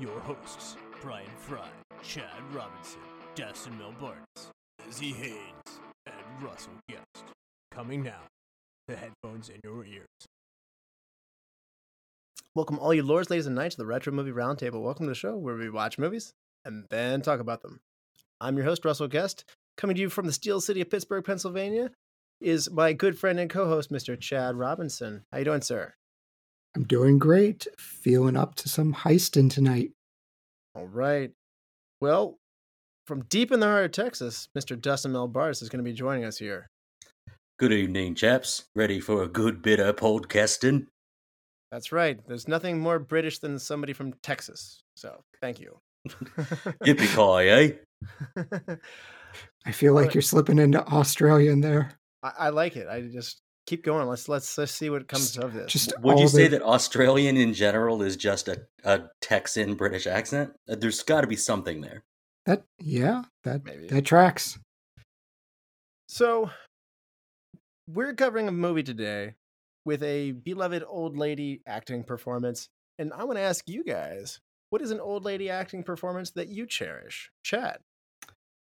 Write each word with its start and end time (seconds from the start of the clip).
your 0.00 0.18
hosts, 0.20 0.76
Brian 1.02 1.28
Fry, 1.36 1.68
Chad 2.02 2.24
Robinson, 2.54 3.00
Dustin 3.34 3.78
Melbardis, 3.78 4.48
Lizzie 4.86 5.12
Haynes, 5.12 5.80
and 6.06 6.42
Russell 6.42 6.72
Guest. 6.88 7.24
Coming 7.70 8.02
now 8.02 8.22
the 8.88 8.96
headphones 8.96 9.50
in 9.50 9.60
your 9.62 9.84
ears. 9.84 10.06
Welcome, 12.54 12.78
all 12.78 12.94
you 12.94 13.02
lords, 13.02 13.28
ladies, 13.28 13.46
and 13.46 13.54
knights, 13.54 13.74
to 13.74 13.82
the 13.82 13.86
Retro 13.86 14.12
Movie 14.12 14.32
Roundtable. 14.32 14.82
Welcome 14.82 15.04
to 15.04 15.10
the 15.10 15.14
show 15.14 15.36
where 15.36 15.54
we 15.54 15.68
watch 15.68 15.98
movies 15.98 16.32
and 16.64 16.86
then 16.88 17.20
talk 17.20 17.40
about 17.40 17.60
them. 17.60 17.80
I'm 18.40 18.56
your 18.56 18.64
host, 18.64 18.84
Russell 18.86 19.06
Guest. 19.06 19.44
Coming 19.76 19.96
to 19.96 20.02
you 20.02 20.08
from 20.08 20.26
the 20.26 20.32
Steel 20.32 20.62
City 20.62 20.80
of 20.80 20.90
Pittsburgh, 20.90 21.24
Pennsylvania, 21.24 21.90
is 22.40 22.70
my 22.70 22.94
good 22.94 23.18
friend 23.18 23.38
and 23.38 23.50
co-host, 23.50 23.92
Mr. 23.92 24.18
Chad 24.18 24.56
Robinson. 24.56 25.24
How 25.30 25.38
you 25.38 25.44
doing, 25.44 25.60
sir? 25.60 25.92
I'm 26.76 26.84
doing 26.84 27.18
great. 27.18 27.66
Feeling 27.78 28.36
up 28.36 28.54
to 28.56 28.68
some 28.68 28.94
heisting 28.94 29.50
tonight. 29.50 29.90
All 30.74 30.86
right. 30.86 31.32
Well, 32.00 32.36
from 33.06 33.24
deep 33.24 33.50
in 33.50 33.60
the 33.60 33.66
heart 33.66 33.86
of 33.86 33.92
Texas, 33.92 34.48
Mr. 34.56 34.80
Dustin 34.80 35.12
Melbardis 35.12 35.62
is 35.62 35.68
going 35.68 35.84
to 35.84 35.90
be 35.90 35.96
joining 35.96 36.24
us 36.24 36.38
here. 36.38 36.68
Good 37.58 37.72
evening, 37.72 38.14
chaps. 38.14 38.64
Ready 38.74 39.00
for 39.00 39.22
a 39.22 39.28
good 39.28 39.62
bit 39.62 39.80
of 39.80 39.96
podcasting? 39.96 40.86
That's 41.72 41.92
right. 41.92 42.18
There's 42.26 42.48
nothing 42.48 42.80
more 42.80 42.98
British 42.98 43.38
than 43.38 43.58
somebody 43.58 43.92
from 43.92 44.14
Texas. 44.22 44.82
So, 44.94 45.22
thank 45.40 45.60
you. 45.60 45.78
Yippee 46.08 47.14
ki 47.14 47.76
eh? 48.38 48.74
I 49.66 49.72
feel 49.72 49.92
like 49.92 50.14
you're 50.14 50.22
slipping 50.22 50.58
into 50.58 50.84
Australian 50.86 51.60
there. 51.60 51.90
I, 52.22 52.32
I 52.38 52.48
like 52.48 52.76
it. 52.76 52.88
I 52.88 53.02
just 53.02 53.42
keep 53.66 53.84
going. 53.84 54.06
Let's 54.08 54.28
let's 54.28 54.56
let's 54.58 54.72
see 54.72 54.90
what 54.90 55.08
comes 55.08 55.32
Just- 55.32 55.44
of 55.44 55.52
this. 55.54 55.72
Just 55.72 55.92
Would 56.02 56.14
all 56.16 56.20
you 56.20 56.28
say 56.28 56.48
that 56.48 56.62
Australian 56.62 57.36
in 57.36 57.54
general 57.54 58.02
is 58.02 58.16
just 58.16 58.48
a, 58.48 58.62
a 58.84 59.02
Texan 59.20 59.74
British 59.74 60.06
accent? 60.06 60.52
Uh, 60.68 60.76
There's 60.76 61.02
got 61.02 61.20
to 61.22 61.26
be 61.26 61.36
something 61.36 61.80
there. 61.80 62.04
that? 62.46 62.64
Yeah, 62.78 63.24
that 63.44 63.64
Maybe. 63.64 63.86
that 63.88 64.04
tracks. 64.04 64.58
So, 66.08 66.50
we're 67.88 68.14
covering 68.14 68.48
a 68.48 68.52
movie 68.52 68.82
today 68.82 69.34
with 69.84 70.02
a 70.02 70.32
beloved 70.32 70.82
old 70.86 71.16
lady 71.16 71.62
acting 71.66 72.02
performance. 72.04 72.68
And 72.98 73.12
I 73.12 73.24
want 73.24 73.38
to 73.38 73.42
ask 73.42 73.68
you 73.68 73.84
guys 73.84 74.40
what 74.70 74.82
is 74.82 74.90
an 74.90 75.00
old 75.00 75.24
lady 75.24 75.48
acting 75.50 75.82
performance 75.82 76.30
that 76.32 76.48
you 76.48 76.66
cherish? 76.66 77.30
Chad. 77.42 77.78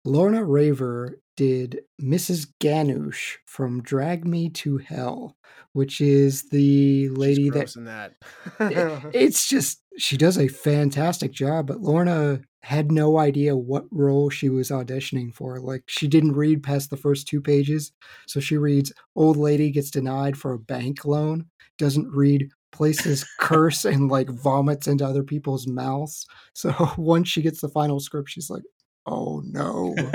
Lorna 0.09 0.43
Raver 0.45 1.21
did 1.37 1.81
Mrs. 2.03 2.49
Ganush 2.61 3.37
from 3.47 3.83
Drag 3.83 4.27
Me 4.27 4.49
to 4.51 4.79
Hell, 4.79 5.37
which 5.73 6.01
is 6.01 6.49
the 6.49 7.09
lady 7.11 7.51
that 7.51 7.73
that. 7.85 8.15
it- 8.59 9.05
it's 9.15 9.47
just 9.49 9.83
she 9.99 10.17
does 10.17 10.39
a 10.39 10.47
fantastic 10.49 11.33
job 11.33 11.67
but 11.67 11.81
lorna 11.81 12.41
had 12.63 12.93
no 12.93 13.19
idea 13.19 13.57
what 13.57 13.85
role 13.91 14.31
she 14.31 14.49
was 14.49 14.71
auditioning 14.71 15.35
for 15.35 15.59
like 15.61 15.83
she 15.89 16.07
didn't 16.07 16.37
read 16.37 16.63
past 16.63 16.89
the 16.91 16.97
first 16.97 17.27
two 17.27 17.41
pages 17.41 17.91
so 18.29 18.39
she 18.39 18.57
reads 18.57 18.93
old 19.17 19.37
lady 19.37 19.71
gets 19.73 19.91
denied 19.91 20.37
for 20.39 20.53
a 20.53 20.59
bank 20.59 21.05
loan 21.05 21.45
doesn't 21.79 22.09
read 22.13 22.49
places 22.71 23.25
curse 23.41 23.85
and 23.85 24.09
like 24.09 24.29
vomits 24.31 24.87
into 24.87 25.05
other 25.05 25.25
people's 25.25 25.67
mouths 25.67 26.25
so 26.55 26.73
once 26.97 27.29
she 27.29 27.43
gets 27.43 27.61
the 27.61 27.69
final 27.69 27.99
script 27.99 28.29
she's 28.31 28.49
like 28.51 28.63
oh 29.09 29.43
no 29.45 29.95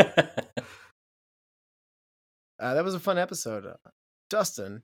uh, 2.59 2.73
that 2.73 2.83
was 2.83 2.95
a 2.95 2.99
fun 2.99 3.17
episode. 3.17 3.65
Uh, 3.65 3.89
Dustin, 4.29 4.83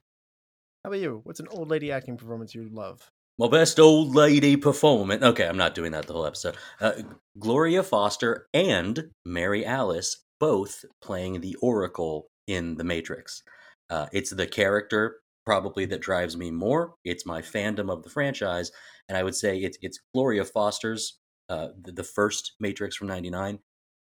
how 0.84 0.90
about 0.90 1.00
you? 1.00 1.20
What's 1.24 1.40
an 1.40 1.48
old 1.50 1.68
lady 1.68 1.92
acting 1.92 2.16
performance 2.16 2.54
you 2.54 2.68
love? 2.70 3.10
My 3.38 3.48
best 3.48 3.80
old 3.80 4.14
lady 4.14 4.56
performance. 4.56 5.22
Okay, 5.22 5.46
I'm 5.46 5.56
not 5.56 5.74
doing 5.74 5.92
that 5.92 6.06
the 6.06 6.12
whole 6.12 6.26
episode. 6.26 6.56
Uh, 6.80 6.92
Gloria 7.38 7.82
Foster 7.82 8.46
and 8.52 9.10
Mary 9.24 9.64
Alice 9.64 10.24
both 10.38 10.84
playing 11.00 11.40
the 11.40 11.56
Oracle 11.62 12.28
in 12.46 12.76
The 12.76 12.84
Matrix. 12.84 13.42
Uh, 13.88 14.06
it's 14.12 14.30
the 14.30 14.46
character 14.46 15.20
probably 15.46 15.86
that 15.86 16.00
drives 16.00 16.36
me 16.36 16.50
more. 16.50 16.94
It's 17.04 17.26
my 17.26 17.40
fandom 17.40 17.90
of 17.90 18.02
the 18.02 18.10
franchise, 18.10 18.72
and 19.08 19.16
I 19.16 19.22
would 19.22 19.34
say 19.34 19.58
it's 19.58 19.78
it's 19.82 20.00
Gloria 20.14 20.44
Foster's 20.44 21.18
uh, 21.48 21.68
the, 21.80 21.92
the 21.92 22.04
first 22.04 22.52
Matrix 22.60 22.96
from 22.96 23.08
'99. 23.08 23.58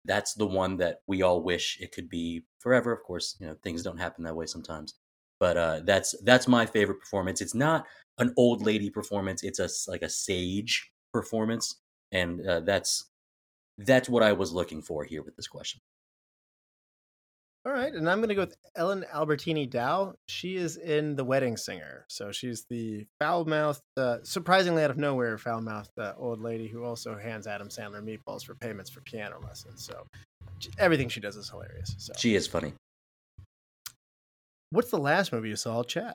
That's 0.06 0.34
the 0.34 0.46
one 0.46 0.76
that 0.78 1.00
we 1.06 1.22
all 1.22 1.42
wish 1.42 1.78
it 1.80 1.92
could 1.92 2.08
be 2.08 2.44
forever. 2.58 2.92
Of 2.92 3.02
course, 3.02 3.36
you 3.40 3.46
know 3.46 3.56
things 3.62 3.82
don't 3.82 3.98
happen 3.98 4.24
that 4.24 4.36
way 4.36 4.46
sometimes, 4.46 4.94
but 5.40 5.56
uh, 5.56 5.80
that's 5.84 6.14
that's 6.24 6.48
my 6.48 6.66
favorite 6.66 7.00
performance. 7.00 7.40
It's 7.40 7.54
not 7.54 7.86
an 8.18 8.32
old 8.36 8.62
lady 8.62 8.90
performance. 8.90 9.42
It's 9.42 9.58
a 9.58 9.68
like 9.90 10.02
a 10.02 10.08
sage 10.08 10.90
performance, 11.12 11.80
and 12.12 12.46
uh, 12.46 12.60
that's 12.60 13.10
that's 13.78 14.08
what 14.08 14.22
I 14.22 14.32
was 14.32 14.52
looking 14.52 14.82
for 14.82 15.04
here 15.04 15.22
with 15.22 15.36
this 15.36 15.48
question. 15.48 15.80
All 17.66 17.72
right, 17.72 17.92
and 17.92 18.08
I'm 18.08 18.18
going 18.18 18.28
to 18.28 18.36
go 18.36 18.42
with 18.42 18.54
Ellen 18.76 19.04
Albertini 19.12 19.68
Dow. 19.68 20.14
She 20.28 20.54
is 20.54 20.76
in 20.76 21.16
The 21.16 21.24
Wedding 21.24 21.56
Singer. 21.56 22.04
So 22.08 22.30
she's 22.30 22.64
the 22.70 23.06
foul 23.18 23.44
mouthed, 23.44 23.82
uh, 23.96 24.18
surprisingly 24.22 24.84
out 24.84 24.90
of 24.92 24.98
nowhere, 24.98 25.36
foul 25.36 25.60
mouthed 25.60 25.90
uh, 25.98 26.12
old 26.16 26.40
lady 26.40 26.68
who 26.68 26.84
also 26.84 27.16
hands 27.18 27.48
Adam 27.48 27.68
Sandler 27.68 28.00
meatballs 28.04 28.44
for 28.44 28.54
payments 28.54 28.88
for 28.88 29.00
piano 29.00 29.40
lessons. 29.42 29.82
So 29.84 30.06
j- 30.60 30.70
everything 30.78 31.08
she 31.08 31.18
does 31.18 31.34
is 31.34 31.50
hilarious. 31.50 31.96
So, 31.98 32.12
She 32.16 32.36
is 32.36 32.46
funny. 32.46 32.72
what's 34.70 34.90
the 34.90 34.98
last 34.98 35.32
movie 35.32 35.48
you 35.48 35.56
saw, 35.56 35.82
Chad? 35.82 36.14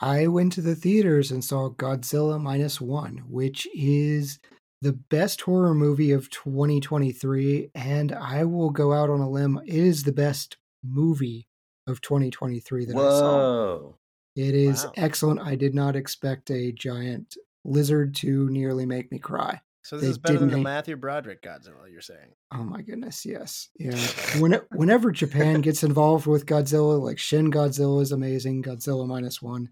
I 0.00 0.26
went 0.26 0.54
to 0.54 0.60
the 0.60 0.74
theaters 0.74 1.30
and 1.30 1.44
saw 1.44 1.68
Godzilla 1.70 2.40
minus 2.40 2.80
one, 2.80 3.18
which 3.28 3.68
is 3.72 4.40
the 4.82 4.92
best 4.92 5.40
horror 5.42 5.74
movie 5.74 6.12
of 6.12 6.28
2023. 6.30 7.70
And 7.74 8.12
I 8.12 8.44
will 8.44 8.70
go 8.70 8.92
out 8.92 9.08
on 9.10 9.20
a 9.20 9.30
limb. 9.30 9.60
It 9.64 9.74
is 9.74 10.02
the 10.02 10.12
best 10.12 10.56
movie 10.84 11.48
of 11.86 12.00
2023 12.00 12.84
that 12.86 12.96
I 12.96 12.98
saw. 12.98 13.92
It 14.36 14.54
is 14.54 14.84
Wow. 14.84 14.92
excellent. 14.96 15.40
I 15.40 15.54
did 15.56 15.74
not 15.74 15.94
expect 15.96 16.50
a 16.50 16.72
giant 16.72 17.36
lizard 17.64 18.14
to 18.16 18.48
nearly 18.50 18.84
make 18.86 19.10
me 19.12 19.18
cry. 19.18 19.60
So 19.84 19.96
this 19.96 20.02
They 20.04 20.10
is 20.10 20.18
better 20.18 20.38
than 20.38 20.48
the 20.48 20.54
didn't- 20.56 20.64
Matthew 20.64 20.96
Broderick 20.96 21.42
Godzilla, 21.42 21.90
you're 21.90 22.00
saying? 22.00 22.34
Oh 22.52 22.62
my 22.64 22.82
goodness, 22.82 23.26
yes. 23.26 23.68
Yeah. 23.78 23.96
When, 24.38 24.60
whenever 24.72 25.10
Japan 25.10 25.60
gets 25.60 25.82
involved 25.82 26.26
with 26.26 26.46
Godzilla, 26.46 27.00
like 27.00 27.18
Shin 27.18 27.50
Godzilla 27.50 28.00
is 28.00 28.12
amazing, 28.12 28.62
Godzilla 28.62 29.06
minus 29.08 29.42
one. 29.42 29.70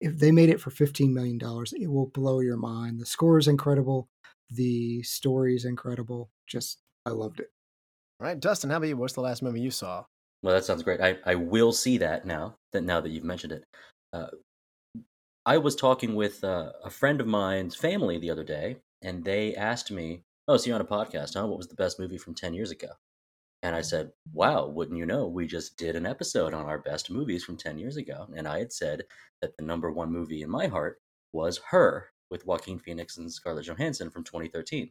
If 0.00 0.18
they 0.18 0.32
made 0.32 0.48
it 0.48 0.60
for 0.60 0.70
$15 0.70 1.12
million, 1.12 1.38
it 1.80 1.88
will 1.90 2.06
blow 2.06 2.40
your 2.40 2.56
mind. 2.56 3.00
The 3.00 3.06
score 3.06 3.38
is 3.38 3.46
incredible. 3.48 4.08
The 4.50 5.02
story 5.02 5.54
is 5.54 5.64
incredible. 5.64 6.30
Just, 6.46 6.80
I 7.06 7.10
loved 7.10 7.40
it. 7.40 7.50
All 8.20 8.26
right, 8.26 8.38
Dustin, 8.38 8.70
how 8.70 8.76
about 8.76 8.88
you? 8.88 8.96
What's 8.96 9.14
the 9.14 9.20
last 9.20 9.42
movie 9.42 9.60
you 9.60 9.70
saw? 9.70 10.04
Well, 10.42 10.54
that 10.54 10.64
sounds 10.64 10.82
great. 10.82 11.00
I, 11.00 11.16
I 11.24 11.34
will 11.34 11.72
see 11.72 11.98
that 11.98 12.26
now 12.26 12.56
that 12.72 12.82
now 12.82 13.00
that 13.00 13.10
you've 13.10 13.24
mentioned 13.24 13.52
it. 13.52 13.64
Uh, 14.12 14.26
I 15.46 15.58
was 15.58 15.74
talking 15.74 16.14
with 16.14 16.44
uh, 16.44 16.72
a 16.84 16.90
friend 16.90 17.20
of 17.20 17.26
mine's 17.26 17.74
family 17.74 18.18
the 18.18 18.30
other 18.30 18.44
day, 18.44 18.76
and 19.02 19.24
they 19.24 19.54
asked 19.54 19.90
me, 19.90 20.22
"Oh, 20.46 20.56
so 20.56 20.66
you're 20.66 20.74
on 20.74 20.80
a 20.80 20.84
podcast, 20.84 21.34
huh? 21.34 21.46
What 21.46 21.58
was 21.58 21.68
the 21.68 21.74
best 21.74 21.98
movie 21.98 22.18
from 22.18 22.34
ten 22.34 22.54
years 22.54 22.70
ago?" 22.70 22.88
And 23.62 23.74
I 23.74 23.80
said, 23.80 24.12
"Wow, 24.32 24.68
wouldn't 24.68 24.98
you 24.98 25.06
know? 25.06 25.26
We 25.26 25.46
just 25.46 25.76
did 25.76 25.96
an 25.96 26.06
episode 26.06 26.54
on 26.54 26.66
our 26.66 26.78
best 26.78 27.10
movies 27.10 27.42
from 27.42 27.56
ten 27.56 27.78
years 27.78 27.96
ago." 27.96 28.28
And 28.36 28.46
I 28.46 28.58
had 28.58 28.72
said 28.72 29.04
that 29.40 29.56
the 29.56 29.64
number 29.64 29.90
one 29.90 30.12
movie 30.12 30.42
in 30.42 30.50
my 30.50 30.66
heart 30.66 31.00
was 31.32 31.58
Her 31.70 32.10
with 32.30 32.46
Joaquin 32.46 32.78
Phoenix 32.78 33.16
and 33.18 33.32
Scarlett 33.32 33.66
Johansson 33.66 34.10
from 34.10 34.24
2013. 34.24 34.90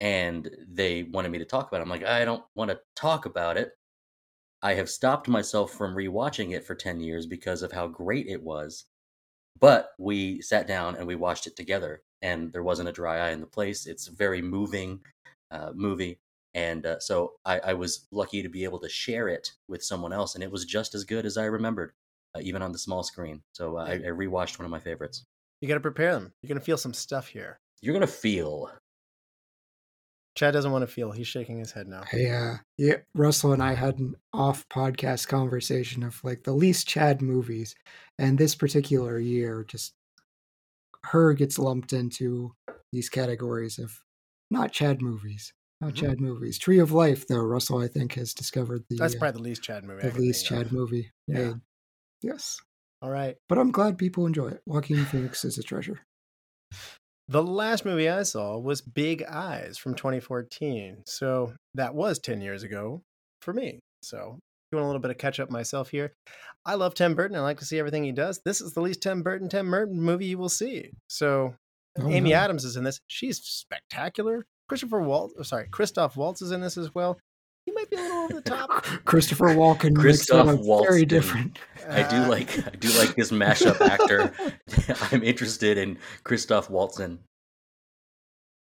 And 0.00 0.50
they 0.68 1.04
wanted 1.04 1.30
me 1.30 1.38
to 1.38 1.44
talk 1.44 1.68
about 1.68 1.80
it. 1.80 1.82
I'm 1.82 1.88
like, 1.88 2.04
I 2.04 2.24
don't 2.24 2.44
want 2.54 2.70
to 2.70 2.80
talk 2.94 3.26
about 3.26 3.56
it. 3.56 3.72
I 4.62 4.74
have 4.74 4.90
stopped 4.90 5.28
myself 5.28 5.72
from 5.72 5.94
rewatching 5.94 6.52
it 6.54 6.64
for 6.64 6.74
10 6.74 7.00
years 7.00 7.26
because 7.26 7.62
of 7.62 7.72
how 7.72 7.86
great 7.86 8.26
it 8.26 8.42
was. 8.42 8.86
But 9.58 9.90
we 9.98 10.42
sat 10.42 10.66
down 10.66 10.96
and 10.96 11.06
we 11.06 11.14
watched 11.14 11.46
it 11.46 11.56
together, 11.56 12.02
and 12.20 12.52
there 12.52 12.62
wasn't 12.62 12.88
a 12.88 12.92
dry 12.92 13.28
eye 13.28 13.30
in 13.30 13.40
the 13.40 13.46
place. 13.46 13.86
It's 13.86 14.08
a 14.08 14.12
very 14.12 14.42
moving 14.42 15.00
uh, 15.50 15.72
movie. 15.74 16.18
And 16.54 16.86
uh, 16.86 16.98
so 17.00 17.34
I, 17.44 17.60
I 17.60 17.74
was 17.74 18.06
lucky 18.10 18.42
to 18.42 18.48
be 18.48 18.64
able 18.64 18.78
to 18.80 18.88
share 18.88 19.28
it 19.28 19.52
with 19.68 19.82
someone 19.82 20.12
else, 20.12 20.34
and 20.34 20.44
it 20.44 20.50
was 20.50 20.64
just 20.64 20.94
as 20.94 21.04
good 21.04 21.26
as 21.26 21.36
I 21.36 21.44
remembered, 21.44 21.92
uh, 22.34 22.40
even 22.42 22.62
on 22.62 22.72
the 22.72 22.78
small 22.78 23.02
screen. 23.02 23.42
So 23.52 23.76
uh, 23.76 23.84
I, 23.84 23.92
I 23.92 24.10
rewatched 24.10 24.58
one 24.58 24.64
of 24.64 24.70
my 24.70 24.78
favorites. 24.78 25.24
You 25.60 25.68
got 25.68 25.74
to 25.74 25.80
prepare 25.80 26.12
them. 26.12 26.32
You're 26.42 26.48
going 26.48 26.58
to 26.58 26.64
feel 26.64 26.76
some 26.76 26.92
stuff 26.94 27.28
here. 27.28 27.58
You're 27.80 27.94
going 27.94 28.06
to 28.06 28.12
feel 28.12 28.70
Chad 30.34 30.52
doesn't 30.52 30.70
want 30.70 30.82
to 30.82 30.86
feel. 30.86 31.12
He's 31.12 31.26
shaking 31.26 31.58
his 31.58 31.72
head 31.72 31.88
now. 31.88 32.04
Yeah. 32.12 32.56
uh, 32.56 32.58
yeah, 32.76 32.96
Russell 33.14 33.52
and 33.52 33.62
I 33.62 33.72
had 33.74 33.98
an 33.98 34.16
off 34.34 34.68
podcast 34.68 35.28
conversation 35.28 36.02
of 36.02 36.22
like 36.22 36.44
the 36.44 36.52
least 36.52 36.86
Chad 36.86 37.22
movies, 37.22 37.74
and 38.18 38.36
this 38.36 38.54
particular 38.54 39.18
year, 39.18 39.64
just 39.66 39.94
her 41.04 41.32
gets 41.32 41.58
lumped 41.58 41.92
into 41.94 42.52
these 42.92 43.08
categories 43.08 43.78
of 43.78 43.98
not 44.50 44.72
Chad 44.72 45.00
movies, 45.00 45.54
not 45.80 45.92
Mhm. 45.94 45.96
Chad 45.96 46.20
movies. 46.20 46.58
Tree 46.58 46.80
of 46.80 46.92
Life, 46.92 47.26
though, 47.28 47.40
Russell 47.42 47.78
I 47.80 47.88
think 47.88 48.12
has 48.14 48.34
discovered 48.34 48.84
the 48.90 48.96
That's 48.96 49.14
uh, 49.14 49.18
probably 49.18 49.38
the 49.38 49.48
least 49.48 49.62
Chad 49.62 49.84
movie. 49.84 50.02
I 50.02 50.06
the 50.06 50.12
can 50.12 50.20
least 50.20 50.48
think 50.48 50.60
of. 50.60 50.66
Chad 50.66 50.72
movie 50.76 51.12
Yeah. 51.28 51.38
made. 51.38 51.60
Yes, 52.22 52.60
All 53.02 53.10
right. 53.10 53.36
but 53.48 53.58
I'm 53.58 53.70
glad 53.70 53.98
people 53.98 54.26
enjoy 54.26 54.48
it. 54.48 54.60
Joaquin 54.66 55.04
Phoenix 55.04 55.44
is 55.44 55.58
a 55.58 55.62
treasure. 55.62 56.00
The 57.28 57.42
last 57.42 57.84
movie 57.84 58.08
I 58.08 58.22
saw 58.22 58.56
was 58.58 58.80
Big 58.80 59.22
Eyes 59.24 59.76
from 59.78 59.94
2014. 59.94 61.02
So 61.06 61.52
that 61.74 61.94
was 61.94 62.18
10 62.18 62.40
years 62.40 62.62
ago 62.62 63.02
for 63.42 63.52
me. 63.52 63.80
So 64.02 64.38
doing 64.72 64.84
a 64.84 64.86
little 64.86 65.00
bit 65.00 65.10
of 65.10 65.18
catch 65.18 65.40
up 65.40 65.50
myself 65.50 65.90
here. 65.90 66.12
I 66.64 66.74
love 66.74 66.94
Tim 66.94 67.14
Burton. 67.14 67.36
I 67.36 67.40
like 67.40 67.58
to 67.60 67.64
see 67.64 67.78
everything 67.78 68.04
he 68.04 68.12
does. 68.12 68.40
This 68.44 68.60
is 68.60 68.72
the 68.72 68.80
least 68.80 69.02
Tim 69.02 69.22
Burton 69.22 69.48
Tim 69.48 69.70
Burton 69.70 70.00
movie 70.00 70.26
you 70.26 70.38
will 70.38 70.48
see. 70.48 70.90
So 71.08 71.54
Oh, 71.98 72.08
Amy 72.10 72.30
no. 72.30 72.36
Adams 72.36 72.64
is 72.64 72.76
in 72.76 72.84
this. 72.84 73.00
She's 73.06 73.38
spectacular. 73.38 74.44
Christopher 74.68 75.00
Waltz, 75.00 75.34
oh, 75.38 75.42
sorry, 75.42 75.66
Christoph 75.70 76.16
Waltz 76.16 76.42
is 76.42 76.50
in 76.52 76.60
this 76.60 76.76
as 76.76 76.94
well. 76.94 77.18
He 77.64 77.72
might 77.72 77.88
be 77.88 77.96
a 77.96 78.00
little 78.00 78.18
over 78.18 78.34
the 78.34 78.42
top. 78.42 78.84
Christopher 79.06 79.46
Walken 79.46 79.96
Christoph 79.96 80.60
Waltz 80.60 80.86
very 80.88 81.04
different. 81.06 81.58
I 81.88 82.08
do 82.08 82.16
Uh, 82.16 82.28
like 82.28 82.66
I 82.66 82.70
do 82.70 82.88
like 82.98 83.14
this 83.14 83.30
mashup 83.30 83.80
actor. 83.80 84.32
I'm 85.12 85.22
interested 85.22 85.78
in 85.78 85.98
Christoph 86.24 86.68
Waltzen. 86.68 87.18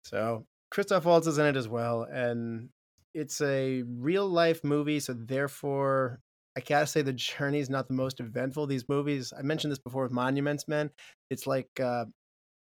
So 0.05 0.45
Christoph 0.71 1.05
Waltz 1.05 1.27
is 1.27 1.37
in 1.37 1.45
it 1.45 1.55
as 1.55 1.67
well, 1.67 2.03
and 2.03 2.69
it's 3.13 3.41
a 3.41 3.83
real 3.83 4.27
life 4.27 4.63
movie. 4.63 4.99
So 4.99 5.13
therefore, 5.13 6.19
I 6.57 6.61
gotta 6.61 6.87
say 6.87 7.01
the 7.01 7.13
journey 7.13 7.59
is 7.59 7.69
not 7.69 7.87
the 7.87 7.93
most 7.93 8.19
eventful. 8.19 8.67
These 8.67 8.89
movies, 8.89 9.33
I 9.37 9.41
mentioned 9.41 9.71
this 9.71 9.79
before 9.79 10.03
with 10.03 10.11
Monuments 10.11 10.67
Men. 10.67 10.89
It's 11.29 11.47
like 11.47 11.69
uh, 11.79 12.05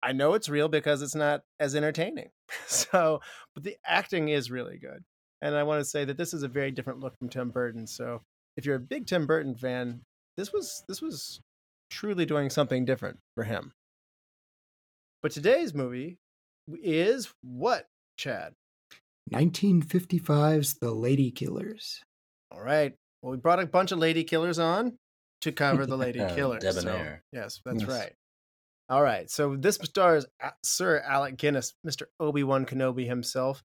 I 0.01 0.11
know 0.11 0.33
it's 0.33 0.49
real 0.49 0.69
because 0.69 1.01
it's 1.01 1.15
not 1.15 1.41
as 1.59 1.75
entertaining. 1.75 2.29
so, 2.67 3.21
but 3.53 3.63
the 3.63 3.75
acting 3.85 4.29
is 4.29 4.51
really 4.51 4.77
good, 4.77 5.03
and 5.41 5.55
I 5.55 5.63
want 5.63 5.81
to 5.81 5.89
say 5.89 6.05
that 6.05 6.17
this 6.17 6.33
is 6.33 6.43
a 6.43 6.47
very 6.47 6.71
different 6.71 6.99
look 6.99 7.17
from 7.17 7.29
Tim 7.29 7.49
Burton. 7.49 7.87
So, 7.87 8.21
if 8.55 8.65
you're 8.65 8.75
a 8.75 8.79
big 8.79 9.07
Tim 9.07 9.27
Burton 9.27 9.55
fan, 9.55 10.01
this 10.37 10.51
was 10.53 10.83
this 10.87 11.01
was 11.01 11.39
truly 11.89 12.25
doing 12.25 12.49
something 12.49 12.85
different 12.85 13.19
for 13.35 13.43
him. 13.43 13.71
But 15.21 15.31
today's 15.31 15.73
movie 15.73 16.17
is 16.83 17.33
what, 17.41 17.87
Chad? 18.17 18.53
1955's 19.33 20.75
The 20.75 20.91
Lady 20.91 21.31
Killers. 21.31 22.01
All 22.51 22.61
right. 22.61 22.93
Well, 23.21 23.31
we 23.31 23.37
brought 23.37 23.59
a 23.59 23.65
bunch 23.65 23.91
of 23.91 23.97
lady 23.99 24.23
killers 24.23 24.59
on 24.59 24.97
to 25.41 25.51
cover 25.51 25.85
the 25.85 25.97
lady 25.97 26.19
Uh, 26.21 26.33
killers. 26.35 26.63
so- 26.81 27.17
yes, 27.31 27.59
that's 27.65 27.81
Yes. 27.81 27.89
right. 27.89 28.13
All 28.87 29.01
right. 29.01 29.29
So 29.31 29.55
this 29.55 29.79
stars 29.81 30.27
Sir 30.63 30.99
Alec 30.99 31.37
Guinness, 31.37 31.73
Mr. 31.85 32.03
Obi 32.19 32.43
Wan 32.43 32.65
Kenobi 32.67 33.07
himself, 33.07 33.63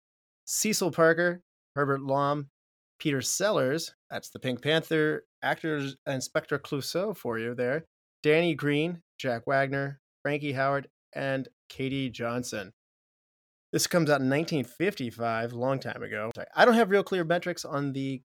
Cecil 0.47 0.91
Parker, 0.91 1.41
Herbert 1.75 2.03
Lom, 2.03 2.49
Peter 2.99 3.23
Sellers. 3.23 3.95
That's 4.11 4.31
the 4.31 4.39
Pink 4.39 4.63
Panther 4.63 5.25
actors, 5.43 5.97
Inspector 6.07 6.59
Clouseau 6.61 7.17
for 7.17 7.39
you 7.39 7.55
there. 7.55 7.85
Danny 8.23 8.55
Green, 8.55 9.03
Jack 9.19 9.47
Warner, 9.47 10.01
Frankie 10.23 10.55
Howerd, 10.55 10.87
and 11.15 11.49
Katie 11.69 12.11
Johnson. 12.11 12.73
This 13.73 13.87
comes 13.87 14.09
out 14.09 14.21
in 14.21 14.31
1955, 14.31 15.53
long 15.53 15.79
time 15.79 16.03
ago. 16.03 16.31
I 16.55 16.65
don't 16.65 16.75
have 16.75 16.91
real 16.91 17.03
clear 17.03 17.25
metrics 17.25 17.65
on 17.65 17.93
the 17.93 18.23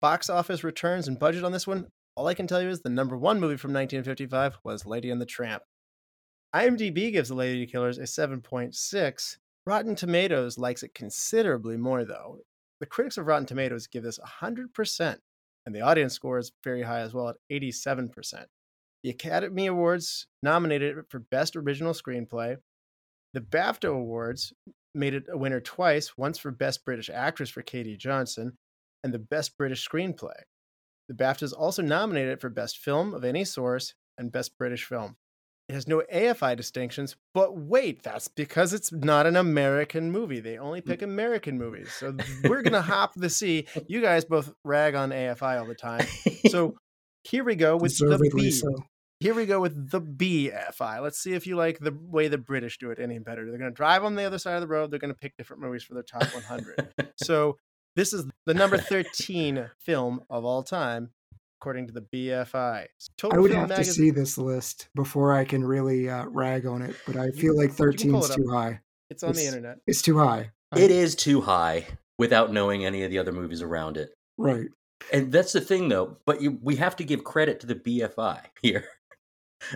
box 0.00 0.28
office 0.28 0.62
returns 0.62 1.08
and 1.08 1.18
budget 1.18 1.44
on 1.44 1.52
this 1.52 1.66
one. 1.66 1.86
All 2.16 2.26
I 2.26 2.34
can 2.34 2.46
tell 2.46 2.60
you 2.60 2.68
is 2.68 2.80
the 2.80 2.90
number 2.90 3.16
one 3.16 3.40
movie 3.40 3.56
from 3.56 3.72
1955 3.72 4.58
was 4.64 4.84
Lady 4.84 5.10
and 5.10 5.20
the 5.20 5.26
Tramp. 5.26 5.62
IMDb 6.54 7.12
gives 7.12 7.28
The 7.28 7.34
Lady 7.34 7.66
Killers 7.66 7.98
a 7.98 8.02
7.6. 8.02 9.36
Rotten 9.66 9.94
Tomatoes 9.94 10.58
likes 10.58 10.82
it 10.82 10.94
considerably 10.94 11.76
more, 11.76 12.04
though. 12.04 12.38
The 12.80 12.86
critics 12.86 13.18
of 13.18 13.26
Rotten 13.26 13.46
Tomatoes 13.46 13.86
give 13.86 14.04
this 14.04 14.18
100%, 14.40 15.18
and 15.66 15.74
the 15.74 15.80
audience 15.80 16.14
score 16.14 16.38
is 16.38 16.52
very 16.62 16.82
high 16.82 17.00
as 17.00 17.12
well 17.12 17.28
at 17.28 17.36
87%. 17.50 18.46
The 19.02 19.10
Academy 19.10 19.66
Awards 19.66 20.26
nominated 20.42 20.98
it 20.98 21.04
for 21.08 21.18
Best 21.18 21.56
Original 21.56 21.92
Screenplay. 21.92 22.56
The 23.34 23.40
BAFTA 23.40 23.88
Awards 23.88 24.52
made 24.94 25.14
it 25.14 25.26
a 25.30 25.38
winner 25.38 25.60
twice, 25.60 26.16
once 26.16 26.38
for 26.38 26.50
Best 26.50 26.84
British 26.84 27.10
Actress 27.10 27.50
for 27.50 27.62
Katie 27.62 27.96
Johnson 27.96 28.56
and 29.04 29.12
the 29.12 29.18
Best 29.18 29.56
British 29.56 29.86
Screenplay. 29.86 30.40
The 31.08 31.14
BAFTA 31.14 31.44
is 31.44 31.52
also 31.52 31.82
nominated 31.82 32.32
it 32.32 32.40
for 32.40 32.48
Best 32.48 32.78
Film 32.78 33.14
of 33.14 33.24
any 33.24 33.44
source 33.44 33.94
and 34.18 34.32
Best 34.32 34.58
British 34.58 34.84
Film. 34.84 35.16
It 35.68 35.74
has 35.74 35.86
no 35.86 36.02
AFI 36.12 36.56
distinctions, 36.56 37.16
but 37.34 37.56
wait, 37.56 38.02
that's 38.02 38.28
because 38.28 38.72
it's 38.72 38.90
not 38.90 39.26
an 39.26 39.36
American 39.36 40.10
movie. 40.10 40.40
They 40.40 40.56
only 40.56 40.80
mm. 40.80 40.86
pick 40.86 41.02
American 41.02 41.58
movies. 41.58 41.92
So 41.92 42.16
we're 42.44 42.62
going 42.62 42.72
to 42.72 42.80
hop 42.80 43.12
the 43.14 43.28
sea. 43.28 43.66
You 43.86 44.00
guys 44.00 44.24
both 44.24 44.52
rag 44.64 44.94
on 44.94 45.10
AFI 45.10 45.60
all 45.60 45.66
the 45.66 45.74
time. 45.74 46.06
So 46.48 46.78
here 47.24 47.44
we 47.44 47.56
go 47.56 47.76
with 47.76 47.98
the 47.98 48.30
B. 48.34 48.50
so. 48.50 48.68
Here 49.20 49.34
we 49.34 49.46
go 49.46 49.60
with 49.60 49.90
the 49.90 50.00
BFI. 50.00 51.02
Let's 51.02 51.18
see 51.18 51.32
if 51.32 51.46
you 51.46 51.56
like 51.56 51.80
the 51.80 51.94
way 52.00 52.28
the 52.28 52.38
British 52.38 52.78
do 52.78 52.92
it 52.92 53.00
any 53.00 53.18
better. 53.18 53.44
They're 53.44 53.58
going 53.58 53.70
to 53.70 53.74
drive 53.74 54.04
on 54.04 54.14
the 54.14 54.22
other 54.22 54.38
side 54.38 54.54
of 54.54 54.60
the 54.60 54.68
road. 54.68 54.90
They're 54.90 55.00
going 55.00 55.12
to 55.12 55.18
pick 55.18 55.36
different 55.36 55.60
movies 55.60 55.82
for 55.82 55.94
their 55.94 56.04
top 56.04 56.22
100. 56.32 56.94
so 57.16 57.56
this 57.96 58.12
is 58.12 58.26
the 58.46 58.54
number 58.54 58.78
13 58.78 59.70
film 59.80 60.20
of 60.30 60.44
all 60.44 60.62
time, 60.62 61.10
according 61.60 61.88
to 61.88 61.92
the 61.92 62.02
BFI. 62.02 62.86
Total 63.16 63.36
I 63.36 63.40
would 63.40 63.50
Film 63.50 63.68
have 63.68 63.76
to 63.78 63.84
see 63.84 64.10
this 64.10 64.38
list 64.38 64.88
before 64.94 65.32
I 65.32 65.44
can 65.44 65.64
really 65.64 66.08
uh, 66.08 66.26
rag 66.26 66.66
on 66.66 66.82
it, 66.82 66.94
but 67.06 67.16
I 67.16 67.30
feel 67.30 67.56
like 67.56 67.70
You 67.70 67.74
can 67.76 67.76
13 67.76 68.14
is 68.14 68.24
it 68.26 68.30
up. 68.30 68.36
too 68.36 68.48
high. 68.50 68.80
It's 69.10 69.22
on 69.24 69.32
the 69.32 69.44
internet. 69.44 69.78
It's 69.86 70.00
too 70.02 70.18
high. 70.18 70.50
I- 70.72 70.78
It 70.80 70.90
is 70.92 71.16
too 71.16 71.40
high 71.40 71.86
without 72.18 72.52
knowing 72.52 72.84
any 72.84 73.02
of 73.02 73.10
the 73.10 73.18
other 73.18 73.32
movies 73.32 73.60
around 73.62 73.96
it. 73.96 74.10
Right. 74.36 74.68
And 75.12 75.32
that's 75.32 75.52
the 75.52 75.60
thing, 75.60 75.88
though. 75.88 76.16
But 76.26 76.40
you, 76.40 76.58
we 76.62 76.76
have 76.76 76.94
to 76.96 77.04
give 77.04 77.24
credit 77.24 77.58
to 77.60 77.66
the 77.66 77.74
BFI 77.74 78.40
here, 78.62 78.84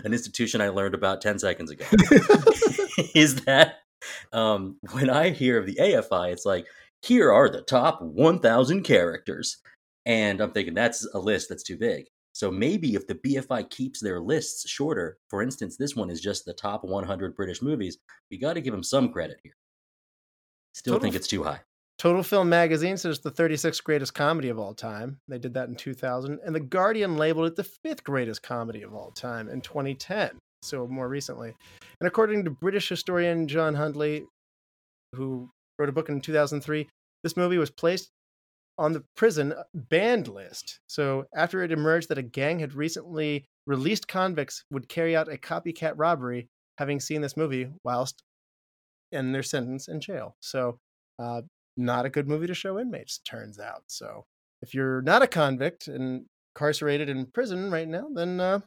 an 0.05 0.13
institution 0.13 0.61
I 0.61 0.69
learned 0.69 0.93
about 0.95 1.21
10 1.21 1.37
seconds 1.39 1.69
ago. 1.71 1.85
is 3.13 3.43
that 3.43 3.79
um, 4.31 4.77
when 4.91 5.09
I 5.09 5.31
hear 5.31 5.57
of 5.57 5.65
the 5.65 5.75
AFI, 5.75 6.31
it's 6.31 6.45
like, 6.45 6.65
here 7.01 7.33
are 7.33 7.49
the 7.49 7.61
top 7.61 8.01
1,000 8.01 8.83
characters. 8.83 9.57
And 10.05 10.41
I'm 10.41 10.51
thinking 10.51 10.73
that's 10.73 11.07
a 11.13 11.19
list 11.19 11.49
that's 11.49 11.63
too 11.63 11.77
big. 11.77 12.05
So 12.33 12.49
maybe 12.49 12.95
if 12.95 13.05
the 13.05 13.15
BFI 13.15 13.69
keeps 13.69 14.01
their 14.01 14.19
lists 14.19 14.67
shorter, 14.67 15.17
for 15.29 15.41
instance, 15.43 15.77
this 15.77 15.95
one 15.95 16.09
is 16.09 16.19
just 16.19 16.45
the 16.45 16.53
top 16.53 16.83
100 16.83 17.35
British 17.35 17.61
movies, 17.61 17.97
we 18.31 18.37
got 18.37 18.53
to 18.53 18.61
give 18.61 18.73
them 18.73 18.83
some 18.83 19.11
credit 19.11 19.37
here. 19.43 19.53
Still 20.73 20.95
Total 20.95 21.03
think 21.03 21.15
it's 21.15 21.27
too 21.27 21.43
high. 21.43 21.61
Total 21.99 22.23
Film 22.23 22.49
Magazine 22.49 22.97
says 22.97 23.17
it's 23.17 23.23
the 23.23 23.31
36th 23.31 23.83
greatest 23.83 24.15
comedy 24.15 24.49
of 24.49 24.57
all 24.57 24.73
time. 24.73 25.19
They 25.27 25.37
did 25.37 25.53
that 25.53 25.69
in 25.69 25.75
2000. 25.75 26.39
And 26.43 26.55
The 26.55 26.59
Guardian 26.59 27.17
labeled 27.17 27.47
it 27.47 27.55
the 27.55 27.63
fifth 27.63 28.03
greatest 28.03 28.41
comedy 28.41 28.81
of 28.81 28.95
all 28.95 29.11
time 29.11 29.47
in 29.47 29.61
2010. 29.61 30.31
So 30.63 30.87
more 30.87 31.07
recently. 31.07 31.53
And 31.99 32.07
according 32.07 32.45
to 32.45 32.49
British 32.49 32.89
historian 32.89 33.47
John 33.47 33.75
Hundley, 33.75 34.25
who 35.13 35.49
wrote 35.77 35.89
a 35.89 35.93
book 35.93 36.09
in 36.09 36.19
2003, 36.19 36.89
this 37.21 37.37
movie 37.37 37.57
was 37.57 37.69
placed 37.69 38.09
on 38.77 38.93
the 38.93 39.03
prison 39.15 39.53
banned 39.73 40.27
list. 40.27 40.79
So 40.87 41.25
after 41.35 41.63
it 41.63 41.71
emerged 41.71 42.09
that 42.09 42.17
a 42.17 42.23
gang 42.23 42.59
had 42.59 42.73
recently 42.73 43.45
released 43.67 44.07
convicts 44.07 44.63
would 44.71 44.89
carry 44.89 45.15
out 45.15 45.31
a 45.31 45.37
copycat 45.37 45.93
robbery, 45.95 46.49
having 46.77 46.99
seen 46.99 47.21
this 47.21 47.37
movie 47.37 47.69
whilst 47.83 48.23
in 49.11 49.31
their 49.31 49.43
sentence 49.43 49.87
in 49.87 50.01
jail. 50.01 50.35
So 50.39 50.79
uh, 51.19 51.43
not 51.77 52.05
a 52.05 52.09
good 52.09 52.27
movie 52.27 52.47
to 52.47 52.53
show 52.53 52.79
inmates, 52.79 53.19
turns 53.19 53.59
out. 53.59 53.83
So 53.87 54.25
if 54.61 54.73
you're 54.73 55.01
not 55.01 55.21
a 55.21 55.27
convict 55.27 55.87
and 55.87 56.25
incarcerated 56.55 57.09
in 57.09 57.25
prison 57.27 57.71
right 57.71 57.87
now, 57.87 58.07
then 58.13 58.39
uh, 58.39 58.59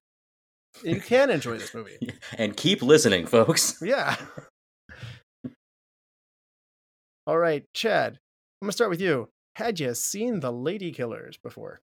you 0.83 1.01
can 1.05 1.31
enjoy 1.31 1.59
this 1.59 1.75
movie. 1.75 1.99
And 2.39 2.57
keep 2.57 2.83
listening, 2.83 3.27
folks. 3.27 3.81
Yeah. 3.83 4.17
All 7.27 7.39
right, 7.39 7.65
Chad, 7.75 8.13
I'm 8.63 8.67
going 8.67 8.71
to 8.71 8.73
start 8.73 8.91
with 8.91 9.01
you. 9.01 9.29
Had 9.57 9.81
you 9.81 9.95
seen 9.95 10.41
The 10.41 10.53
Lady 10.53 10.93
Killers 10.93 11.39
before? 11.39 11.81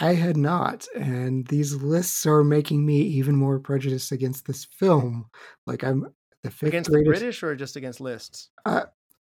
I 0.00 0.14
had 0.14 0.38
not, 0.38 0.86
and 0.96 1.46
these 1.48 1.74
lists 1.74 2.24
are 2.24 2.42
making 2.42 2.86
me 2.86 3.02
even 3.02 3.36
more 3.36 3.58
prejudiced 3.58 4.12
against 4.12 4.46
this 4.46 4.64
film. 4.64 5.26
Like 5.66 5.84
I'm 5.84 6.06
the 6.42 6.50
fifth 6.50 6.68
Against 6.68 6.90
the. 6.90 7.02
British 7.02 7.42
or 7.42 7.54
just 7.54 7.76
against 7.76 8.00
lists? 8.00 8.48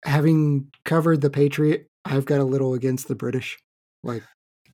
having 0.06 0.66
covered 0.86 1.20
the 1.20 1.28
Patriot, 1.28 1.90
I've 2.06 2.24
got 2.24 2.40
a 2.40 2.44
little 2.44 2.72
against 2.72 3.06
the 3.08 3.14
British, 3.14 3.58
like 4.02 4.22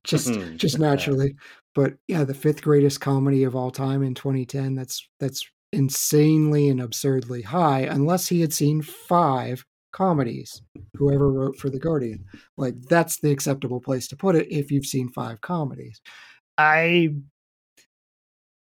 just 0.05 0.29
Mhm. 0.29 0.55
just 0.55 0.79
naturally. 0.79 1.35
But 1.75 1.97
yeah, 2.07 2.23
the 2.23 2.33
fifth 2.33 2.61
greatest 2.61 3.01
comedy 3.01 3.43
of 3.43 3.57
all 3.57 3.71
time 3.71 4.03
in 4.03 4.13
2010. 4.15 4.75
That's 4.75 5.05
that's 5.19 5.45
insanely 5.73 6.69
and 6.69 6.79
absurdly 6.79 7.41
high. 7.41 7.81
Unless 7.81 8.29
he 8.29 8.39
had 8.39 8.53
seen 8.53 8.81
five, 8.81 9.65
comedies. 9.91 10.61
Whoever 10.95 11.31
wrote 11.31 11.57
for 11.57 11.69
The 11.69 11.79
Guardian, 11.79 12.25
like 12.57 12.79
that's 12.83 13.19
the 13.19 13.31
acceptable 13.31 13.79
place 13.79 14.07
to 14.09 14.15
put 14.15 14.35
it 14.35 14.51
if 14.51 14.71
you've 14.71 14.85
seen 14.85 15.09
five 15.09 15.41
comedies. 15.41 16.01
I 16.57 17.15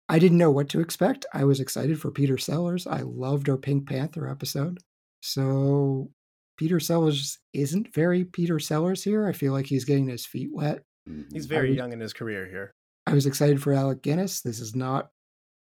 I 0.07 0.17
didn't 0.19 0.37
know 0.39 0.51
what 0.51 0.69
to 0.69 0.79
expect. 0.79 1.25
I 1.33 1.43
was 1.43 1.59
excited 1.59 1.99
for 2.01 2.09
Peter 2.11 2.37
Sellers. 2.37 2.87
I 2.87 3.01
loved 3.01 3.47
our 3.49 3.57
Pink 3.57 3.87
Panther 3.87 4.27
episode. 4.27 4.79
So 5.21 6.09
Peter 6.57 6.79
Sellers 6.79 7.37
isn't 7.53 7.93
very 7.93 8.25
Peter 8.25 8.59
Sellers 8.59 9.03
here. 9.03 9.27
I 9.27 9.33
feel 9.33 9.53
like 9.53 9.67
he's 9.67 9.85
getting 9.85 10.07
his 10.07 10.25
feet 10.25 10.49
wet. 10.51 10.83
He's 11.31 11.45
very 11.45 11.69
was- 11.69 11.77
young 11.77 11.93
in 11.93 11.99
his 11.99 12.13
career 12.13 12.47
here. 12.47 12.73
I 13.07 13.13
was 13.13 13.25
excited 13.25 13.61
for 13.61 13.73
Alec 13.73 14.01
Guinness. 14.03 14.41
This 14.41 14.59
is 14.59 14.75
not 14.75 15.09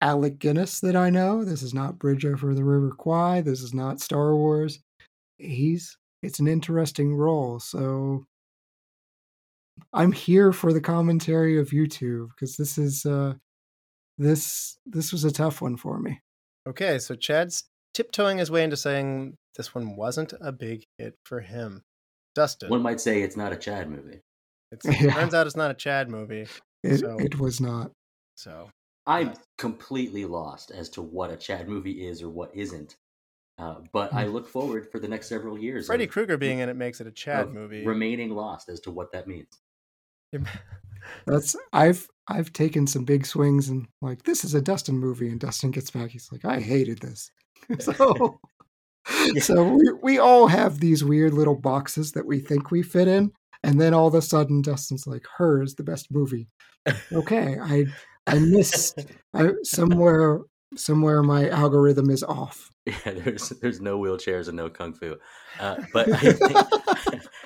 Alec 0.02 0.40
Guinness 0.40 0.80
that 0.82 0.96
I 0.96 1.10
know. 1.10 1.44
This 1.44 1.62
is 1.62 1.74
not 1.74 2.00
Bridge 2.00 2.26
over 2.26 2.54
the 2.54 2.64
River 2.64 2.92
Kwai. 2.92 3.42
This 3.42 3.62
is 3.62 3.74
not 3.74 4.00
Star 4.00 4.36
Wars. 4.36 4.80
He's 5.38 5.98
it's 6.22 6.40
an 6.40 6.48
interesting 6.48 7.16
role. 7.16 7.60
So 7.60 8.26
I'm 9.92 10.12
here 10.12 10.52
for 10.54 10.72
the 10.74 10.82
commentary 10.82 11.58
of 11.60 11.70
YouTube 11.70 12.30
because 12.30 12.56
this 12.58 12.78
is 12.78 13.06
uh 13.06 13.34
this 14.18 14.78
this 14.86 15.12
was 15.12 15.24
a 15.24 15.32
tough 15.32 15.62
one 15.62 15.78
for 15.78 16.00
me. 16.00 16.22
Okay, 16.68 17.00
so 17.00 17.16
Chad's 17.16 17.66
tiptoeing 17.94 18.38
his 18.38 18.50
way 18.52 18.64
into 18.64 18.78
saying 18.78 19.36
this 19.58 19.74
one 19.76 19.96
wasn't 19.96 20.34
a 20.42 20.52
big 20.52 20.84
hit 20.98 21.16
for 21.26 21.42
him. 21.42 21.82
Dustin, 22.36 22.70
One 22.70 22.82
might 22.82 23.00
say 23.02 23.22
it's 23.22 23.38
not 23.38 23.54
a 23.54 23.56
Chad 23.58 23.90
movie. 23.90 24.22
it's, 24.72 24.86
Yeah. 25.02 25.14
turns 25.14 25.34
out 25.36 25.46
it's 25.46 25.56
not 25.56 25.70
a 25.72 25.76
Chad 25.76 26.10
movie. 26.10 26.48
It, 26.84 27.00
So- 27.00 27.18
it 27.20 27.40
was 27.40 27.60
not. 27.62 27.92
So 28.36 28.70
I'm 29.06 29.34
completely 29.58 30.26
lost 30.26 30.72
as 30.72 30.90
to 30.92 31.02
what 31.02 31.30
a 31.32 31.38
Chad 31.38 31.68
movie 31.68 32.08
is 32.08 32.22
or 32.24 32.30
what 32.30 32.56
isn't. 32.56 32.96
Uh, 33.60 33.76
but 33.92 34.14
I 34.14 34.26
look 34.26 34.48
forward 34.48 34.92
for 34.92 35.00
the 35.00 35.08
next 35.08 35.30
several 35.30 35.58
years. 35.58 35.86
Freddy 35.88 36.08
Krueger 36.08 36.38
being 36.38 36.60
in 36.60 36.70
it 36.70 36.74
makes 36.76 37.00
it 37.02 37.08
a 37.08 37.12
Chad 37.12 37.54
movie. 37.54 37.86
Remaining 37.86 38.32
lost 38.32 38.70
as 38.70 38.80
to 38.82 38.92
what 38.92 39.12
that 39.12 39.28
means. 39.28 39.60
That's 41.28 41.56
I've 41.72 42.08
I've 42.28 42.54
taken 42.54 42.88
some 42.88 43.04
big 43.04 43.26
swings 43.26 43.70
and 43.70 43.88
like 44.02 44.24
this 44.24 44.44
is 44.44 44.54
a 44.54 44.62
Dustin 44.62 44.98
movie 44.98 45.30
and 45.30 45.40
Dustin 45.40 45.72
gets 45.72 45.92
back 45.92 46.12
he's 46.12 46.32
like 46.32 46.46
I 46.46 46.60
hated 46.60 47.00
this. 47.00 47.30
so 47.80 48.40
so 49.40 49.64
we 49.64 49.92
we 50.02 50.20
all 50.20 50.48
have 50.48 50.80
these 50.80 51.04
weird 51.04 51.34
little 51.34 51.56
boxes 51.56 52.14
that 52.14 52.26
we 52.26 52.40
think 52.40 52.72
we 52.72 52.82
fit 52.82 53.08
in 53.08 53.32
and 53.64 53.80
then 53.80 53.94
all 53.94 54.08
of 54.08 54.16
a 54.16 54.22
sudden 54.22 54.62
Dustin's 54.62 55.06
like 55.06 55.26
her 55.38 55.62
is 55.62 55.76
the 55.76 55.84
best 55.84 56.08
movie. 56.10 56.48
Okay, 57.12 57.58
I 57.62 57.86
I 58.26 58.40
missed 58.40 59.00
I 59.34 59.52
somewhere 59.64 60.40
somewhere 60.76 61.22
my 61.22 61.50
algorithm 61.50 62.10
is 62.10 62.24
off. 62.24 62.70
Yeah, 63.06 63.14
there's 63.14 63.50
there's 63.62 63.80
no 63.80 63.98
wheelchairs 63.98 64.50
and 64.50 64.58
no 64.58 64.70
kung 64.70 64.94
fu. 64.94 65.16
Uh, 65.60 65.78
but 65.94 66.12
I 66.12 66.18
think, 66.18 66.42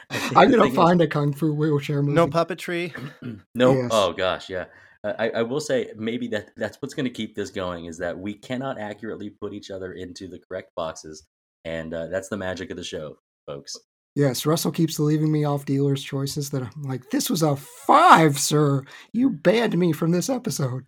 I 0.09 0.17
think 0.17 0.37
I'm 0.37 0.49
gonna 0.49 0.63
thing 0.63 0.71
is- 0.71 0.75
find 0.75 1.01
a 1.01 1.07
kung 1.07 1.31
fu 1.33 1.53
wheelchair 1.53 2.01
movie. 2.01 2.15
no 2.15 2.27
puppetry. 2.27 2.91
no. 3.55 3.73
Yes. 3.73 3.89
Oh 3.93 4.13
gosh, 4.13 4.49
yeah. 4.49 4.65
Uh, 5.03 5.13
I, 5.19 5.29
I 5.29 5.41
will 5.43 5.59
say 5.59 5.91
maybe 5.95 6.27
that 6.29 6.49
that's 6.57 6.81
what's 6.81 6.95
going 6.95 7.05
to 7.05 7.11
keep 7.11 7.35
this 7.35 7.51
going 7.51 7.85
is 7.85 7.99
that 7.99 8.17
we 8.17 8.33
cannot 8.33 8.79
accurately 8.79 9.29
put 9.29 9.53
each 9.53 9.69
other 9.69 9.93
into 9.93 10.27
the 10.27 10.39
correct 10.39 10.71
boxes, 10.75 11.27
and 11.65 11.93
uh, 11.93 12.07
that's 12.07 12.29
the 12.29 12.37
magic 12.37 12.71
of 12.71 12.77
the 12.77 12.83
show, 12.83 13.17
folks. 13.45 13.77
Yes, 14.15 14.47
Russell 14.47 14.71
keeps 14.71 14.97
leaving 14.99 15.31
me 15.31 15.45
off 15.45 15.65
dealer's 15.65 16.01
choices 16.01 16.49
that 16.49 16.63
I'm 16.63 16.81
like, 16.81 17.11
this 17.11 17.29
was 17.29 17.43
a 17.43 17.55
five, 17.55 18.39
sir. 18.39 18.83
You 19.13 19.29
banned 19.29 19.77
me 19.77 19.93
from 19.93 20.09
this 20.09 20.27
episode. 20.31 20.85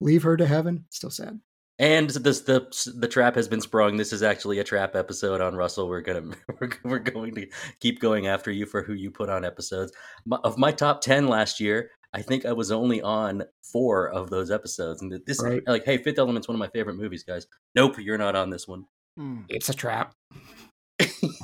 Leave 0.00 0.22
her 0.22 0.36
to 0.36 0.46
heaven. 0.46 0.84
Still 0.90 1.10
sad. 1.10 1.40
And 1.80 2.10
this 2.10 2.40
the 2.40 2.66
the 2.96 3.06
trap 3.08 3.36
has 3.36 3.46
been 3.46 3.60
sprung. 3.60 3.96
This 3.96 4.12
is 4.12 4.22
actually 4.22 4.58
a 4.58 4.64
trap 4.64 4.96
episode 4.96 5.40
on 5.40 5.54
Russell. 5.54 5.88
We're 5.88 6.00
gonna 6.00 6.30
we're, 6.60 6.70
we're 6.84 6.98
going 6.98 7.34
to 7.36 7.46
keep 7.80 8.00
going 8.00 8.26
after 8.26 8.50
you 8.50 8.66
for 8.66 8.82
who 8.82 8.94
you 8.94 9.10
put 9.10 9.28
on 9.28 9.44
episodes. 9.44 9.92
My, 10.26 10.38
of 10.42 10.58
my 10.58 10.72
top 10.72 11.00
ten 11.00 11.28
last 11.28 11.60
year, 11.60 11.90
I 12.12 12.22
think 12.22 12.44
I 12.46 12.52
was 12.52 12.72
only 12.72 13.00
on 13.00 13.44
four 13.62 14.08
of 14.10 14.28
those 14.30 14.50
episodes. 14.50 15.02
And 15.02 15.20
this 15.26 15.40
Right. 15.42 15.62
like, 15.68 15.84
hey, 15.84 15.98
Fifth 15.98 16.18
Element's 16.18 16.48
one 16.48 16.56
of 16.56 16.58
my 16.58 16.68
favorite 16.68 16.96
movies, 16.96 17.22
guys. 17.22 17.46
Nope, 17.74 17.98
you're 18.00 18.18
not 18.18 18.34
on 18.34 18.50
this 18.50 18.66
one. 18.66 18.84
Hmm. 19.16 19.42
It's 19.48 19.68
a 19.68 19.74
trap. 19.74 20.14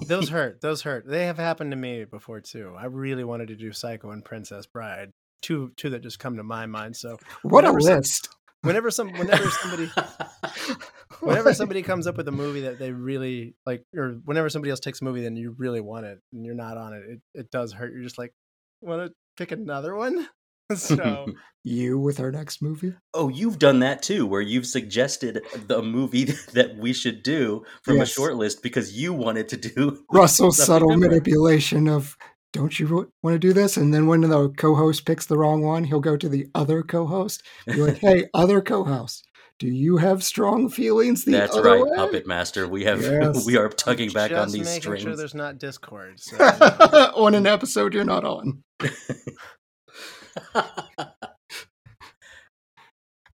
Those 0.06 0.28
hurt. 0.30 0.60
Those 0.60 0.82
hurt. 0.82 1.06
They 1.06 1.26
have 1.26 1.36
happened 1.38 1.70
to 1.70 1.76
me 1.76 2.04
before 2.04 2.40
too. 2.40 2.74
I 2.76 2.86
really 2.86 3.24
wanted 3.24 3.48
to 3.48 3.56
do 3.56 3.72
Psycho 3.72 4.10
and 4.10 4.24
Princess 4.24 4.66
Bride. 4.66 5.10
Two 5.42 5.72
two 5.76 5.90
that 5.90 6.02
just 6.02 6.18
come 6.18 6.36
to 6.38 6.42
my 6.42 6.66
mind. 6.66 6.96
So 6.96 7.18
What 7.42 7.64
a 7.64 7.70
list. 7.70 8.30
Whenever 8.64 8.90
some 8.90 9.12
whenever 9.12 9.48
somebody 9.50 9.90
whenever 11.20 11.54
somebody 11.54 11.82
comes 11.82 12.06
up 12.06 12.16
with 12.16 12.28
a 12.28 12.32
movie 12.32 12.62
that 12.62 12.78
they 12.78 12.90
really 12.92 13.54
like 13.66 13.82
or 13.96 14.16
whenever 14.24 14.48
somebody 14.48 14.70
else 14.70 14.80
takes 14.80 15.00
a 15.00 15.04
movie 15.04 15.22
then 15.22 15.36
you 15.36 15.54
really 15.58 15.80
want 15.80 16.04
it 16.06 16.18
and 16.32 16.44
you're 16.44 16.54
not 16.54 16.76
on 16.76 16.92
it 16.92 17.02
it, 17.08 17.20
it 17.34 17.50
does 17.50 17.72
hurt 17.72 17.92
you're 17.92 18.02
just 18.02 18.18
like 18.18 18.32
want 18.80 19.06
to 19.06 19.12
pick 19.36 19.52
another 19.52 19.94
one 19.94 20.26
so 20.74 21.26
you 21.64 21.98
with 21.98 22.20
our 22.20 22.30
next 22.32 22.60
movie? 22.62 22.94
oh, 23.14 23.28
you've 23.28 23.58
done 23.58 23.80
that 23.80 24.02
too, 24.02 24.26
where 24.26 24.40
you've 24.40 24.66
suggested 24.66 25.42
the 25.66 25.82
movie 25.82 26.24
that 26.52 26.76
we 26.78 26.92
should 26.92 27.22
do 27.22 27.64
from 27.82 27.96
Yes. 27.96 28.10
a 28.10 28.12
short 28.14 28.36
list 28.36 28.62
because 28.62 28.92
you 28.92 29.12
wanted 29.14 29.48
to 29.48 29.56
do 29.56 30.04
Russell's 30.12 30.56
subtle 30.58 30.88
different. 30.88 31.10
manipulation 31.12 31.88
of, 31.88 32.16
don't 32.54 32.78
you 32.78 33.10
want 33.22 33.34
to 33.34 33.38
do 33.38 33.52
this? 33.52 33.76
And 33.76 33.92
then 33.92 34.06
when 34.06 34.22
the 34.22 34.48
co 34.56 34.74
host 34.76 35.04
picks 35.04 35.26
the 35.26 35.36
wrong 35.36 35.60
one, 35.62 35.84
he'll 35.84 36.00
go 36.00 36.16
to 36.16 36.28
the 36.28 36.46
other 36.54 36.82
co 36.82 37.04
host. 37.06 37.42
Be 37.66 37.74
like, 37.74 37.98
hey, 37.98 38.26
other 38.32 38.62
co 38.62 38.84
host, 38.84 39.26
do 39.58 39.66
you 39.66 39.96
have 39.98 40.22
strong 40.24 40.68
feelings 40.70 41.24
the 41.24 41.32
That's 41.32 41.52
other 41.56 41.68
right, 41.68 41.82
way? 41.82 41.90
Puppet 41.96 42.26
Master. 42.26 42.66
We 42.68 42.84
have 42.84 43.02
Yes. 43.02 43.44
we 43.44 43.56
are 43.58 43.68
tugging 43.68 44.10
back 44.10 44.30
on 44.30 44.44
just 44.44 44.52
these 44.54 44.64
making 44.66 44.80
strings. 44.82 45.02
sure 45.02 45.16
there's 45.16 45.34
not 45.34 45.58
discord 45.58 46.18
so 46.20 46.36
on 47.16 47.34
an 47.34 47.46
episode 47.46 47.92
you're 47.92 48.04
not 48.04 48.24
on. 48.24 48.62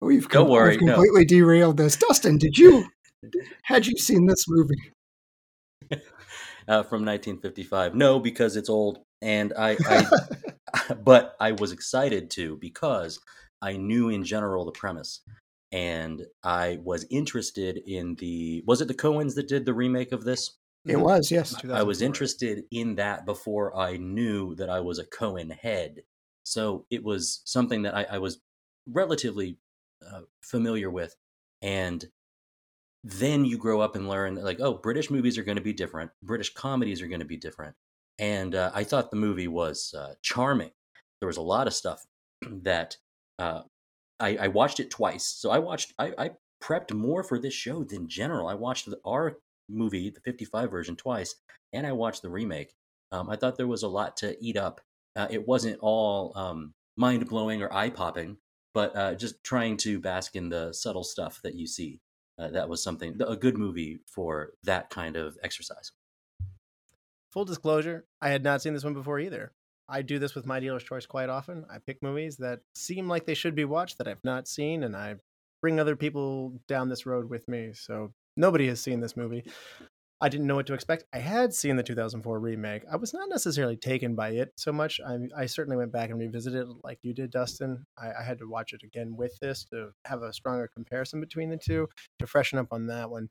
We've 0.00 0.28
Don't 0.28 0.44
com- 0.44 0.48
worry, 0.48 0.76
we've 0.76 0.82
no. 0.86 0.94
completely 0.94 1.24
derailed 1.24 1.76
this. 1.76 1.96
Dustin, 1.96 2.38
did 2.38 2.56
you 2.56 2.86
had 3.64 3.86
you 3.86 3.96
seen 3.98 4.26
this 4.26 4.44
movie? 4.48 4.92
uh, 5.90 6.84
from 6.84 7.04
1955. 7.04 7.94
No, 7.96 8.20
because 8.20 8.56
it's 8.56 8.68
old, 8.70 9.00
and 9.22 9.52
I, 9.58 9.76
I 10.74 10.94
but 10.94 11.36
I 11.40 11.52
was 11.52 11.72
excited 11.72 12.30
to 12.32 12.56
because 12.56 13.20
I 13.60 13.76
knew 13.76 14.08
in 14.08 14.24
general 14.24 14.64
the 14.64 14.72
premise, 14.72 15.20
and 15.72 16.26
I 16.42 16.78
was 16.82 17.06
interested 17.10 17.80
in 17.86 18.14
the. 18.16 18.62
Was 18.66 18.80
it 18.80 18.88
the 18.88 18.94
Coens 18.94 19.34
that 19.34 19.48
did 19.48 19.66
the 19.66 19.74
remake 19.74 20.12
of 20.12 20.24
this? 20.24 20.56
it 20.86 20.96
was, 20.96 21.30
yes. 21.30 21.54
I 21.70 21.82
was 21.82 22.02
interested 22.02 22.64
in 22.70 22.94
that 22.96 23.26
before 23.26 23.76
I 23.76 23.96
knew 23.96 24.54
that 24.54 24.70
I 24.70 24.80
was 24.80 24.98
a 24.98 25.04
Coen 25.04 25.52
head. 25.52 26.02
So 26.44 26.86
it 26.90 27.04
was 27.04 27.42
something 27.44 27.82
that 27.82 27.94
I, 27.94 28.06
I 28.12 28.18
was 28.18 28.40
relatively 28.86 29.58
uh, 30.06 30.22
familiar 30.40 30.90
with. 30.90 31.14
And 31.60 32.04
then 33.04 33.44
you 33.44 33.58
grow 33.58 33.80
up 33.80 33.96
and 33.96 34.08
learn, 34.08 34.36
like, 34.36 34.60
oh, 34.60 34.74
British 34.74 35.10
movies 35.10 35.36
are 35.36 35.42
going 35.42 35.56
to 35.56 35.62
be 35.62 35.72
different. 35.72 36.10
British 36.22 36.54
comedies 36.54 37.02
are 37.02 37.08
going 37.08 37.20
to 37.20 37.26
be 37.26 37.36
different. 37.36 37.74
And 38.18 38.54
uh, 38.54 38.70
I 38.74 38.84
thought 38.84 39.10
the 39.10 39.16
movie 39.16 39.48
was 39.48 39.94
uh, 39.96 40.14
charming. 40.22 40.70
There 41.20 41.28
was 41.28 41.36
a 41.36 41.42
lot 41.42 41.66
of 41.66 41.74
stuff 41.74 42.04
that 42.62 42.96
uh, 43.38 43.62
I, 44.20 44.36
I 44.36 44.48
watched 44.48 44.80
it 44.80 44.90
twice. 44.90 45.24
So 45.24 45.50
I 45.50 45.58
watched, 45.58 45.92
I, 45.98 46.12
I 46.18 46.30
prepped 46.62 46.92
more 46.92 47.22
for 47.22 47.38
this 47.38 47.54
show 47.54 47.84
than 47.84 48.08
general. 48.08 48.48
I 48.48 48.54
watched 48.54 48.86
the, 48.86 48.98
our 49.04 49.38
movie, 49.68 50.10
the 50.10 50.20
55 50.20 50.70
version, 50.70 50.96
twice, 50.96 51.34
and 51.72 51.86
I 51.86 51.92
watched 51.92 52.22
the 52.22 52.30
remake. 52.30 52.74
Um, 53.12 53.30
I 53.30 53.36
thought 53.36 53.56
there 53.56 53.66
was 53.66 53.82
a 53.82 53.88
lot 53.88 54.16
to 54.18 54.36
eat 54.44 54.56
up. 54.56 54.80
Uh, 55.16 55.28
it 55.30 55.46
wasn't 55.46 55.78
all 55.80 56.32
um, 56.36 56.74
mind 56.96 57.28
blowing 57.28 57.62
or 57.62 57.72
eye 57.72 57.90
popping, 57.90 58.36
but 58.74 58.94
uh, 58.96 59.14
just 59.14 59.42
trying 59.44 59.76
to 59.78 60.00
bask 60.00 60.36
in 60.36 60.48
the 60.48 60.72
subtle 60.72 61.04
stuff 61.04 61.40
that 61.42 61.54
you 61.54 61.66
see. 61.66 62.00
Uh, 62.38 62.48
that 62.48 62.68
was 62.68 62.82
something, 62.82 63.20
a 63.26 63.36
good 63.36 63.58
movie 63.58 63.98
for 64.06 64.52
that 64.62 64.90
kind 64.90 65.16
of 65.16 65.36
exercise. 65.42 65.90
Full 67.32 67.44
disclosure 67.44 68.04
i 68.20 68.28
had 68.28 68.42
not 68.42 68.62
seen 68.62 68.74
this 68.74 68.84
one 68.84 68.94
before 68.94 69.18
either. 69.20 69.52
I 69.90 70.02
do 70.02 70.18
this 70.18 70.34
with 70.34 70.44
my 70.44 70.60
dealer's 70.60 70.84
choice 70.84 71.06
quite 71.06 71.30
often. 71.30 71.64
I 71.70 71.78
pick 71.78 72.02
movies 72.02 72.36
that 72.36 72.60
seem 72.74 73.08
like 73.08 73.24
they 73.24 73.32
should 73.32 73.54
be 73.54 73.64
watched 73.64 73.98
that 73.98 74.08
i've 74.08 74.24
not 74.24 74.46
seen 74.46 74.82
and 74.82 74.96
i 74.96 75.16
bring 75.60 75.80
other 75.80 75.96
people 75.96 76.60
down 76.68 76.88
this 76.88 77.06
road 77.06 77.28
with 77.28 77.48
me 77.48 77.70
so 77.72 78.12
nobody 78.36 78.68
has 78.68 78.80
seen 78.80 79.00
this 79.00 79.16
movie. 79.16 79.44
I 80.20 80.28
didn't 80.28 80.48
know 80.48 80.56
what 80.56 80.66
to 80.66 80.74
expect. 80.74 81.04
I 81.12 81.18
had 81.18 81.54
seen 81.54 81.76
the 81.76 81.82
2004 81.82 82.40
remake. 82.40 82.82
I 82.90 82.96
was 82.96 83.14
not 83.14 83.28
necessarily 83.28 83.76
taken 83.76 84.16
by 84.16 84.30
it 84.30 84.52
so 84.56 84.72
much. 84.72 85.00
I, 85.06 85.16
I 85.36 85.46
certainly 85.46 85.76
went 85.76 85.92
back 85.92 86.10
and 86.10 86.18
revisited 86.18 86.62
it 86.62 86.74
like 86.82 86.98
you 87.02 87.14
did 87.14 87.30
dustin. 87.30 87.86
I, 87.96 88.10
I 88.18 88.22
had 88.24 88.38
to 88.38 88.48
watch 88.48 88.72
it 88.72 88.82
again 88.82 89.16
with 89.16 89.38
this 89.38 89.64
to 89.66 89.90
have 90.06 90.22
a 90.22 90.32
stronger 90.32 90.68
comparison 90.74 91.20
between 91.20 91.50
the 91.50 91.56
two 91.56 91.88
to 92.18 92.26
freshen 92.26 92.58
up 92.58 92.72
on 92.72 92.86
that 92.88 93.10
one 93.10 93.28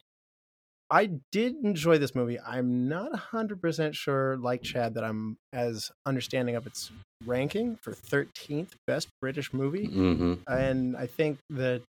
I 0.90 1.10
did 1.32 1.56
enjoy 1.64 1.98
this 1.98 2.16
movie. 2.16 2.40
I'm 2.40 2.88
not 2.88 3.12
100% 3.12 3.94
sure, 3.94 4.38
like 4.38 4.64
Chad, 4.64 4.94
that 4.94 5.04
I'm 5.04 5.38
as 5.52 5.92
understanding 6.06 6.56
of 6.56 6.66
its 6.66 6.92
ranking 7.26 7.76
for 7.82 7.92
13th 7.92 8.70
best 8.86 9.10
British 9.22 9.54
movie. 9.54 9.88
Mm-hmm. 9.88 10.34
And 10.48 10.96
I 10.96 11.08
think 11.08 11.40
that 11.50 11.82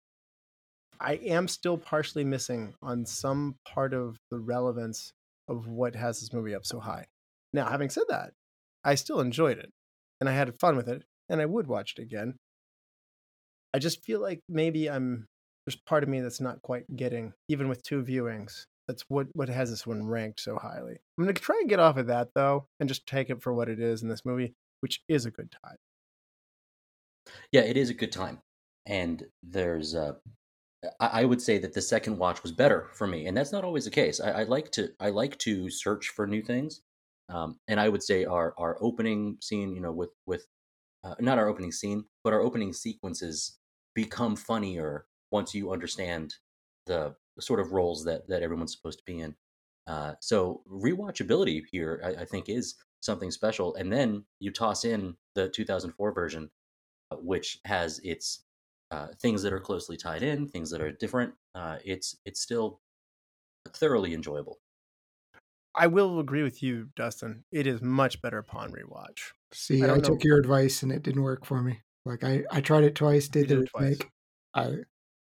I 0.98 1.14
am 1.14 1.46
still 1.46 1.76
partially 1.76 2.24
missing 2.24 2.74
on 2.82 3.04
some 3.04 3.56
part 3.68 3.92
of 3.92 4.16
the 4.30 4.38
relevance 4.38 5.12
of 5.48 5.68
what 5.68 5.94
has 5.94 6.20
this 6.20 6.32
movie 6.32 6.54
up 6.54 6.64
so 6.64 6.80
high. 6.80 7.04
Now, 7.52 7.68
having 7.68 7.90
said 7.90 8.04
that, 8.08 8.32
I 8.82 8.94
still 8.94 9.20
enjoyed 9.20 9.58
it 9.58 9.70
and 10.20 10.28
I 10.28 10.32
had 10.32 10.58
fun 10.58 10.76
with 10.76 10.88
it 10.88 11.02
and 11.28 11.40
I 11.40 11.46
would 11.46 11.66
watch 11.66 11.94
it 11.98 12.02
again. 12.02 12.36
I 13.74 13.78
just 13.78 14.02
feel 14.04 14.20
like 14.20 14.40
maybe 14.48 14.88
I'm 14.88 15.26
there's 15.66 15.76
part 15.76 16.02
of 16.02 16.08
me 16.08 16.20
that's 16.20 16.40
not 16.40 16.62
quite 16.62 16.84
getting, 16.96 17.34
even 17.48 17.68
with 17.68 17.82
two 17.82 18.02
viewings. 18.02 18.64
That's 18.88 19.04
what 19.08 19.28
what 19.34 19.48
has 19.48 19.70
this 19.70 19.86
one 19.86 20.06
ranked 20.06 20.40
so 20.40 20.56
highly. 20.56 20.96
I'm 21.18 21.24
gonna 21.24 21.32
try 21.32 21.58
and 21.60 21.68
get 21.68 21.80
off 21.80 21.96
of 21.96 22.06
that 22.06 22.28
though, 22.34 22.68
and 22.78 22.88
just 22.88 23.06
take 23.06 23.30
it 23.30 23.42
for 23.42 23.52
what 23.52 23.68
it 23.68 23.80
is 23.80 24.02
in 24.02 24.08
this 24.08 24.24
movie, 24.24 24.54
which 24.80 25.02
is 25.08 25.26
a 25.26 25.30
good 25.30 25.50
time. 25.64 25.76
Yeah, 27.50 27.62
it 27.62 27.76
is 27.76 27.90
a 27.90 27.94
good 27.94 28.12
time, 28.12 28.40
and 28.86 29.24
there's 29.42 29.94
uh, 29.94 30.14
I, 31.00 31.22
I 31.22 31.24
would 31.24 31.42
say 31.42 31.58
that 31.58 31.72
the 31.74 31.82
second 31.82 32.18
watch 32.18 32.42
was 32.42 32.52
better 32.52 32.88
for 32.94 33.06
me, 33.06 33.26
and 33.26 33.36
that's 33.36 33.52
not 33.52 33.64
always 33.64 33.84
the 33.84 33.90
case. 33.90 34.20
I, 34.20 34.30
I 34.30 34.42
like 34.44 34.70
to 34.72 34.90
I 35.00 35.10
like 35.10 35.38
to 35.38 35.70
search 35.70 36.08
for 36.10 36.26
new 36.26 36.42
things, 36.42 36.82
um, 37.28 37.58
and 37.68 37.80
I 37.80 37.88
would 37.88 38.02
say 38.02 38.24
our 38.24 38.54
our 38.58 38.76
opening 38.80 39.38
scene, 39.40 39.74
you 39.74 39.80
know, 39.80 39.92
with 39.92 40.10
with 40.26 40.46
uh, 41.04 41.14
not 41.20 41.38
our 41.38 41.48
opening 41.48 41.72
scene, 41.72 42.04
but 42.24 42.32
our 42.32 42.40
opening 42.40 42.72
sequences 42.72 43.58
become 43.94 44.36
funnier 44.36 45.06
once 45.30 45.54
you 45.54 45.72
understand 45.72 46.34
the 46.86 47.14
sort 47.40 47.60
of 47.60 47.72
roles 47.72 48.04
that 48.04 48.28
that 48.28 48.42
everyone's 48.42 48.72
supposed 48.72 48.98
to 48.98 49.04
be 49.04 49.20
in. 49.20 49.34
Uh, 49.86 50.14
so 50.20 50.62
rewatchability 50.68 51.62
here, 51.70 52.00
I, 52.04 52.22
I, 52.22 52.24
think, 52.24 52.48
is 52.48 52.74
something 53.00 53.30
special. 53.30 53.76
And 53.76 53.92
then 53.92 54.24
you 54.40 54.50
toss 54.50 54.84
in 54.84 55.14
the 55.36 55.48
2004 55.48 56.12
version, 56.12 56.50
uh, 57.12 57.16
which 57.16 57.60
has 57.64 58.00
its 58.00 58.40
uh, 58.90 59.08
things 59.20 59.42
that 59.42 59.52
are 59.52 59.60
closely 59.60 59.96
tied 59.96 60.22
in, 60.22 60.48
things 60.48 60.70
that 60.70 60.80
are 60.80 60.92
different. 60.92 61.34
Uh, 61.54 61.76
it's 61.84 62.16
it's 62.24 62.40
still 62.40 62.80
thoroughly 63.72 64.14
enjoyable. 64.14 64.58
I 65.74 65.88
will 65.88 66.20
agree 66.20 66.42
with 66.42 66.62
you, 66.62 66.88
Dustin. 66.96 67.44
It 67.52 67.66
is 67.66 67.82
much 67.82 68.22
better 68.22 68.38
upon 68.38 68.72
rewatch. 68.72 69.32
See, 69.52 69.84
I, 69.84 69.94
I 69.94 69.98
took 69.98 70.24
your 70.24 70.38
advice 70.38 70.82
and 70.82 70.90
it 70.90 71.02
didn't 71.02 71.22
work 71.22 71.44
for 71.44 71.62
me. 71.62 71.80
Like 72.04 72.24
I, 72.24 72.44
I 72.50 72.60
tried 72.60 72.84
it 72.84 72.94
twice, 72.94 73.28
did, 73.28 73.48
did 73.48 73.58
the 73.58 73.68
remake. 73.78 74.08
I 74.54 74.76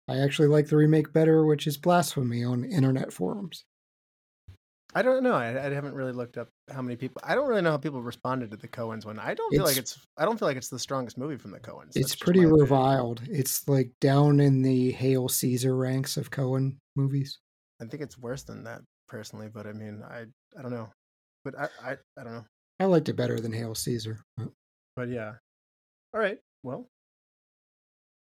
I 0.08 0.18
actually 0.18 0.48
like 0.48 0.68
the 0.68 0.76
remake 0.76 1.12
better, 1.12 1.44
which 1.44 1.66
is 1.66 1.76
blasphemy 1.76 2.44
on 2.44 2.64
internet 2.64 3.12
forums. 3.12 3.64
I 4.94 5.02
don't 5.02 5.22
know. 5.22 5.34
I, 5.34 5.48
I, 5.50 5.70
haven't 5.70 5.94
really 5.94 6.12
looked 6.12 6.38
up 6.38 6.48
how 6.72 6.80
many 6.80 6.96
people. 6.96 7.20
I 7.22 7.34
don't 7.34 7.46
really 7.46 7.60
know 7.60 7.72
how 7.72 7.76
people 7.76 8.00
responded 8.00 8.50
to 8.52 8.56
the 8.56 8.68
Coens 8.68 9.04
one. 9.04 9.18
I 9.18 9.34
don't 9.34 9.50
feel 9.50 9.62
it's, 9.62 9.70
like 9.70 9.76
it's. 9.76 9.98
I 10.16 10.24
don't 10.24 10.38
feel 10.38 10.48
like 10.48 10.56
it's 10.56 10.70
the 10.70 10.78
strongest 10.78 11.18
movie 11.18 11.36
from 11.36 11.50
the 11.50 11.60
Coens. 11.60 11.94
It's 11.94 12.14
pretty 12.14 12.46
reviled. 12.46 13.18
Opinion. 13.18 13.40
It's 13.40 13.68
like 13.68 13.92
down 14.00 14.40
in 14.40 14.62
the 14.62 14.92
Hail 14.92 15.28
Caesar 15.28 15.76
ranks 15.76 16.16
of 16.16 16.30
Coen 16.30 16.76
movies. 16.96 17.38
I 17.82 17.84
think 17.84 18.02
it's 18.02 18.18
worse 18.18 18.44
than 18.44 18.64
that 18.64 18.80
personally, 19.08 19.48
but 19.52 19.66
I 19.66 19.72
mean, 19.72 20.02
I 20.08 20.24
I 20.58 20.62
don't 20.62 20.72
know, 20.72 20.88
but 21.44 21.54
I 21.58 21.68
I, 21.84 21.90
I 22.18 22.24
don't 22.24 22.32
know. 22.32 22.44
I 22.80 22.86
liked 22.86 23.10
it 23.10 23.16
better 23.16 23.38
than 23.40 23.52
Hail 23.52 23.74
Caesar. 23.74 24.20
But 24.96 25.10
yeah. 25.10 25.34
All 26.14 26.20
right. 26.20 26.38
Well, 26.62 26.88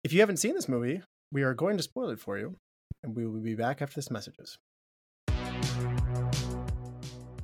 if 0.04 0.12
you 0.12 0.20
haven't 0.20 0.38
seen 0.38 0.54
this 0.54 0.68
movie, 0.68 1.02
we 1.32 1.42
are 1.42 1.54
going 1.54 1.76
to 1.76 1.82
spoil 1.82 2.10
it 2.10 2.20
for 2.20 2.38
you, 2.38 2.56
and 3.02 3.16
we 3.16 3.26
will 3.26 3.40
be 3.40 3.54
back 3.54 3.82
after 3.82 3.96
this 3.96 4.10
messages. 4.10 4.58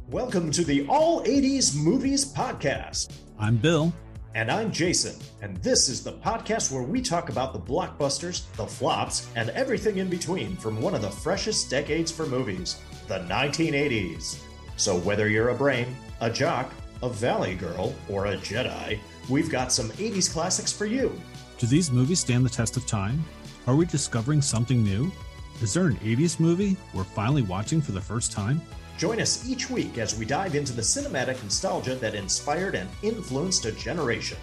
Welcome 0.09 0.51
to 0.53 0.65
the 0.65 0.87
All 0.89 1.23
80s 1.25 1.75
Movies 1.75 2.33
Podcast. 2.33 3.13
I'm 3.39 3.57
Bill. 3.57 3.93
And 4.35 4.51
I'm 4.51 4.71
Jason. 4.71 5.21
And 5.43 5.57
this 5.59 5.89
is 5.89 6.05
the 6.05 6.13
podcast 6.13 6.73
where 6.73 6.83
we 6.83 7.03
talk 7.03 7.29
about 7.29 7.53
the 7.53 7.59
blockbusters, 7.59 8.51
the 8.53 8.67
flops, 8.67 9.29
and 9.37 9.51
everything 9.51 9.99
in 9.99 10.09
between 10.09 10.57
from 10.57 10.81
one 10.81 10.95
of 10.95 11.03
the 11.03 11.11
freshest 11.11 11.69
decades 11.69 12.13
for 12.13 12.25
movies, 12.25 12.81
the 13.09 13.19
1980s. 13.21 14.39
So 14.77 14.99
whether 14.99 15.29
you're 15.29 15.51
a 15.51 15.55
brain, 15.55 15.97
a 16.21 16.31
jock, 16.31 16.73
a 17.03 17.09
valley 17.09 17.55
girl, 17.55 17.95
or 18.09 18.27
a 18.27 18.37
Jedi, 18.37 18.99
we've 19.29 19.51
got 19.51 19.73
some 19.73 19.91
80s 19.91 20.33
classics 20.33 20.73
for 20.73 20.87
you. 20.87 21.13
Do 21.59 21.67
these 21.67 21.91
movies 21.91 22.21
stand 22.21 22.45
the 22.45 22.51
test 22.51 22.77
of 22.77 22.87
time? 22.87 23.25
Are 23.69 23.77
we 23.77 23.87
discovering 23.87 24.43
something 24.43 24.83
new? 24.83 25.13
Is 25.61 25.73
there 25.73 25.87
an 25.87 25.95
80s 25.99 26.41
movie 26.41 26.77
we're 26.93 27.05
finally 27.05 27.43
watching 27.43 27.81
for 27.81 27.93
the 27.93 28.01
first 28.01 28.33
time? 28.33 28.61
Join 28.99 29.21
us 29.21 29.49
each 29.49 29.71
week 29.71 29.99
as 29.99 30.19
we 30.19 30.25
dive 30.25 30.57
into 30.57 30.73
the 30.73 30.83
cinematic 30.83 31.41
nostalgia 31.45 31.95
that 31.97 32.17
inspired 32.17 32.75
and 32.75 32.91
influenced 33.05 33.65
a 33.65 33.71
generation. 33.71 34.37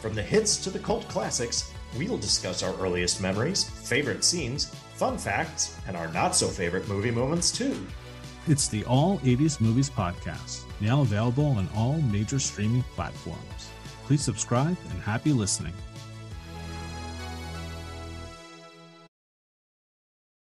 From 0.00 0.12
the 0.12 0.22
hits 0.22 0.58
to 0.58 0.68
the 0.68 0.78
cult 0.78 1.08
classics, 1.08 1.72
we'll 1.96 2.18
discuss 2.18 2.62
our 2.62 2.74
earliest 2.78 3.22
memories, 3.22 3.64
favorite 3.64 4.22
scenes, 4.22 4.66
fun 4.94 5.16
facts, 5.16 5.78
and 5.86 5.96
our 5.96 6.08
not 6.08 6.36
so 6.36 6.46
favorite 6.46 6.86
movie 6.86 7.10
moments 7.10 7.50
too. 7.50 7.74
It's 8.46 8.68
the 8.68 8.84
All 8.84 9.18
80s 9.20 9.58
Movies 9.58 9.88
Podcast, 9.88 10.64
now 10.82 11.00
available 11.00 11.46
on 11.46 11.66
all 11.74 11.94
major 11.94 12.38
streaming 12.38 12.82
platforms. 12.94 13.70
Please 14.04 14.20
subscribe 14.20 14.76
and 14.90 15.00
happy 15.00 15.32
listening. 15.32 15.72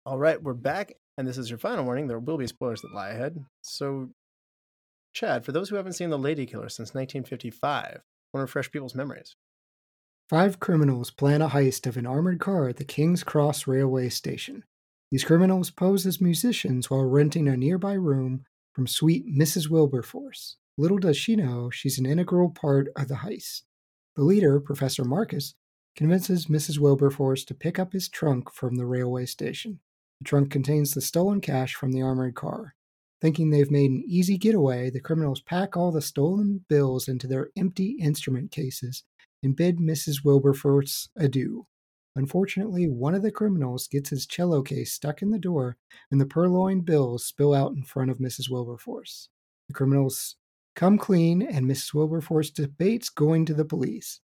All 0.05 0.17
right, 0.17 0.41
we're 0.41 0.53
back, 0.53 0.93
and 1.17 1.27
this 1.27 1.37
is 1.37 1.49
your 1.49 1.59
final 1.59 1.83
warning. 1.83 2.07
There 2.07 2.19
will 2.19 2.37
be 2.37 2.47
spoilers 2.47 2.81
that 2.81 2.93
lie 2.93 3.09
ahead. 3.09 3.43
So, 3.61 4.09
Chad, 5.13 5.43
for 5.45 5.51
those 5.51 5.69
who 5.69 5.75
haven't 5.75 5.93
seen 5.93 6.09
The 6.09 6.17
Lady 6.17 6.45
Killer 6.45 6.69
since 6.69 6.93
1955, 6.93 7.85
I 7.85 7.89
want 7.89 8.01
to 8.33 8.39
refresh 8.39 8.71
people's 8.71 8.95
memories. 8.95 9.35
Five 10.29 10.59
criminals 10.59 11.11
plan 11.11 11.41
a 11.41 11.49
heist 11.49 11.85
of 11.85 11.97
an 11.97 12.05
armored 12.05 12.39
car 12.39 12.69
at 12.69 12.77
the 12.77 12.85
King's 12.85 13.23
Cross 13.23 13.67
Railway 13.67 14.09
Station. 14.09 14.63
These 15.11 15.25
criminals 15.25 15.69
pose 15.69 16.05
as 16.05 16.21
musicians 16.21 16.89
while 16.89 17.03
renting 17.03 17.47
a 17.47 17.57
nearby 17.57 17.93
room 17.93 18.45
from 18.73 18.87
sweet 18.87 19.25
Mrs. 19.27 19.69
Wilberforce. 19.69 20.57
Little 20.77 20.99
does 20.99 21.17
she 21.17 21.35
know 21.35 21.69
she's 21.69 21.99
an 21.99 22.05
integral 22.05 22.49
part 22.49 22.87
of 22.95 23.09
the 23.09 23.15
heist. 23.15 23.63
The 24.15 24.23
leader, 24.23 24.59
Professor 24.59 25.03
Marcus, 25.03 25.55
convinces 25.95 26.45
Mrs. 26.45 26.79
Wilberforce 26.79 27.43
to 27.45 27.53
pick 27.53 27.77
up 27.77 27.91
his 27.91 28.07
trunk 28.07 28.53
from 28.53 28.75
the 28.75 28.85
railway 28.85 29.25
station. 29.25 29.79
The 30.19 30.25
trunk 30.25 30.51
contains 30.51 30.91
the 30.91 31.01
stolen 31.01 31.39
cash 31.39 31.75
from 31.75 31.91
the 31.91 32.01
armored 32.01 32.35
car. 32.35 32.75
Thinking 33.21 33.49
they've 33.49 33.71
made 33.71 33.91
an 33.91 34.03
easy 34.05 34.37
getaway, 34.37 34.89
the 34.89 34.99
criminals 34.99 35.41
pack 35.41 35.75
all 35.75 35.91
the 35.91 36.01
stolen 36.01 36.65
bills 36.67 37.07
into 37.07 37.27
their 37.27 37.49
empty 37.57 37.97
instrument 38.01 38.51
cases 38.51 39.03
and 39.43 39.55
bid 39.55 39.77
Mrs. 39.77 40.23
Wilberforce 40.23 41.09
adieu. 41.15 41.65
Unfortunately, 42.15 42.87
one 42.87 43.15
of 43.15 43.21
the 43.21 43.31
criminals 43.31 43.87
gets 43.87 44.09
his 44.09 44.25
cello 44.25 44.61
case 44.61 44.93
stuck 44.93 45.21
in 45.21 45.29
the 45.29 45.39
door, 45.39 45.77
and 46.11 46.19
the 46.19 46.25
purloined 46.25 46.85
bills 46.85 47.25
spill 47.25 47.53
out 47.53 47.73
in 47.73 47.83
front 47.83 48.11
of 48.11 48.17
Mrs. 48.17 48.49
Wilberforce. 48.49 49.29
The 49.67 49.73
criminals 49.73 50.35
come 50.75 50.97
clean, 50.97 51.41
and 51.41 51.65
Mrs. 51.65 51.93
Wilberforce 51.93 52.49
debates 52.49 53.09
going 53.09 53.45
to 53.45 53.53
the 53.53 53.65
police. 53.65 54.19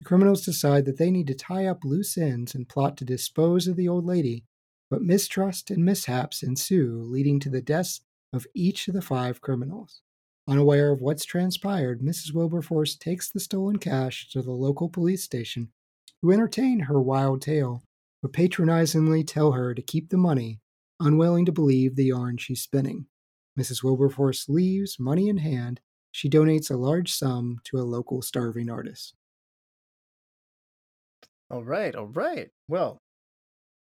The 0.00 0.04
criminals 0.04 0.44
decide 0.44 0.84
that 0.84 0.98
they 0.98 1.10
need 1.10 1.26
to 1.28 1.34
tie 1.34 1.66
up 1.66 1.84
loose 1.84 2.16
ends 2.18 2.54
and 2.54 2.68
plot 2.68 2.96
to 2.98 3.04
dispose 3.04 3.66
of 3.66 3.76
the 3.76 3.88
old 3.88 4.04
lady 4.04 4.44
but 4.92 5.00
mistrust 5.00 5.70
and 5.70 5.82
mishaps 5.82 6.42
ensue, 6.42 7.00
leading 7.02 7.40
to 7.40 7.48
the 7.48 7.62
deaths 7.62 8.02
of 8.30 8.46
each 8.52 8.88
of 8.88 8.94
the 8.94 9.00
five 9.00 9.40
criminals. 9.40 10.02
Unaware 10.46 10.92
of 10.92 11.00
what's 11.00 11.24
transpired, 11.24 12.02
Mrs. 12.02 12.34
Wilberforce 12.34 12.94
takes 12.94 13.30
the 13.30 13.40
stolen 13.40 13.78
cash 13.78 14.28
to 14.28 14.42
the 14.42 14.52
local 14.52 14.90
police 14.90 15.22
station, 15.22 15.72
who 16.20 16.30
entertain 16.30 16.80
her 16.80 17.00
wild 17.00 17.40
tale, 17.40 17.82
but 18.20 18.34
patronizingly 18.34 19.24
tell 19.24 19.52
her 19.52 19.74
to 19.74 19.80
keep 19.80 20.10
the 20.10 20.18
money, 20.18 20.60
unwilling 21.00 21.46
to 21.46 21.52
believe 21.52 21.96
the 21.96 22.04
yarn 22.04 22.36
she's 22.36 22.60
spinning. 22.60 23.06
Mrs. 23.58 23.82
Wilberforce 23.82 24.46
leaves, 24.46 24.98
money 25.00 25.30
in 25.30 25.38
hand. 25.38 25.80
She 26.10 26.28
donates 26.28 26.70
a 26.70 26.76
large 26.76 27.10
sum 27.10 27.60
to 27.64 27.78
a 27.78 27.88
local 27.88 28.20
starving 28.20 28.68
artist. 28.68 29.14
All 31.50 31.64
right, 31.64 31.94
all 31.94 32.08
right. 32.08 32.50
Well, 32.68 33.00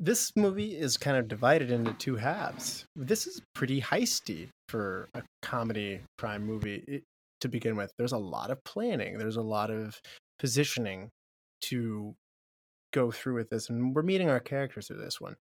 this 0.00 0.32
movie 0.34 0.76
is 0.76 0.96
kind 0.96 1.18
of 1.18 1.28
divided 1.28 1.70
into 1.70 1.92
two 1.92 2.16
halves. 2.16 2.86
This 2.96 3.26
is 3.26 3.42
pretty 3.54 3.82
heisty 3.82 4.48
for 4.68 5.10
a 5.14 5.22
comedy 5.42 6.00
crime 6.16 6.44
movie 6.44 6.82
it, 6.88 7.04
to 7.42 7.48
begin 7.48 7.76
with. 7.76 7.92
There's 7.98 8.12
a 8.12 8.18
lot 8.18 8.50
of 8.50 8.64
planning, 8.64 9.18
there's 9.18 9.36
a 9.36 9.42
lot 9.42 9.70
of 9.70 10.00
positioning 10.38 11.10
to 11.66 12.14
go 12.92 13.10
through 13.10 13.34
with 13.34 13.50
this, 13.50 13.68
and 13.68 13.94
we're 13.94 14.02
meeting 14.02 14.30
our 14.30 14.40
characters 14.40 14.86
through 14.86 15.02
this 15.02 15.20
one. 15.20 15.36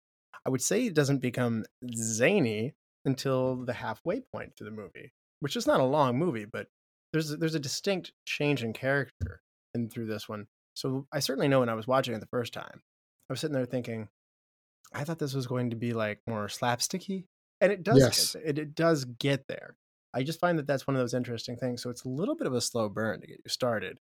I 0.46 0.50
would 0.50 0.62
say 0.62 0.86
it 0.86 0.96
doesn't 0.96 1.22
become 1.22 1.63
zany 1.96 2.74
until 3.06 3.63
the 3.63 3.74
halfway 3.74 4.22
point 4.34 4.54
through 4.58 4.70
the 4.70 4.76
movie, 4.76 5.12
which 5.39 5.56
is 5.56 5.67
not 5.67 5.80
a 5.80 5.86
long 5.86 6.17
movie, 6.17 6.46
but 6.46 6.67
there's 7.13 7.30
there's 7.38 7.56
a 7.56 7.60
distinct 7.60 8.12
change 8.26 8.63
in 8.63 8.74
character 8.74 9.41
in 9.76 9.89
through 9.89 10.08
this 10.08 10.28
one. 10.28 10.48
So 10.74 11.06
I 11.12 11.20
certainly 11.20 11.48
know 11.48 11.60
when 11.60 11.70
I 11.70 11.76
was 11.76 11.88
watching 11.88 12.15
it 12.15 12.20
the 12.20 12.28
first 12.28 12.54
time, 12.54 12.82
I 13.30 13.34
was 13.34 13.39
sitting 13.39 13.54
there 13.54 13.65
thinking, 13.65 14.10
I 14.93 15.04
thought 15.04 15.19
this 15.19 15.34
was 15.34 15.47
going 15.47 15.69
to 15.71 15.76
be 15.76 15.93
like 15.93 16.19
more 16.28 16.47
slapsticky, 16.47 17.26
and 17.62 17.71
it 17.71 17.84
does. 17.84 18.00
Yes. 18.00 18.34
Get, 18.34 18.43
it, 18.45 18.60
it 18.60 18.76
does 18.76 19.06
get 19.06 19.47
there. 19.47 19.76
I 20.13 20.23
just 20.23 20.39
find 20.39 20.58
that 20.58 20.67
that's 20.67 20.88
one 20.88 20.95
of 20.95 21.02
those 21.02 21.13
interesting 21.13 21.58
things. 21.58 21.82
So 21.84 21.89
it's 21.89 22.06
a 22.06 22.10
little 22.10 22.36
bit 22.36 22.47
of 22.47 22.54
a 22.54 22.62
slow 22.62 22.89
burn 22.89 23.21
to 23.21 23.28
get 23.28 23.41
you 23.43 23.50
started. 23.50 23.97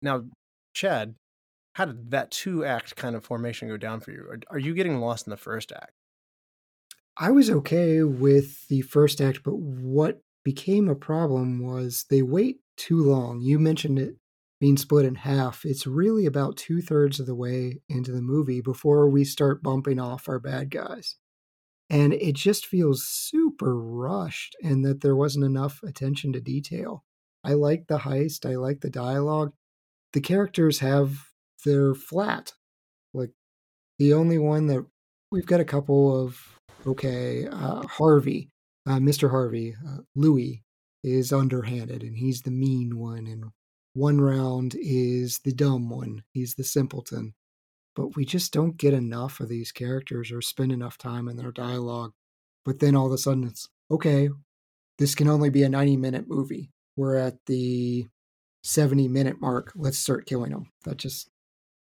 Now, 0.00 0.24
Chad, 0.74 1.16
how 1.74 1.86
did 1.86 2.10
that 2.12 2.30
two 2.30 2.64
act 2.64 2.96
kind 2.96 3.16
of 3.16 3.24
formation 3.24 3.68
go 3.68 3.76
down 3.76 4.00
for 4.00 4.12
you? 4.12 4.26
Are, 4.30 4.38
are 4.50 4.58
you 4.58 4.74
getting 4.74 5.00
lost 5.00 5.26
in 5.26 5.30
the 5.30 5.36
first 5.36 5.72
act? 5.72 5.92
I 7.16 7.30
was 7.30 7.50
okay 7.50 8.02
with 8.02 8.66
the 8.68 8.82
first 8.82 9.20
act, 9.20 9.42
but 9.44 9.56
what 9.58 10.20
became 10.44 10.88
a 10.88 10.94
problem 10.94 11.60
was 11.60 12.06
they 12.10 12.22
wait 12.22 12.58
too 12.76 13.02
long. 13.02 13.40
You 13.40 13.58
mentioned 13.58 13.98
it 13.98 14.16
being 14.64 14.76
split 14.78 15.04
in 15.04 15.14
half. 15.14 15.66
It's 15.66 15.86
really 15.86 16.24
about 16.24 16.56
two 16.56 16.80
thirds 16.80 17.20
of 17.20 17.26
the 17.26 17.34
way 17.34 17.82
into 17.86 18.12
the 18.12 18.22
movie 18.22 18.62
before 18.62 19.10
we 19.10 19.22
start 19.22 19.62
bumping 19.62 20.00
off 20.00 20.26
our 20.26 20.38
bad 20.38 20.70
guys. 20.70 21.16
And 21.90 22.14
it 22.14 22.34
just 22.34 22.64
feels 22.64 23.06
super 23.06 23.78
rushed, 23.78 24.56
and 24.62 24.82
that 24.82 25.02
there 25.02 25.16
wasn't 25.16 25.44
enough 25.44 25.82
attention 25.82 26.32
to 26.32 26.40
detail. 26.40 27.04
I 27.44 27.52
like 27.52 27.88
the 27.88 27.98
heist, 27.98 28.50
I 28.50 28.54
like 28.56 28.80
the 28.80 28.88
dialogue. 28.88 29.52
The 30.14 30.22
characters 30.22 30.78
have 30.78 31.14
their 31.66 31.94
flat. 31.94 32.54
Like 33.12 33.32
the 33.98 34.14
only 34.14 34.38
one 34.38 34.68
that 34.68 34.86
we've 35.30 35.44
got 35.44 35.60
a 35.60 35.66
couple 35.66 36.24
of 36.24 36.40
okay, 36.86 37.46
uh, 37.46 37.86
Harvey, 37.86 38.48
uh, 38.86 38.96
Mr. 38.96 39.28
Harvey, 39.28 39.74
uh, 39.86 39.98
Louis 40.16 40.64
is 41.02 41.34
underhanded 41.34 42.02
and 42.02 42.16
he's 42.16 42.40
the 42.40 42.50
mean 42.50 42.98
one, 42.98 43.26
and 43.26 43.44
one 43.94 44.20
round 44.20 44.76
is 44.78 45.38
the 45.38 45.52
dumb 45.52 45.88
one. 45.88 46.24
He's 46.32 46.54
the 46.54 46.64
simpleton. 46.64 47.34
But 47.96 48.16
we 48.16 48.24
just 48.24 48.52
don't 48.52 48.76
get 48.76 48.92
enough 48.92 49.38
of 49.40 49.48
these 49.48 49.70
characters 49.70 50.32
or 50.32 50.42
spend 50.42 50.72
enough 50.72 50.98
time 50.98 51.28
in 51.28 51.36
their 51.36 51.52
dialogue. 51.52 52.12
But 52.64 52.80
then 52.80 52.96
all 52.96 53.06
of 53.06 53.12
a 53.12 53.18
sudden 53.18 53.44
it's 53.44 53.68
okay, 53.90 54.28
this 54.98 55.14
can 55.14 55.28
only 55.28 55.48
be 55.48 55.62
a 55.62 55.68
90 55.68 55.96
minute 55.96 56.24
movie. 56.28 56.70
We're 56.96 57.16
at 57.16 57.36
the 57.46 58.06
70 58.64 59.08
minute 59.08 59.40
mark. 59.40 59.72
Let's 59.76 59.98
start 59.98 60.26
killing 60.26 60.50
them. 60.50 60.72
That 60.84 60.96
just 60.96 61.30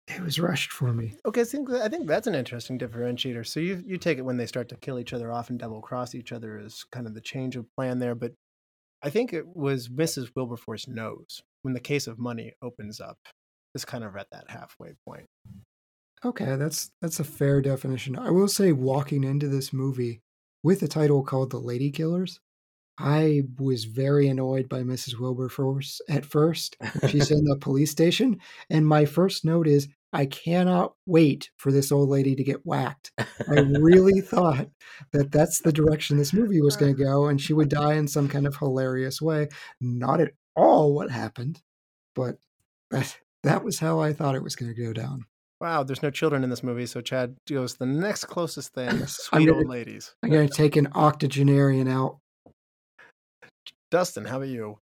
it 0.08 0.22
was 0.22 0.40
rushed 0.40 0.72
for 0.72 0.92
me. 0.94 1.14
Okay, 1.26 1.42
I 1.42 1.44
think 1.44 1.70
I 1.70 1.88
think 1.88 2.08
that's 2.08 2.28
an 2.28 2.36
interesting 2.36 2.80
differentiator. 2.80 3.46
So 3.46 3.60
you 3.60 3.84
you 3.86 3.98
take 3.98 4.18
it 4.18 4.26
when 4.26 4.38
they 4.38 4.48
start 4.48 4.70
to 4.70 4.76
kill 4.76 4.98
each 4.98 5.14
other 5.14 5.32
off 5.32 5.50
and 5.50 5.60
double 5.60 5.82
cross 5.82 6.16
each 6.16 6.32
other 6.32 6.58
as 6.58 6.84
kind 6.92 7.06
of 7.06 7.14
the 7.14 7.22
change 7.22 7.56
of 7.56 7.72
plan 7.76 8.00
there, 8.00 8.16
but 8.16 8.34
I 9.04 9.10
think 9.10 9.34
it 9.34 9.48
was 9.56 9.90
Mrs. 9.90 10.32
Wilberforce 10.36 10.88
knows 10.88 11.44
when 11.62 11.74
the 11.74 11.80
case 11.80 12.08
of 12.08 12.20
money 12.20 12.54
opens 12.62 13.00
up. 13.00 13.18
Is 13.74 13.86
kind 13.86 14.04
of 14.04 14.18
at 14.18 14.28
that 14.32 14.50
halfway 14.50 14.96
point. 15.08 15.28
Okay, 16.26 16.58
that's 16.58 16.92
that's 17.02 17.22
a 17.22 17.24
fair 17.24 17.62
definition. 17.62 18.18
I 18.18 18.30
will 18.30 18.50
say 18.50 18.74
walking 18.74 19.24
into 19.24 19.48
this 19.48 19.72
movie 19.72 20.20
with 20.62 20.82
a 20.84 20.90
title 20.90 21.24
called 21.24 21.52
The 21.52 21.58
Lady 21.58 21.90
Killers, 21.90 22.40
I 23.02 23.44
was 23.58 23.86
very 23.86 24.28
annoyed 24.28 24.70
by 24.70 24.82
Mrs. 24.84 25.20
Wilberforce 25.20 26.02
at 26.08 26.26
first. 26.26 26.78
She's 27.08 27.32
in 27.32 27.44
the 27.46 27.58
police 27.58 27.90
station, 27.90 28.40
and 28.70 28.86
my 28.86 29.06
first 29.06 29.44
note 29.44 29.68
is 29.68 29.88
I 30.14 30.26
cannot 30.26 30.94
wait 31.08 31.50
for 31.58 31.72
this 31.72 31.92
old 31.92 32.10
lady 32.10 32.36
to 32.36 32.44
get 32.44 32.66
whacked. 32.66 33.12
I 33.18 33.62
really 33.80 34.22
thought 34.22 34.68
that 35.14 35.32
that's 35.32 35.62
the 35.62 35.72
direction 35.72 36.18
this 36.18 36.34
movie 36.34 36.62
was 36.62 36.76
going 36.76 36.96
to 36.96 37.04
go, 37.04 37.28
and 37.28 37.42
she 37.42 37.54
would 37.54 37.70
die 37.70 37.94
in 37.94 38.08
some 38.08 38.28
kind 38.28 38.46
of 38.46 38.58
hilarious 38.58 39.22
way. 39.22 39.48
Not 39.80 40.22
at 40.22 40.34
all 40.56 40.94
what 40.94 41.10
happened, 41.12 41.62
but 42.16 42.38
that, 42.92 43.18
that 43.44 43.64
was 43.64 43.80
how 43.80 44.00
I 44.00 44.14
thought 44.14 44.36
it 44.36 44.44
was 44.44 44.56
going 44.56 44.74
to 44.74 44.82
go 44.82 44.94
down. 44.94 45.26
Wow, 45.60 45.84
there's 45.84 46.02
no 46.02 46.10
children 46.10 46.44
in 46.44 46.50
this 46.50 46.64
movie, 46.64 46.88
so 46.88 47.02
Chad 47.02 47.36
goes 47.48 47.76
the 47.76 47.86
next 47.86 48.26
closest 48.26 48.74
thing. 48.74 48.90
I'm 48.90 49.08
Sweet 49.08 49.46
gonna- 49.46 49.58
old 49.60 49.68
ladies. 49.68 50.16
I'm 50.24 50.30
going 50.32 50.48
to 50.48 50.54
take 50.54 50.76
an 50.76 50.88
octogenarian 50.96 51.88
out. 51.88 52.18
Dustin, 53.92 54.26
how 54.26 54.38
about 54.38 54.48
you? 54.48 54.80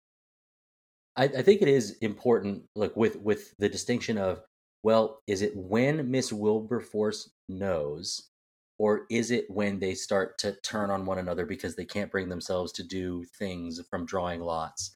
I, 1.18 1.24
I 1.26 1.42
think 1.42 1.62
it 1.62 1.68
is 1.68 1.98
important, 2.02 2.64
like 2.76 2.96
with 2.96 3.18
with 3.18 3.54
the 3.58 3.68
distinction 3.68 4.18
of, 4.18 4.42
well, 4.84 5.20
is 5.28 5.42
it 5.42 5.52
when 5.56 6.10
Miss 6.10 6.32
Wilberforce 6.32 7.30
knows, 7.50 8.30
or 8.78 9.02
is 9.10 9.32
it 9.32 9.46
when 9.50 9.80
they 9.80 9.96
start 9.96 10.38
to 10.40 10.56
turn 10.64 10.92
on 10.92 11.06
one 11.06 11.18
another 11.18 11.46
because 11.46 11.76
they 11.76 11.86
can't 11.86 12.12
bring 12.12 12.30
themselves 12.30 12.72
to 12.74 12.84
do 12.84 13.26
things 13.38 13.82
from 13.90 14.06
drawing 14.06 14.42
lots? 14.42 14.94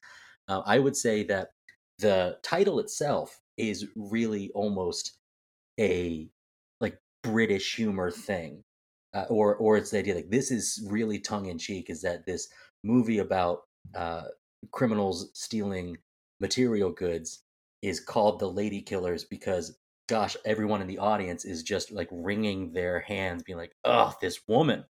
Uh, 0.48 0.62
I 0.66 0.78
would 0.78 0.96
say 0.96 1.24
that 1.24 1.50
the 1.98 2.38
title 2.42 2.80
itself 2.80 3.40
is 3.56 3.86
really 3.96 4.50
almost 4.54 5.18
a 5.78 6.28
like 6.80 6.98
British 7.22 7.76
humor 7.76 8.10
thing, 8.10 8.62
uh, 9.14 9.26
or 9.28 9.56
or 9.56 9.76
it's 9.76 9.90
the 9.90 9.98
idea 9.98 10.14
like 10.14 10.30
this 10.30 10.50
is 10.50 10.86
really 10.90 11.18
tongue 11.18 11.46
in 11.46 11.58
cheek. 11.58 11.90
Is 11.90 12.02
that 12.02 12.26
this 12.26 12.48
movie 12.82 13.18
about 13.18 13.62
uh, 13.94 14.24
criminals 14.72 15.30
stealing 15.34 15.96
material 16.40 16.90
goods 16.90 17.42
is 17.82 18.00
called 18.00 18.38
the 18.38 18.50
Lady 18.50 18.82
Killers 18.82 19.24
because 19.24 19.78
gosh, 20.08 20.36
everyone 20.44 20.82
in 20.82 20.88
the 20.88 20.98
audience 20.98 21.44
is 21.44 21.62
just 21.62 21.90
like 21.90 22.08
wringing 22.10 22.72
their 22.72 23.00
hands, 23.00 23.42
being 23.42 23.58
like, 23.58 23.74
"Oh, 23.84 24.12
this 24.20 24.40
woman!" 24.48 24.84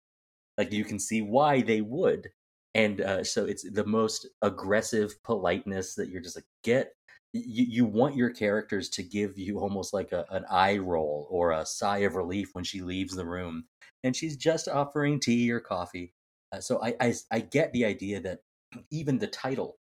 Like 0.58 0.72
you 0.72 0.86
can 0.86 1.00
see 1.00 1.22
why 1.22 1.62
they 1.62 1.82
would, 1.82 2.30
and 2.76 3.02
uh, 3.02 3.24
so 3.24 3.46
it's 3.46 3.70
the 3.70 3.86
most 3.86 4.28
aggressive 4.42 5.22
politeness 5.24 5.96
that 5.96 6.10
you're 6.10 6.22
just 6.22 6.38
like 6.38 6.46
get. 6.64 6.94
You, 7.34 7.66
you 7.68 7.86
want 7.86 8.16
your 8.16 8.30
characters 8.30 8.90
to 8.90 9.04
give 9.04 9.40
you 9.40 9.60
almost 9.60 9.92
like 9.94 10.12
a, 10.12 10.26
an 10.30 10.46
eye 10.52 10.78
roll 10.78 11.28
or 11.32 11.52
a 11.52 11.66
sigh 11.66 12.00
of 12.00 12.16
relief 12.16 12.50
when 12.54 12.64
she 12.64 12.82
leaves 12.82 13.16
the 13.16 13.26
room 13.26 13.66
and 14.04 14.16
she's 14.16 14.38
just 14.38 14.68
offering 14.68 15.20
tea 15.20 15.52
or 15.52 15.60
coffee. 15.60 16.14
Uh, 16.52 16.60
so 16.60 16.82
I, 16.84 16.96
I 17.00 17.14
I 17.32 17.40
get 17.40 17.74
the 17.74 17.86
idea 17.86 18.20
that 18.22 18.40
even 18.92 19.18
the 19.18 19.28
title 19.28 19.78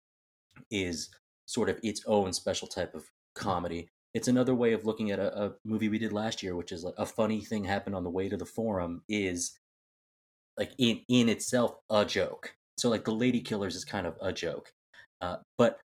is 0.71 1.11
sort 1.47 1.69
of 1.69 1.79
its 1.83 2.03
own 2.07 2.33
special 2.33 2.69
type 2.69 2.95
of 2.95 3.11
comedy. 3.35 3.89
It's 4.15 4.29
another 4.29 4.55
way 4.55 4.73
of 4.73 4.87
looking 4.87 5.11
at 5.11 5.19
a, 5.19 5.45
a 5.45 5.53
movie 5.65 5.89
we 5.89 5.99
did 5.99 6.13
last 6.13 6.43
year, 6.43 6.57
which 6.57 6.73
is 6.73 6.85
like 6.85 6.95
a 6.99 7.07
funny 7.07 7.41
thing 7.41 7.65
happened 7.65 7.95
on 7.95 8.05
the 8.05 8.11
way 8.11 8.29
to 8.29 8.37
the 8.37 8.47
forum 8.47 9.03
is 9.09 9.59
like 10.59 10.73
in 10.79 11.03
in 11.09 11.29
itself 11.29 11.77
a 11.91 12.05
joke. 12.05 12.56
So 12.79 12.89
like 12.91 13.05
the 13.05 13.13
Lady 13.13 13.41
Killers 13.41 13.75
is 13.75 13.85
kind 13.85 14.07
of 14.07 14.17
a 14.21 14.33
joke, 14.33 14.73
uh, 15.21 15.37
but 15.59 15.79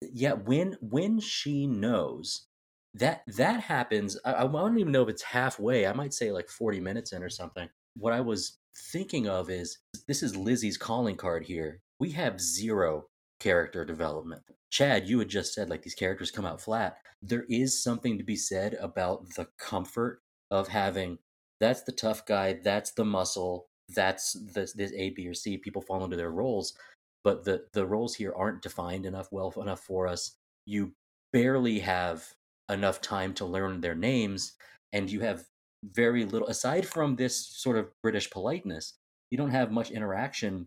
yeah, 0.00 0.32
when 0.32 0.76
when 0.80 1.20
she 1.20 1.66
knows 1.66 2.46
that 2.94 3.22
that 3.26 3.60
happens, 3.60 4.18
I, 4.24 4.34
I 4.34 4.46
don't 4.46 4.78
even 4.78 4.92
know 4.92 5.02
if 5.02 5.08
it's 5.08 5.22
halfway. 5.22 5.86
I 5.86 5.92
might 5.92 6.14
say 6.14 6.32
like 6.32 6.48
forty 6.48 6.80
minutes 6.80 7.12
in 7.12 7.22
or 7.22 7.28
something. 7.28 7.68
What 7.96 8.12
I 8.12 8.20
was 8.20 8.58
thinking 8.92 9.28
of 9.28 9.50
is 9.50 9.78
this 10.08 10.22
is 10.22 10.36
Lizzie's 10.36 10.78
calling 10.78 11.16
card 11.16 11.44
here. 11.44 11.80
We 11.98 12.12
have 12.12 12.40
zero 12.40 13.06
character 13.38 13.84
development. 13.84 14.42
Chad, 14.70 15.08
you 15.08 15.18
had 15.18 15.28
just 15.28 15.52
said 15.52 15.68
like 15.68 15.82
these 15.82 15.94
characters 15.94 16.30
come 16.30 16.46
out 16.46 16.60
flat. 16.60 16.96
There 17.22 17.44
is 17.50 17.82
something 17.82 18.16
to 18.18 18.24
be 18.24 18.36
said 18.36 18.74
about 18.80 19.34
the 19.36 19.48
comfort 19.58 20.20
of 20.50 20.68
having 20.68 21.18
that's 21.60 21.82
the 21.82 21.92
tough 21.92 22.24
guy, 22.24 22.54
that's 22.64 22.92
the 22.92 23.04
muscle, 23.04 23.66
that's 23.94 24.34
this, 24.54 24.72
this 24.72 24.92
A, 24.92 25.10
B, 25.10 25.26
or 25.28 25.34
C. 25.34 25.56
People 25.56 25.82
fall 25.82 26.04
into 26.04 26.16
their 26.16 26.30
roles, 26.30 26.74
but 27.24 27.44
the 27.44 27.64
the 27.72 27.86
roles 27.86 28.14
here 28.14 28.32
aren't 28.36 28.62
defined 28.62 29.06
enough 29.06 29.28
well 29.30 29.52
enough 29.56 29.80
for 29.80 30.06
us. 30.06 30.36
You 30.66 30.92
barely 31.32 31.80
have 31.80 32.32
enough 32.68 33.00
time 33.00 33.34
to 33.34 33.44
learn 33.46 33.80
their 33.80 33.94
names, 33.94 34.52
and 34.92 35.10
you 35.10 35.20
have 35.20 35.44
very 35.84 36.24
little 36.24 36.48
aside 36.48 36.86
from 36.86 37.16
this 37.16 37.36
sort 37.36 37.78
of 37.78 37.90
British 38.02 38.30
politeness. 38.30 38.94
You 39.30 39.38
don't 39.38 39.50
have 39.50 39.70
much 39.70 39.90
interaction 39.90 40.66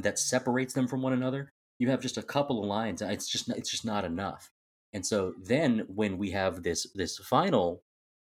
that 0.00 0.18
separates 0.18 0.74
them 0.74 0.88
from 0.88 1.02
one 1.02 1.12
another 1.12 1.50
you 1.78 1.90
have 1.90 2.00
just 2.00 2.18
a 2.18 2.22
couple 2.22 2.60
of 2.60 2.66
lines 2.66 3.02
it's 3.02 3.28
just 3.28 3.48
it's 3.50 3.70
just 3.70 3.84
not 3.84 4.04
enough 4.04 4.50
and 4.92 5.04
so 5.04 5.34
then 5.42 5.84
when 5.88 6.18
we 6.18 6.30
have 6.30 6.62
this 6.62 6.86
this 6.94 7.18
final 7.18 7.82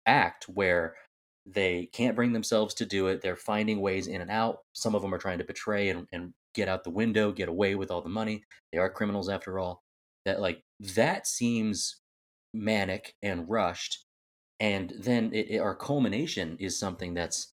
act 0.07 0.45
where 0.49 0.95
they 1.47 1.87
can't 1.93 2.17
bring 2.17 2.33
themselves 2.33 2.75
to 2.75 2.87
do 2.87 3.09
it. 3.09 3.21
They're 3.21 3.37
finding 3.37 3.81
ways 3.81 4.07
in 4.07 4.21
and 4.21 4.31
out. 4.31 4.59
Some 4.73 4.95
of 4.95 5.03
them 5.03 5.15
are 5.15 5.19
trying 5.19 5.39
to 5.39 5.45
betray 5.45 5.89
and, 5.89 6.07
and 6.13 6.33
get 6.55 6.69
out 6.69 6.85
the 6.85 6.91
window 6.91 7.33
get 7.33 7.49
away 7.49 7.75
with 7.75 7.91
all 7.91 8.03
the 8.03 8.09
money. 8.09 8.45
They 8.73 8.79
are 8.79 8.91
criminals 8.91 9.29
after 9.29 9.59
all. 9.59 9.83
That 10.25 10.41
like 10.41 10.63
that 10.95 11.27
seems 11.27 12.01
manic 12.55 13.15
and 13.23 13.49
rushed. 13.49 14.05
And 14.61 14.93
then 14.97 15.33
it, 15.33 15.51
it, 15.51 15.59
our 15.59 15.75
culmination 15.75 16.57
is 16.61 16.79
something 16.79 17.15
that's 17.15 17.53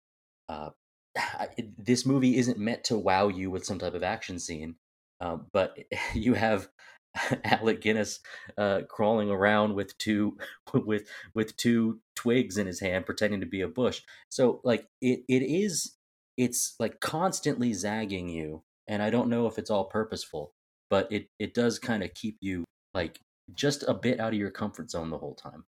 uh, 0.49 0.69
this 1.77 2.05
movie 2.05 2.37
isn't 2.37 2.57
meant 2.57 2.83
to 2.85 2.97
wow 2.97 3.27
you 3.27 3.51
with 3.51 3.65
some 3.65 3.79
type 3.79 3.93
of 3.93 4.03
action 4.03 4.39
scene 4.39 4.75
um, 5.21 5.47
but 5.53 5.77
you 6.13 6.33
have 6.33 6.67
Alec 7.43 7.81
Guinness 7.81 8.19
uh, 8.57 8.81
crawling 8.89 9.29
around 9.29 9.75
with 9.75 9.97
two 9.97 10.37
with 10.73 11.07
with 11.33 11.55
two 11.57 11.99
twigs 12.15 12.57
in 12.57 12.67
his 12.67 12.79
hand, 12.79 13.05
pretending 13.05 13.39
to 13.41 13.45
be 13.45 13.61
a 13.61 13.67
bush. 13.67 14.01
So 14.29 14.61
like 14.63 14.87
it 15.01 15.21
it 15.27 15.43
is 15.43 15.95
it's 16.37 16.75
like 16.79 16.99
constantly 16.99 17.73
zagging 17.73 18.29
you, 18.29 18.63
and 18.87 19.01
I 19.01 19.09
don't 19.09 19.29
know 19.29 19.47
if 19.47 19.57
it's 19.57 19.69
all 19.69 19.85
purposeful, 19.85 20.53
but 20.89 21.11
it 21.11 21.27
it 21.39 21.53
does 21.53 21.79
kind 21.79 22.03
of 22.03 22.13
keep 22.13 22.37
you 22.41 22.65
like 22.93 23.19
just 23.53 23.83
a 23.87 23.93
bit 23.93 24.19
out 24.19 24.33
of 24.33 24.39
your 24.39 24.51
comfort 24.51 24.89
zone 24.89 25.09
the 25.09 25.17
whole 25.17 25.35
time. 25.35 25.65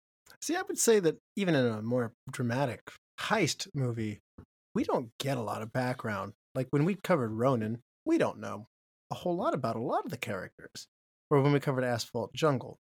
See, 0.42 0.56
I 0.56 0.62
would 0.62 0.78
say 0.78 1.00
that 1.00 1.18
even 1.36 1.54
in 1.54 1.66
a 1.66 1.82
more 1.82 2.12
dramatic 2.30 2.80
heist 3.20 3.68
movie, 3.74 4.20
we 4.74 4.84
don't 4.84 5.10
get 5.18 5.36
a 5.36 5.42
lot 5.42 5.62
of 5.62 5.72
background. 5.72 6.32
Like 6.54 6.68
when 6.70 6.84
we 6.84 6.96
covered 6.96 7.32
Ronin, 7.32 7.80
we 8.04 8.18
don't 8.18 8.38
know 8.38 8.66
a 9.10 9.14
whole 9.14 9.36
lot 9.36 9.54
about 9.54 9.76
a 9.76 9.80
lot 9.80 10.04
of 10.04 10.10
the 10.10 10.16
characters. 10.16 10.86
Or 11.30 11.40
when 11.40 11.52
we 11.52 11.60
covered 11.60 11.84
Asphalt 11.84 12.34
Jungle, 12.34 12.78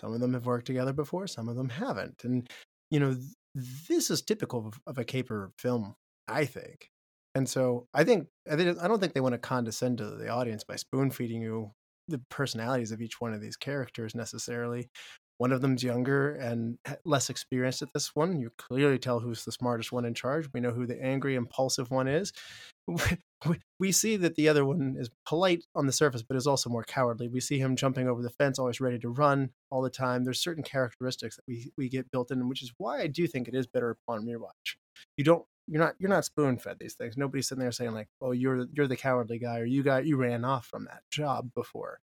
some 0.00 0.12
of 0.12 0.20
them 0.20 0.34
have 0.34 0.46
worked 0.46 0.66
together 0.66 0.92
before, 0.92 1.26
some 1.26 1.48
of 1.48 1.56
them 1.56 1.68
haven't. 1.68 2.24
And, 2.24 2.48
you 2.90 3.00
know, 3.00 3.14
th- 3.14 3.88
this 3.88 4.10
is 4.10 4.22
typical 4.22 4.66
of, 4.68 4.80
of 4.86 4.98
a 4.98 5.04
caper 5.04 5.52
film, 5.58 5.94
I 6.26 6.44
think. 6.46 6.90
And 7.34 7.48
so 7.48 7.86
I 7.94 8.04
think 8.04 8.26
I 8.50 8.56
think 8.56 8.78
I 8.82 8.88
don't 8.88 8.98
think 8.98 9.12
they 9.14 9.20
want 9.20 9.34
to 9.34 9.38
condescend 9.38 9.98
to 9.98 10.06
the 10.10 10.28
audience 10.28 10.64
by 10.64 10.76
spoon 10.76 11.10
feeding 11.10 11.42
you 11.42 11.72
the 12.08 12.20
personalities 12.28 12.90
of 12.90 13.00
each 13.00 13.20
one 13.20 13.32
of 13.32 13.40
these 13.40 13.56
characters 13.56 14.14
necessarily. 14.14 14.90
One 15.40 15.52
of 15.52 15.62
them's 15.62 15.82
younger 15.82 16.34
and 16.34 16.76
less 17.06 17.30
experienced 17.30 17.80
at 17.80 17.88
this 17.94 18.14
one. 18.14 18.38
You 18.38 18.50
clearly 18.58 18.98
tell 18.98 19.20
who's 19.20 19.42
the 19.42 19.52
smartest 19.52 19.90
one 19.90 20.04
in 20.04 20.12
charge. 20.12 20.50
We 20.52 20.60
know 20.60 20.70
who 20.70 20.86
the 20.86 21.02
angry, 21.02 21.34
impulsive 21.34 21.90
one 21.90 22.08
is. 22.08 22.34
We- 23.78 23.92
see 23.92 24.16
that 24.16 24.34
the 24.34 24.50
other 24.50 24.66
one 24.66 24.96
is 24.98 25.08
polite 25.26 25.64
on 25.74 25.86
the 25.86 25.92
surface, 25.92 26.22
but 26.22 26.36
is 26.36 26.46
also 26.46 26.68
more 26.68 26.84
cowardly. 26.84 27.26
We 27.26 27.40
see 27.40 27.58
him 27.58 27.74
jumping 27.74 28.06
over 28.06 28.20
the 28.20 28.28
fence, 28.28 28.58
always 28.58 28.82
ready 28.82 28.98
to 28.98 29.08
run 29.08 29.48
all 29.70 29.80
the 29.80 29.88
time. 29.88 30.24
There's 30.24 30.42
certain 30.42 30.62
characteristics 30.62 31.36
that 31.36 31.44
we, 31.48 31.72
we 31.78 31.88
get 31.88 32.10
built 32.10 32.30
in, 32.30 32.46
which 32.46 32.62
is 32.62 32.74
why 32.76 33.00
I 33.00 33.06
do 33.06 33.26
think 33.26 33.48
it 33.48 33.54
is 33.54 33.66
better 33.66 33.88
upon 33.88 34.26
rewatch. 34.26 34.76
You 35.16 35.24
don't 35.24 35.46
you're 35.66 35.80
not 35.80 35.94
you're 35.98 36.10
not 36.10 36.26
spoon 36.26 36.58
fed 36.58 36.76
these 36.78 36.92
things. 36.92 37.16
Nobody's 37.16 37.48
sitting 37.48 37.62
there 37.62 37.72
saying 37.72 37.92
like, 37.92 38.08
"Oh, 38.20 38.32
you're 38.32 38.66
you're 38.74 38.86
the 38.86 38.96
cowardly 38.96 39.38
guy," 39.38 39.60
or 39.60 39.64
"You 39.64 39.82
got 39.82 40.04
you 40.04 40.18
ran 40.18 40.44
off 40.44 40.66
from 40.66 40.84
that 40.84 41.02
job 41.10 41.50
before." 41.54 42.00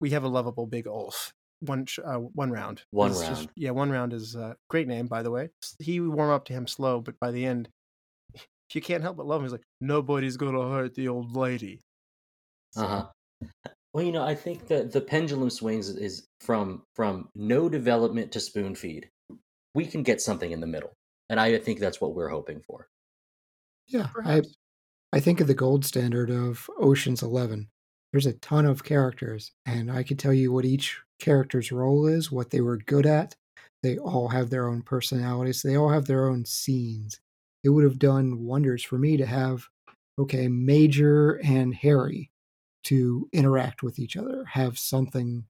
We 0.00 0.10
have 0.10 0.24
a 0.24 0.28
lovable 0.28 0.66
big 0.66 0.88
Ulf. 0.88 1.32
One 1.60 1.86
sh- 1.86 1.98
uh, 2.04 2.16
one 2.16 2.50
round. 2.50 2.82
One 2.90 3.10
is 3.10 3.20
round. 3.20 3.48
yeah, 3.54 3.70
one 3.70 3.90
round 3.90 4.12
is 4.12 4.34
a 4.34 4.56
great 4.68 4.88
name 4.88 5.06
by 5.06 5.22
the 5.22 5.30
way. 5.30 5.50
He 5.78 6.00
warm 6.00 6.30
up 6.30 6.44
to 6.46 6.52
him 6.52 6.66
slow, 6.66 7.00
but 7.00 7.18
by 7.20 7.30
the 7.30 7.44
end, 7.44 7.68
you 8.74 8.80
can't 8.80 9.02
help 9.02 9.16
but 9.18 9.26
love 9.26 9.40
him. 9.40 9.44
He's 9.44 9.52
like, 9.52 9.66
"Nobody's 9.80 10.36
gonna 10.36 10.68
hurt 10.70 10.94
the 10.94 11.08
old 11.08 11.36
lady." 11.36 11.82
So, 12.72 12.84
Uh 12.84 12.88
huh. 12.88 13.06
Well, 13.92 14.04
you 14.04 14.12
know, 14.12 14.22
I 14.24 14.34
think 14.36 14.68
that 14.68 14.92
the 14.92 15.00
pendulum 15.00 15.50
swings 15.50 15.88
is 15.88 16.26
from 16.40 16.82
from 16.94 17.28
no 17.34 17.68
development 17.68 18.32
to 18.32 18.40
spoon 18.40 18.74
feed. 18.74 19.08
We 19.74 19.84
can 19.86 20.02
get 20.02 20.20
something 20.20 20.50
in 20.52 20.60
the 20.60 20.66
middle, 20.66 20.92
and 21.28 21.38
I 21.40 21.58
think 21.58 21.78
that's 21.80 22.00
what 22.00 22.14
we're 22.14 22.28
hoping 22.28 22.60
for. 22.66 22.88
Yeah, 23.88 24.08
I. 24.24 24.42
I 25.12 25.18
think 25.18 25.40
of 25.40 25.48
the 25.48 25.54
gold 25.54 25.84
standard 25.84 26.30
of 26.30 26.70
Ocean's 26.78 27.20
Eleven. 27.22 27.68
There's 28.12 28.26
a 28.26 28.32
ton 28.34 28.64
of 28.64 28.84
characters, 28.84 29.50
and 29.66 29.90
I 29.90 30.04
could 30.04 30.20
tell 30.20 30.32
you 30.32 30.52
what 30.52 30.64
each 30.64 31.00
character's 31.20 31.70
role 31.70 32.06
is, 32.06 32.32
what 32.32 32.50
they 32.50 32.60
were 32.60 32.78
good 32.78 33.06
at. 33.06 33.36
They 33.82 33.98
all 33.98 34.28
have 34.28 34.50
their 34.50 34.68
own 34.68 34.82
personalities. 34.82 35.62
They 35.62 35.76
all 35.76 35.88
have 35.88 36.06
their 36.06 36.28
own 36.28 36.44
scenes. 36.44 37.20
It 37.64 37.70
would 37.70 37.84
have 37.84 37.98
done 37.98 38.44
wonders 38.44 38.82
for 38.82 38.98
me 38.98 39.16
to 39.16 39.26
have, 39.26 39.66
okay, 40.18 40.48
Major 40.48 41.40
and 41.44 41.74
Harry 41.74 42.30
to 42.84 43.28
interact 43.32 43.82
with 43.82 43.98
each 43.98 44.16
other, 44.16 44.44
have 44.44 44.78
something 44.78 45.44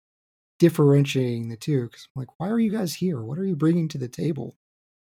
differentiating 0.58 1.48
the 1.48 1.56
two. 1.56 1.84
Because 1.84 2.08
I'm 2.14 2.20
like, 2.20 2.38
why 2.38 2.48
are 2.48 2.58
you 2.60 2.70
guys 2.70 2.94
here? 2.94 3.22
What 3.22 3.38
are 3.38 3.44
you 3.44 3.56
bringing 3.56 3.88
to 3.88 3.98
the 3.98 4.08
table? 4.08 4.56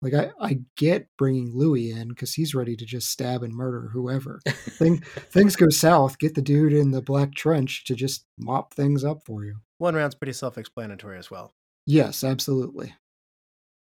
Like, 0.04 0.13
I, 0.13 0.32
I 0.39 0.60
get 0.76 1.08
bringing 1.18 1.58
Louis 1.58 1.92
in 1.92 2.10
because 2.10 2.34
he's 2.34 2.54
ready 2.54 2.76
to 2.76 2.86
just 2.86 3.10
stab 3.10 3.42
and 3.42 3.54
murder 3.54 3.89
whoever. 3.94 4.42
Thing, 4.48 4.98
things 5.32 5.56
go 5.56 5.70
south, 5.70 6.20
get 6.20 6.36
the 6.36 6.42
dude 6.42 6.74
in 6.74 6.92
the 6.92 7.02
black 7.02 7.34
trench 7.34 7.86
to 7.86 7.96
just 7.96 8.26
mop 8.38 8.74
things 8.74 9.04
up 9.04 9.24
for 9.26 9.46
you. 9.46 9.56
One 9.78 9.96
round's 9.96 10.16
pretty 10.16 10.34
self-explanatory 10.34 11.18
as 11.18 11.32
well. 11.32 11.54
Yes, 11.86 12.24
absolutely. 12.24 12.94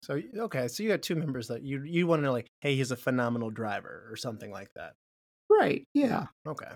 So 0.02 0.20
okay, 0.38 0.68
so 0.68 0.82
you 0.82 0.88
got 0.90 1.02
two 1.02 1.16
members 1.16 1.48
that 1.48 1.62
you 1.62 1.82
you 1.82 2.06
want 2.06 2.20
to 2.20 2.26
know 2.26 2.32
like, 2.32 2.50
hey, 2.60 2.76
he's 2.76 2.90
a 2.92 2.96
phenomenal 2.96 3.50
driver 3.50 4.06
or 4.10 4.16
something 4.16 4.50
like 4.50 4.72
that. 4.74 4.94
Right. 5.50 5.86
Yeah. 5.94 6.26
Okay. 6.46 6.70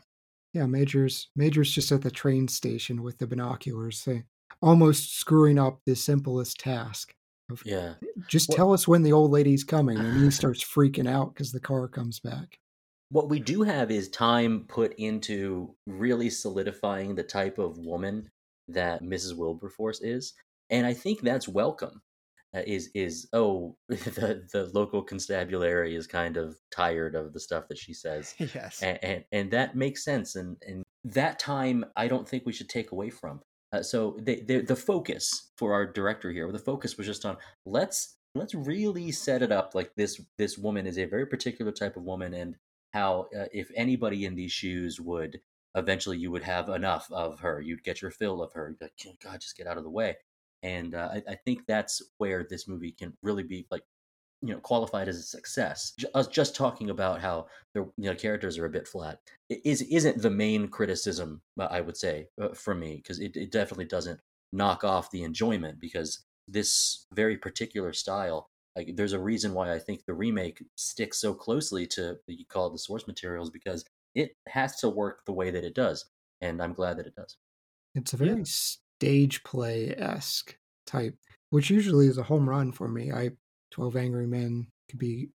Yeah. 0.52 0.66
Major's 0.66 1.28
Major's 1.36 1.70
just 1.70 1.92
at 1.92 2.02
the 2.02 2.10
train 2.10 2.48
station 2.48 3.02
with 3.02 3.18
the 3.18 3.26
binoculars, 3.26 4.00
say, 4.00 4.24
almost 4.60 5.16
screwing 5.16 5.58
up 5.58 5.80
the 5.86 5.94
simplest 5.94 6.58
task. 6.58 7.14
Of 7.50 7.62
Yeah. 7.64 7.94
just 8.28 8.48
Well- 8.48 8.56
tell 8.56 8.72
us 8.72 8.86
when 8.88 9.02
the 9.02 9.12
old 9.12 9.30
lady's 9.30 9.64
coming, 9.64 9.98
and 9.98 10.22
he 10.22 10.30
starts 10.30 10.62
freaking 10.64 11.08
out 11.08 11.34
because 11.34 11.52
the 11.52 11.60
car 11.60 11.88
comes 11.88 12.20
back. 12.20 12.58
What 13.10 13.28
we 13.28 13.40
do 13.40 13.62
have 13.62 13.90
is 13.90 14.08
time 14.08 14.66
put 14.68 14.94
into 14.96 15.74
really 15.86 16.30
solidifying 16.30 17.16
the 17.16 17.24
type 17.24 17.58
of 17.58 17.76
woman 17.78 18.30
that 18.68 19.02
Mrs. 19.02 19.36
Wilberforce 19.36 20.00
is, 20.00 20.32
and 20.70 20.86
I 20.86 20.94
think 20.94 21.20
that's 21.22 21.48
welcome. 21.48 22.02
Uh, 22.54 22.62
is 22.66 22.90
is 22.94 23.28
oh 23.32 23.76
the 23.88 24.44
the 24.52 24.68
local 24.74 25.02
constabulary 25.02 25.94
is 25.94 26.08
kind 26.08 26.36
of 26.36 26.56
tired 26.72 27.14
of 27.14 27.32
the 27.32 27.38
stuff 27.40 27.68
that 27.68 27.78
she 27.78 27.94
says, 27.94 28.34
Yes. 28.38 28.82
and 28.82 28.98
and, 29.02 29.24
and 29.32 29.50
that 29.52 29.76
makes 29.76 30.04
sense, 30.04 30.34
and 30.36 30.56
and 30.66 30.82
that 31.04 31.38
time 31.38 31.84
I 31.96 32.08
don't 32.08 32.28
think 32.28 32.44
we 32.46 32.52
should 32.52 32.68
take 32.68 32.90
away 32.92 33.10
from. 33.10 33.40
Uh, 33.72 33.82
so 33.82 34.16
the, 34.20 34.42
the 34.42 34.60
the 34.60 34.76
focus 34.76 35.50
for 35.56 35.72
our 35.72 35.86
director 35.86 36.30
here, 36.30 36.50
the 36.50 36.58
focus 36.58 36.96
was 36.96 37.06
just 37.06 37.24
on 37.24 37.36
let's 37.66 38.16
let's 38.34 38.54
really 38.54 39.12
set 39.12 39.42
it 39.42 39.52
up 39.52 39.74
like 39.74 39.94
this 39.96 40.20
this 40.38 40.58
woman 40.58 40.86
is 40.86 40.98
a 40.98 41.04
very 41.04 41.26
particular 41.26 41.72
type 41.72 41.96
of 41.96 42.02
woman, 42.02 42.34
and 42.34 42.56
how 42.92 43.28
uh, 43.38 43.44
if 43.52 43.70
anybody 43.76 44.24
in 44.24 44.34
these 44.34 44.52
shoes 44.52 45.00
would 45.00 45.40
eventually 45.76 46.18
you 46.18 46.30
would 46.32 46.42
have 46.42 46.68
enough 46.68 47.08
of 47.12 47.40
her, 47.40 47.60
you'd 47.60 47.84
get 47.84 48.02
your 48.02 48.10
fill 48.10 48.42
of 48.42 48.52
her. 48.54 48.76
Like, 48.80 48.92
"Oh, 49.06 49.12
God, 49.22 49.40
just 49.40 49.56
get 49.56 49.68
out 49.68 49.78
of 49.78 49.84
the 49.84 49.90
way. 49.90 50.16
And 50.62 50.94
uh, 50.94 51.10
I, 51.14 51.32
I 51.32 51.34
think 51.36 51.66
that's 51.66 52.02
where 52.18 52.46
this 52.48 52.68
movie 52.68 52.92
can 52.92 53.14
really 53.22 53.44
be 53.44 53.66
like 53.70 53.84
you 54.42 54.52
know 54.54 54.60
qualified 54.60 55.08
as 55.08 55.16
a 55.18 55.22
success. 55.22 55.94
Us 56.14 56.28
just 56.28 56.54
talking 56.56 56.90
about 56.90 57.20
how 57.20 57.46
the 57.74 57.82
you 57.96 58.10
know 58.10 58.14
characters 58.14 58.58
are 58.58 58.66
a 58.66 58.70
bit 58.70 58.88
flat 58.88 59.20
i- 59.52 59.60
is 59.64 59.82
isn't 59.82 60.22
the 60.22 60.30
main 60.30 60.68
criticism 60.68 61.42
uh, 61.58 61.68
I 61.70 61.80
would 61.80 61.96
say 61.96 62.28
uh, 62.40 62.54
from 62.54 62.80
me 62.80 62.96
because 62.96 63.20
it, 63.20 63.36
it 63.36 63.50
definitely 63.52 63.84
doesn't 63.86 64.20
knock 64.52 64.84
off 64.84 65.10
the 65.10 65.22
enjoyment 65.22 65.78
because 65.80 66.24
this 66.48 67.06
very 67.12 67.36
particular 67.36 67.92
style 67.92 68.48
like 68.76 68.96
there's 68.96 69.12
a 69.12 69.20
reason 69.20 69.54
why 69.54 69.72
I 69.72 69.78
think 69.78 70.04
the 70.04 70.14
remake 70.14 70.62
sticks 70.76 71.20
so 71.20 71.34
closely 71.34 71.86
to 71.88 72.18
you 72.26 72.46
call 72.46 72.66
it 72.68 72.72
the 72.72 72.78
source 72.78 73.06
materials 73.06 73.50
because 73.50 73.84
it 74.14 74.32
has 74.48 74.76
to 74.80 74.88
work 74.88 75.24
the 75.26 75.32
way 75.32 75.50
that 75.50 75.64
it 75.64 75.74
does 75.74 76.10
and 76.40 76.62
I'm 76.62 76.72
glad 76.72 76.96
that 76.98 77.06
it 77.06 77.14
does. 77.14 77.36
It's 77.94 78.12
a 78.12 78.16
very 78.16 78.44
stage 78.44 79.42
play 79.44 79.94
esque 79.96 80.58
type, 80.86 81.18
which 81.50 81.70
usually 81.70 82.06
is 82.06 82.18
a 82.18 82.24
home 82.24 82.48
run 82.48 82.72
for 82.72 82.88
me. 82.88 83.12
I 83.12 83.30
Twelve 83.70 83.96
Angry 83.96 84.26
Men 84.26 84.68
could 84.88 84.98
be 84.98 85.30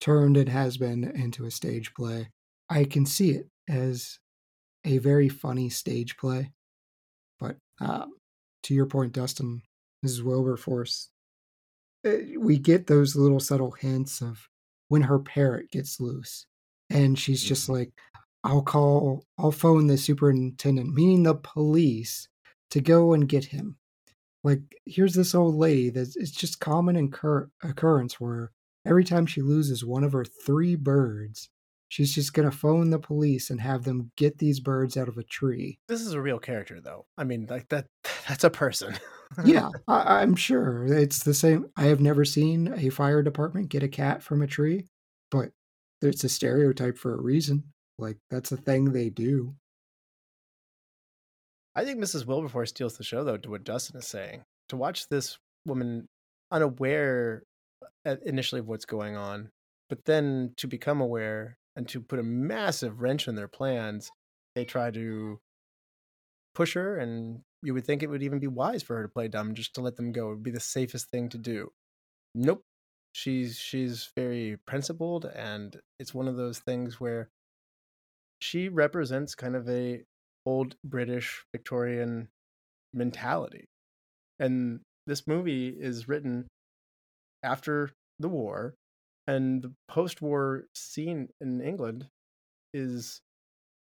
turned 0.00 0.36
and 0.36 0.48
has 0.48 0.76
been 0.78 1.04
into 1.04 1.44
a 1.44 1.50
stage 1.50 1.92
play. 1.94 2.30
I 2.70 2.84
can 2.84 3.06
see 3.06 3.30
it 3.32 3.48
as 3.68 4.18
a 4.84 4.98
very 4.98 5.28
funny 5.28 5.70
stage 5.70 6.16
play. 6.16 6.52
But 7.40 7.56
um, 7.80 8.14
to 8.64 8.74
your 8.74 8.86
point, 8.86 9.12
Dustin, 9.12 9.62
Mrs. 10.04 10.22
Wilberforce, 10.22 11.10
uh, 12.06 12.16
we 12.38 12.58
get 12.58 12.86
those 12.86 13.16
little 13.16 13.40
subtle 13.40 13.72
hints 13.72 14.22
of 14.22 14.48
when 14.88 15.02
her 15.02 15.18
parrot 15.18 15.70
gets 15.70 16.00
loose, 16.00 16.46
and 16.90 17.18
she's 17.18 17.42
just 17.42 17.66
Mhm. 17.68 17.72
like, 17.72 17.92
"I'll 18.44 18.62
call, 18.62 19.24
I'll 19.36 19.52
phone 19.52 19.86
the 19.88 19.98
superintendent, 19.98 20.94
meaning 20.94 21.24
the 21.24 21.34
police, 21.34 22.28
to 22.70 22.80
go 22.80 23.12
and 23.12 23.28
get 23.28 23.46
him." 23.46 23.78
Like, 24.44 24.60
here's 24.86 25.14
this 25.14 25.34
old 25.34 25.54
lady 25.56 25.90
that 25.90 26.14
it's 26.16 26.30
just 26.30 26.60
common 26.60 26.96
incur- 26.96 27.50
occurrence 27.62 28.20
where 28.20 28.52
every 28.86 29.04
time 29.04 29.26
she 29.26 29.42
loses 29.42 29.84
one 29.84 30.04
of 30.04 30.12
her 30.12 30.24
three 30.24 30.76
birds, 30.76 31.48
she's 31.88 32.14
just 32.14 32.32
gonna 32.34 32.50
phone 32.50 32.90
the 32.90 32.98
police 32.98 33.50
and 33.50 33.60
have 33.60 33.84
them 33.84 34.10
get 34.16 34.38
these 34.38 34.60
birds 34.60 34.96
out 34.96 35.08
of 35.08 35.18
a 35.18 35.24
tree. 35.24 35.78
This 35.88 36.00
is 36.00 36.12
a 36.12 36.20
real 36.20 36.38
character, 36.38 36.80
though. 36.80 37.06
I 37.16 37.24
mean, 37.24 37.46
like 37.50 37.68
that. 37.68 37.86
That's 38.28 38.44
a 38.44 38.50
person. 38.50 38.96
yeah, 39.44 39.70
I, 39.88 40.20
I'm 40.20 40.36
sure 40.36 40.86
it's 40.86 41.24
the 41.24 41.34
same. 41.34 41.66
I 41.76 41.84
have 41.86 42.00
never 42.00 42.24
seen 42.24 42.72
a 42.76 42.90
fire 42.90 43.22
department 43.22 43.68
get 43.70 43.82
a 43.82 43.88
cat 43.88 44.22
from 44.22 44.42
a 44.42 44.46
tree, 44.46 44.86
but 45.30 45.50
it's 46.00 46.24
a 46.24 46.28
stereotype 46.28 46.96
for 46.96 47.14
a 47.14 47.20
reason. 47.20 47.64
Like 47.98 48.18
that's 48.30 48.52
a 48.52 48.56
thing 48.56 48.92
they 48.92 49.10
do. 49.10 49.54
I 51.74 51.84
think 51.84 52.00
Mrs. 52.00 52.26
Wilberforce 52.26 52.70
steals 52.70 52.96
the 52.96 53.04
show, 53.04 53.24
though, 53.24 53.36
to 53.36 53.50
what 53.50 53.64
Dustin 53.64 53.98
is 53.98 54.06
saying. 54.06 54.44
To 54.70 54.76
watch 54.76 55.08
this 55.08 55.38
woman 55.64 56.08
unaware 56.50 57.44
uh, 58.04 58.16
initially 58.24 58.60
of 58.60 58.68
what's 58.68 58.84
going 58.84 59.16
on, 59.16 59.50
but 59.88 60.04
then 60.04 60.54
to 60.56 60.66
become 60.66 61.00
aware 61.00 61.56
and 61.76 61.88
to 61.88 62.00
put 62.00 62.18
a 62.18 62.24
massive 62.24 63.00
wrench 63.00 63.28
in 63.28 63.34
their 63.34 63.48
plans, 63.48 64.10
they 64.54 64.64
try 64.64 64.90
to 64.90 65.40
push 66.54 66.74
her, 66.74 66.96
and 66.96 67.40
you 67.62 67.74
would 67.74 67.84
think 67.84 68.02
it 68.02 68.08
would 68.08 68.22
even 68.22 68.40
be 68.40 68.46
wise 68.48 68.82
for 68.82 68.96
her 68.96 69.02
to 69.02 69.08
play 69.08 69.28
dumb, 69.28 69.54
just 69.54 69.74
to 69.74 69.80
let 69.80 69.96
them 69.96 70.10
go. 70.10 70.26
It 70.26 70.34
would 70.34 70.42
be 70.42 70.50
the 70.50 70.60
safest 70.60 71.10
thing 71.10 71.28
to 71.28 71.38
do. 71.38 71.70
Nope. 72.34 72.64
She's 73.12 73.56
she's 73.56 74.10
very 74.16 74.58
principled, 74.66 75.24
and 75.24 75.76
it's 75.98 76.14
one 76.14 76.28
of 76.28 76.36
those 76.36 76.58
things 76.58 77.00
where 77.00 77.30
she 78.40 78.68
represents 78.68 79.34
kind 79.34 79.56
of 79.56 79.68
a 79.68 80.02
old 80.46 80.76
British 80.84 81.44
Victorian 81.52 82.28
mentality. 82.94 83.64
And 84.38 84.80
this 85.06 85.26
movie 85.26 85.68
is 85.68 86.08
written 86.08 86.46
after 87.42 87.90
the 88.18 88.28
war, 88.28 88.74
and 89.26 89.62
the 89.62 89.72
post-war 89.88 90.64
scene 90.74 91.28
in 91.40 91.60
England 91.60 92.06
is 92.74 93.20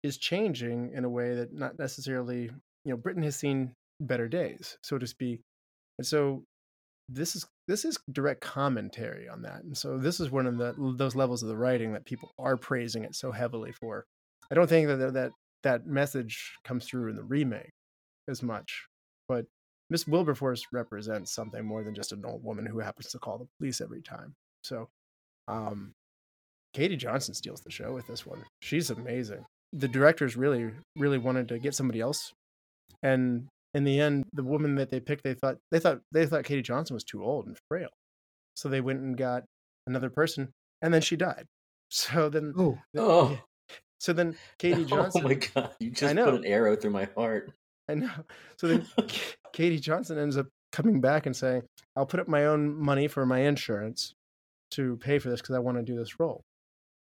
is 0.03 0.19
changing 0.19 0.93
in 0.93 1.05
a 1.05 1.09
way 1.09 1.35
that 1.35 1.53
not 1.53 1.79
necessarily, 1.79 2.43
you 2.85 2.93
know, 2.93 2.97
Britain 2.97 3.23
has 3.23 3.35
seen 3.35 3.73
better 4.01 4.29
days, 4.29 4.79
so 4.83 4.99
to 4.99 5.07
speak. 5.07 5.41
And 5.99 6.07
so 6.07 6.45
this 7.09 7.35
is 7.35 7.47
this 7.67 7.85
is 7.85 7.99
direct 8.13 8.41
commentary 8.41 9.29
on 9.29 9.43
that, 9.43 9.63
and 9.65 9.77
so 9.77 9.99
this 9.99 10.21
is 10.21 10.31
one 10.31 10.47
of 10.47 10.59
the 10.59 10.75
those 10.97 11.17
levels 11.17 11.43
of 11.43 11.49
the 11.49 11.57
writing 11.57 11.93
that 11.93 12.05
people 12.05 12.33
are 12.39 12.57
praising 12.57 13.05
it 13.05 13.15
so 13.15 13.33
heavily 13.33 13.73
for. 13.73 14.05
I 14.51 14.55
don't 14.55 14.69
think 14.69 14.89
that 14.89 15.15
that 15.15 15.33
that 15.63 15.87
message 15.87 16.53
comes 16.65 16.87
through 16.87 17.11
in 17.11 17.17
the 17.17 17.23
remake 17.23 17.71
as 18.29 18.43
much, 18.43 18.87
but 19.29 19.47
Miss 19.91 20.07
Wilberforce 20.07 20.65
represents 20.73 21.33
something 21.33 21.65
more 21.65 21.85
than 21.85 21.95
just 21.95 22.13
an 22.13 22.25
old 22.25 22.43
woman 22.43 22.67
who 22.67 22.81
happens 22.81 23.09
to 23.11 23.19
call 23.19 23.39
the 23.39 23.47
police 23.59 23.81
every 23.81 24.03
time. 24.03 24.35
So, 24.63 24.89
um, 25.49 25.93
Katie 26.75 26.97
Johnson 26.97 27.35
steals 27.35 27.61
the 27.61 27.71
show 27.71 27.93
with 27.93 28.07
this 28.07 28.27
one. 28.27 28.45
She's 28.61 28.91
amazing. 28.91 29.45
The 29.73 29.89
directors 29.89 30.37
really, 30.37 30.71
really 30.97 31.19
wanted 31.19 31.49
to 31.49 31.59
get 31.59 31.75
somebody 31.75 32.01
else, 32.01 32.33
and 33.03 33.47
in 33.75 33.85
the 33.85 34.01
end, 34.01 34.25
the 34.33 34.43
woman 34.43 34.75
that 34.77 34.91
they 34.91 35.01
picked, 35.01 35.23
they 35.25 35.35
thought 35.35 35.57
they 35.71 35.79
thought 35.79 36.01
they 36.13 36.27
thought 36.27 36.45
Katie 36.45 36.63
Johnson 36.63 36.95
was 36.95 37.05
too 37.05 37.25
old 37.25 37.47
and 37.47 37.57
frail, 37.69 37.89
so 38.55 38.69
they 38.69 38.81
went 38.81 39.01
and 39.01 39.17
got 39.17 39.45
another 39.87 40.11
person, 40.11 40.51
and 40.83 40.93
then 40.93 41.01
she 41.03 41.17
died. 41.17 41.47
So 41.89 42.29
then, 42.29 42.53
Oh, 42.59 42.79
Oh, 42.97 43.39
so 43.99 44.13
then 44.13 44.37
Katie 44.59 44.85
Johnson. 44.85 45.23
oh 45.25 45.29
my 45.29 45.35
god! 45.35 45.75
You 45.81 45.91
just 45.91 46.15
put 46.15 46.35
an 46.35 46.45
arrow 46.45 46.77
through 46.77 46.91
my 46.93 47.09
heart. 47.17 47.53
I 47.89 47.95
know. 47.95 48.11
So 48.59 48.69
then 48.69 48.87
Katie 49.53 49.79
Johnson 49.79 50.19
ends 50.19 50.37
up 50.39 50.47
coming 50.73 51.01
back 51.01 51.27
and 51.27 51.37
saying, 51.37 51.63
I'll 51.95 52.07
put 52.07 52.21
up 52.21 52.27
my 52.29 52.47
own 52.47 52.75
money 52.75 53.07
for 53.07 53.27
my 53.27 53.41
insurance 53.41 54.15
to 54.73 54.97
pay 54.97 55.19
for 55.19 55.29
this 55.29 55.41
because 55.43 55.55
I 55.55 55.59
want 55.59 55.77
to 55.77 55.83
do 55.83 55.97
this 55.97 56.19
role. 56.19 56.43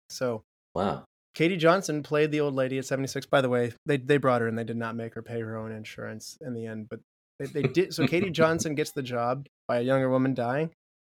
So 0.09 0.43
Wow. 0.75 1.05
Katie 1.35 1.57
Johnson 1.57 2.03
played 2.03 2.31
the 2.31 2.41
old 2.41 2.55
lady 2.55 2.79
at 2.79 2.85
76. 2.85 3.27
By 3.27 3.41
the 3.41 3.49
way, 3.49 3.73
they, 3.87 3.97
they 3.97 4.19
brought 4.19 4.41
her 4.43 4.49
and 4.49 4.59
they 4.59 4.65
did 4.65 4.77
not 4.77 4.97
make 4.97 5.15
her 5.15 5.23
pay 5.23 5.41
her 5.41 5.57
own 5.57 5.73
insurance 5.73 6.37
in 6.41 6.55
the 6.55 6.67
end, 6.67 6.89
but 6.89 7.01
they, 7.39 7.47
they 7.47 7.63
did. 7.63 7.95
So 7.95 8.07
Katie 8.07 8.31
Johnson 8.33 8.75
gets 8.75 8.93
the 8.93 9.03
job 9.03 9.47
by 9.67 9.79
a 9.79 9.83
younger 9.83 10.11
woman 10.11 10.35
dying. 10.35 10.71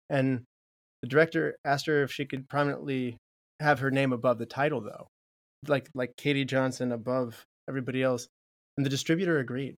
And 0.09 0.43
the 1.03 1.09
director 1.09 1.57
asked 1.65 1.87
her 1.87 2.03
if 2.03 2.13
she 2.13 2.25
could 2.25 2.49
prominently 2.49 3.17
have 3.61 3.81
her 3.81 3.91
name 3.91 4.13
above 4.13 4.39
the 4.39 4.47
title, 4.47 4.81
though, 4.81 5.09
like 5.67 5.89
like 5.95 6.17
Katie 6.17 6.45
Johnson 6.45 6.93
above 6.93 7.47
everybody 7.69 8.03
else. 8.03 8.29
And 8.77 8.85
the 8.85 8.91
distributor 8.91 9.39
agreed. 9.39 9.77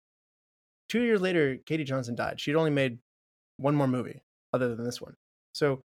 Two 0.90 1.02
years 1.02 1.22
later, 1.22 1.58
Katie 1.66 1.84
Johnson 1.84 2.16
died. 2.16 2.40
She'd 2.40 2.56
only 2.56 2.72
made 2.72 3.00
one 3.58 3.76
more 3.76 3.88
movie 3.88 4.22
other 4.54 4.76
than 4.76 4.86
this 4.86 5.02
one. 5.02 5.16
So 5.54 5.82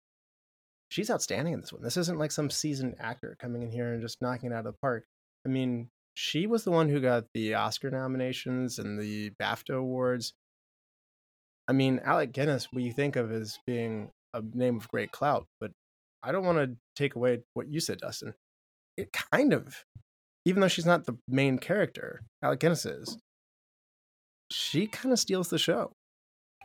she's 0.90 1.10
outstanding 1.10 1.54
in 1.54 1.60
this 1.60 1.72
one. 1.72 1.82
This 1.82 1.96
isn't 1.96 2.18
like 2.18 2.32
some 2.32 2.50
seasoned 2.50 2.96
actor 3.00 3.36
coming 3.40 3.62
in 3.62 3.70
here 3.70 3.92
and 3.92 4.02
just 4.02 4.20
knocking 4.20 4.50
it 4.50 4.54
out 4.54 4.66
of 4.66 4.72
the 4.74 4.78
park. 4.80 5.04
I 5.46 5.48
mean, 5.48 5.88
she 6.14 6.46
was 6.46 6.64
the 6.64 6.70
one 6.70 6.88
who 6.88 7.00
got 7.00 7.24
the 7.34 7.54
Oscar 7.54 7.90
nominations 7.90 8.78
and 8.78 8.98
the 8.98 9.30
BAFTA 9.40 9.74
awards. 9.74 10.34
I 11.66 11.72
mean, 11.72 12.00
Alec 12.04 12.32
Guinness, 12.32 12.68
we 12.72 12.90
think 12.90 13.16
of 13.16 13.32
as 13.32 13.58
being 13.66 14.10
a 14.34 14.42
name 14.54 14.76
of 14.76 14.88
great 14.88 15.12
clout, 15.12 15.46
but 15.60 15.70
I 16.22 16.32
don't 16.32 16.44
want 16.44 16.58
to 16.58 16.76
take 16.96 17.14
away 17.14 17.40
what 17.54 17.68
you 17.68 17.80
said, 17.80 17.98
Dustin. 17.98 18.34
It 19.00 19.12
kind 19.12 19.52
of, 19.52 19.84
even 20.44 20.60
though 20.60 20.68
she's 20.68 20.86
not 20.86 21.06
the 21.06 21.16
main 21.26 21.58
character, 21.58 22.22
Alec 22.42 22.60
Guinness 22.60 22.84
is. 22.84 23.18
She 24.50 24.86
kind 24.86 25.12
of 25.12 25.18
steals 25.18 25.48
the 25.48 25.58
show. 25.58 25.92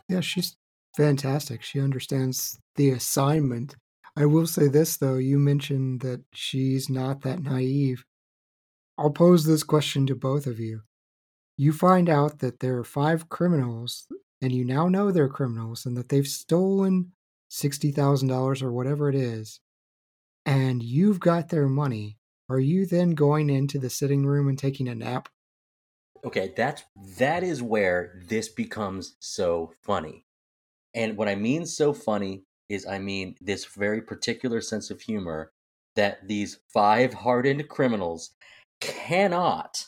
yeah, 0.10 0.22
she's 0.22 0.56
fantastic. 0.98 1.62
She 1.64 1.80
understands 1.80 2.60
the 2.76 2.90
assignment. 2.90 3.76
I 4.18 4.26
will 4.26 4.48
say 4.48 4.68
this, 4.68 4.98
though. 4.98 5.16
You 5.18 5.38
mentioned 5.40 6.02
that 6.02 6.24
she's 6.34 6.90
not 6.90 7.22
that 7.22 7.42
naive. 7.42 8.04
I'll 8.98 9.12
pose 9.12 9.46
this 9.46 9.64
question 9.64 10.06
to 10.08 10.16
both 10.16 10.48
of 10.48 10.60
you. 10.60 10.82
You 11.58 11.72
find 11.72 12.10
out 12.10 12.40
that 12.40 12.60
there 12.60 12.78
are 12.78 12.84
five 12.84 13.30
criminals, 13.30 14.08
and 14.42 14.52
you 14.52 14.66
now 14.66 14.88
know 14.88 15.12
they're 15.12 15.30
criminals 15.30 15.86
and 15.86 15.96
that 15.96 16.10
they've 16.10 16.28
stolen 16.28 17.12
$60,000 17.50 18.62
or 18.62 18.72
whatever 18.72 19.10
it 19.10 19.16
is, 19.16 19.60
and 20.46 20.84
you've 20.84 21.20
got 21.20 21.50
their 21.50 21.68
money. 21.68 22.18
Are 22.50 22.60
you 22.60 22.86
then 22.86 23.12
going 23.12 23.50
into 23.50 23.80
the 23.80 23.90
sitting 23.90 24.26
room 24.26 24.48
and 24.48 24.58
taking 24.58 24.88
a 24.88 24.96
nap? 24.96 25.30
Okay, 26.24 26.54
that's 26.56 26.84
that 27.18 27.44
is 27.44 27.62
where 27.62 28.20
this 28.28 28.50
becomes 28.50 29.16
so 29.20 29.74
funny. 29.84 30.26
And 30.94 31.18
what 31.18 31.28
I 31.28 31.36
mean 31.36 31.66
so 31.66 31.94
funny 31.94 32.44
is 32.70 32.86
I 32.86 33.00
mean 33.00 33.36
this 33.42 33.66
very 33.66 34.02
particular 34.02 34.62
sense 34.62 34.90
of 34.90 35.02
humor 35.02 35.52
that 35.96 36.28
these 36.28 36.60
five 36.74 37.14
hardened 37.14 37.68
criminals 37.70 38.32
cannot 38.82 39.86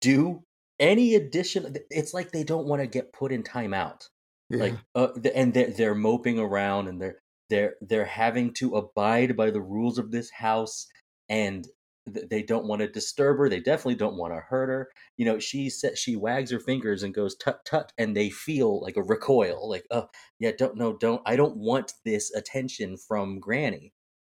do 0.00 0.42
any 0.78 1.14
addition 1.14 1.76
it's 1.90 2.14
like 2.14 2.30
they 2.30 2.44
don't 2.44 2.66
want 2.66 2.80
to 2.80 2.86
get 2.86 3.12
put 3.12 3.30
in 3.30 3.42
timeout 3.42 4.08
like 4.50 4.74
uh, 4.94 5.08
and 5.34 5.54
they're, 5.54 5.70
they're 5.70 5.94
moping 5.94 6.38
around 6.38 6.88
and 6.88 7.00
they're 7.00 7.18
they're 7.50 7.74
they're 7.80 8.04
having 8.04 8.52
to 8.54 8.76
abide 8.76 9.36
by 9.36 9.50
the 9.50 9.60
rules 9.60 9.98
of 9.98 10.10
this 10.10 10.30
house 10.30 10.86
and 11.28 11.68
th- 12.12 12.28
they 12.28 12.42
don't 12.42 12.66
want 12.66 12.80
to 12.80 12.88
disturb 12.88 13.38
her 13.38 13.48
they 13.48 13.60
definitely 13.60 13.94
don't 13.94 14.16
want 14.16 14.32
to 14.32 14.40
hurt 14.40 14.68
her 14.68 14.88
you 15.16 15.24
know 15.24 15.38
she 15.38 15.70
said 15.70 15.96
she 15.96 16.16
wags 16.16 16.50
her 16.50 16.60
fingers 16.60 17.02
and 17.02 17.14
goes 17.14 17.36
tut 17.36 17.64
tut 17.64 17.92
and 17.98 18.16
they 18.16 18.30
feel 18.30 18.80
like 18.80 18.96
a 18.96 19.02
recoil 19.02 19.68
like 19.68 19.84
oh 19.90 20.08
yeah 20.38 20.52
don't 20.56 20.76
no 20.76 20.96
don't 20.96 21.22
i 21.26 21.36
don't 21.36 21.56
want 21.56 21.92
this 22.04 22.32
attention 22.34 22.96
from 22.96 23.38
granny. 23.40 23.92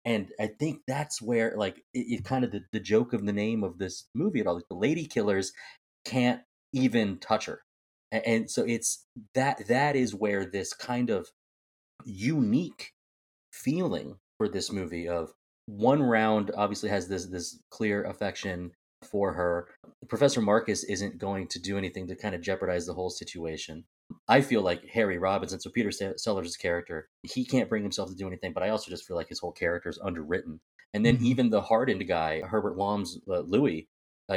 And 0.06 0.30
i 0.40 0.48
think 0.48 0.82
that's 0.88 1.22
where 1.22 1.56
like 1.58 1.78
it, 1.94 2.20
it 2.20 2.24
kind 2.26 2.46
of 2.46 2.52
the, 2.52 2.62
the 2.72 2.80
joke 2.80 3.14
of 3.14 3.26
the 3.26 3.34
name 3.34 3.64
of 3.64 3.80
this 3.80 4.06
movie 4.14 4.40
at 4.40 4.48
all 4.48 4.56
like 4.56 4.70
the 4.70 4.76
lady 4.76 5.06
killers 5.06 5.52
can't 6.06 6.42
even 6.76 7.18
touch 7.18 7.46
her. 7.46 7.62
And 8.12 8.50
so 8.50 8.64
it's 8.64 9.06
that 9.34 9.68
that 9.68 9.96
is 9.96 10.14
where 10.14 10.46
this 10.46 10.74
kind 10.74 11.10
of 11.10 11.28
unique 12.06 12.92
feeling 13.52 14.18
for 14.38 14.48
this 14.48 14.72
movie 14.72 15.08
of 15.08 15.32
one 15.68 16.02
round 16.04 16.52
obviously 16.56 16.90
has 16.90 17.08
this 17.08 17.26
this 17.28 17.60
clear 17.70 18.04
affection 18.04 18.72
for 19.04 19.34
her. 19.34 19.70
Professor 20.08 20.42
marcus 20.42 20.84
isn't 20.84 21.18
going 21.18 21.48
to 21.50 21.60
do 21.60 21.78
anything 21.78 22.08
to 22.08 22.16
kind 22.16 22.36
of 22.36 22.42
jeopardize 22.42 22.86
the 22.86 22.94
whole 22.94 23.10
situation. 23.10 23.86
I 24.28 24.42
feel 24.42 24.62
like 24.62 24.86
harry 24.86 25.18
robinson 25.18 25.60
so 25.60 25.72
peter 25.72 25.92
sellers' 25.92 26.58
character 26.58 27.10
he 27.24 27.44
can't 27.44 27.70
bring 27.70 27.82
himself 27.82 28.10
to 28.10 28.16
do 28.16 28.28
anything 28.28 28.54
but 28.54 28.62
i 28.62 28.70
also 28.70 28.92
just 28.92 29.06
feel 29.08 29.18
like 29.18 29.30
his 29.30 29.40
whole 29.40 29.52
character 29.52 29.90
is 29.90 30.00
underwritten. 30.04 30.60
And 30.94 31.04
then 31.06 31.18
Mhm. 31.18 31.24
even 31.24 31.50
the 31.50 31.62
hardened 31.62 32.08
guy 32.08 32.42
herbert 32.42 32.78
lom's 32.78 33.20
uh, 33.28 33.40
louis 33.40 33.88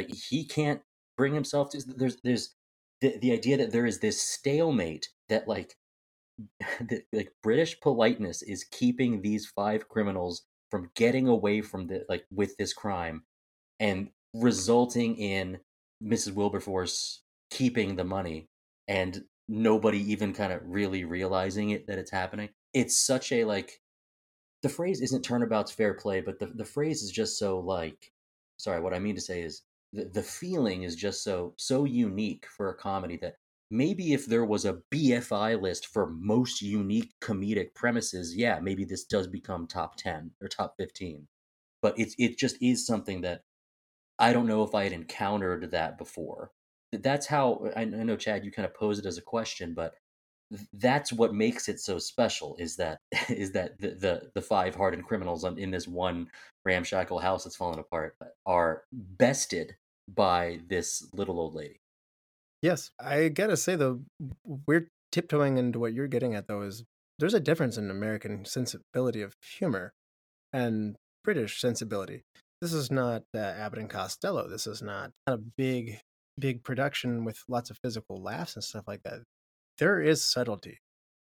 he 0.09 0.45
can't 0.47 0.83
bring 1.17 1.35
himself 1.35 1.71
to 1.71 1.83
there's 1.87 2.17
there's 2.23 2.55
the, 3.01 3.19
the 3.19 3.33
idea 3.33 3.57
that 3.59 3.73
there 3.73 3.87
is 3.87 4.01
this 4.01 4.21
stalemate 4.23 5.09
that 5.29 5.47
like 5.47 5.77
that 6.61 7.03
like 7.12 7.33
british 7.43 7.81
politeness 7.81 8.43
is 8.43 8.64
keeping 8.64 9.21
these 9.23 9.47
five 9.47 9.88
criminals 9.88 10.45
from 10.70 10.90
getting 10.94 11.28
away 11.28 11.61
from 11.61 11.87
the 11.87 12.04
like 12.09 12.24
with 12.31 12.57
this 12.57 12.72
crime 12.72 13.22
and 13.81 14.11
resulting 14.35 15.16
in 15.16 15.59
mrs 16.02 16.35
wilberforce 16.35 17.22
keeping 17.50 17.96
the 17.96 18.04
money 18.04 18.48
and 18.88 19.24
nobody 19.48 19.98
even 20.12 20.33
kind 20.33 20.52
of 20.52 20.61
really 20.64 21.04
realizing 21.04 21.70
it 21.70 21.87
that 21.87 21.98
it's 21.98 22.11
happening. 22.11 22.50
It's 22.74 23.00
such 23.00 23.33
a 23.33 23.44
like 23.44 23.81
the 24.62 24.68
phrase 24.68 25.00
isn't 25.00 25.22
turnabout's 25.22 25.72
fair 25.72 25.94
play 25.94 26.20
but 26.20 26.38
the, 26.38 26.46
the 26.46 26.64
phrase 26.64 27.02
is 27.02 27.11
just 27.11 27.38
so 27.38 27.61
like 27.61 28.12
sorry 28.57 28.81
what 28.81 28.92
i 28.92 28.98
mean 28.98 29.14
to 29.14 29.20
say 29.20 29.40
is 29.40 29.62
the, 29.92 30.04
the 30.07 30.22
feeling 30.22 30.83
is 30.83 30.96
just 30.96 31.22
so 31.22 31.54
so 31.57 31.85
unique 31.85 32.44
for 32.57 32.70
a 32.70 32.74
comedy 32.74 33.16
that 33.16 33.37
maybe 33.70 34.12
if 34.12 34.26
there 34.26 34.44
was 34.44 34.64
a 34.64 34.78
bfi 34.90 35.61
list 35.61 35.87
for 35.87 36.09
most 36.11 36.62
unique 36.62 37.12
comedic 37.20 37.74
premises 37.74 38.35
yeah 38.37 38.59
maybe 38.61 38.85
this 38.85 39.04
does 39.04 39.26
become 39.26 39.66
top 39.66 39.96
10 39.96 40.31
or 40.40 40.48
top 40.48 40.74
15 40.78 41.26
but 41.83 41.98
it's 41.98 42.14
it 42.18 42.38
just 42.38 42.57
is 42.62 42.87
something 42.87 43.20
that 43.20 43.42
i 44.18 44.33
don't 44.33 44.46
know 44.46 44.62
if 44.62 44.74
i 44.74 44.85
had 44.85 44.92
encountered 44.92 45.70
that 45.70 45.98
before. 45.98 46.50
That's 46.92 47.26
how 47.26 47.70
i 47.76 47.85
know 47.85 48.16
chad 48.16 48.44
you 48.44 48.50
kind 48.50 48.66
of 48.66 48.74
posed 48.74 49.04
it 49.04 49.09
as 49.09 49.18
a 49.18 49.22
question 49.22 49.74
but 49.74 49.94
that's 50.72 51.12
what 51.12 51.35
makes 51.35 51.68
it 51.68 51.78
so 51.78 51.98
special 51.98 52.57
is 52.59 52.76
that 52.76 53.00
is 53.28 53.52
that 53.52 53.78
the 53.78 53.90
the, 53.90 54.31
the 54.35 54.43
five 54.43 54.74
hardened 54.74 55.05
criminals 55.05 55.45
on, 55.45 55.59
in 55.59 55.70
this 55.70 55.86
one 55.86 56.28
ramshackle 56.64 57.18
house 57.18 57.45
that's 57.45 57.57
fallen 57.57 57.78
apart 57.78 58.16
are 58.47 58.84
bested 58.93 59.76
by 60.14 60.59
this 60.68 61.07
little 61.12 61.38
old 61.38 61.55
lady 61.55 61.80
Yes, 62.62 62.90
I 63.00 63.28
gotta 63.28 63.56
say 63.56 63.76
though, 63.76 64.00
we're 64.66 64.88
tiptoeing 65.12 65.59
into 65.59 65.78
what 65.78 65.92
you're 65.92 66.09
getting 66.09 66.34
at 66.34 66.48
though. 66.48 66.62
Is 66.62 66.84
there's 67.18 67.34
a 67.34 67.40
difference 67.40 67.76
in 67.76 67.90
American 67.90 68.44
sensibility 68.44 69.22
of 69.22 69.34
humor 69.42 69.92
and 70.52 70.96
British 71.24 71.61
sensibility. 71.61 72.22
This 72.61 72.72
is 72.72 72.90
not 72.90 73.22
uh, 73.34 73.38
Abbott 73.38 73.78
and 73.78 73.90
Costello. 73.90 74.48
This 74.48 74.66
is 74.66 74.82
not 74.82 75.11
not 75.26 75.34
a 75.34 75.42
big, 75.56 76.00
big 76.38 76.64
production 76.64 77.24
with 77.24 77.42
lots 77.48 77.70
of 77.70 77.78
physical 77.78 78.20
laughs 78.20 78.54
and 78.56 78.64
stuff 78.64 78.84
like 78.88 79.02
that. 79.04 79.20
There 79.78 80.00
is 80.00 80.22
subtlety 80.22 80.78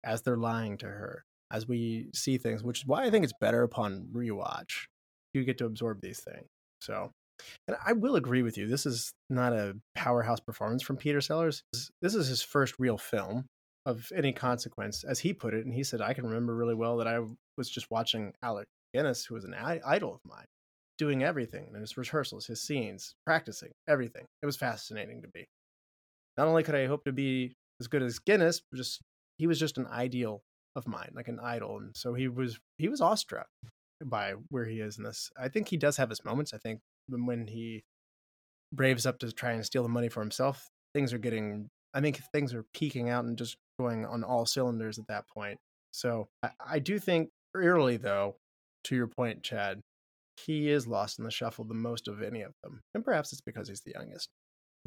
as 0.03 0.23
they're 0.23 0.37
lying 0.37 0.79
to 0.79 0.87
her, 0.87 1.25
as 1.53 1.69
we 1.69 2.11
see 2.15 2.39
things, 2.39 2.65
which 2.65 2.81
is 2.81 2.87
why 2.87 3.05
I 3.05 3.11
think 3.11 3.23
it's 3.23 3.35
better 3.41 3.63
upon 3.63 4.09
rewatch. 4.13 4.87
You 5.33 5.45
get 5.45 5.59
to 5.59 5.67
absorb 5.67 6.01
these 6.01 6.21
things. 6.21 6.49
So 6.81 7.13
and 7.69 7.77
I 7.85 7.93
will 7.93 8.17
agree 8.17 8.43
with 8.43 8.57
you. 8.59 8.67
This 8.67 8.87
is 8.87 9.13
not 9.29 9.53
a 9.53 9.77
powerhouse 9.95 10.41
performance 10.41 10.83
from 10.83 10.97
Peter 10.97 11.21
Sellers. 11.21 11.63
This 12.03 12.15
is 12.15 12.29
his 12.29 12.43
first 12.43 12.75
real 12.79 12.99
film. 12.99 13.47
of 13.87 14.11
any 14.15 14.33
consequence, 14.33 15.05
as 15.05 15.21
he 15.21 15.33
put 15.33 15.55
it. 15.55 15.65
And 15.65 15.75
he 15.75 15.85
said, 15.85 16.01
I 16.01 16.15
can 16.15 16.27
remember 16.27 16.55
really 16.55 16.75
well 16.75 16.99
that 16.99 17.07
I 17.09 17.21
was 17.57 17.71
just 17.71 17.91
watching 17.91 18.33
Alec 18.43 18.67
Guinness, 18.95 19.25
who 19.25 19.35
was 19.35 19.45
an 19.45 19.55
idol 19.55 20.15
of 20.15 20.21
mine, 20.25 20.45
doing 20.99 21.23
everything 21.23 21.69
in 21.75 21.81
his 21.81 21.97
rehearsals, 21.97 22.47
his 22.47 22.63
scenes, 22.63 23.15
practicing 23.25 23.71
everything. 23.89 24.25
It 24.43 24.47
was 24.47 24.57
fascinating 24.57 25.23
to 25.23 25.29
me. 25.35 25.47
Not 26.37 26.49
only 26.49 26.63
could 26.63 26.75
I 26.75 26.87
hope 26.87 27.05
to 27.05 27.13
be 27.13 27.55
as 27.81 27.89
good 27.89 28.03
as 28.03 28.19
Guinness, 28.19 28.61
but 28.71 28.77
just 28.77 29.01
he 29.39 29.47
was 29.47 29.59
just 29.59 29.79
an 29.79 29.87
ideal 29.87 30.43
of 30.77 30.87
mine, 30.87 31.11
like 31.15 31.29
an 31.29 31.41
idol, 31.41 31.79
and 31.79 31.97
so 31.97 32.15
he 32.15 32.29
was 32.29 32.59
he 32.79 32.89
was 32.89 33.01
awestruck 33.01 33.47
by 34.05 34.35
where 34.51 34.67
he 34.67 34.81
is 34.81 34.99
in 34.99 35.05
this. 35.05 35.31
I 35.39 35.49
think 35.49 35.69
he 35.69 35.77
does 35.77 35.97
have 35.97 36.11
his 36.11 36.25
moments. 36.25 36.55
I 36.55 36.59
think 36.59 36.81
when 37.11 37.47
he 37.47 37.83
braves 38.73 39.07
up 39.07 39.19
to 39.21 39.33
try 39.33 39.53
and 39.53 39.65
steal 39.65 39.83
the 39.83 39.89
money 39.89 40.09
for 40.09 40.21
himself, 40.21 40.69
things 40.95 41.13
are 41.13 41.19
getting. 41.19 41.69
I 41.93 42.01
think 42.01 42.21
things 42.33 42.55
are 42.55 42.65
peaking 42.73 43.11
out 43.11 43.25
and 43.25 43.37
just 43.37 43.57
going 43.79 44.07
on 44.07 44.23
all 44.23 44.47
cylinders 44.47 44.99
at 44.99 45.09
that 45.09 45.25
point. 45.29 45.59
So 45.93 46.29
I, 46.43 46.51
I 46.75 46.79
do 46.79 46.99
think 46.99 47.31
early 47.55 47.97
though, 47.97 48.37
to 48.85 48.95
your 48.95 49.09
point, 49.09 49.43
Chad, 49.43 49.81
he 50.47 50.71
is 50.71 50.87
lost 50.87 51.19
in 51.19 51.25
the 51.25 51.31
shuffle 51.31 51.65
the 51.65 51.75
most 51.75 52.09
of 52.09 52.23
any 52.23 52.43
of 52.43 52.53
them, 52.63 52.81
and 52.95 53.05
perhaps 53.05 53.33
it's 53.33 53.41
because 53.41 53.69
he's 53.69 53.83
the 53.83 53.93
youngest. 53.95 54.29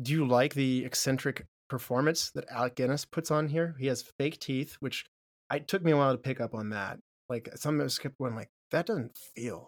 Do 0.02 0.12
you 0.12 0.26
like 0.26 0.54
the 0.54 0.86
eccentric 0.86 1.46
performance 1.70 2.32
that 2.32 2.46
Alec 2.50 2.76
Guinness 2.76 3.06
puts 3.06 3.30
on 3.30 3.50
here? 3.50 3.76
He 3.80 3.88
has 3.88 4.06
fake 4.18 4.40
teeth, 4.40 4.78
which 4.80 5.06
it 5.54 5.68
took 5.68 5.84
me 5.84 5.92
a 5.92 5.98
while 5.98 6.14
to 6.14 6.18
pick 6.18 6.42
up 6.42 6.56
on 6.56 6.70
that. 6.70 7.00
Like 7.30 7.50
some 7.56 7.80
of 7.80 7.86
us 7.86 8.00
kept 8.00 8.18
going, 8.18 8.36
like 8.36 8.50
that 8.72 8.86
doesn't 8.86 9.18
feel 9.36 9.68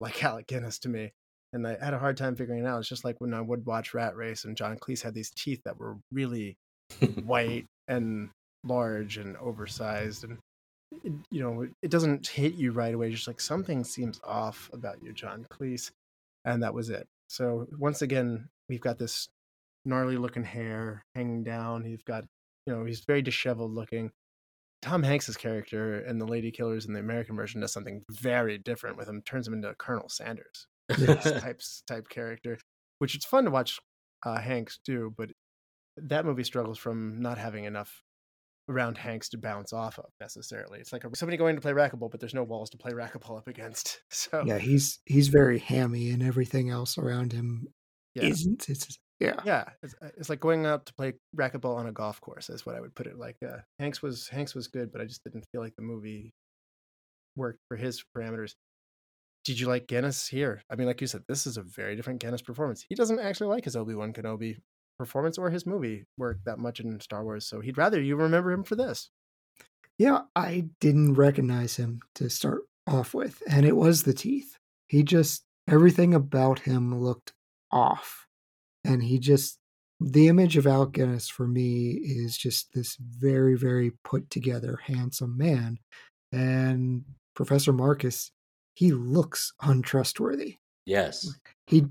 like 0.00 0.22
Alec 0.24 0.46
Guinness 0.46 0.78
to 0.80 0.88
me, 0.88 1.12
and 1.54 1.66
I 1.66 1.76
had 1.80 1.94
a 1.94 1.98
hard 1.98 2.16
time 2.16 2.34
figuring 2.34 2.64
it 2.64 2.66
out. 2.66 2.80
It's 2.80 2.88
just 2.88 3.04
like 3.04 3.20
when 3.20 3.32
I 3.32 3.40
would 3.40 3.64
watch 3.64 3.94
Rat 3.94 4.16
Race 4.16 4.44
and 4.44 4.56
John 4.56 4.76
Cleese 4.76 5.02
had 5.02 5.14
these 5.14 5.30
teeth 5.30 5.62
that 5.64 5.78
were 5.78 5.96
really 6.12 6.56
white 7.24 7.66
and 7.88 8.30
large 8.64 9.16
and 9.18 9.36
oversized, 9.36 10.24
and 10.24 10.38
it, 11.04 11.12
you 11.30 11.42
know 11.42 11.66
it 11.80 11.90
doesn't 11.90 12.26
hit 12.26 12.54
you 12.54 12.72
right 12.72 12.94
away. 12.94 13.10
Just 13.10 13.28
like 13.28 13.40
something 13.40 13.84
seems 13.84 14.20
off 14.24 14.68
about 14.72 15.02
you, 15.02 15.12
John 15.12 15.46
Cleese, 15.48 15.90
and 16.44 16.62
that 16.62 16.74
was 16.74 16.90
it. 16.90 17.06
So 17.28 17.68
once 17.78 18.02
again, 18.02 18.48
we've 18.68 18.80
got 18.80 18.98
this 18.98 19.28
gnarly 19.84 20.16
looking 20.16 20.44
hair 20.44 21.04
hanging 21.14 21.44
down. 21.44 21.84
He's 21.84 22.02
got, 22.02 22.24
you 22.66 22.74
know, 22.74 22.84
he's 22.84 23.04
very 23.06 23.22
disheveled 23.22 23.74
looking. 23.74 24.10
Tom 24.82 25.02
Hanks's 25.02 25.36
character 25.36 26.00
in 26.00 26.18
the 26.18 26.26
Lady 26.26 26.50
Killers 26.50 26.84
in 26.84 26.92
the 26.92 27.00
American 27.00 27.36
version 27.36 27.60
does 27.60 27.72
something 27.72 28.02
very 28.10 28.58
different 28.58 28.98
with 28.98 29.08
him. 29.08 29.22
Turns 29.22 29.46
him 29.46 29.54
into 29.54 29.72
Colonel 29.78 30.08
Sanders 30.08 30.66
types 31.40 31.82
type 31.86 32.08
character, 32.08 32.58
which 32.98 33.14
it's 33.14 33.24
fun 33.24 33.44
to 33.44 33.50
watch 33.50 33.78
uh, 34.24 34.40
Hanks 34.40 34.78
do, 34.84 35.12
but 35.16 35.30
that 35.96 36.24
movie 36.24 36.44
struggles 36.44 36.78
from 36.78 37.20
not 37.20 37.38
having 37.38 37.64
enough 37.64 38.02
around 38.68 38.96
Hanks 38.98 39.28
to 39.30 39.38
bounce 39.38 39.72
off 39.72 39.98
of 39.98 40.10
necessarily. 40.20 40.80
It's 40.80 40.92
like 40.92 41.04
somebody 41.14 41.36
going 41.36 41.54
to 41.54 41.60
play 41.60 41.72
racquetball, 41.72 42.10
but 42.10 42.20
there's 42.20 42.34
no 42.34 42.42
walls 42.42 42.70
to 42.70 42.78
play 42.78 42.92
racquetball 42.92 43.38
up 43.38 43.48
against. 43.48 44.00
So 44.10 44.44
yeah, 44.46 44.58
he's 44.58 45.00
he's 45.04 45.28
very 45.28 45.58
hammy, 45.58 46.10
and 46.10 46.22
everything 46.22 46.70
else 46.70 46.96
around 46.96 47.32
him 47.32 47.66
yeah. 48.14 48.24
isn't. 48.24 48.68
It's 48.68 48.98
yeah, 49.20 49.40
yeah. 49.44 49.64
It's, 49.82 49.94
uh, 50.00 50.08
it's 50.16 50.28
like 50.28 50.40
going 50.40 50.66
out 50.66 50.86
to 50.86 50.94
play 50.94 51.14
racquetball 51.36 51.76
on 51.76 51.86
a 51.86 51.92
golf 51.92 52.20
course. 52.20 52.48
Is 52.48 52.64
what 52.64 52.74
I 52.74 52.80
would 52.80 52.94
put 52.94 53.06
it. 53.06 53.18
Like 53.18 53.36
uh, 53.46 53.58
Hanks 53.78 54.02
was 54.02 54.28
Hanks 54.28 54.54
was 54.54 54.68
good, 54.68 54.92
but 54.92 55.00
I 55.00 55.04
just 55.04 55.22
didn't 55.24 55.44
feel 55.52 55.60
like 55.60 55.74
the 55.76 55.82
movie 55.82 56.32
worked 57.36 57.60
for 57.68 57.76
his 57.76 58.02
parameters. 58.16 58.54
Did 59.44 59.60
you 59.60 59.66
like 59.66 59.86
Guinness 59.86 60.26
here? 60.26 60.62
I 60.70 60.76
mean, 60.76 60.86
like 60.86 61.00
you 61.00 61.06
said, 61.06 61.24
this 61.28 61.46
is 61.46 61.56
a 61.56 61.62
very 61.62 61.96
different 61.96 62.20
Guinness 62.20 62.42
performance. 62.42 62.84
He 62.88 62.94
doesn't 62.94 63.20
actually 63.20 63.48
like 63.48 63.64
his 63.64 63.76
Obi 63.76 63.94
Wan 63.94 64.12
Kenobi 64.12 64.56
performance 64.98 65.38
or 65.38 65.50
his 65.50 65.66
movie 65.66 66.04
work 66.16 66.38
that 66.44 66.58
much 66.58 66.80
in 66.80 66.98
Star 67.00 67.24
Wars, 67.24 67.46
so 67.46 67.60
he'd 67.60 67.78
rather 67.78 68.00
you 68.00 68.16
remember 68.16 68.52
him 68.52 68.64
for 68.64 68.76
this. 68.76 69.10
Yeah, 69.98 70.22
I 70.34 70.68
didn't 70.80 71.14
recognize 71.14 71.76
him 71.76 72.00
to 72.16 72.30
start 72.30 72.62
off 72.86 73.14
with, 73.14 73.42
and 73.48 73.66
it 73.66 73.76
was 73.76 74.02
the 74.02 74.14
teeth. 74.14 74.56
He 74.88 75.02
just 75.02 75.44
everything 75.68 76.14
about 76.14 76.60
him 76.60 76.98
looked 76.98 77.32
off 77.70 78.26
and 78.84 79.02
he 79.02 79.18
just 79.18 79.58
the 80.00 80.28
image 80.28 80.56
of 80.56 80.66
Alec 80.66 80.92
Guinness 80.92 81.28
for 81.28 81.46
me 81.46 81.92
is 81.92 82.36
just 82.36 82.72
this 82.74 82.96
very, 82.96 83.56
very 83.56 83.92
put 84.02 84.28
together, 84.28 84.80
handsome 84.84 85.36
man. 85.38 85.78
And 86.32 87.04
Professor 87.34 87.72
Marcus, 87.72 88.30
he 88.74 88.92
looks 88.92 89.52
untrustworthy. 89.62 90.56
Yes. 90.86 91.26
He 91.66 91.86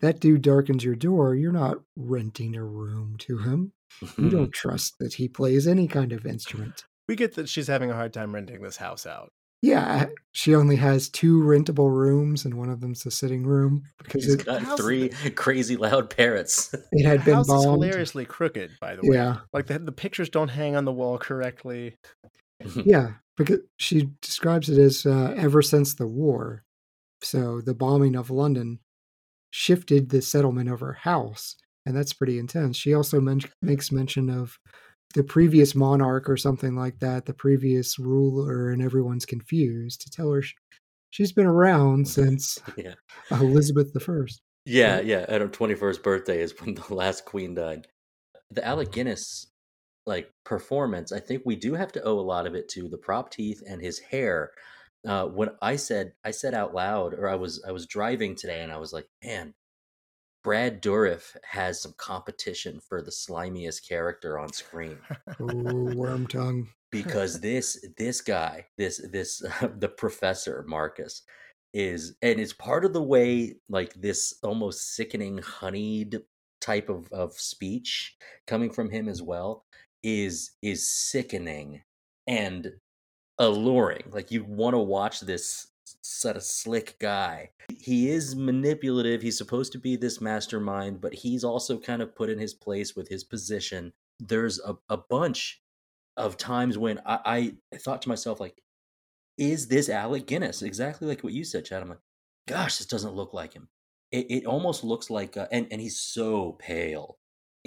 that 0.00 0.20
dude 0.20 0.42
darkens 0.42 0.84
your 0.84 0.94
door, 0.94 1.34
you're 1.34 1.50
not 1.52 1.78
renting 1.96 2.54
a 2.56 2.62
room 2.64 3.16
to 3.20 3.38
him. 3.38 3.72
You 4.16 4.28
don't 4.30 4.52
trust 4.52 4.94
that 5.00 5.14
he 5.14 5.28
plays 5.28 5.66
any 5.66 5.88
kind 5.88 6.12
of 6.12 6.26
instrument. 6.26 6.84
We 7.08 7.16
get 7.16 7.34
that 7.36 7.48
she's 7.48 7.66
having 7.68 7.90
a 7.90 7.94
hard 7.94 8.12
time 8.12 8.34
renting 8.34 8.62
this 8.62 8.76
house 8.76 9.06
out. 9.06 9.30
Yeah, 9.60 10.06
she 10.30 10.54
only 10.54 10.76
has 10.76 11.08
two 11.08 11.40
rentable 11.42 11.90
rooms, 11.90 12.44
and 12.44 12.54
one 12.54 12.68
of 12.70 12.80
them's 12.80 13.04
a 13.06 13.10
sitting 13.10 13.42
room 13.44 13.82
because 14.00 14.24
He's 14.24 14.34
it, 14.34 14.44
got 14.44 14.76
three 14.76 15.08
crazy 15.34 15.76
loud 15.76 16.14
parrots. 16.14 16.72
it 16.92 17.04
had 17.04 17.20
The 17.20 17.24
been 17.24 17.34
house 17.34 17.46
is 17.48 17.64
bombed. 17.64 17.82
hilariously 17.82 18.24
crooked, 18.24 18.70
by 18.80 18.94
the 18.94 19.02
way. 19.02 19.16
Yeah, 19.16 19.38
Like 19.52 19.66
the 19.66 19.80
the 19.80 19.90
pictures 19.90 20.28
don't 20.28 20.46
hang 20.48 20.76
on 20.76 20.84
the 20.84 20.92
wall 20.92 21.18
correctly. 21.18 21.96
yeah, 22.84 23.12
because 23.36 23.60
she 23.76 24.10
describes 24.20 24.68
it 24.68 24.78
as 24.78 25.06
uh, 25.06 25.34
ever 25.36 25.62
since 25.62 25.94
the 25.94 26.06
war. 26.06 26.64
So 27.22 27.60
the 27.60 27.74
bombing 27.74 28.16
of 28.16 28.30
London 28.30 28.78
shifted 29.50 30.10
the 30.10 30.22
settlement 30.22 30.68
of 30.70 30.80
her 30.80 30.92
house, 30.92 31.56
and 31.86 31.96
that's 31.96 32.12
pretty 32.12 32.38
intense. 32.38 32.76
She 32.76 32.94
also 32.94 33.20
men- 33.20 33.40
makes 33.62 33.92
mention 33.92 34.28
of 34.28 34.58
the 35.14 35.24
previous 35.24 35.74
monarch 35.74 36.28
or 36.28 36.36
something 36.36 36.76
like 36.76 36.98
that, 37.00 37.26
the 37.26 37.34
previous 37.34 37.98
ruler, 37.98 38.70
and 38.70 38.82
everyone's 38.82 39.24
confused 39.24 40.02
to 40.02 40.10
tell 40.10 40.30
her 40.32 40.42
sh- 40.42 40.54
she's 41.10 41.32
been 41.32 41.46
around 41.46 42.06
since 42.08 42.58
yeah. 42.76 42.94
Elizabeth 43.30 43.92
the 43.92 44.00
First. 44.00 44.42
Yeah, 44.64 45.00
yeah. 45.00 45.24
At 45.28 45.40
her 45.40 45.48
twenty 45.48 45.74
first 45.74 46.02
birthday 46.02 46.42
is 46.42 46.54
when 46.60 46.74
the 46.74 46.94
last 46.94 47.24
queen 47.24 47.54
died. 47.54 47.86
The 48.50 48.64
Alec 48.64 48.92
Guinness 48.92 49.46
like 50.08 50.32
performance, 50.44 51.12
I 51.12 51.20
think 51.20 51.42
we 51.44 51.54
do 51.54 51.74
have 51.74 51.92
to 51.92 52.02
owe 52.02 52.18
a 52.18 52.20
lot 52.20 52.46
of 52.46 52.54
it 52.54 52.68
to 52.70 52.88
the 52.88 52.98
prop 52.98 53.30
teeth 53.30 53.62
and 53.68 53.80
his 53.80 53.98
hair. 53.98 54.50
Uh, 55.06 55.26
when 55.26 55.50
I 55.62 55.76
said 55.76 56.14
I 56.24 56.32
said 56.32 56.54
out 56.54 56.74
loud, 56.74 57.14
or 57.14 57.28
I 57.28 57.36
was 57.36 57.62
I 57.66 57.70
was 57.70 57.86
driving 57.86 58.34
today, 58.34 58.62
and 58.62 58.72
I 58.72 58.78
was 58.78 58.92
like, 58.92 59.06
man, 59.22 59.54
Brad 60.42 60.82
Dourif 60.82 61.36
has 61.44 61.80
some 61.80 61.94
competition 61.98 62.80
for 62.80 63.02
the 63.02 63.10
slimiest 63.10 63.86
character 63.86 64.38
on 64.38 64.52
screen 64.52 64.98
Oh, 65.40 65.94
worm 65.94 66.26
tongue. 66.26 66.68
because 66.90 67.40
this 67.40 67.84
this 67.98 68.22
guy 68.22 68.64
this 68.78 69.00
this 69.12 69.40
the 69.78 69.88
professor 69.88 70.64
Marcus 70.66 71.22
is 71.74 72.16
and 72.22 72.40
it's 72.40 72.54
part 72.54 72.84
of 72.84 72.94
the 72.94 73.02
way 73.02 73.56
like 73.68 73.92
this 73.94 74.38
almost 74.42 74.94
sickening 74.94 75.38
honeyed 75.38 76.20
type 76.60 76.88
of 76.88 77.12
of 77.12 77.32
speech 77.34 78.16
coming 78.46 78.70
from 78.70 78.90
him 78.90 79.08
as 79.08 79.22
well 79.22 79.66
is 80.02 80.52
is 80.62 80.90
sickening 80.90 81.82
and 82.26 82.72
alluring 83.38 84.04
like 84.10 84.30
you 84.30 84.44
want 84.44 84.74
to 84.74 84.78
watch 84.78 85.20
this 85.20 85.68
sort 86.02 86.36
of 86.36 86.42
slick 86.42 86.98
guy 86.98 87.50
he 87.78 88.10
is 88.10 88.36
manipulative 88.36 89.22
he's 89.22 89.38
supposed 89.38 89.72
to 89.72 89.78
be 89.78 89.96
this 89.96 90.20
mastermind 90.20 91.00
but 91.00 91.14
he's 91.14 91.44
also 91.44 91.78
kind 91.78 92.02
of 92.02 92.14
put 92.14 92.28
in 92.28 92.38
his 92.38 92.54
place 92.54 92.94
with 92.94 93.08
his 93.08 93.24
position 93.24 93.92
there's 94.20 94.60
a, 94.60 94.76
a 94.88 94.96
bunch 94.96 95.62
of 96.16 96.36
times 96.36 96.76
when 96.76 97.00
I, 97.06 97.54
I 97.72 97.76
thought 97.76 98.02
to 98.02 98.08
myself, 98.08 98.40
like, 98.40 98.60
is 99.38 99.68
this 99.68 99.88
Alec 99.88 100.26
Guinness? 100.26 100.62
Exactly 100.62 101.06
like 101.06 101.22
what 101.22 101.32
you 101.32 101.44
said, 101.44 101.64
Chad. 101.64 101.82
I'm 101.82 101.88
like, 101.88 101.98
gosh, 102.48 102.78
this 102.78 102.86
doesn't 102.86 103.14
look 103.14 103.32
like 103.32 103.54
him. 103.54 103.68
It, 104.10 104.26
it 104.30 104.46
almost 104.46 104.82
looks 104.82 105.10
like, 105.10 105.36
uh, 105.36 105.46
and 105.52 105.68
and 105.70 105.80
he's 105.80 106.00
so 106.00 106.52
pale 106.58 107.18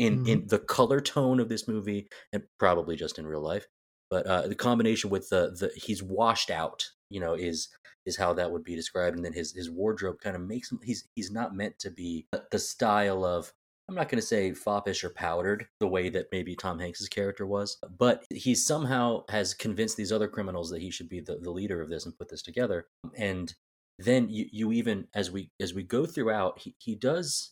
in 0.02 0.28
in 0.28 0.48
the 0.48 0.60
color 0.60 1.00
tone 1.00 1.40
of 1.40 1.50
this 1.50 1.68
movie, 1.68 2.08
and 2.34 2.44
probably 2.60 2.96
just 2.96 3.20
in 3.20 3.28
real 3.28 3.42
life. 3.42 3.68
But 4.10 4.26
uh, 4.26 4.48
the 4.48 4.56
combination 4.56 5.10
with 5.10 5.30
the 5.30 5.52
the 5.52 5.72
he's 5.76 6.04
washed 6.04 6.52
out, 6.52 6.86
you 7.10 7.20
know, 7.20 7.34
is 7.34 7.70
is 8.06 8.18
how 8.18 8.34
that 8.34 8.52
would 8.52 8.64
be 8.64 8.76
described, 8.76 9.16
and 9.16 9.26
then 9.26 9.34
his 9.34 9.54
his 9.54 9.70
wardrobe 9.70 10.18
kind 10.22 10.36
of 10.36 10.42
makes 10.42 10.72
him. 10.72 10.80
He's 10.84 11.08
he's 11.16 11.32
not 11.32 11.56
meant 11.56 11.80
to 11.80 11.92
be 11.92 12.28
the 12.52 12.60
style 12.60 13.24
of 13.24 13.54
I'm 13.88 13.96
not 13.96 14.10
going 14.10 14.22
to 14.22 14.26
say 14.26 14.54
foppish 14.54 15.04
or 15.04 15.10
powdered 15.10 15.68
the 15.80 15.88
way 15.88 16.10
that 16.10 16.28
maybe 16.32 16.56
Tom 16.56 16.80
Hanks's 16.80 17.10
character 17.10 17.46
was, 17.46 17.78
but 17.98 18.24
he 18.30 18.56
somehow 18.56 19.24
has 19.30 19.54
convinced 19.54 19.98
these 19.98 20.14
other 20.14 20.30
criminals 20.30 20.70
that 20.70 20.82
he 20.82 20.92
should 20.92 21.10
be 21.10 21.20
the, 21.20 21.36
the 21.36 21.52
leader 21.52 21.82
of 21.82 21.90
this 21.90 22.06
and 22.06 22.18
put 22.18 22.30
this 22.30 22.42
together. 22.42 22.86
And 23.18 23.54
then 24.00 24.30
you, 24.30 24.46
you 24.52 24.72
even 24.72 25.08
as 25.14 25.30
we 25.30 25.52
as 25.60 25.74
we 25.74 25.84
go 25.84 26.06
throughout, 26.06 26.60
he, 26.60 26.76
he 26.80 26.96
does 26.96 27.52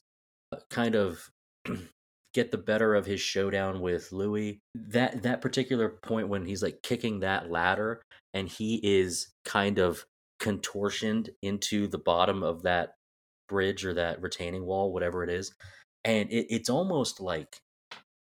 uh, 0.54 0.60
kind 0.70 0.96
of 0.96 1.30
get 2.34 2.52
the 2.52 2.58
better 2.58 2.96
of 2.96 3.06
his 3.06 3.22
showdown 3.22 3.82
with 3.82 4.12
Louis. 4.12 4.60
That 4.76 5.24
that 5.24 5.42
particular 5.42 5.90
point 5.90 6.30
when 6.30 6.46
he's 6.46 6.64
like 6.64 6.82
kicking 6.84 7.20
that 7.22 7.50
ladder 7.50 8.02
and 8.34 8.48
he 8.48 8.80
is 8.84 9.32
kind 9.46 9.80
of 9.80 10.06
contortioned 10.42 11.30
into 11.42 11.88
the 11.88 11.98
bottom 11.98 12.44
of 12.44 12.64
that 12.64 12.94
bridge 13.50 13.86
or 13.86 13.94
that 13.96 14.22
retaining 14.22 14.66
wall, 14.66 14.94
whatever 14.94 15.24
it 15.24 15.30
is 15.30 15.54
and 16.04 16.30
it, 16.32 16.48
it's 16.50 16.70
almost 16.70 17.20
like 17.20 17.58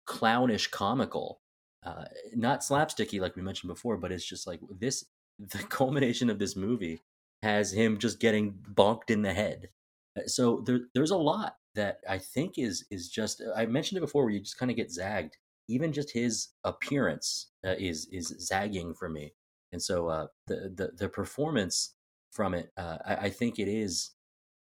clownish 0.06 0.68
comical 0.68 1.40
uh, 1.86 2.06
not 2.36 2.62
slapsticky 2.62 3.20
like 3.22 3.36
we 3.36 3.42
mentioned 3.42 3.70
before, 3.70 3.96
but 3.98 4.12
it's 4.12 4.26
just 4.26 4.46
like 4.46 4.60
this. 4.80 5.06
The 5.40 5.60
culmination 5.70 6.30
of 6.30 6.40
this 6.40 6.56
movie 6.56 7.00
has 7.44 7.72
him 7.72 7.98
just 7.98 8.20
getting 8.20 8.56
bonked 8.74 9.10
in 9.10 9.22
the 9.22 9.34
head. 9.34 9.70
Uh, 10.18 10.24
So 10.28 10.64
there, 10.66 10.82
there's 10.94 11.12
a 11.12 11.18
lot 11.18 11.56
that 11.78 12.00
I 12.10 12.18
think 12.18 12.58
is 12.58 12.86
is 12.92 13.10
just. 13.10 13.42
I 13.56 13.66
mentioned 13.66 13.98
it 13.98 14.02
before, 14.02 14.24
where 14.26 14.34
you 14.34 14.42
just 14.42 14.60
kind 14.60 14.70
of 14.70 14.78
get 14.78 14.92
zagged. 14.92 15.38
Even 15.70 15.94
just 15.94 16.12
his 16.12 16.50
appearance 16.64 17.52
uh, 17.66 17.76
is 17.80 18.08
is 18.12 18.36
zagging 18.40 18.94
for 18.94 19.10
me, 19.10 19.34
and 19.72 19.82
so 19.82 20.08
uh, 20.08 20.28
the 20.48 20.74
the 20.76 20.92
the 20.98 21.10
performance 21.10 21.96
from 22.32 22.54
it, 22.54 22.72
uh, 22.78 22.98
I, 23.06 23.16
I 23.16 23.30
think 23.30 23.60
it 23.60 23.68
is 23.68 24.12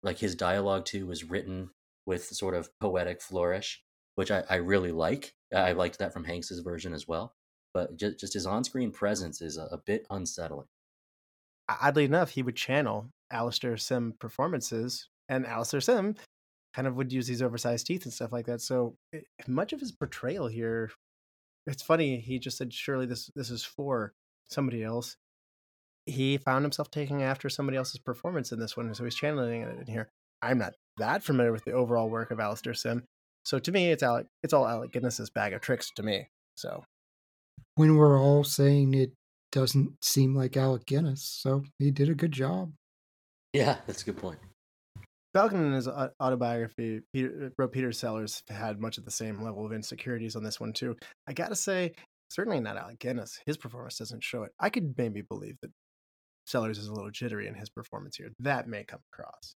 like 0.04 0.20
his 0.20 0.36
dialogue 0.36 0.86
too 0.86 1.08
was 1.08 1.24
written 1.24 1.72
with 2.06 2.26
sort 2.26 2.54
of 2.54 2.70
poetic 2.80 3.22
flourish, 3.22 3.84
which 4.16 4.30
I, 4.30 4.44
I 4.50 4.56
really 4.56 4.92
like. 4.92 5.34
I 5.54 5.72
liked 5.72 6.00
that 6.00 6.14
from 6.14 6.26
Hanks's 6.26 6.60
version 6.60 6.94
as 6.94 7.08
well. 7.08 7.34
But 7.74 7.98
just, 7.98 8.20
just 8.20 8.34
his 8.34 8.46
on-screen 8.46 8.92
presence 8.92 9.42
is 9.42 9.58
a, 9.58 9.64
a 9.64 9.78
bit 9.78 10.06
unsettling. 10.10 10.68
Oddly 11.68 12.06
enough, 12.06 12.30
he 12.30 12.44
would 12.44 12.56
channel 12.56 13.10
Alastair 13.32 13.76
Sim 13.78 14.14
performances, 14.20 15.10
and 15.28 15.46
Alastair 15.46 15.82
Sim 15.82 16.16
kind 16.76 16.88
of 16.88 16.96
would 16.96 17.14
use 17.14 17.28
these 17.28 17.42
oversized 17.42 17.88
teeth 17.88 18.04
and 18.04 18.14
stuff 18.14 18.32
like 18.32 18.46
that. 18.48 18.62
So 18.62 18.96
it, 19.14 19.26
much 19.48 19.74
of 19.74 19.80
his 19.80 19.92
portrayal 19.92 20.48
here, 20.48 20.92
it's 21.68 21.84
funny. 21.84 22.20
He 22.20 22.40
just 22.40 22.58
said, 22.58 22.74
"Surely 22.74 23.06
this 23.06 23.30
this 23.36 23.50
is 23.50 23.64
for 23.64 24.14
somebody 24.50 24.84
else." 24.84 25.16
He 26.06 26.38
found 26.38 26.64
himself 26.64 26.92
taking 26.92 27.24
after 27.24 27.50
somebody 27.50 27.78
else's 27.78 28.00
performance 28.00 28.52
in 28.52 28.60
this 28.60 28.78
one, 28.78 28.94
so 28.94 29.04
he's 29.04 29.16
channeling 29.16 29.62
it 29.62 29.80
in 29.80 29.88
here. 29.88 30.10
I'm 30.42 30.60
not 30.60 30.74
that 30.98 31.24
familiar 31.24 31.52
with 31.52 31.66
the 31.66 31.72
overall 31.72 32.10
work 32.10 32.30
of 32.30 32.40
Alastair 32.40 32.76
Sim, 32.76 33.04
so 33.46 33.60
to 33.60 33.72
me, 33.72 33.92
it's 33.92 34.04
Alec. 34.04 34.26
It's 34.44 34.54
all 34.54 34.68
Alec 34.68 34.92
Guinness's 34.92 35.30
bag 35.30 35.54
of 35.54 35.62
tricks 35.62 35.92
to 35.96 36.04
me. 36.04 36.28
So 36.58 36.84
When 37.76 37.96
we're 37.96 38.20
all 38.20 38.44
saying 38.44 38.94
it 38.96 39.14
doesn't 39.52 40.04
seem 40.04 40.36
like 40.36 40.58
Alec 40.58 40.86
Guinness, 40.86 41.22
so 41.22 41.64
he 41.80 41.92
did 41.92 42.10
a 42.10 42.16
good 42.16 42.32
job. 42.32 42.74
Yeah, 43.54 43.78
that's 43.86 44.02
a 44.02 44.06
good 44.06 44.18
point. 44.18 44.40
Falcon 45.36 45.66
in 45.66 45.74
his 45.74 45.90
autobiography, 45.90 47.02
Peter, 47.12 47.48
uh, 47.48 47.50
wrote 47.58 47.74
Peter 47.74 47.92
Sellers 47.92 48.42
had 48.48 48.80
much 48.80 48.98
of 48.98 49.04
the 49.04 49.12
same 49.12 49.44
level 49.44 49.66
of 49.66 49.74
insecurities 49.74 50.38
on 50.38 50.46
this 50.46 50.62
one 50.62 50.72
too. 50.72 50.96
I 51.28 51.34
gotta 51.34 51.58
say, 51.58 51.92
certainly 52.30 52.62
not 52.62 52.78
Alec 52.78 53.00
Guinness. 53.00 53.38
His 53.46 53.58
performance 53.58 53.98
doesn't 53.98 54.24
show 54.24 54.44
it. 54.44 54.54
I 54.62 54.70
could 54.70 54.96
maybe 54.98 55.22
believe 55.22 55.58
that 55.62 55.72
Sellers 56.46 56.78
is 56.78 56.88
a 56.88 56.94
little 56.94 57.12
jittery 57.12 57.48
in 57.48 57.54
his 57.54 57.70
performance 57.70 58.16
here. 58.16 58.30
That 58.40 58.70
may 58.70 58.86
come 58.86 59.02
across. 59.12 59.56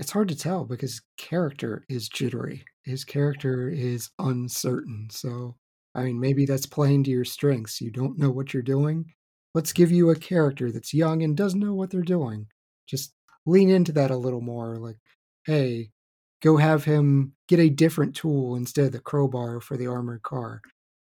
It's 0.00 0.10
hard 0.10 0.26
to 0.28 0.36
tell 0.36 0.64
because 0.64 1.00
character 1.16 1.84
is 1.88 2.08
jittery. 2.08 2.64
His 2.82 3.04
character 3.04 3.68
is 3.68 4.10
uncertain. 4.18 5.08
So, 5.12 5.54
I 5.94 6.02
mean, 6.02 6.18
maybe 6.18 6.44
that's 6.44 6.66
playing 6.66 7.04
to 7.04 7.10
your 7.10 7.24
strengths. 7.24 7.80
You 7.80 7.92
don't 7.92 8.18
know 8.18 8.30
what 8.30 8.52
you're 8.52 8.64
doing. 8.64 9.12
Let's 9.54 9.72
give 9.72 9.92
you 9.92 10.10
a 10.10 10.16
character 10.16 10.72
that's 10.72 10.92
young 10.92 11.22
and 11.22 11.36
doesn't 11.36 11.60
know 11.60 11.74
what 11.74 11.90
they're 11.90 12.02
doing. 12.02 12.46
Just 12.88 13.12
lean 13.46 13.70
into 13.70 13.92
that 13.92 14.10
a 14.10 14.16
little 14.16 14.40
more. 14.40 14.76
Like, 14.78 14.98
hey, 15.44 15.90
go 16.42 16.56
have 16.56 16.84
him 16.84 17.34
get 17.48 17.60
a 17.60 17.68
different 17.70 18.14
tool 18.16 18.56
instead 18.56 18.86
of 18.86 18.92
the 18.92 19.00
crowbar 19.00 19.60
for 19.60 19.76
the 19.76 19.86
armored 19.86 20.22
car. 20.22 20.60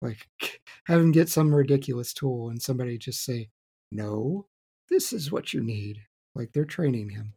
Like, 0.02 0.28
have 0.86 1.00
him 1.00 1.12
get 1.12 1.28
some 1.28 1.54
ridiculous 1.54 2.12
tool 2.12 2.50
and 2.50 2.60
somebody 2.60 2.98
just 2.98 3.24
say, 3.24 3.48
no, 3.92 4.46
this 4.90 5.12
is 5.12 5.30
what 5.32 5.52
you 5.54 5.62
need. 5.62 5.98
Like, 6.34 6.52
they're 6.52 6.64
training 6.64 7.10
him. 7.10 7.34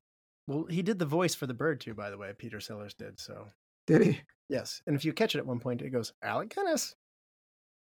Well, 0.47 0.65
he 0.69 0.81
did 0.81 0.97
the 0.99 1.05
voice 1.05 1.35
for 1.35 1.45
the 1.45 1.53
bird 1.53 1.81
too, 1.81 1.93
by 1.93 2.09
the 2.09 2.17
way. 2.17 2.31
Peter 2.37 2.59
Sellers 2.59 2.93
did. 2.93 3.19
So 3.19 3.47
Did 3.85 4.01
he? 4.01 4.21
yes, 4.49 4.81
and 4.87 4.95
if 4.95 5.03
you 5.03 5.11
catch 5.13 5.35
it 5.35 5.39
at 5.39 5.45
one 5.45 5.59
point, 5.59 5.81
it 5.81 5.89
goes 5.89 6.13
Alec 6.23 6.55
Guinness. 6.55 6.95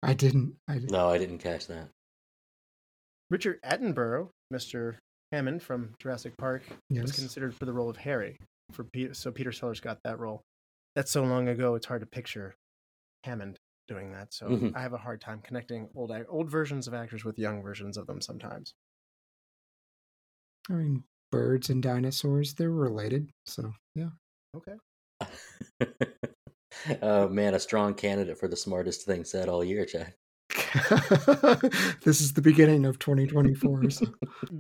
I 0.03 0.15
didn't. 0.15 0.55
I 0.69 0.75
didn't. 0.75 0.93
No, 0.93 1.11
I 1.11 1.19
didn't 1.19 1.39
catch 1.39 1.67
that. 1.67 1.89
Richard 3.31 3.61
Attenborough, 3.63 4.29
Mr. 4.53 4.97
Hammond 5.33 5.63
from 5.63 5.95
Jurassic 5.99 6.37
Park, 6.37 6.63
was 6.91 7.13
considered 7.13 7.55
for 7.55 7.65
the 7.65 7.73
role 7.73 7.89
of 7.89 7.97
Harry. 7.97 8.37
For 8.73 8.85
Peter, 8.85 9.15
so 9.15 9.33
Peter 9.33 9.53
Sellers 9.53 9.81
got 9.81 9.99
that 10.05 10.19
role. 10.19 10.43
That's 10.95 11.11
so 11.11 11.25
long 11.25 11.49
ago; 11.49 11.75
it's 11.75 11.87
hard 11.87 12.01
to 12.01 12.07
picture 12.07 12.55
Hammond 13.25 13.59
doing 13.89 14.13
that. 14.13 14.33
So 14.33 14.49
Mhm. 14.49 14.77
I 14.77 14.83
have 14.83 14.93
a 14.93 14.99
hard 14.99 15.21
time 15.21 15.41
connecting 15.41 15.89
old 15.95 16.13
old 16.29 16.51
versions 16.51 16.87
of 16.87 16.95
actors 16.95 17.25
with 17.25 17.39
young 17.39 17.63
versions 17.63 17.97
of 17.97 18.07
them 18.07 18.21
sometimes. 18.21 18.75
I 20.71 20.75
mean, 20.75 21.05
birds 21.31 21.71
and 21.71 21.83
dinosaurs, 21.83 22.55
they're 22.55 22.71
related. 22.71 23.31
So, 23.47 23.75
yeah. 23.95 24.11
Okay. 24.55 24.77
oh 27.03 27.29
man, 27.29 27.55
a 27.55 27.61
strong 27.61 27.95
candidate 27.95 28.39
for 28.39 28.49
the 28.49 28.57
smartest 28.57 29.05
thing 29.07 29.25
said 29.25 29.49
all 29.49 29.65
year, 29.65 29.85
Chad. 29.85 30.15
this 32.03 32.21
is 32.21 32.33
the 32.33 32.43
beginning 32.43 32.85
of 32.85 32.99
2024. 32.99 33.91
So. 33.91 34.07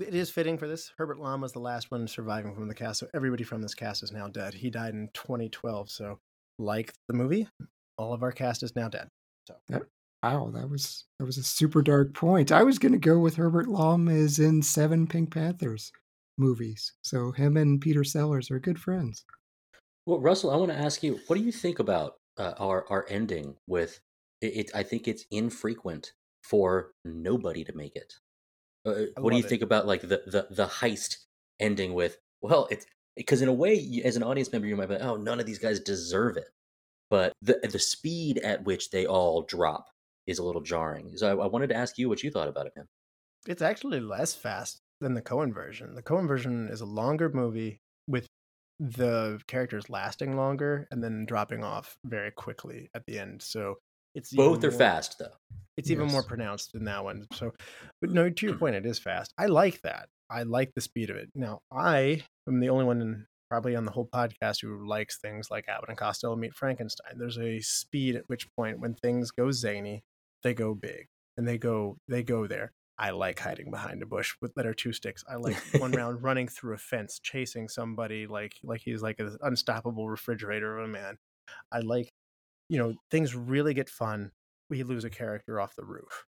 It 0.01 0.15
is 0.15 0.31
fitting 0.31 0.59
for 0.59 0.69
this. 0.69 0.93
Herbert 0.99 1.19
Lom 1.19 1.41
was 1.41 1.53
the 1.53 1.61
last 1.61 1.91
one 1.91 2.07
surviving 2.07 2.55
from 2.55 2.69
the 2.69 2.75
cast, 2.75 3.01
so 3.01 3.07
everybody 3.15 3.45
from 3.45 3.63
this 3.63 3.75
cast 3.75 4.03
is 4.03 4.13
now 4.13 4.29
dead. 4.29 4.55
He 4.55 4.71
died 4.71 4.95
in 4.95 5.09
2012, 5.15 5.91
so 5.91 6.19
like 6.59 6.93
the 7.09 7.15
movie, 7.15 7.49
all 7.97 8.13
of 8.13 8.23
our 8.23 8.33
cast 8.33 8.63
is 8.63 8.77
now 8.77 8.89
dead. 8.89 9.09
So 9.47 9.83
Wow, 10.23 10.53
that 10.55 10.71
was 10.71 11.05
that 11.19 11.25
was 11.25 11.37
a 11.37 11.43
super 11.43 11.83
dark 11.83 12.15
point. 12.15 12.53
I 12.53 12.63
was 12.63 12.79
going 12.79 12.93
to 12.93 12.99
go 12.99 13.19
with 13.19 13.35
Herbert 13.35 13.67
Lom 13.67 14.09
is 14.09 14.39
in 14.39 14.63
seven 14.63 15.07
Pink 15.07 15.33
Panthers 15.33 15.91
movies. 16.39 16.93
So 17.03 17.33
him 17.33 17.57
and 17.57 17.81
Peter 17.81 18.05
Sellers 18.05 18.51
are 18.51 18.61
good 18.61 18.79
friends. 18.79 19.25
Well, 20.07 20.21
Russell, 20.21 20.51
I 20.51 20.57
want 20.57 20.71
to 20.71 20.79
ask 20.79 21.03
you, 21.03 21.19
what 21.27 21.37
do 21.37 21.43
you 21.43 21.51
think 21.51 21.81
about 21.81 22.15
uh, 22.39 22.55
our 22.59 22.87
our 22.89 23.05
ending 23.09 23.57
with 23.67 24.01
it, 24.43 24.47
it? 24.47 24.71
I 24.75 24.83
think 24.83 25.09
it's 25.09 25.25
infrequent 25.31 26.13
for 26.43 26.93
nobody 27.05 27.65
to 27.65 27.73
make 27.75 27.97
it. 27.97 28.15
Uh, 28.85 29.07
what 29.21 29.31
do 29.31 29.37
you 29.37 29.45
it. 29.45 29.49
think 29.49 29.63
about 29.63 29.87
like 29.87 30.03
the 30.03 30.23
the 30.27 30.49
the 30.51 30.67
heist 30.67 31.17
ending 31.61 31.95
with? 31.95 32.19
Well, 32.41 32.69
it's 32.71 32.87
because 33.17 33.43
in 33.43 33.49
a 33.49 33.53
way, 33.53 34.03
as 34.05 34.17
an 34.17 34.23
audience 34.23 34.53
member, 34.53 34.67
you 34.67 34.77
might 34.77 34.87
be, 34.87 34.95
like, 34.95 35.05
oh, 35.05 35.17
none 35.17 35.39
of 35.39 35.47
these 35.47 35.59
guys 35.59 35.81
deserve 35.81 36.37
it. 36.37 36.49
But 37.11 37.33
the 37.43 37.61
the 37.63 37.79
speed 37.79 38.39
at 38.39 38.65
which 38.65 38.91
they 38.91 39.07
all 39.07 39.43
drop 39.43 39.87
is 40.27 40.39
a 40.39 40.45
little 40.45 40.63
jarring. 40.63 41.17
So 41.17 41.29
I, 41.29 41.45
I 41.45 41.47
wanted 41.47 41.69
to 41.69 41.77
ask 41.77 41.99
you 41.99 42.09
what 42.09 42.23
you 42.23 42.31
thought 42.31 42.49
about 42.49 42.67
it, 42.67 42.73
man. 42.77 42.87
It's 43.47 43.63
actually 43.63 44.01
less 44.01 44.35
fast 44.35 44.81
than 45.01 45.15
the 45.15 45.23
Coen 45.23 45.53
version. 45.53 45.95
The 45.95 46.03
Coen 46.03 46.29
version 46.29 46.69
is 46.69 46.81
a 46.81 46.87
longer 46.87 47.29
movie 47.29 47.81
with 48.07 48.27
the 48.79 49.41
characters 49.47 49.91
lasting 49.91 50.37
longer 50.37 50.89
and 50.91 51.03
then 51.03 51.27
dropping 51.27 51.63
off 51.63 51.97
very 52.05 52.31
quickly 52.31 52.89
at 52.95 53.05
the 53.07 53.19
end. 53.19 53.43
So 53.43 53.77
it's 54.15 54.33
even 54.33 54.45
Both 54.47 54.65
are 54.65 54.71
more- 54.71 54.79
fast 54.79 55.19
though. 55.19 55.35
It's 55.77 55.91
even 55.91 56.09
more 56.09 56.23
pronounced 56.23 56.75
in 56.75 56.85
that 56.85 57.03
one. 57.03 57.27
So, 57.33 57.53
but 58.03 58.11
no, 58.11 58.29
to 58.29 58.47
your 58.47 58.57
point, 58.59 58.75
it 58.77 58.85
is 58.85 58.99
fast. 58.99 59.33
I 59.39 59.47
like 59.47 59.81
that. 59.83 60.09
I 60.31 60.43
like 60.43 60.73
the 60.75 60.83
speed 60.83 61.09
of 61.09 61.17
it. 61.17 61.31
Now, 61.35 61.61
I 61.73 62.23
am 62.47 62.61
the 62.61 62.69
only 62.69 62.85
one 62.85 63.01
in, 63.01 63.27
probably 63.51 63.75
on 63.75 63.87
the 63.87 63.93
whole 63.93 64.07
podcast 64.07 64.61
who 64.61 64.87
likes 64.87 65.19
things 65.19 65.49
like 65.51 65.67
Abbott 65.69 65.89
and 65.89 65.97
Costello 65.99 66.37
meet 66.37 66.55
Frankenstein. 66.55 67.15
There's 67.19 67.39
a 67.39 67.61
speed 67.61 68.17
at 68.17 68.25
which 68.27 68.49
point 68.55 68.81
when 68.81 68.95
things 68.95 69.31
go 69.31 69.51
zany, 69.51 70.03
they 70.43 70.53
go 70.53 70.75
big 70.75 71.07
and 71.39 71.49
they 71.49 71.57
go 71.59 71.97
they 72.09 72.23
go 72.23 72.47
there. 72.47 72.73
I 72.99 73.11
like 73.11 73.39
hiding 73.39 73.71
behind 73.71 74.03
a 74.03 74.07
bush 74.07 74.35
with 74.43 74.55
that 74.55 74.67
are 74.67 74.75
two 74.75 74.93
sticks. 74.93 75.25
I 75.29 75.37
like 75.37 75.57
one 75.79 75.93
round 76.01 76.23
running 76.23 76.49
through 76.49 76.75
a 76.75 76.79
fence, 76.79 77.19
chasing 77.23 77.69
somebody 77.69 78.27
like 78.27 78.53
like 78.63 78.83
he's 78.85 79.01
like 79.03 79.19
an 79.21 79.37
unstoppable 79.41 80.09
refrigerator 80.11 80.79
of 80.79 80.85
a 80.85 80.89
man. 80.89 81.17
I 81.73 81.81
like, 81.81 82.09
you 82.73 82.79
know, 82.79 82.95
things 83.11 83.35
really 83.35 83.75
get 83.75 83.91
fun. 83.91 84.33
We 84.71 84.83
lose 84.83 85.05
a 85.05 85.11
character 85.11 85.61
off 85.61 85.77
the 85.77 85.85
roof, 85.85 86.25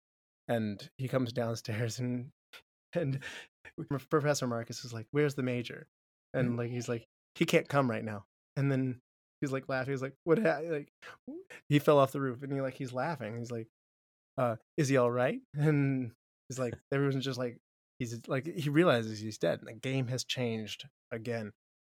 and 0.48 0.80
he 0.96 1.06
comes 1.06 1.34
downstairs 1.34 1.98
and 2.00 2.30
and 2.94 3.20
Professor 4.08 4.46
Marcus 4.46 4.82
is 4.86 4.94
like, 4.94 5.06
"Where's 5.10 5.34
the 5.34 5.42
major?" 5.42 5.86
And 6.32 6.56
like 6.56 6.70
he's 6.70 6.88
like, 6.88 7.04
"He 7.34 7.44
can't 7.44 7.68
come 7.68 7.90
right 7.90 8.02
now." 8.02 8.24
And 8.56 8.72
then 8.72 9.02
he's 9.42 9.52
like 9.52 9.68
laughing. 9.68 9.92
He's 9.92 10.00
like, 10.00 10.14
"What?" 10.24 10.38
Ha-? 10.38 10.60
Like 10.64 10.88
he 11.68 11.78
fell 11.78 11.98
off 11.98 12.12
the 12.12 12.22
roof, 12.22 12.42
and 12.42 12.50
he 12.50 12.62
like 12.62 12.74
he's 12.74 12.94
laughing. 12.94 13.36
He's 13.36 13.50
like, 13.50 13.68
uh, 14.38 14.56
"Is 14.78 14.88
he 14.88 14.96
all 14.96 15.10
right?" 15.10 15.40
And 15.54 16.12
he's 16.48 16.58
like, 16.58 16.72
everyone's 16.90 17.22
just 17.22 17.38
like, 17.38 17.58
he's 17.98 18.18
like 18.28 18.46
he 18.46 18.70
realizes 18.70 19.20
he's 19.20 19.36
dead. 19.36 19.58
And 19.58 19.68
the 19.68 19.74
game 19.74 20.08
has 20.08 20.24
changed 20.24 20.86
again. 21.12 21.52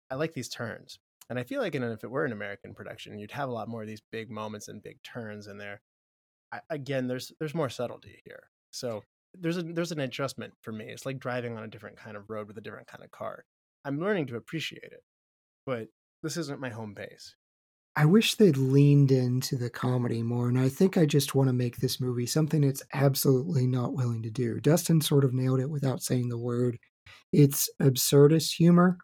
I 0.09 0.15
like 0.15 0.33
these 0.33 0.49
turns, 0.49 0.97
and 1.29 1.39
I 1.39 1.43
feel 1.43 1.61
like 1.61 1.75
in, 1.75 1.83
if 1.83 2.03
it 2.03 2.11
were 2.11 2.25
an 2.25 2.31
American 2.31 2.73
production, 2.73 3.17
you'd 3.17 3.31
have 3.31 3.49
a 3.49 3.53
lot 3.53 3.69
more 3.69 3.81
of 3.81 3.87
these 3.87 4.01
big 4.11 4.29
moments 4.29 4.67
and 4.67 4.83
big 4.83 5.01
turns 5.03 5.47
in 5.47 5.57
there. 5.57 5.81
I, 6.51 6.59
again, 6.69 7.07
there's 7.07 7.31
there's 7.39 7.55
more 7.55 7.69
subtlety 7.69 8.21
here, 8.25 8.43
so 8.71 9.03
there's 9.33 9.57
a 9.57 9.63
there's 9.63 9.91
an 9.91 9.99
adjustment 9.99 10.53
for 10.61 10.71
me. 10.71 10.85
It's 10.85 11.05
like 11.05 11.19
driving 11.19 11.57
on 11.57 11.63
a 11.63 11.67
different 11.67 11.97
kind 11.97 12.17
of 12.17 12.29
road 12.29 12.47
with 12.47 12.57
a 12.57 12.61
different 12.61 12.87
kind 12.87 13.03
of 13.03 13.11
car. 13.11 13.45
I'm 13.85 13.99
learning 13.99 14.27
to 14.27 14.35
appreciate 14.35 14.83
it, 14.83 15.03
but 15.65 15.87
this 16.23 16.37
isn't 16.37 16.59
my 16.59 16.69
home 16.69 16.93
base. 16.93 17.35
I 17.95 18.05
wish 18.05 18.35
they'd 18.35 18.55
leaned 18.55 19.11
into 19.11 19.57
the 19.57 19.69
comedy 19.69 20.23
more, 20.23 20.47
and 20.47 20.57
I 20.57 20.69
think 20.69 20.97
I 20.97 21.05
just 21.05 21.35
want 21.35 21.49
to 21.49 21.53
make 21.53 21.77
this 21.77 21.99
movie 21.99 22.25
something 22.25 22.63
it's 22.63 22.83
absolutely 22.93 23.67
not 23.67 23.93
willing 23.93 24.23
to 24.23 24.29
do. 24.29 24.61
Dustin 24.61 25.01
sort 25.01 25.25
of 25.25 25.33
nailed 25.33 25.59
it 25.59 25.69
without 25.69 26.01
saying 26.01 26.29
the 26.29 26.37
word. 26.37 26.77
It's 27.33 27.69
absurdist 27.81 28.55
humor, 28.55 28.97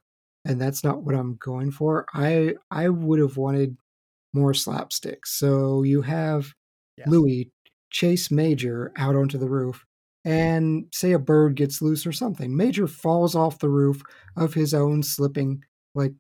and 0.47 0.59
that's 0.61 0.83
not 0.83 1.03
what 1.03 1.15
I'm 1.15 1.35
going 1.35 1.71
for. 1.71 2.05
I 2.13 2.55
I 2.71 2.89
would 2.89 3.19
have 3.19 3.37
wanted 3.37 3.77
more 4.33 4.53
slapstick. 4.53 5.25
So 5.25 5.83
you 5.83 6.01
have 6.01 6.53
Yes. 6.97 7.07
Louis 7.09 7.51
chase 7.91 8.31
Major 8.31 8.91
out 8.97 9.15
onto 9.15 9.37
the 9.37 9.49
roof, 9.49 9.85
mm-hmm. 10.25 10.31
and 10.31 10.85
say 10.91 11.11
a 11.11 11.19
bird 11.19 11.55
gets 11.55 11.81
loose 11.81 12.05
or 12.07 12.11
something. 12.11 12.55
Major 12.55 12.87
falls 12.87 13.35
off 13.35 13.59
the 13.59 13.69
roof 13.69 14.01
of 14.35 14.53
his 14.53 14.73
own 14.73 15.03
slipping, 15.03 15.63
like 15.93 16.13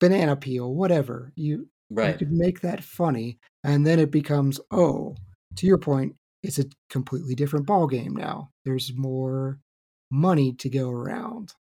banana 0.00 0.36
peel, 0.36 0.74
whatever. 0.74 1.32
You, 1.34 1.68
Right. 1.90 2.12
you 2.12 2.18
could 2.18 2.32
make 2.32 2.60
that 2.60 2.84
funny, 2.84 3.38
and 3.64 3.86
then 3.86 3.98
it 3.98 4.10
becomes, 4.10 4.60
oh, 4.70 5.16
to 5.56 5.66
your 5.66 5.78
point, 5.78 6.14
it's 6.42 6.58
a 6.58 6.66
completely 6.90 7.34
different 7.34 7.66
ball 7.66 7.86
game 7.86 8.14
now. 8.14 8.50
There's 8.66 8.92
more 8.94 9.58
money 10.10 10.52
to 10.56 10.68
go 10.68 10.90
around, 10.90 11.54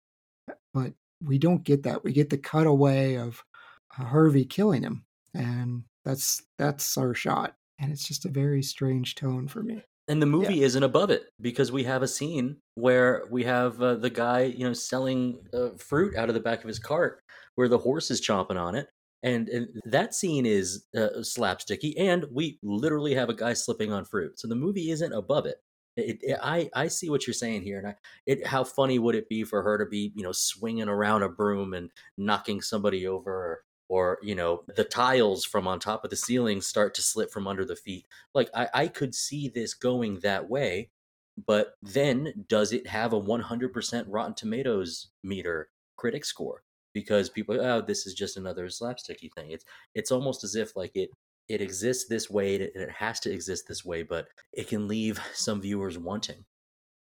but 0.73 0.91
we 1.23 1.37
don't 1.37 1.63
get 1.63 1.83
that. 1.83 2.03
We 2.03 2.13
get 2.13 2.29
the 2.29 2.37
cutaway 2.37 3.15
of 3.15 3.43
Harvey 3.91 4.45
killing 4.45 4.83
him, 4.83 5.03
and 5.33 5.83
that's 6.05 6.43
that's 6.57 6.97
our 6.97 7.13
shot. 7.13 7.55
And 7.79 7.91
it's 7.91 8.07
just 8.07 8.25
a 8.25 8.29
very 8.29 8.63
strange 8.63 9.15
tone 9.15 9.47
for 9.47 9.61
me. 9.61 9.83
And 10.07 10.21
the 10.21 10.25
movie 10.25 10.63
isn't 10.63 10.83
above 10.83 11.09
it 11.09 11.25
because 11.41 11.71
we 11.71 11.83
have 11.83 12.01
a 12.01 12.07
scene 12.07 12.57
where 12.75 13.25
we 13.29 13.43
have 13.43 13.81
uh, 13.81 13.95
the 13.95 14.09
guy, 14.09 14.43
you 14.43 14.65
know, 14.65 14.73
selling 14.73 15.37
uh, 15.53 15.69
fruit 15.77 16.15
out 16.15 16.29
of 16.29 16.33
the 16.33 16.41
back 16.41 16.61
of 16.61 16.67
his 16.67 16.79
cart, 16.79 17.19
where 17.55 17.67
the 17.67 17.77
horse 17.77 18.09
is 18.09 18.21
chomping 18.21 18.59
on 18.59 18.73
it, 18.73 18.87
and, 19.23 19.49
and 19.49 19.67
that 19.85 20.13
scene 20.13 20.45
is 20.45 20.85
uh, 20.95 21.09
slapsticky, 21.19 21.93
and 21.97 22.25
we 22.31 22.57
literally 22.63 23.13
have 23.15 23.29
a 23.29 23.33
guy 23.33 23.53
slipping 23.53 23.91
on 23.91 24.05
fruit. 24.05 24.39
So 24.39 24.47
the 24.47 24.55
movie 24.55 24.91
isn't 24.91 25.11
above 25.11 25.45
it. 25.45 25.57
It, 25.97 26.19
it, 26.21 26.39
I 26.43 26.69
I 26.75 26.87
see 26.89 27.09
what 27.09 27.27
you're 27.27 27.33
saying 27.33 27.63
here, 27.63 27.79
and 27.79 27.87
I, 27.87 27.95
it 28.27 28.47
how 28.47 28.63
funny 28.63 28.99
would 28.99 29.15
it 29.15 29.29
be 29.29 29.43
for 29.43 29.63
her 29.63 29.79
to 29.79 29.85
be 29.85 30.13
you 30.15 30.23
know 30.23 30.31
swinging 30.31 30.89
around 30.89 31.23
a 31.23 31.29
broom 31.29 31.73
and 31.73 31.91
knocking 32.17 32.61
somebody 32.61 33.07
over, 33.07 33.31
or, 33.31 33.63
or 33.89 34.19
you 34.23 34.35
know 34.35 34.63
the 34.75 34.83
tiles 34.85 35.43
from 35.45 35.67
on 35.67 35.79
top 35.79 36.03
of 36.03 36.11
the 36.11 36.15
ceiling 36.15 36.61
start 36.61 36.93
to 36.95 37.01
slip 37.01 37.31
from 37.31 37.47
under 37.47 37.65
the 37.65 37.75
feet. 37.75 38.05
Like 38.35 38.49
I, 38.55 38.69
I 38.73 38.87
could 38.89 39.15
see 39.15 39.49
this 39.49 39.73
going 39.73 40.19
that 40.21 40.49
way, 40.49 40.91
but 41.45 41.73
then 41.81 42.45
does 42.47 42.71
it 42.73 42.87
have 42.87 43.13
a 43.13 43.21
100% 43.21 44.05
Rotten 44.07 44.33
Tomatoes 44.35 45.09
meter 45.23 45.69
critic 45.97 46.25
score? 46.25 46.63
Because 46.93 47.29
people, 47.29 47.59
oh, 47.61 47.81
this 47.81 48.07
is 48.07 48.13
just 48.15 48.37
another 48.37 48.67
slapsticky 48.67 49.31
thing. 49.33 49.51
It's 49.51 49.65
it's 49.95 50.11
almost 50.11 50.43
as 50.43 50.55
if 50.55 50.75
like 50.75 50.95
it 50.95 51.09
it 51.49 51.61
exists 51.61 52.07
this 52.07 52.29
way 52.29 52.55
and 52.55 52.63
it 52.63 52.89
has 52.89 53.19
to 53.21 53.31
exist 53.31 53.67
this 53.67 53.85
way, 53.85 54.03
but 54.03 54.27
it 54.53 54.67
can 54.67 54.87
leave 54.87 55.19
some 55.33 55.61
viewers 55.61 55.97
wanting. 55.97 56.45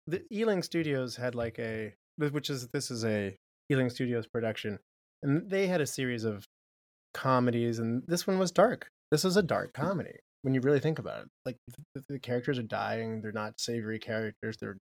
The 0.07 0.23
Ealing 0.31 0.63
Studios 0.63 1.15
had 1.15 1.35
like 1.35 1.59
a, 1.59 1.93
which 2.17 2.49
is 2.49 2.67
this 2.69 2.89
is 2.89 3.05
a 3.05 3.35
Ealing 3.71 3.89
Studios 3.89 4.25
production, 4.27 4.79
and 5.21 5.49
they 5.49 5.67
had 5.67 5.81
a 5.81 5.85
series 5.85 6.23
of 6.23 6.45
comedies, 7.13 7.79
and 7.79 8.03
this 8.07 8.25
one 8.25 8.39
was 8.39 8.51
dark. 8.51 8.89
This 9.11 9.25
is 9.25 9.37
a 9.37 9.43
dark 9.43 9.73
mm-hmm. 9.73 9.87
comedy 9.87 10.15
when 10.41 10.53
you 10.53 10.61
really 10.61 10.79
think 10.79 10.99
about 10.99 11.23
it. 11.23 11.29
Like 11.45 11.57
the, 11.93 12.03
the 12.09 12.19
characters 12.19 12.57
are 12.57 12.63
dying; 12.63 13.21
they're 13.21 13.31
not 13.31 13.59
savory 13.59 13.99
characters. 13.99 14.57
They're 14.59 14.77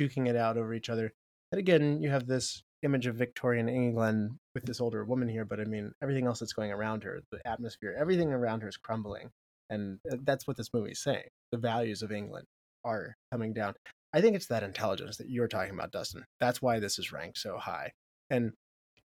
duking 0.00 0.28
it 0.28 0.36
out 0.36 0.56
over 0.56 0.72
each 0.72 0.88
other. 0.88 1.12
And 1.50 1.58
again, 1.58 2.00
you 2.00 2.08
have 2.08 2.26
this 2.26 2.62
image 2.82 3.06
of 3.06 3.16
Victorian 3.16 3.68
England 3.68 4.32
with 4.54 4.64
this 4.64 4.80
older 4.80 5.04
woman 5.04 5.28
here, 5.28 5.44
but 5.44 5.60
I 5.60 5.64
mean, 5.64 5.92
everything 6.02 6.26
else 6.26 6.40
that's 6.40 6.52
going 6.52 6.72
around 6.72 7.04
her, 7.04 7.20
the 7.30 7.46
atmosphere, 7.46 7.96
everything 7.98 8.32
around 8.32 8.60
her 8.62 8.68
is 8.68 8.76
crumbling. 8.76 9.30
And 9.70 9.98
uh, 10.10 10.16
that's 10.24 10.46
what 10.46 10.56
this 10.56 10.68
movie 10.74 10.90
is 10.92 11.02
saying. 11.02 11.24
The 11.52 11.58
values 11.58 12.02
of 12.02 12.12
England 12.12 12.46
are 12.84 13.14
coming 13.32 13.52
down. 13.54 13.74
I 14.12 14.20
think 14.20 14.36
it's 14.36 14.46
that 14.48 14.62
intelligence 14.62 15.16
that 15.16 15.30
you're 15.30 15.48
talking 15.48 15.72
about, 15.74 15.92
Dustin. 15.92 16.24
That's 16.40 16.60
why 16.60 16.78
this 16.80 16.98
is 16.98 17.12
ranked 17.12 17.38
so 17.38 17.56
high. 17.56 17.92
And 18.28 18.52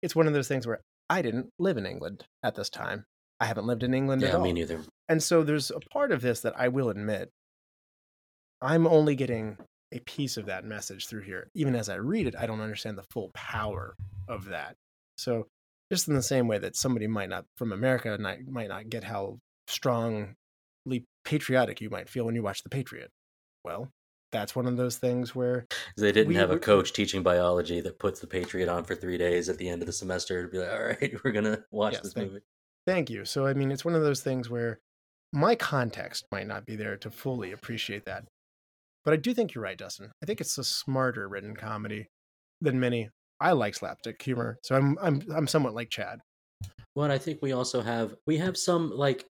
it's 0.03 0.17
one 0.17 0.27
of 0.27 0.33
those 0.33 0.49
things 0.49 0.67
where 0.67 0.81
I 1.09 1.23
didn't 1.23 1.51
live 1.59 1.77
in 1.77 1.87
England 1.87 2.25
at 2.43 2.55
this 2.57 2.71
time. 2.71 3.05
I 3.39 3.47
haven't 3.47 3.67
lived 3.67 3.83
in 3.83 3.95
England 3.95 4.23
at 4.25 4.31
Yeah, 4.31 4.37
all. 4.37 4.43
me 4.43 4.53
neither. 4.53 4.81
And 5.09 5.23
so 5.23 5.43
there's 5.45 5.71
a 5.71 5.79
part 5.93 6.11
of 6.11 6.23
this 6.23 6.41
that 6.41 6.55
I 6.59 6.69
will 6.69 6.89
admit 6.89 7.31
I'm 8.61 8.87
only 8.87 9.15
getting 9.15 9.59
a 9.93 10.01
piece 10.01 10.37
of 10.37 10.47
that 10.47 10.65
message 10.65 11.07
through 11.07 11.23
here. 11.23 11.51
Even 11.55 11.75
as 11.77 11.89
I 11.89 11.95
read 11.97 12.27
it, 12.27 12.35
I 12.39 12.47
don't 12.47 12.61
understand 12.61 12.99
the 12.99 13.05
full 13.11 13.31
power 13.35 13.95
of 14.29 14.47
that. 14.47 14.77
So 15.19 15.47
just 15.93 16.09
in 16.09 16.15
the 16.15 16.23
same 16.23 16.49
way 16.49 16.59
that 16.59 16.77
somebody 16.77 17.07
might 17.07 17.29
not 17.29 17.45
from 17.57 17.73
America 17.73 18.17
not, 18.19 18.39
might 18.49 18.69
not 18.69 18.89
get 18.89 19.05
how 19.05 19.39
strongly 19.69 20.35
patriotic 21.25 21.81
you 21.81 21.91
might 21.91 22.09
feel 22.09 22.25
when 22.25 22.35
you 22.35 22.43
watch 22.43 22.63
The 22.63 22.69
Patriot. 22.71 23.11
Well, 23.65 23.89
that's 24.33 24.55
one 24.57 24.67
of 24.67 24.77
those 24.77 24.97
things 24.99 25.35
where 25.35 25.67
They 25.97 26.13
didn't 26.13 26.29
We- 26.29 26.35
have 26.37 26.51
a 26.51 26.59
coach 26.59 26.93
teaching 26.93 27.23
biology 27.23 27.81
that 27.81 27.99
puts 27.99 28.21
the 28.21 28.27
Patriot 28.27 28.69
on 28.69 28.85
for 28.85 28.95
three 28.95 29.17
days 29.19 29.49
at 29.49 29.59
the 29.59 29.69
end 29.69 29.83
of 29.83 29.87
the 29.87 29.93
semester 29.93 30.43
to 30.43 30.49
be 30.49 30.59
like, 30.59 30.71
all 30.71 30.85
right, 30.85 31.15
we're 31.25 31.33
gonna 31.33 31.65
watch 31.71 31.95
Yes, 31.95 32.03
this 32.03 32.13
thank- 32.13 32.29
movie. 32.33 32.45
Thank 32.87 33.11
you. 33.11 33.25
So, 33.25 33.47
I 33.47 33.55
mean, 33.55 33.73
it's 33.73 33.85
one 33.85 33.95
of 33.97 34.03
those 34.03 34.21
things 34.23 34.49
where 34.49 34.79
my 35.33 35.57
context 35.57 36.25
might 36.31 36.47
not 36.47 36.65
be 36.67 36.77
there 36.77 36.97
to 36.99 37.11
fully 37.11 37.51
appreciate 37.53 38.05
that. 38.07 38.25
But 39.07 39.15
I 39.15 39.17
do 39.17 39.33
think 39.33 39.55
you're 39.55 39.65
right, 39.65 39.79
Dustin. 39.79 40.11
I 40.23 40.27
think 40.27 40.41
it's 40.43 40.59
a 40.59 40.65
smarter 40.65 41.29
written 41.29 41.55
comedy 41.57 42.09
than 42.61 42.79
many. 42.81 43.09
I 43.41 43.53
like 43.53 43.75
slapstick 43.75 44.21
humor, 44.21 44.59
so 44.63 44.75
I'm 44.75 44.99
I'm 45.01 45.23
I'm 45.35 45.47
somewhat 45.47 45.75
like 45.75 45.89
Chad. 45.91 46.19
Well, 46.95 47.05
and 47.05 47.13
I 47.13 47.19
think 47.19 47.41
we 47.41 47.53
also 47.53 47.81
have 47.83 48.15
we 48.27 48.37
have 48.39 48.57
some 48.57 48.91
like 48.91 49.25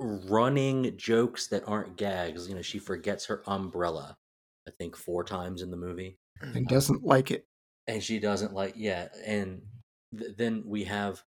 running 0.00 0.96
jokes 0.96 1.48
that 1.48 1.64
aren't 1.66 1.96
gags. 1.96 2.48
You 2.48 2.54
know, 2.54 2.62
she 2.62 2.78
forgets 2.78 3.26
her 3.26 3.42
umbrella. 3.46 4.16
I 4.68 4.70
think 4.78 4.96
four 4.96 5.24
times 5.24 5.62
in 5.62 5.70
the 5.70 5.76
movie, 5.76 6.16
And 6.40 6.68
doesn't 6.68 7.02
like 7.02 7.30
it. 7.32 7.44
and 7.88 8.00
she 8.02 8.20
doesn't 8.20 8.52
like 8.54 8.74
yeah. 8.76 9.08
And 9.26 9.62
th- 10.16 10.36
then 10.36 10.62
we 10.64 10.84
have 10.84 11.22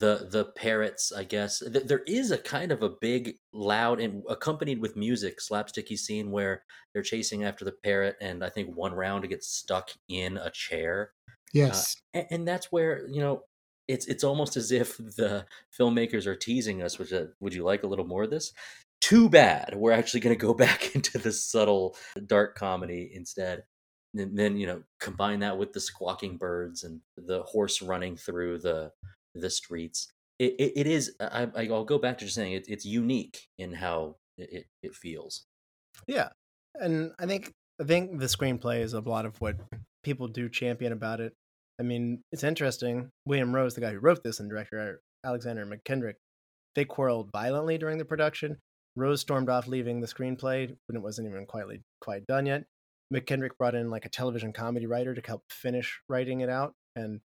the 0.00 0.28
the 0.30 0.44
parrots. 0.44 1.12
I 1.12 1.24
guess 1.24 1.62
there 1.66 2.02
is 2.06 2.30
a 2.30 2.38
kind 2.38 2.72
of 2.72 2.82
a 2.82 2.90
big, 3.00 3.36
loud 3.52 4.00
and 4.00 4.22
accompanied 4.28 4.80
with 4.80 4.96
music 4.96 5.38
slapsticky 5.38 5.98
scene 5.98 6.30
where 6.30 6.62
they're 6.92 7.02
chasing 7.02 7.44
after 7.44 7.64
the 7.64 7.72
parrot, 7.72 8.16
and 8.20 8.44
I 8.44 8.48
think 8.48 8.74
one 8.74 8.94
round 8.94 9.28
gets 9.28 9.48
stuck 9.48 9.90
in 10.08 10.36
a 10.36 10.50
chair. 10.50 11.12
Yes. 11.52 11.96
and, 12.12 12.26
and 12.30 12.48
that's 12.48 12.70
where 12.70 13.06
you 13.08 13.20
know 13.20 13.42
it's 13.88 14.06
it's 14.06 14.22
almost 14.22 14.56
as 14.56 14.70
if 14.70 14.98
the 14.98 15.46
filmmakers 15.76 16.26
are 16.26 16.36
teasing 16.36 16.82
us 16.82 16.98
which 16.98 17.12
uh, 17.12 17.24
would 17.40 17.54
you 17.54 17.64
like 17.64 17.82
a 17.82 17.86
little 17.86 18.06
more 18.06 18.24
of 18.24 18.30
this 18.30 18.52
too 19.00 19.28
bad 19.28 19.74
we're 19.74 19.92
actually 19.92 20.20
going 20.20 20.36
to 20.36 20.46
go 20.46 20.54
back 20.66 20.94
into 20.94 21.18
the 21.18 21.32
subtle 21.32 21.96
dark 22.26 22.54
comedy 22.54 23.10
instead 23.14 23.62
and 24.14 24.38
then 24.38 24.56
you 24.56 24.66
know 24.66 24.82
combine 25.00 25.40
that 25.40 25.58
with 25.58 25.72
the 25.72 25.80
squawking 25.80 26.36
birds 26.36 26.84
and 26.84 27.00
the 27.16 27.42
horse 27.42 27.82
running 27.82 28.16
through 28.16 28.58
the 28.58 28.90
the 29.40 29.50
streets 29.50 30.08
it, 30.38 30.54
it, 30.58 30.72
it 30.76 30.86
is 30.86 31.14
I, 31.20 31.48
i'll 31.56 31.84
go 31.84 31.98
back 31.98 32.18
to 32.18 32.24
just 32.24 32.36
saying 32.36 32.52
it, 32.52 32.66
it's 32.68 32.84
unique 32.84 33.48
in 33.58 33.72
how 33.72 34.16
it, 34.36 34.66
it 34.82 34.94
feels 34.94 35.44
Yeah, 36.06 36.28
and 36.74 37.12
I 37.18 37.26
think 37.26 37.52
I 37.80 37.84
think 37.84 38.18
the 38.18 38.26
screenplay 38.26 38.80
is 38.80 38.92
a 38.94 39.00
lot 39.00 39.26
of 39.26 39.40
what 39.40 39.56
people 40.02 40.28
do 40.28 40.48
champion 40.48 40.92
about 40.92 41.20
it. 41.20 41.32
I 41.80 41.84
mean, 41.84 42.22
it's 42.32 42.44
interesting. 42.44 43.10
William 43.24 43.54
Rose, 43.54 43.74
the 43.74 43.80
guy 43.80 43.92
who 43.92 44.00
wrote 44.00 44.22
this, 44.24 44.40
and 44.40 44.50
director 44.50 45.00
Alexander 45.24 45.64
Mackendrick, 45.64 46.14
they 46.74 46.84
quarreled 46.84 47.30
violently 47.32 47.78
during 47.78 47.98
the 47.98 48.04
production. 48.04 48.58
Rose 48.96 49.20
stormed 49.20 49.48
off, 49.48 49.68
leaving 49.68 50.00
the 50.00 50.08
screenplay 50.08 50.74
when 50.86 50.96
it 50.96 51.02
wasn't 51.02 51.28
even 51.28 51.46
quite 51.46 51.66
quite 52.00 52.26
done 52.26 52.46
yet. 52.46 52.64
Mackendrick 53.14 53.56
brought 53.58 53.74
in 53.74 53.90
like 53.90 54.04
a 54.04 54.10
television 54.10 54.52
comedy 54.52 54.86
writer 54.86 55.14
to 55.14 55.22
help 55.24 55.42
finish 55.50 56.00
writing 56.08 56.40
it 56.40 56.48
out, 56.48 56.74
and 56.96 57.20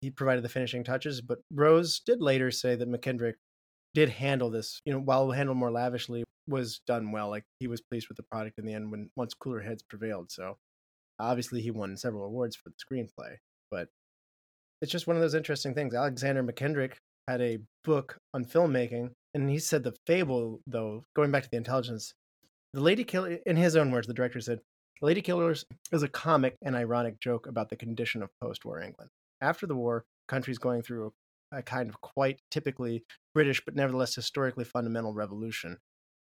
he 0.00 0.10
provided 0.10 0.44
the 0.44 0.48
finishing 0.48 0.84
touches. 0.84 1.20
But 1.20 1.38
Rose 1.52 2.00
did 2.00 2.20
later 2.20 2.50
say 2.50 2.76
that 2.76 2.90
Mackendrick 2.90 3.34
did 3.94 4.08
handle 4.10 4.50
this, 4.50 4.80
you 4.84 4.92
know, 4.92 5.00
while 5.00 5.30
handled 5.30 5.58
more 5.58 5.70
lavishly, 5.70 6.24
was 6.46 6.80
done 6.86 7.12
well. 7.12 7.28
Like 7.28 7.44
he 7.60 7.68
was 7.68 7.80
pleased 7.80 8.08
with 8.08 8.16
the 8.16 8.22
product 8.22 8.58
in 8.58 8.66
the 8.66 8.74
end 8.74 8.90
when 8.90 9.10
once 9.16 9.34
cooler 9.34 9.60
heads 9.60 9.82
prevailed. 9.82 10.30
So 10.30 10.56
obviously 11.18 11.60
he 11.60 11.70
won 11.70 11.96
several 11.96 12.24
awards 12.24 12.56
for 12.56 12.70
the 12.70 12.76
screenplay, 12.76 13.36
but 13.70 13.88
it's 14.80 14.92
just 14.92 15.06
one 15.06 15.16
of 15.16 15.22
those 15.22 15.34
interesting 15.34 15.74
things. 15.74 15.94
Alexander 15.94 16.42
Mackendrick 16.42 16.94
had 17.26 17.40
a 17.40 17.58
book 17.84 18.18
on 18.32 18.44
filmmaking, 18.44 19.10
and 19.34 19.50
he 19.50 19.58
said 19.58 19.84
the 19.84 19.94
fable, 20.06 20.60
though, 20.66 21.04
going 21.14 21.30
back 21.30 21.42
to 21.42 21.50
the 21.50 21.56
intelligence, 21.56 22.14
the 22.72 22.80
Lady 22.80 23.04
Killer, 23.04 23.38
in 23.44 23.56
his 23.56 23.76
own 23.76 23.90
words, 23.90 24.06
the 24.06 24.14
director 24.14 24.40
said, 24.40 24.60
The 25.00 25.06
Lady 25.06 25.20
Killers 25.20 25.64
is 25.92 26.02
a 26.02 26.08
comic 26.08 26.56
and 26.62 26.76
ironic 26.76 27.20
joke 27.20 27.46
about 27.46 27.70
the 27.70 27.76
condition 27.76 28.22
of 28.22 28.30
post 28.40 28.64
war 28.64 28.80
England. 28.80 29.10
After 29.40 29.66
the 29.66 29.76
war, 29.76 30.04
countries 30.26 30.58
going 30.58 30.82
through 30.82 31.12
a, 31.52 31.62
kind 31.62 31.88
of 31.88 32.00
quite 32.00 32.40
typically 32.50 33.04
British, 33.34 33.64
but 33.64 33.74
nevertheless 33.74 34.14
historically 34.14 34.64
fundamental 34.64 35.14
revolution. 35.14 35.78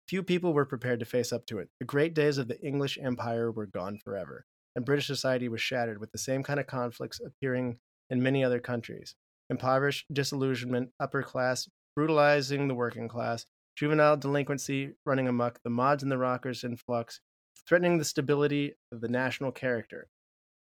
Few 0.08 0.22
people 0.22 0.54
were 0.54 0.64
prepared 0.64 1.00
to 1.00 1.06
face 1.06 1.32
up 1.32 1.46
to 1.46 1.58
it. 1.58 1.68
The 1.80 1.86
great 1.86 2.14
days 2.14 2.38
of 2.38 2.48
the 2.48 2.60
English 2.60 2.98
Empire 3.00 3.50
were 3.50 3.66
gone 3.66 3.98
forever, 3.98 4.46
and 4.74 4.84
British 4.84 5.06
society 5.06 5.48
was 5.48 5.60
shattered 5.60 5.98
with 6.00 6.12
the 6.12 6.18
same 6.18 6.42
kind 6.42 6.60
of 6.60 6.66
conflicts 6.66 7.20
appearing 7.20 7.78
in 8.10 8.22
many 8.22 8.44
other 8.44 8.60
countries 8.60 9.14
impoverished, 9.50 10.06
disillusionment, 10.12 10.90
upper 11.00 11.22
class, 11.22 11.68
brutalizing 11.96 12.68
the 12.68 12.74
working 12.74 13.08
class, 13.08 13.46
juvenile 13.76 14.16
delinquency 14.16 14.92
running 15.06 15.26
amok, 15.26 15.58
the 15.64 15.70
mods 15.70 16.02
and 16.02 16.12
the 16.12 16.18
rockers 16.18 16.64
in 16.64 16.76
flux, 16.76 17.20
threatening 17.66 17.98
the 17.98 18.04
stability 18.04 18.74
of 18.92 19.00
the 19.00 19.08
national 19.08 19.52
character. 19.52 20.08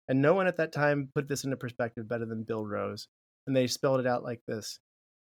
And 0.08 0.22
no 0.22 0.34
one 0.34 0.46
at 0.46 0.56
that 0.58 0.72
time 0.72 1.10
put 1.14 1.28
this 1.28 1.44
into 1.44 1.56
perspective 1.56 2.08
better 2.08 2.26
than 2.26 2.44
Bill 2.44 2.64
Rose. 2.64 3.08
And 3.46 3.56
they 3.56 3.66
spelled 3.66 4.00
it 4.00 4.06
out 4.06 4.22
like 4.22 4.40
this 4.46 4.78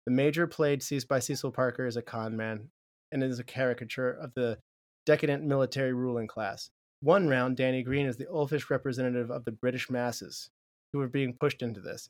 The 0.06 0.12
major 0.12 0.48
played 0.48 0.82
seized 0.84 1.08
by 1.08 1.20
Cecil 1.20 1.52
Parker 1.52 1.86
as 1.86 1.98
a 1.98 2.02
con 2.02 2.36
man 2.36 2.70
and 3.12 3.24
is 3.24 3.40
a 3.40 3.44
caricature 3.44 4.12
of 4.12 4.34
the 4.36 4.58
decadent 5.06 5.44
military 5.44 5.94
ruling 5.94 6.28
class. 6.28 6.70
One 7.02 7.28
round, 7.28 7.58
Danny 7.58 7.84
Green 7.84 8.06
is 8.06 8.18
the 8.18 8.28
olfish 8.28 8.70
representative 8.70 9.32
of 9.32 9.44
the 9.44 9.52
British 9.52 9.90
masses 9.90 10.50
who 10.94 11.02
are 11.02 11.08
being 11.08 11.36
pushed 11.40 11.62
into 11.62 11.82
this. 11.82 12.10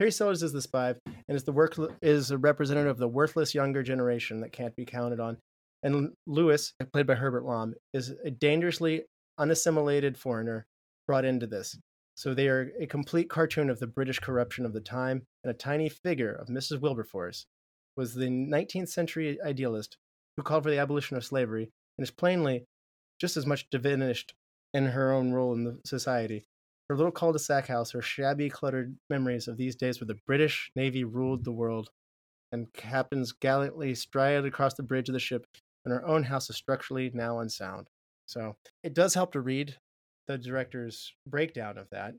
Harry 0.00 0.10
Sellers 0.10 0.42
is 0.42 0.52
the 0.52 0.60
spy 0.60 0.94
and 1.06 1.36
is 1.36 1.44
the 1.44 1.52
work 1.52 1.76
is 2.00 2.30
a 2.30 2.38
representative 2.38 2.90
of 2.90 2.98
the 2.98 3.08
worthless 3.08 3.54
younger 3.54 3.82
generation 3.82 4.40
that 4.40 4.52
can't 4.52 4.74
be 4.74 4.84
counted 4.84 5.20
on. 5.20 5.36
And 5.84 6.12
Louis, 6.26 6.72
played 6.92 7.06
by 7.06 7.14
Herbert 7.14 7.44
Lom, 7.44 7.74
is 7.92 8.12
a 8.24 8.30
dangerously 8.30 9.04
unassimilated 9.38 10.18
foreigner 10.18 10.66
brought 11.06 11.24
into 11.24 11.46
this. 11.46 11.78
So 12.22 12.34
they 12.34 12.46
are 12.46 12.70
a 12.78 12.86
complete 12.86 13.28
cartoon 13.28 13.68
of 13.68 13.80
the 13.80 13.88
British 13.88 14.20
corruption 14.20 14.64
of 14.64 14.72
the 14.72 14.80
time, 14.80 15.26
and 15.42 15.50
a 15.50 15.56
tiny 15.58 15.88
figure 15.88 16.32
of 16.32 16.46
Mrs. 16.46 16.80
Wilberforce 16.80 17.46
was 17.96 18.14
the 18.14 18.28
19th 18.28 18.90
century 18.90 19.40
idealist 19.44 19.96
who 20.36 20.44
called 20.44 20.62
for 20.62 20.70
the 20.70 20.78
abolition 20.78 21.16
of 21.16 21.24
slavery 21.24 21.72
and 21.98 22.04
is 22.04 22.12
plainly 22.12 22.64
just 23.20 23.36
as 23.36 23.44
much 23.44 23.68
diminished 23.70 24.34
in 24.72 24.86
her 24.86 25.10
own 25.12 25.32
role 25.32 25.52
in 25.52 25.64
the 25.64 25.80
society. 25.84 26.44
Her 26.88 26.94
little 26.94 27.10
cul-de-sac 27.10 27.66
house, 27.66 27.90
her 27.90 28.02
shabby, 28.02 28.48
cluttered 28.48 28.94
memories 29.10 29.48
of 29.48 29.56
these 29.56 29.74
days 29.74 30.00
where 30.00 30.06
the 30.06 30.20
British 30.24 30.70
Navy 30.76 31.02
ruled 31.02 31.42
the 31.42 31.50
world, 31.50 31.90
and 32.52 32.72
captains 32.72 33.32
gallantly 33.32 33.96
stride 33.96 34.44
across 34.44 34.74
the 34.74 34.84
bridge 34.84 35.08
of 35.08 35.14
the 35.14 35.18
ship, 35.18 35.44
and 35.84 35.92
her 35.92 36.06
own 36.06 36.22
house 36.22 36.48
is 36.48 36.54
structurally 36.54 37.10
now 37.12 37.40
unsound. 37.40 37.88
So 38.26 38.54
it 38.84 38.94
does 38.94 39.14
help 39.14 39.32
to 39.32 39.40
read 39.40 39.76
the 40.32 40.38
director's 40.38 41.12
breakdown 41.26 41.78
of 41.78 41.88
that. 41.90 42.14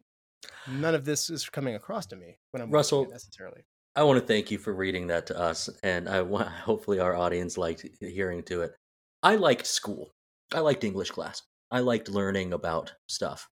None 0.68 0.96
of 0.96 1.06
this 1.06 1.30
is 1.30 1.50
coming 1.50 1.76
across 1.76 2.06
to 2.08 2.16
me 2.16 2.38
when 2.52 2.62
I'm 2.62 2.70
Russell, 2.70 3.08
necessarily. 3.10 3.62
I 3.96 4.04
want 4.04 4.20
to 4.20 4.26
thank 4.26 4.52
you 4.52 4.58
for 4.58 4.74
reading 4.74 5.08
that 5.08 5.28
to 5.28 5.40
us, 5.40 5.70
and 5.84 6.08
I 6.08 6.22
want 6.22 6.48
hopefully 6.70 7.00
our 7.00 7.16
audience 7.16 7.58
liked 7.58 7.86
hearing 8.00 8.44
to 8.44 8.62
it. 8.62 8.74
I 9.22 9.36
liked 9.36 9.66
school. 9.66 10.12
I 10.54 10.60
liked 10.60 10.84
English 10.84 11.12
class. 11.12 11.42
I 11.72 11.80
liked 11.80 12.10
learning 12.10 12.54
about 12.54 12.94
stuff, 13.08 13.48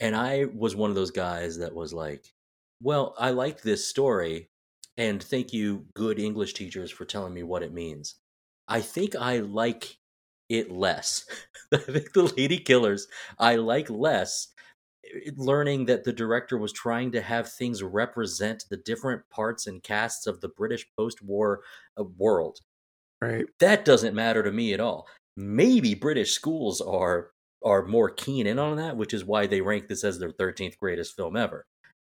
and 0.00 0.16
I 0.16 0.46
was 0.52 0.74
one 0.74 0.90
of 0.90 0.96
those 0.96 1.12
guys 1.12 1.58
that 1.58 1.74
was 1.74 1.92
like, 1.92 2.24
"Well, 2.82 3.14
I 3.18 3.30
liked 3.30 3.62
this 3.62 3.86
story, 3.86 4.48
and 4.96 5.22
thank 5.22 5.52
you, 5.52 5.86
good 5.94 6.18
English 6.18 6.54
teachers, 6.54 6.90
for 6.90 7.04
telling 7.04 7.34
me 7.34 7.42
what 7.42 7.62
it 7.62 7.72
means." 7.72 8.16
I 8.66 8.80
think 8.80 9.14
I 9.14 9.38
like 9.38 9.96
it 10.50 10.70
less. 10.70 11.24
I 11.72 11.78
think 11.78 12.12
the 12.12 12.24
Lady 12.36 12.58
Killers 12.58 13.06
I 13.38 13.56
like 13.56 13.88
less 13.88 14.48
eh, 15.06 15.30
learning 15.36 15.86
that 15.86 16.04
the 16.04 16.12
director 16.12 16.58
was 16.58 16.72
trying 16.72 17.12
to 17.12 17.22
have 17.22 17.50
things 17.50 17.82
represent 17.82 18.64
the 18.68 18.76
different 18.76 19.22
parts 19.30 19.66
and 19.66 19.82
casts 19.82 20.26
of 20.26 20.40
the 20.40 20.48
British 20.48 20.86
post-war 20.98 21.60
uh, 21.98 22.04
world. 22.18 22.58
Right. 23.22 23.46
That 23.60 23.84
doesn't 23.84 24.14
matter 24.14 24.42
to 24.42 24.52
me 24.52 24.74
at 24.74 24.80
all. 24.80 25.06
Maybe 25.36 25.94
British 25.94 26.32
schools 26.32 26.82
are 26.82 27.30
are 27.64 27.86
more 27.86 28.10
keen 28.10 28.46
in 28.46 28.58
on 28.58 28.76
that, 28.76 28.96
which 28.96 29.14
is 29.14 29.24
why 29.24 29.46
they 29.46 29.60
rank 29.60 29.86
this 29.86 30.02
as 30.02 30.18
their 30.18 30.32
13th 30.32 30.78
greatest 30.78 31.14
film 31.14 31.36
ever. 31.36 31.66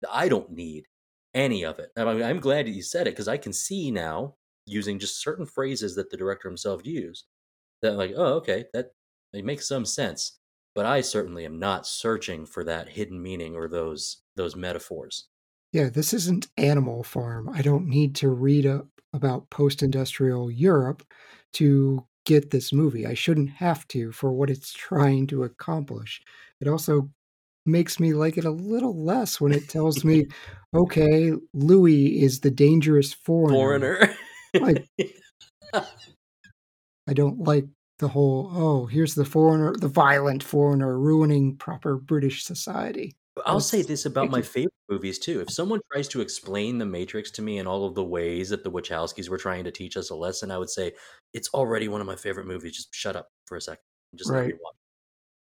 I 0.10 0.30
don't 0.30 0.50
need 0.50 0.86
any 1.34 1.64
of 1.64 1.78
it. 1.78 1.92
I 1.98 2.06
mean, 2.06 2.24
I'm 2.24 2.39
glad 2.39 2.66
that 2.66 2.72
you 2.72 2.82
said 2.82 3.06
it 3.06 3.12
because 3.12 3.28
I 3.28 3.38
can 3.38 3.52
see 3.52 3.92
now 3.92 4.36
using 4.66 4.98
just 4.98 5.22
certain 5.22 5.46
phrases 5.46 5.96
that 5.96 6.10
the 6.10 6.18
director 6.18 6.48
himself 6.48 6.86
used 6.86 7.26
that 7.82 7.94
like, 7.94 8.14
oh, 8.16 8.34
okay, 8.36 8.66
that 8.74 8.92
it 9.34 9.46
makes 9.46 9.68
some 9.68 9.86
sense. 9.86 10.38
But 10.74 10.86
I 10.86 11.02
certainly 11.02 11.46
am 11.46 11.60
not 11.60 11.86
searching 11.86 12.46
for 12.46 12.64
that 12.64 12.90
hidden 12.90 13.22
meaning 13.22 13.56
or 13.56 13.68
those 13.68 14.22
those 14.36 14.56
metaphors. 14.56 15.28
Yeah, 15.74 15.90
this 15.90 16.14
isn't 16.14 16.48
Animal 16.58 17.04
Farm. 17.04 17.50
I 17.50 17.62
don't 17.62 17.88
need 17.88 18.16
to 18.16 18.30
read 18.30 18.66
up 18.66 18.88
about 19.14 19.50
post-industrial 19.50 20.52
Europe 20.52 21.04
to 21.54 22.06
get 22.26 22.52
this 22.52 22.72
movie. 22.72 23.06
I 23.06 23.14
shouldn't 23.14 23.50
have 23.52 23.88
to 23.90 24.12
for 24.12 24.32
what 24.32 24.50
it's 24.50 24.74
trying 24.74 25.28
to 25.28 25.44
accomplish. 25.44 26.22
It 26.60 26.68
also 26.68 27.10
makes 27.66 28.00
me 28.00 28.14
like 28.14 28.38
it 28.38 28.46
a 28.46 28.52
little 28.52 29.04
less 29.04 29.40
when 29.40 29.52
it 29.52 29.70
tells 29.70 30.04
me, 30.04 30.26
okay, 30.74 31.32
Louis 31.54 32.22
is 32.22 32.40
the 32.40 32.52
dangerous 32.52 33.14
foreigner. 33.14 33.56
Foreigner. 33.56 34.16
Like, 34.60 34.86
I 37.08 37.14
don't 37.14 37.39
like 37.39 37.66
the 37.99 38.08
whole, 38.08 38.52
oh, 38.54 38.86
here's 38.86 39.16
the 39.16 39.26
foreigner, 39.26 39.74
the 39.76 39.88
violent 39.88 40.43
foreigner 40.43 40.97
ruining 40.97 41.56
proper 41.58 41.97
British 41.97 42.43
society. 42.43 43.16
I'll 43.45 43.60
say 43.60 43.82
this 43.82 44.06
about 44.06 44.30
my 44.30 44.41
favorite 44.41 44.74
movies 44.89 45.18
too. 45.18 45.39
If 45.39 45.52
someone 45.52 45.80
tries 45.91 46.08
to 46.10 46.22
explain 46.22 46.78
the 46.78 46.86
Matrix 46.86 47.32
to 47.32 47.41
me 47.41 47.60
in 47.60 47.68
all 47.68 47.86
of 47.86 47.95
the 47.95 48.04
ways 48.04 48.49
that 48.49 48.64
the 48.64 48.72
Wachowskis 48.72 49.30
were 49.30 49.38
trying 49.38 49.64
to 49.64 49.72
teach 49.72 49.95
us 49.97 50.10
a 50.10 50.16
lesson, 50.16 50.52
I 50.52 50.58
would 50.58 50.70
say 50.70 50.91
it's 51.34 51.49
already 51.54 51.88
one 51.88 52.02
of 52.02 52.08
my 52.08 52.16
favorite 52.16 52.45
movies. 52.45 52.76
Just 52.76 52.93
shut 52.93 53.16
up 53.16 53.30
for 53.45 53.56
a 53.58 53.62
second. 53.62 53.82
and 54.12 54.20
Just 54.20 54.30
let 54.32 54.45
me 54.45 54.52
Right. 54.52 54.62
watch. 54.62 54.76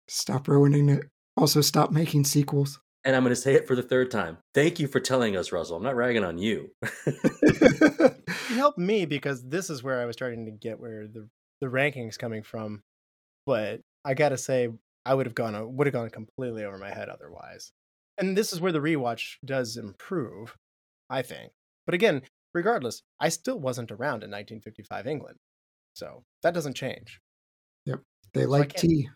Stop 0.08 0.48
ruining 0.48 0.88
it. 0.88 1.04
Also, 1.36 1.60
stop 1.60 1.90
making 1.90 2.24
sequels. 2.24 2.80
And 3.04 3.14
I'm 3.14 3.22
going 3.22 3.34
to 3.34 3.40
say 3.40 3.54
it 3.54 3.68
for 3.68 3.76
the 3.76 3.82
third 3.82 4.10
time. 4.10 4.38
Thank 4.52 4.80
you 4.80 4.88
for 4.88 4.98
telling 4.98 5.36
us, 5.36 5.52
Russell. 5.52 5.76
I'm 5.76 5.82
not 5.84 5.94
ragging 5.96 6.24
on 6.24 6.38
you. 6.38 6.70
It 8.48 8.54
helped 8.56 8.78
me 8.78 9.06
because 9.06 9.42
this 9.48 9.70
is 9.70 9.82
where 9.82 10.00
I 10.00 10.06
was 10.06 10.14
starting 10.14 10.44
to 10.46 10.50
get 10.50 10.78
where 10.80 11.06
the 11.06 11.28
the 11.60 11.68
rankings 11.68 12.18
coming 12.18 12.42
from. 12.42 12.82
But 13.46 13.80
I 14.04 14.14
gotta 14.14 14.38
say, 14.38 14.68
I 15.04 15.14
would 15.14 15.26
have 15.26 15.34
gone 15.34 15.76
would 15.76 15.86
have 15.86 15.94
gone 15.94 16.10
completely 16.10 16.64
over 16.64 16.78
my 16.78 16.92
head 16.92 17.08
otherwise. 17.08 17.72
And 18.18 18.36
this 18.36 18.52
is 18.52 18.60
where 18.60 18.72
the 18.72 18.80
rewatch 18.80 19.36
does 19.44 19.76
improve, 19.76 20.56
I 21.10 21.22
think. 21.22 21.52
But 21.86 21.94
again, 21.94 22.22
regardless, 22.54 23.02
I 23.20 23.28
still 23.28 23.60
wasn't 23.60 23.92
around 23.92 24.24
in 24.24 24.30
1955 24.30 25.06
England, 25.06 25.36
so 25.94 26.24
that 26.42 26.54
doesn't 26.54 26.74
change. 26.74 27.20
Yep, 27.84 28.00
they 28.34 28.42
I 28.42 28.46
like 28.46 28.74
tea. 28.74 29.08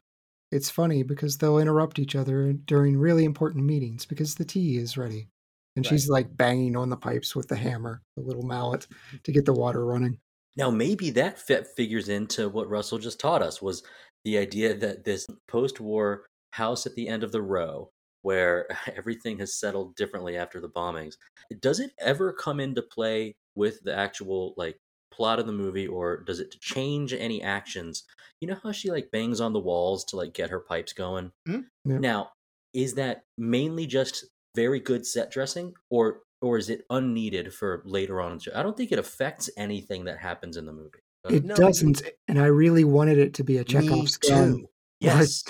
It's 0.53 0.70
funny 0.70 1.03
because 1.03 1.38
they'll 1.38 1.59
interrupt 1.59 1.99
each 1.99 2.16
other 2.16 2.53
during 2.53 2.97
really 2.97 3.24
important 3.24 3.64
meetings 3.64 4.05
because 4.05 4.34
the 4.34 4.45
tea 4.45 4.76
is 4.78 4.99
ready. 4.99 5.28
And 5.76 5.84
Right. 5.84 5.91
she's 5.91 6.09
like 6.09 6.36
banging 6.36 6.76
on 6.76 6.91
the 6.91 6.97
pipes 6.97 7.36
with 7.36 7.49
the 7.49 7.57
hammer, 7.57 8.03
the 8.16 8.22
little 8.22 8.43
mallet, 8.43 8.86
mm-hmm. 8.91 9.18
to 9.22 9.32
get 9.32 9.45
the 9.45 9.53
water 9.53 9.84
running. 9.84 10.18
Now, 10.57 10.70
maybe 10.70 11.11
that 11.11 11.38
fit 11.38 11.66
figures 11.76 12.09
into 12.09 12.48
what 12.48 12.68
Russell 12.68 12.98
just 12.98 13.20
taught 13.20 13.42
us 13.42 13.62
was 13.62 13.82
the 14.24 14.38
idea 14.38 14.76
that 14.76 15.05
this 15.05 15.26
post-war 15.48 16.26
house 16.53 16.86
at 16.86 16.94
the 16.94 17.09
end 17.09 17.22
of 17.22 17.32
the 17.32 17.42
row, 17.42 17.90
where 18.22 18.66
everything 18.96 19.38
has 19.38 19.59
settled 19.59 19.94
differently 19.96 20.36
after 20.36 20.61
the 20.61 20.68
bombings, 20.68 21.14
does 21.61 21.80
it 21.80 21.92
ever 21.98 22.32
come 22.32 22.61
into 22.61 22.82
play 22.82 23.34
with 23.55 23.82
the 23.82 23.94
actual 23.94 24.55
like 24.57 24.78
plot 25.12 25.38
of 25.40 25.46
the 25.46 25.53
movie, 25.53 25.86
or 25.86 26.18
does 26.24 26.40
it 26.40 26.55
change 26.61 27.12
any 27.12 27.42
actions? 27.42 28.05
You 28.40 28.48
know 28.48 28.59
how 28.62 28.72
she 28.72 28.90
like 28.90 29.11
bangs 29.11 29.40
on 29.40 29.53
the 29.53 29.61
walls 29.61 30.05
to 30.07 30.16
like 30.16 30.34
get 30.34 30.51
her 30.51 30.61
pipes 30.61 30.92
going. 30.92 31.32
Mhm. 31.46 31.70
Yeah. 31.84 32.01
Now, 32.01 32.32
is 32.72 32.94
that 32.94 33.24
mainly 33.38 33.86
just 33.86 34.26
very 34.57 34.80
good 34.80 35.07
set 35.07 35.30
dressing, 35.30 35.74
or 35.90 36.22
or 36.41 36.59
is 36.59 36.70
it 36.70 36.84
unneeded 36.91 37.53
for 37.53 37.82
later 37.84 38.20
on? 38.20 38.32
in 38.32 38.38
the 38.38 38.45
show? 38.45 38.53
I 38.55 38.62
don't 38.62 38.76
think 38.76 38.93
it 38.93 38.99
affects 38.99 39.51
anything 39.57 40.05
that 40.05 40.18
happens 40.18 40.57
in 40.57 40.66
the 40.66 40.72
movie. 40.72 41.01
It 41.28 41.45
No, 41.45 41.55
doesn't, 41.55 42.03
and 42.28 42.41
I 42.41 42.47
really 42.47 42.84
wanted 42.84 43.18
it 43.18 43.34
to 43.34 43.45
be 43.45 43.59
a 43.59 43.64
Chekhov's 43.64 44.16
gun. 44.16 44.59
too. 44.59 44.66
Yes. 45.03 45.45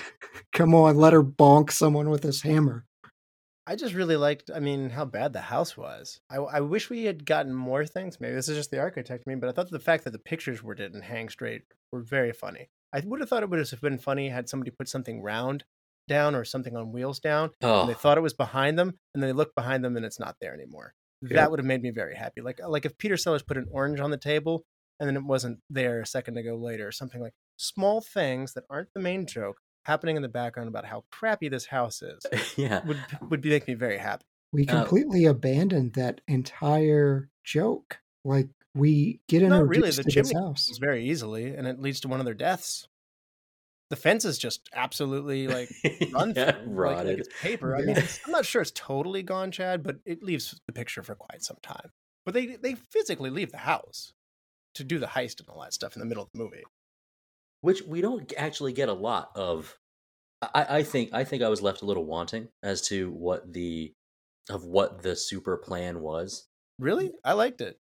Come 0.52 0.76
on, 0.76 0.94
let 0.96 1.12
her 1.12 1.24
bonk 1.24 1.72
someone 1.72 2.08
with 2.08 2.22
this 2.22 2.40
hammer. 2.42 2.86
I 3.66 3.74
just 3.74 3.94
really 3.94 4.14
liked, 4.16 4.48
I 4.54 4.60
mean, 4.60 4.90
how 4.90 5.04
bad 5.04 5.32
the 5.32 5.40
house 5.40 5.76
was. 5.76 6.20
I, 6.30 6.36
I 6.36 6.60
wish 6.60 6.88
we 6.88 7.04
had 7.04 7.26
gotten 7.26 7.52
more 7.52 7.84
things. 7.84 8.20
Maybe 8.20 8.34
this 8.34 8.48
is 8.48 8.56
just 8.56 8.70
the 8.70 8.78
architect 8.78 9.24
in 9.26 9.32
me, 9.32 9.40
but 9.40 9.48
I 9.48 9.52
thought 9.52 9.68
the 9.68 9.80
fact 9.80 10.04
that 10.04 10.10
the 10.12 10.20
pictures 10.20 10.62
were 10.62 10.76
didn't 10.76 11.02
hang 11.02 11.28
straight 11.28 11.62
were 11.90 12.00
very 12.00 12.32
funny. 12.32 12.68
I 12.92 13.00
would 13.04 13.18
have 13.18 13.28
thought 13.28 13.42
it 13.42 13.50
would 13.50 13.58
have 13.58 13.80
been 13.80 13.98
funny 13.98 14.28
had 14.28 14.48
somebody 14.48 14.70
put 14.70 14.88
something 14.88 15.20
round 15.20 15.64
down 16.10 16.34
or 16.34 16.44
something 16.44 16.76
on 16.76 16.92
wheels 16.92 17.20
down, 17.20 17.50
oh, 17.62 17.80
and 17.80 17.88
they 17.88 17.94
thought 17.94 18.18
it 18.18 18.22
was 18.28 18.34
behind 18.34 18.78
them, 18.78 18.88
and 19.14 19.22
then 19.22 19.28
they 19.30 19.32
look 19.32 19.54
behind 19.54 19.82
them 19.84 19.96
and 19.96 20.04
it's 20.04 20.20
not 20.20 20.36
there 20.40 20.52
anymore. 20.52 20.92
Yeah. 21.22 21.36
That 21.36 21.50
would 21.50 21.60
have 21.60 21.66
made 21.66 21.82
me 21.82 21.90
very 21.90 22.16
happy. 22.16 22.40
Like 22.42 22.60
like 22.66 22.84
if 22.84 22.98
Peter 22.98 23.16
Sellers 23.16 23.42
put 23.42 23.56
an 23.56 23.66
orange 23.70 24.00
on 24.00 24.10
the 24.10 24.18
table 24.18 24.64
and 24.98 25.08
then 25.08 25.16
it 25.16 25.24
wasn't 25.24 25.60
there 25.70 26.00
a 26.00 26.06
second 26.06 26.36
ago 26.36 26.56
later, 26.56 26.88
or 26.88 26.92
something 26.92 27.22
like 27.22 27.32
small 27.56 28.00
things 28.00 28.52
that 28.54 28.64
aren't 28.68 28.88
the 28.94 29.00
main 29.00 29.26
joke 29.26 29.58
happening 29.86 30.16
in 30.16 30.22
the 30.22 30.28
background 30.28 30.68
about 30.68 30.84
how 30.84 31.04
crappy 31.10 31.48
this 31.48 31.66
house 31.66 32.02
is 32.02 32.20
yeah. 32.56 32.84
would 32.86 32.98
would 33.30 33.44
make 33.44 33.66
me 33.66 33.74
very 33.74 33.98
happy. 33.98 34.24
We 34.52 34.66
Uh, 34.66 34.80
completely 34.80 35.24
abandoned 35.24 35.94
that 35.94 36.20
entire 36.26 37.30
joke. 37.44 37.98
Like 38.24 38.48
we 38.74 39.20
get 39.28 39.42
Not 39.42 39.66
really, 39.66 39.88
introduced 39.88 40.04
the 40.04 40.10
to 40.10 40.22
this 40.22 40.32
house. 40.32 40.78
Very 40.78 41.08
easily, 41.08 41.54
and 41.54 41.66
it 41.66 41.80
leads 41.80 42.00
to 42.00 42.08
one 42.08 42.20
of 42.20 42.24
their 42.24 42.34
deaths. 42.34 42.88
The 43.90 43.96
fence 43.96 44.24
is 44.24 44.38
just 44.38 44.68
absolutely 44.72 45.48
like 45.48 45.68
run 46.12 46.32
Yeah, 46.34 46.52
through, 46.52 46.60
like- 46.60 46.96
rotted. 46.96 47.06
Like, 47.06 47.18
it's 47.26 47.40
paper. 47.42 47.76
I 47.76 47.80
mean, 47.82 47.96
it's, 47.96 48.20
I'm 48.24 48.30
not 48.32 48.46
sure 48.46 48.62
it's 48.62 48.70
totally 48.72 49.22
gone, 49.22 49.50
Chad, 49.50 49.82
but 49.82 49.98
it 50.06 50.22
leaves 50.22 50.58
the 50.66 50.72
picture 50.72 51.02
for 51.02 51.14
quite 51.16 51.42
some 51.42 51.56
time. 51.62 51.90
But 52.24 52.34
they 52.34 52.46
they 52.56 52.74
physically 52.74 53.30
leave 53.30 53.50
the 53.50 53.58
house 53.58 54.12
to 54.76 54.84
do 54.84 54.98
the 54.98 55.06
heist 55.06 55.40
and 55.40 55.48
all 55.48 55.60
that 55.62 55.74
stuff 55.74 55.96
in 55.96 56.00
the 56.00 56.06
middle 56.06 56.22
of 56.22 56.28
the 56.32 56.38
movie. 56.38 56.62
Which 57.62 57.82
we 57.82 58.00
don't 58.00 58.32
actually 58.38 58.72
get 58.72 58.88
a 58.88 58.92
lot 58.94 59.30
of. 59.34 59.76
I, 60.42 60.78
I 60.78 60.82
think 60.84 61.10
I 61.12 61.24
think 61.24 61.42
I 61.42 61.48
was 61.48 61.60
left 61.60 61.82
a 61.82 61.84
little 61.86 62.04
wanting 62.04 62.48
as 62.62 62.82
to 62.88 63.10
what 63.10 63.52
the 63.52 63.92
of 64.48 64.64
what 64.64 65.02
the 65.02 65.16
super 65.16 65.56
plan 65.56 66.00
was. 66.00 66.46
Really, 66.78 67.12
I 67.24 67.32
liked 67.32 67.60
it. 67.60 67.78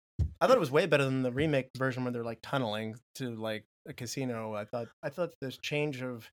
I 0.40 0.46
thought 0.46 0.56
it 0.56 0.60
was 0.60 0.70
way 0.70 0.86
better 0.86 1.04
than 1.04 1.22
the 1.22 1.32
remake 1.32 1.70
version 1.78 2.04
where 2.04 2.12
they're 2.12 2.24
like 2.24 2.40
tunneling 2.42 2.96
to 3.14 3.34
like 3.36 3.64
a 3.86 3.92
casino. 3.92 4.54
I 4.54 4.64
thought 4.64 4.88
I 5.02 5.08
thought 5.10 5.30
this 5.40 5.58
change 5.58 6.02
of 6.02 6.30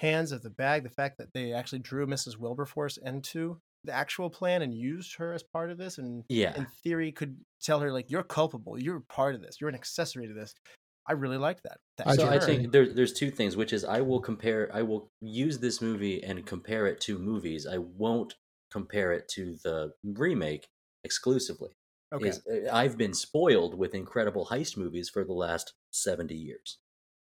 hands 0.00 0.32
of 0.32 0.42
the 0.42 0.50
bag, 0.50 0.82
the 0.82 0.90
fact 0.90 1.18
that 1.18 1.32
they 1.32 1.52
actually 1.52 1.78
drew 1.80 2.06
Mrs. 2.06 2.38
Wilberforce 2.38 2.98
into 2.98 3.60
the 3.84 3.92
actual 3.92 4.28
plan 4.30 4.62
and 4.62 4.74
used 4.74 5.16
her 5.16 5.32
as 5.32 5.42
part 5.42 5.70
of 5.70 5.78
this, 5.78 5.98
and 5.98 6.24
Yeah. 6.28 6.56
in 6.56 6.66
theory 6.66 7.12
could 7.12 7.36
tell 7.62 7.80
her 7.80 7.92
like 7.92 8.10
you're 8.10 8.22
culpable, 8.24 8.80
you're 8.80 9.00
part 9.00 9.34
of 9.34 9.42
this, 9.42 9.60
you're 9.60 9.68
an 9.70 9.74
accessory 9.76 10.26
to 10.26 10.34
this. 10.34 10.54
I 11.08 11.12
really 11.12 11.38
like 11.38 11.62
that. 11.62 11.78
that 11.98 12.08
I 12.08 12.16
so 12.16 12.28
I 12.28 12.38
think 12.38 12.72
there, 12.72 12.92
there's 12.92 13.12
two 13.12 13.30
things, 13.30 13.56
which 13.56 13.72
is 13.72 13.84
I 13.84 14.00
will 14.00 14.20
compare, 14.20 14.68
I 14.74 14.82
will 14.82 15.08
use 15.20 15.58
this 15.58 15.80
movie 15.80 16.22
and 16.22 16.44
compare 16.44 16.86
it 16.86 17.00
to 17.02 17.18
movies. 17.18 17.66
I 17.66 17.78
won't 17.78 18.34
compare 18.72 19.12
it 19.12 19.28
to 19.34 19.56
the 19.62 19.92
remake 20.02 20.66
exclusively. 21.04 21.70
okay, 22.12 22.28
Is, 22.28 22.44
uh, 22.46 22.70
I've 22.72 22.96
been 22.98 23.14
spoiled 23.14 23.74
with 23.78 23.94
incredible 23.94 24.46
heist 24.46 24.76
movies 24.76 25.08
for 25.08 25.24
the 25.24 25.32
last 25.32 25.74
70 26.02 26.34
years. 26.34 26.78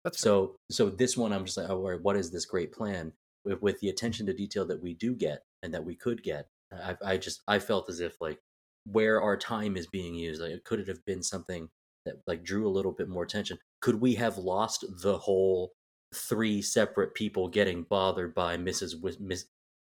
that's 0.03 0.19
So, 0.19 0.57
so 0.69 0.89
this 0.89 1.17
one, 1.17 1.33
I'm 1.33 1.45
just 1.45 1.57
like, 1.57 1.69
oh, 1.69 1.97
what 2.01 2.15
is 2.15 2.31
this 2.31 2.45
great 2.45 2.71
plan 2.71 3.13
with, 3.45 3.61
with 3.61 3.79
the 3.79 3.89
attention 3.89 4.25
to 4.27 4.33
detail 4.33 4.65
that 4.67 4.81
we 4.81 4.93
do 4.93 5.15
get 5.15 5.43
and 5.63 5.73
that 5.73 5.85
we 5.85 5.95
could 5.95 6.23
get? 6.23 6.47
I, 6.71 6.95
I 7.03 7.17
just, 7.17 7.41
I 7.47 7.59
felt 7.59 7.89
as 7.89 7.99
if 7.99 8.19
like 8.21 8.39
where 8.85 9.21
our 9.21 9.37
time 9.37 9.77
is 9.77 9.87
being 9.87 10.15
used, 10.15 10.41
like 10.41 10.63
could 10.63 10.79
it 10.79 10.87
have 10.87 11.03
been 11.05 11.23
something 11.23 11.69
that 12.05 12.15
like 12.27 12.43
drew 12.43 12.67
a 12.67 12.71
little 12.71 12.91
bit 12.91 13.09
more 13.09 13.23
attention? 13.23 13.57
Could 13.81 14.01
we 14.01 14.15
have 14.15 14.37
lost 14.37 14.85
the 15.01 15.17
whole 15.17 15.73
three 16.13 16.61
separate 16.61 17.13
people 17.13 17.47
getting 17.47 17.83
bothered 17.83 18.33
by 18.33 18.57
Mrs. 18.57 19.19
Miss 19.19 19.45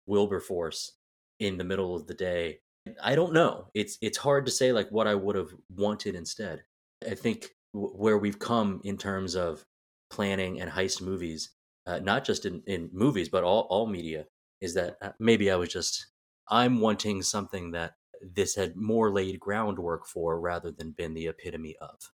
Wilberforce 0.07 0.93
in 1.39 1.57
the 1.57 1.65
middle 1.65 1.95
of 1.95 2.07
the 2.07 2.15
day? 2.15 2.61
I 3.03 3.15
don't 3.15 3.33
know. 3.33 3.67
It's 3.75 3.99
it's 4.01 4.19
hard 4.19 4.47
to 4.47 4.53
say 4.53 4.73
like 4.73 4.91
what 4.91 5.07
I 5.07 5.15
would 5.15 5.37
have 5.37 5.51
wanted 5.75 6.15
instead. 6.15 6.63
I 7.09 7.15
think 7.15 7.51
where 7.73 8.19
we've 8.19 8.39
come 8.39 8.81
in 8.85 8.97
terms 8.99 9.35
of 9.37 9.65
planning 10.11 10.61
and 10.61 10.71
heist 10.71 11.01
movies, 11.03 11.51
uh, 11.87 11.99
not 12.01 12.25
just 12.25 12.47
in, 12.47 12.63
in 12.67 12.91
movies 12.93 13.29
but 13.29 13.45
all 13.45 13.67
all 13.71 13.87
media, 13.87 14.27
is 14.61 14.75
that 14.75 14.97
uh, 15.03 15.13
maybe 15.19 15.51
I 15.51 15.57
was 15.57 15.71
just 15.71 16.07
I'm 16.49 16.81
wanting 16.81 17.23
something 17.23 17.73
that 17.73 17.95
this 18.23 18.55
had 18.57 18.77
more 18.77 19.11
laid 19.11 19.41
groundwork 19.41 20.07
for 20.07 20.41
rather 20.41 20.71
than 20.71 20.93
been 20.93 21.15
the 21.15 21.29
epitome 21.29 21.77
of. 21.81 22.11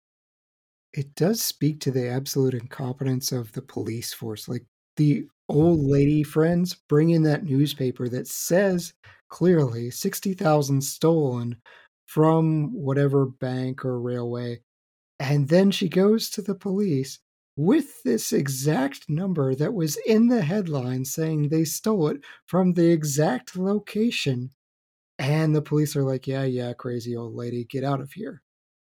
it 0.92 1.14
does 1.14 1.42
speak 1.42 1.80
to 1.80 1.90
the 1.90 2.08
absolute 2.08 2.54
incompetence 2.54 3.32
of 3.32 3.52
the 3.52 3.62
police 3.62 4.12
force. 4.12 4.48
Like 4.48 4.64
the 4.96 5.26
old 5.48 5.80
lady 5.80 6.22
friends 6.22 6.74
bring 6.88 7.10
in 7.10 7.22
that 7.24 7.44
newspaper 7.44 8.08
that 8.08 8.28
says 8.28 8.94
clearly 9.28 9.90
60,000 9.90 10.80
stolen 10.82 11.56
from 12.06 12.72
whatever 12.72 13.26
bank 13.26 13.84
or 13.84 14.00
railway. 14.00 14.60
And 15.24 15.48
then 15.48 15.70
she 15.70 15.88
goes 15.88 16.28
to 16.30 16.42
the 16.42 16.54
police 16.54 17.18
with 17.56 18.02
this 18.02 18.30
exact 18.30 19.08
number 19.08 19.54
that 19.54 19.72
was 19.72 19.96
in 20.04 20.28
the 20.28 20.42
headline 20.42 21.06
saying 21.06 21.48
they 21.48 21.64
stole 21.64 22.08
it 22.08 22.18
from 22.44 22.74
the 22.74 22.90
exact 22.90 23.56
location. 23.56 24.50
And 25.18 25.56
the 25.56 25.62
police 25.62 25.96
are 25.96 26.02
like, 26.02 26.26
yeah, 26.26 26.44
yeah, 26.44 26.74
crazy 26.74 27.16
old 27.16 27.34
lady, 27.34 27.64
get 27.64 27.84
out 27.84 28.02
of 28.02 28.12
here. 28.12 28.42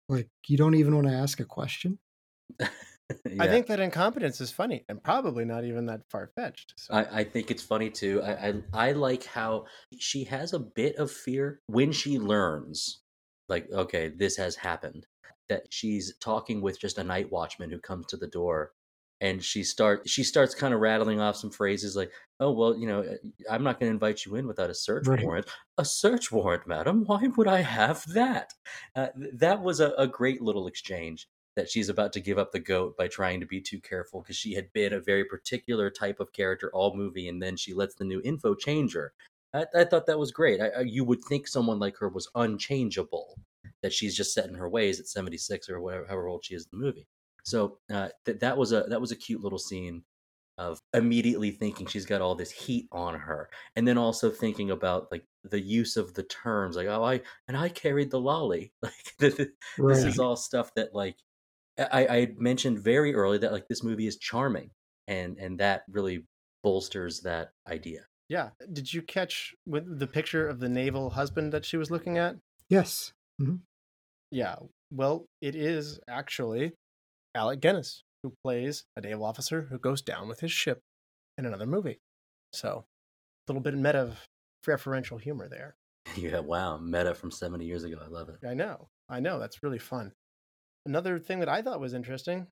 Like, 0.08 0.30
you 0.48 0.56
don't 0.56 0.76
even 0.76 0.96
want 0.96 1.08
to 1.08 1.14
ask 1.14 1.42
a 1.42 1.46
question. 1.46 2.00
I 2.62 3.48
think 3.48 3.68
that 3.68 3.82
incompetence 3.82 4.40
is 4.40 4.52
funny 4.52 4.86
and 4.88 5.04
probably 5.04 5.44
not 5.44 5.66
even 5.66 5.88
that 5.88 6.10
far 6.10 6.32
fetched. 6.34 6.76
So. 6.78 6.94
I, 6.94 7.20
I 7.20 7.24
think 7.26 7.52
it's 7.52 7.64
funny 7.64 7.90
too. 7.90 8.22
I, 8.24 8.32
I 8.32 8.54
I 8.74 8.92
like 8.94 9.26
how 9.26 9.66
she 10.00 10.24
has 10.26 10.54
a 10.54 10.60
bit 10.60 10.96
of 10.96 11.12
fear 11.12 11.60
when 11.68 11.92
she 11.92 12.20
learns, 12.20 13.02
like, 13.50 13.70
okay, 13.70 14.14
this 14.16 14.38
has 14.38 14.56
happened. 14.56 15.08
That 15.52 15.74
she's 15.74 16.16
talking 16.18 16.62
with 16.62 16.80
just 16.80 16.98
a 16.98 17.04
night 17.04 17.32
watchman 17.32 17.70
who 17.72 17.80
comes 17.80 18.08
to 18.08 18.18
the 18.18 18.28
door, 18.28 18.74
and 19.20 19.44
she 19.44 19.64
start 19.64 20.08
she 20.10 20.24
starts 20.24 20.56
kind 20.56 20.74
of 20.74 20.80
rattling 20.80 21.20
off 21.20 21.36
some 21.36 21.52
phrases 21.52 21.96
like, 21.96 22.12
"Oh 22.40 22.52
well, 22.52 22.76
you 22.78 22.88
know, 22.88 23.18
I'm 23.50 23.64
not 23.64 23.80
going 23.80 23.90
to 23.90 23.94
invite 23.94 24.26
you 24.26 24.36
in 24.36 24.48
without 24.48 24.70
a 24.70 24.76
search 24.76 25.08
Right. 25.08 25.20
warrant. 25.20 25.48
A 25.78 25.86
search 25.86 26.32
warrant, 26.32 26.68
madam? 26.68 27.04
Why 27.06 27.28
would 27.38 27.48
I 27.48 27.62
have 27.62 28.06
that?" 28.14 28.54
Uh, 28.96 29.10
that 29.34 29.62
was 29.62 29.80
a, 29.80 29.92
a 29.98 30.08
great 30.08 30.42
little 30.42 30.68
exchange 30.68 31.28
that 31.56 31.70
she's 31.70 31.90
about 31.90 32.14
to 32.14 32.22
give 32.22 32.38
up 32.38 32.52
the 32.54 32.60
goat 32.60 32.96
by 32.98 33.08
trying 33.08 33.40
to 33.42 33.46
be 33.46 33.62
too 33.62 33.82
careful 33.82 34.22
because 34.22 34.38
she 34.38 34.54
had 34.54 34.72
been 34.74 34.94
a 34.94 35.02
very 35.02 35.26
particular 35.26 35.90
type 35.90 36.20
of 36.20 36.32
character 36.34 36.72
all 36.74 36.96
movie, 36.96 37.28
and 37.28 37.42
then 37.44 37.58
she 37.58 37.74
lets 37.74 37.96
the 37.96 38.06
new 38.06 38.22
info 38.24 38.56
change 38.56 38.94
her. 38.94 39.14
I, 39.54 39.66
I 39.76 39.84
thought 39.84 40.06
that 40.08 40.20
was 40.20 40.32
great. 40.32 40.62
I, 40.62 40.70
I, 40.70 40.82
you 40.82 41.04
would 41.04 41.22
think 41.28 41.48
someone 41.48 41.80
like 41.80 41.98
her 41.98 42.10
was 42.10 42.30
unchangeable, 42.36 43.38
that 43.84 43.94
she's 43.94 44.16
just 44.16 44.34
set 44.34 44.48
in 44.48 44.56
her 44.56 44.70
ways 44.70 45.00
at 45.00 45.08
seventy 45.08 45.38
six 45.38 45.70
or 45.70 45.80
whatever, 45.82 46.06
however 46.08 46.28
old 46.28 46.46
she 46.46 46.56
is 46.56 46.68
in 46.72 46.80
the 46.80 46.86
movie. 46.86 47.08
So 47.44 47.80
uh, 47.92 48.10
th- 48.26 48.40
that 48.40 48.58
was 48.58 48.72
a 48.72 48.84
that 48.90 49.02
was 49.02 49.12
a 49.12 49.16
cute 49.16 49.42
little 49.42 49.60
scene 49.60 50.04
of 50.58 50.80
immediately 50.94 51.50
thinking 51.50 51.88
she's 51.88 52.06
got 52.06 52.22
all 52.22 52.36
this 52.36 52.52
heat 52.52 52.88
on 52.92 53.16
her, 53.16 53.50
and 53.76 53.88
then 53.88 53.98
also 53.98 54.30
thinking 54.30 54.70
about 54.70 55.12
like 55.12 55.26
the 55.44 55.60
use 55.60 55.98
of 55.98 56.14
the 56.14 56.24
terms, 56.24 56.76
like 56.76 56.88
oh 56.88 57.04
I 57.04 57.22
and 57.48 57.58
I 57.58 57.70
carried 57.70 58.12
the 58.12 58.20
lolly, 58.20 58.74
like 58.82 58.94
this 59.18 59.40
Right. 59.80 59.98
is 60.06 60.20
all 60.20 60.36
stuff 60.36 60.72
that 60.76 60.94
like 60.94 61.16
I, 61.80 62.06
I 62.08 62.34
mentioned 62.38 62.80
very 62.80 63.16
early 63.16 63.38
that 63.40 63.52
like 63.54 63.68
this 63.68 63.84
movie 63.84 64.06
is 64.08 64.18
charming, 64.18 64.70
and 65.08 65.38
and 65.40 65.60
that 65.60 65.84
really 65.90 66.26
bolsters 66.64 67.22
that 67.22 67.54
idea. 67.68 68.02
Yeah. 68.30 68.52
Did 68.72 68.94
you 68.94 69.02
catch 69.02 69.56
with 69.66 70.00
the 70.00 70.06
picture 70.08 70.48
of 70.48 70.60
the 70.60 70.70
naval 70.70 71.10
husband 71.10 71.52
that 71.54 71.66
she 71.66 71.76
was 71.78 71.90
looking 71.90 72.18
at? 72.20 72.36
Yes. 72.70 73.14
Yeah. 74.32 74.56
Well, 74.92 75.26
it 75.42 75.56
is 75.56 76.00
actually 76.08 76.74
Alec 77.36 77.62
Guinness 77.62 78.04
who 78.24 78.34
plays 78.44 78.86
a 78.96 79.02
naval 79.02 79.26
officer 79.26 79.68
who 79.70 79.80
goes 79.80 80.02
down 80.02 80.28
with 80.28 80.40
his 80.40 80.52
ship 80.52 80.80
in 81.38 81.46
another 81.46 81.66
movie. 81.66 82.00
So, 82.54 82.86
a 83.48 83.52
little 83.52 83.62
bit 83.62 83.74
of 83.74 83.80
meta 83.80 84.18
referential 84.68 85.20
humor 85.20 85.48
there. 85.50 85.76
Yeah, 86.18 86.40
wow, 86.40 86.78
meta 86.78 87.14
from 87.14 87.32
seventy 87.32 87.66
years 87.66 87.84
ago. 87.84 87.98
I 88.04 88.08
love 88.08 88.28
it. 88.28 88.46
I 88.46 88.54
know. 88.54 88.90
I 89.08 89.20
know. 89.20 89.40
That's 89.40 89.64
really 89.64 89.78
fun. 89.80 90.12
Another 90.86 91.20
thing 91.20 91.40
that 91.40 91.48
I 91.48 91.62
thought 91.62 91.80
was 91.80 91.94
interesting 91.94 92.48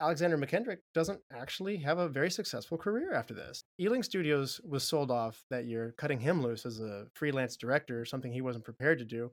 Alexander 0.00 0.36
Mackendrick 0.36 0.78
doesn't 0.94 1.20
actually 1.32 1.78
have 1.78 1.98
a 1.98 2.08
very 2.08 2.30
successful 2.30 2.76
career 2.76 3.14
after 3.14 3.32
this. 3.32 3.62
Ealing 3.80 4.02
Studios 4.02 4.60
was 4.62 4.82
sold 4.82 5.10
off 5.10 5.42
that 5.50 5.64
year, 5.64 5.94
cutting 5.96 6.20
him 6.20 6.42
loose 6.42 6.66
as 6.66 6.80
a 6.80 7.06
freelance 7.14 7.56
director, 7.56 8.04
something 8.04 8.32
he 8.32 8.42
wasn't 8.42 8.64
prepared 8.64 8.98
to 8.98 9.04
do. 9.04 9.30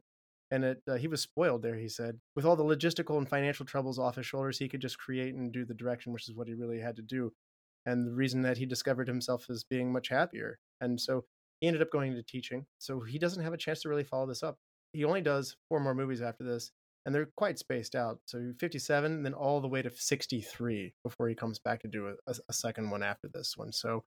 And 0.54 0.64
it, 0.64 0.84
uh, 0.88 0.98
he 0.98 1.08
was 1.08 1.20
spoiled 1.20 1.64
there, 1.64 1.74
he 1.76 1.90
said. 1.90 2.20
With 2.36 2.46
all 2.46 2.56
the 2.56 2.64
logistical 2.64 3.18
and 3.18 3.28
financial 3.28 3.66
troubles 3.66 3.98
off 3.98 4.18
his 4.18 4.28
shoulders, 4.28 4.60
he 4.60 4.70
could 4.70 4.82
just 4.82 5.00
create 5.00 5.34
and 5.34 5.52
do 5.52 5.66
the 5.66 5.74
direction, 5.74 6.14
which 6.14 6.30
is 6.30 6.36
what 6.36 6.48
he 6.48 6.54
really 6.54 6.80
had 6.80 6.96
to 6.98 7.02
do. 7.02 7.34
And 7.88 8.06
the 8.06 8.14
reason 8.14 8.44
that 8.44 8.60
he 8.60 8.68
discovered 8.68 9.08
himself 9.08 9.48
as 9.50 9.64
being 9.64 9.92
much 9.92 10.10
happier. 10.10 10.60
And 10.80 11.02
so 11.02 11.26
he 11.60 11.66
ended 11.66 11.82
up 11.82 11.90
going 11.90 12.12
into 12.12 12.22
teaching. 12.22 12.68
So 12.78 13.00
he 13.00 13.18
doesn't 13.18 13.42
have 13.42 13.54
a 13.54 13.58
chance 13.58 13.82
to 13.82 13.90
really 13.90 14.04
follow 14.04 14.28
this 14.28 14.44
up. 14.44 14.58
He 14.92 15.04
only 15.04 15.22
does 15.22 15.56
four 15.70 15.80
more 15.80 15.96
movies 15.96 16.22
after 16.22 16.44
this, 16.44 16.70
and 17.04 17.16
they're 17.16 17.30
quite 17.36 17.58
spaced 17.58 17.96
out. 17.96 18.20
So 18.26 18.54
57, 18.60 19.24
then 19.24 19.34
all 19.34 19.60
the 19.60 19.68
way 19.68 19.82
to 19.82 19.90
63 19.90 20.94
before 21.04 21.30
he 21.30 21.36
comes 21.36 21.58
back 21.58 21.82
to 21.82 21.88
do 21.88 22.14
a, 22.28 22.36
a, 22.48 22.54
second 22.54 22.92
one 22.92 23.02
after 23.02 23.28
this 23.34 23.54
one. 23.58 23.72
So 23.72 24.04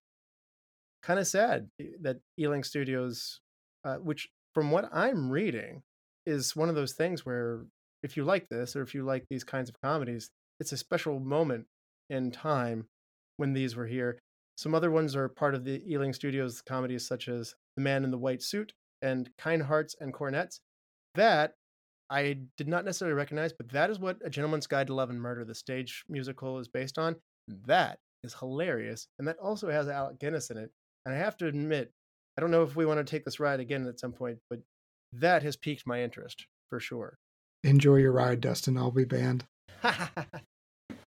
kind 1.02 1.18
of 1.18 1.26
sad 1.26 1.70
that 2.02 2.18
Ealing 2.38 2.62
Studios, 2.62 3.40
uh, 3.84 3.96
which 3.96 4.28
from 4.54 4.70
what 4.70 4.88
I'm 4.92 5.28
reading, 5.28 5.82
is 6.26 6.56
one 6.56 6.68
of 6.68 6.74
those 6.74 6.92
things 6.92 7.24
where 7.24 7.64
if 8.02 8.16
you 8.16 8.24
like 8.24 8.48
this 8.48 8.76
or 8.76 8.82
if 8.82 8.94
you 8.94 9.04
like 9.04 9.24
these 9.30 9.44
kinds 9.44 9.68
of 9.68 9.80
comedies, 9.80 10.30
it's 10.60 10.72
a 10.72 10.76
special 10.76 11.20
moment 11.20 11.66
in 12.10 12.30
time 12.30 12.86
when 13.36 13.52
these 13.52 13.76
were 13.76 13.86
here. 13.86 14.18
Some 14.56 14.74
other 14.74 14.90
ones 14.90 15.14
are 15.14 15.28
part 15.28 15.54
of 15.54 15.64
the 15.64 15.82
Ealing 15.90 16.12
Studios 16.12 16.62
comedies, 16.62 17.06
such 17.06 17.28
as 17.28 17.54
The 17.76 17.82
Man 17.82 18.04
in 18.04 18.10
the 18.10 18.18
White 18.18 18.42
Suit 18.42 18.72
and 19.02 19.28
Kind 19.38 19.62
Hearts 19.62 19.94
and 20.00 20.12
Coronets. 20.12 20.60
That 21.14 21.54
I 22.08 22.38
did 22.56 22.68
not 22.68 22.84
necessarily 22.84 23.14
recognize, 23.14 23.52
but 23.52 23.68
that 23.70 23.90
is 23.90 23.98
what 23.98 24.18
A 24.24 24.30
Gentleman's 24.30 24.66
Guide 24.66 24.86
to 24.86 24.94
Love 24.94 25.10
and 25.10 25.20
Murder, 25.20 25.44
the 25.44 25.54
stage 25.54 26.04
musical, 26.08 26.58
is 26.58 26.68
based 26.68 26.98
on. 26.98 27.16
That 27.66 27.98
is 28.22 28.34
hilarious. 28.34 29.08
And 29.18 29.28
that 29.28 29.38
also 29.38 29.70
has 29.70 29.88
Alec 29.88 30.18
Guinness 30.18 30.50
in 30.50 30.56
it. 30.56 30.70
And 31.04 31.14
I 31.14 31.18
have 31.18 31.36
to 31.38 31.46
admit, 31.46 31.90
I 32.36 32.40
don't 32.40 32.50
know 32.50 32.62
if 32.62 32.76
we 32.76 32.86
want 32.86 32.98
to 32.98 33.04
take 33.04 33.24
this 33.24 33.40
ride 33.40 33.60
again 33.60 33.86
at 33.86 34.00
some 34.00 34.12
point, 34.12 34.38
but 34.48 34.60
that 35.20 35.42
has 35.42 35.56
piqued 35.56 35.86
my 35.86 36.02
interest 36.02 36.46
for 36.70 36.80
sure. 36.80 37.16
Enjoy 37.64 37.96
your 37.96 38.12
ride, 38.12 38.40
Dustin. 38.40 38.76
I'll 38.76 38.90
be 38.90 39.04
banned. 39.04 39.44
I'll 39.82 39.96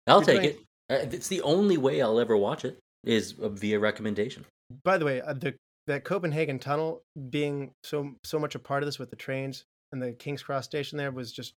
You're 0.08 0.22
take 0.24 0.42
doing- 0.42 0.46
it. 0.46 0.58
Uh, 0.90 1.16
It's 1.16 1.28
the 1.28 1.42
only 1.42 1.78
way 1.78 2.02
I'll 2.02 2.20
ever 2.20 2.38
watch 2.38 2.64
it 2.66 2.78
is 3.04 3.36
uh, 3.42 3.50
via 3.50 3.80
recommendation. 3.80 4.46
By 4.84 4.98
the 4.98 5.06
way, 5.06 5.22
uh, 5.22 5.34
the 5.34 5.56
that 5.88 6.04
Copenhagen 6.04 6.60
tunnel 6.60 7.02
being 7.30 7.72
so 7.84 8.14
so 8.26 8.38
much 8.40 8.56
a 8.56 8.60
part 8.60 8.84
of 8.84 8.88
this 8.88 9.00
with 9.00 9.10
the 9.10 9.16
trains 9.16 9.64
and 9.94 10.02
the 10.02 10.12
King's 10.14 10.44
Cross 10.44 10.66
station 10.66 10.98
there 10.98 11.12
was 11.12 11.32
just 11.32 11.54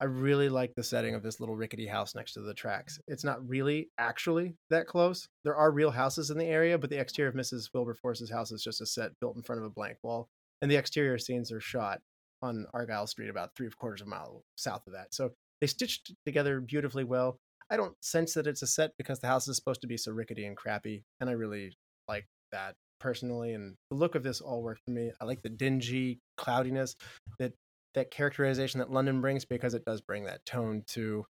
I 0.00 0.04
really 0.04 0.48
like 0.48 0.72
the 0.76 0.82
setting 0.84 1.14
of 1.14 1.22
this 1.22 1.40
little 1.40 1.56
rickety 1.56 1.86
house 1.86 2.14
next 2.14 2.32
to 2.34 2.40
the 2.40 2.54
tracks. 2.54 2.98
It's 3.08 3.24
not 3.24 3.46
really 3.48 3.88
actually 3.98 4.54
that 4.70 4.86
close. 4.86 5.26
There 5.44 5.56
are 5.56 5.70
real 5.72 5.90
houses 5.90 6.30
in 6.30 6.38
the 6.38 6.44
area, 6.46 6.78
but 6.78 6.88
the 6.88 7.00
exterior 7.00 7.28
of 7.28 7.34
Mrs. 7.34 7.68
Wilberforce's 7.74 8.30
house 8.30 8.52
is 8.52 8.62
just 8.62 8.80
a 8.80 8.86
set 8.86 9.10
built 9.20 9.36
in 9.36 9.42
front 9.42 9.60
of 9.60 9.66
a 9.66 9.70
blank 9.70 9.96
wall, 10.04 10.28
and 10.62 10.70
the 10.70 10.76
exterior 10.76 11.18
scenes 11.18 11.52
are 11.52 11.60
shot 11.60 12.00
on 12.42 12.66
Argyle 12.72 13.06
Street, 13.06 13.30
about 13.30 13.50
three 13.56 13.68
quarters 13.78 14.00
of 14.00 14.06
a 14.06 14.10
mile 14.10 14.42
south 14.56 14.82
of 14.86 14.92
that. 14.92 15.12
So 15.12 15.32
they 15.60 15.66
stitched 15.66 16.14
together 16.24 16.60
beautifully 16.60 17.04
well. 17.04 17.36
I 17.70 17.76
don't 17.76 17.94
sense 18.02 18.34
that 18.34 18.46
it's 18.46 18.62
a 18.62 18.66
set 18.66 18.92
because 18.96 19.20
the 19.20 19.26
house 19.26 19.48
is 19.48 19.56
supposed 19.56 19.82
to 19.82 19.86
be 19.86 19.96
so 19.96 20.12
rickety 20.12 20.46
and 20.46 20.56
crappy, 20.56 21.02
and 21.20 21.28
I 21.28 21.34
really 21.34 21.74
like 22.08 22.26
that 22.52 22.74
personally. 23.00 23.52
And 23.52 23.74
the 23.90 23.96
look 23.96 24.14
of 24.14 24.22
this 24.22 24.40
all 24.40 24.62
worked 24.62 24.82
for 24.84 24.92
me. 24.92 25.12
I 25.20 25.24
like 25.24 25.42
the 25.42 25.50
dingy 25.50 26.18
cloudiness 26.36 26.94
that 27.38 27.52
that 27.94 28.10
characterization 28.10 28.78
that 28.78 28.90
London 28.90 29.20
brings 29.20 29.44
because 29.44 29.74
it 29.74 29.84
does 29.84 30.00
bring 30.00 30.24
that 30.24 30.44
tone 30.46 30.82
to 30.88 31.24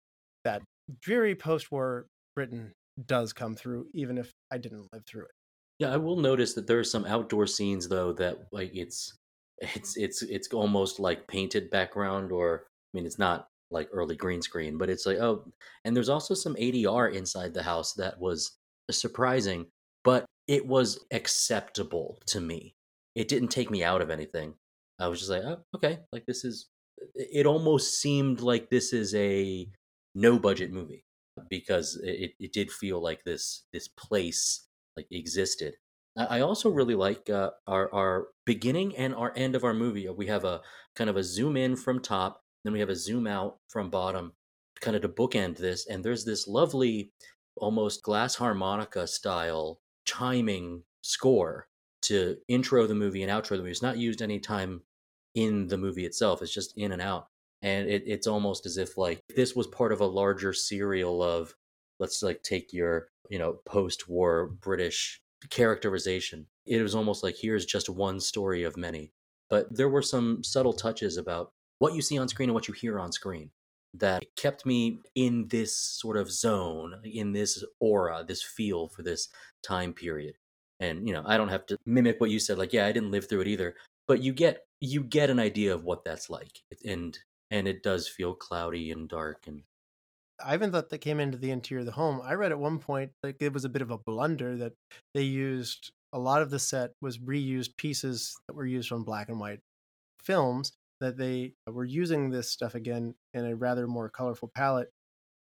that 0.44 0.62
dreary 1.00 1.34
post-war 1.34 2.06
Britain 2.34 2.72
does 3.06 3.32
come 3.32 3.54
through, 3.54 3.86
even 3.94 4.18
if 4.18 4.30
I 4.50 4.58
didn't 4.58 4.88
live 4.92 5.04
through 5.06 5.24
it. 5.24 5.30
Yeah, 5.78 5.92
I 5.92 5.96
will 5.98 6.16
notice 6.16 6.54
that 6.54 6.66
there 6.66 6.78
are 6.78 6.84
some 6.84 7.04
outdoor 7.04 7.46
scenes 7.46 7.88
though 7.88 8.12
that 8.14 8.38
like 8.52 8.70
it's 8.74 9.16
it's 9.58 9.96
it's 9.96 10.22
it's 10.22 10.48
almost 10.52 11.00
like 11.00 11.28
painted 11.28 11.70
background 11.70 12.32
or 12.32 12.66
I 12.66 12.96
mean 12.96 13.06
it's 13.06 13.18
not 13.18 13.48
like 13.70 13.88
early 13.92 14.16
green 14.16 14.42
screen, 14.42 14.78
but 14.78 14.88
it's 14.90 15.06
like 15.06 15.18
oh 15.18 15.44
and 15.84 15.94
there's 15.94 16.08
also 16.08 16.34
some 16.34 16.54
ADR 16.56 17.12
inside 17.14 17.52
the 17.54 17.62
house 17.62 17.94
that 17.94 18.18
was 18.20 18.56
surprising, 18.90 19.66
but 20.04 20.24
it 20.48 20.66
was 20.66 21.04
acceptable 21.12 22.18
to 22.26 22.40
me. 22.40 22.74
It 23.14 23.28
didn't 23.28 23.48
take 23.48 23.70
me 23.70 23.82
out 23.82 24.02
of 24.02 24.10
anything. 24.10 24.54
I 24.98 25.08
was 25.08 25.18
just 25.18 25.30
like, 25.30 25.42
oh, 25.42 25.62
okay, 25.74 25.98
like 26.12 26.24
this 26.26 26.44
is 26.44 26.68
it 27.14 27.46
almost 27.46 28.00
seemed 28.00 28.40
like 28.40 28.70
this 28.70 28.92
is 28.92 29.14
a 29.14 29.68
no 30.14 30.38
budget 30.38 30.72
movie 30.72 31.04
because 31.50 32.00
it, 32.02 32.32
it 32.40 32.52
did 32.52 32.70
feel 32.70 33.02
like 33.02 33.24
this 33.24 33.64
this 33.72 33.88
place 33.88 34.65
like 34.96 35.06
existed. 35.10 35.74
I 36.16 36.40
also 36.40 36.70
really 36.70 36.94
like 36.94 37.28
uh, 37.28 37.50
our 37.66 37.92
our 37.92 38.28
beginning 38.46 38.96
and 38.96 39.14
our 39.14 39.32
end 39.36 39.54
of 39.54 39.64
our 39.64 39.74
movie. 39.74 40.08
We 40.08 40.26
have 40.28 40.44
a 40.44 40.62
kind 40.94 41.10
of 41.10 41.16
a 41.16 41.22
zoom 41.22 41.56
in 41.56 41.76
from 41.76 42.00
top, 42.00 42.42
then 42.64 42.72
we 42.72 42.80
have 42.80 42.88
a 42.88 42.96
zoom 42.96 43.26
out 43.26 43.58
from 43.68 43.90
bottom, 43.90 44.32
kind 44.80 44.96
of 44.96 45.02
to 45.02 45.08
bookend 45.08 45.58
this. 45.58 45.86
And 45.86 46.02
there's 46.02 46.24
this 46.24 46.48
lovely, 46.48 47.12
almost 47.56 48.02
glass 48.02 48.34
harmonica 48.34 49.06
style 49.06 49.80
chiming 50.06 50.84
score 51.02 51.68
to 52.02 52.36
intro 52.48 52.86
the 52.86 52.94
movie 52.94 53.22
and 53.22 53.30
outro 53.30 53.50
the 53.50 53.58
movie. 53.58 53.70
It's 53.72 53.82
not 53.82 53.98
used 53.98 54.22
any 54.22 54.38
time 54.38 54.82
in 55.34 55.66
the 55.66 55.76
movie 55.76 56.06
itself. 56.06 56.40
It's 56.40 56.54
just 56.54 56.78
in 56.78 56.92
and 56.92 57.02
out, 57.02 57.28
and 57.60 57.90
it, 57.90 58.04
it's 58.06 58.26
almost 58.26 58.64
as 58.64 58.78
if 58.78 58.96
like 58.96 59.20
this 59.34 59.54
was 59.54 59.66
part 59.66 59.92
of 59.92 60.00
a 60.00 60.06
larger 60.06 60.54
serial 60.54 61.22
of 61.22 61.54
let's 61.98 62.22
like 62.22 62.42
take 62.42 62.72
your 62.72 63.08
you 63.30 63.38
know 63.38 63.60
post-war 63.64 64.46
British 64.60 65.20
characterization. 65.50 66.46
It 66.66 66.82
was 66.82 66.94
almost 66.94 67.22
like 67.22 67.36
here's 67.40 67.66
just 67.66 67.88
one 67.88 68.20
story 68.20 68.64
of 68.64 68.76
many. 68.76 69.12
But 69.48 69.74
there 69.74 69.88
were 69.88 70.02
some 70.02 70.42
subtle 70.42 70.72
touches 70.72 71.16
about 71.16 71.52
what 71.78 71.94
you 71.94 72.02
see 72.02 72.18
on 72.18 72.28
screen 72.28 72.48
and 72.48 72.54
what 72.54 72.68
you 72.68 72.74
hear 72.74 72.98
on 72.98 73.12
screen 73.12 73.50
that 73.94 74.24
kept 74.36 74.66
me 74.66 75.00
in 75.14 75.48
this 75.48 75.76
sort 75.76 76.16
of 76.16 76.30
zone, 76.30 77.00
in 77.04 77.32
this 77.32 77.64
aura, 77.80 78.24
this 78.26 78.42
feel 78.42 78.88
for 78.88 79.02
this 79.02 79.28
time 79.62 79.92
period. 79.92 80.34
And 80.80 81.06
you 81.06 81.14
know, 81.14 81.22
I 81.26 81.36
don't 81.36 81.48
have 81.48 81.66
to 81.66 81.78
mimic 81.86 82.20
what 82.20 82.30
you 82.30 82.38
said. 82.38 82.58
Like, 82.58 82.72
yeah, 82.72 82.86
I 82.86 82.92
didn't 82.92 83.10
live 83.10 83.28
through 83.28 83.42
it 83.42 83.48
either, 83.48 83.74
but 84.06 84.22
you 84.22 84.32
get 84.32 84.64
you 84.80 85.02
get 85.02 85.30
an 85.30 85.38
idea 85.38 85.74
of 85.74 85.84
what 85.84 86.04
that's 86.04 86.28
like, 86.28 86.62
and 86.84 87.18
and 87.50 87.66
it 87.66 87.82
does 87.82 88.08
feel 88.08 88.34
cloudy 88.34 88.90
and 88.90 89.08
dark 89.08 89.46
and 89.46 89.62
I 90.44 90.54
even 90.54 90.72
thought 90.72 90.90
that 90.90 90.98
came 90.98 91.20
into 91.20 91.38
the 91.38 91.50
interior 91.50 91.80
of 91.80 91.86
the 91.86 91.92
home. 91.92 92.20
I 92.24 92.34
read 92.34 92.52
at 92.52 92.58
one 92.58 92.78
point 92.78 93.12
like 93.22 93.36
it 93.40 93.52
was 93.52 93.64
a 93.64 93.70
bit 93.70 93.82
of 93.82 93.90
a 93.90 93.98
blunder 93.98 94.56
that 94.58 94.72
they 95.14 95.22
used 95.22 95.90
a 96.12 96.18
lot 96.18 96.42
of 96.42 96.50
the 96.50 96.58
set 96.58 96.92
was 97.02 97.18
reused 97.18 97.76
pieces 97.76 98.34
that 98.46 98.54
were 98.54 98.66
used 98.66 98.88
from 98.88 99.04
black 99.04 99.28
and 99.28 99.40
white 99.40 99.60
films 100.22 100.72
that 101.00 101.16
they 101.16 101.52
uh, 101.68 101.72
were 101.72 101.84
using 101.84 102.30
this 102.30 102.50
stuff 102.50 102.74
again 102.74 103.14
in 103.34 103.44
a 103.44 103.54
rather 103.54 103.86
more 103.86 104.08
colorful 104.08 104.50
palette. 104.54 104.88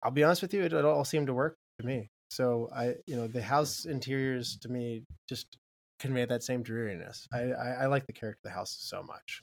I'll 0.03 0.11
be 0.11 0.25
honest 0.25 0.43
with 0.43 0.55
you, 0.55 0.63
it, 0.63 0.73
it 0.73 0.85
all 0.85 1.05
seemed 1.05 1.27
to 1.29 1.35
work 1.35 1.57
to 1.81 1.87
me. 1.87 2.11
So 2.31 2.69
I, 2.75 2.95
you 3.07 3.17
know, 3.17 3.27
the 3.27 3.43
house 3.43 3.87
interiors 3.87 4.59
to 4.59 4.69
me 4.69 5.05
just 5.29 5.57
convey 5.99 6.27
that 6.27 6.43
same 6.43 6.63
dreariness. 6.63 7.27
I, 7.33 7.53
I, 7.53 7.69
I 7.83 7.87
like 7.87 8.07
the 8.07 8.13
character 8.13 8.41
of 8.45 8.51
the 8.51 8.55
house 8.55 8.77
so 8.79 9.03
much. 9.03 9.43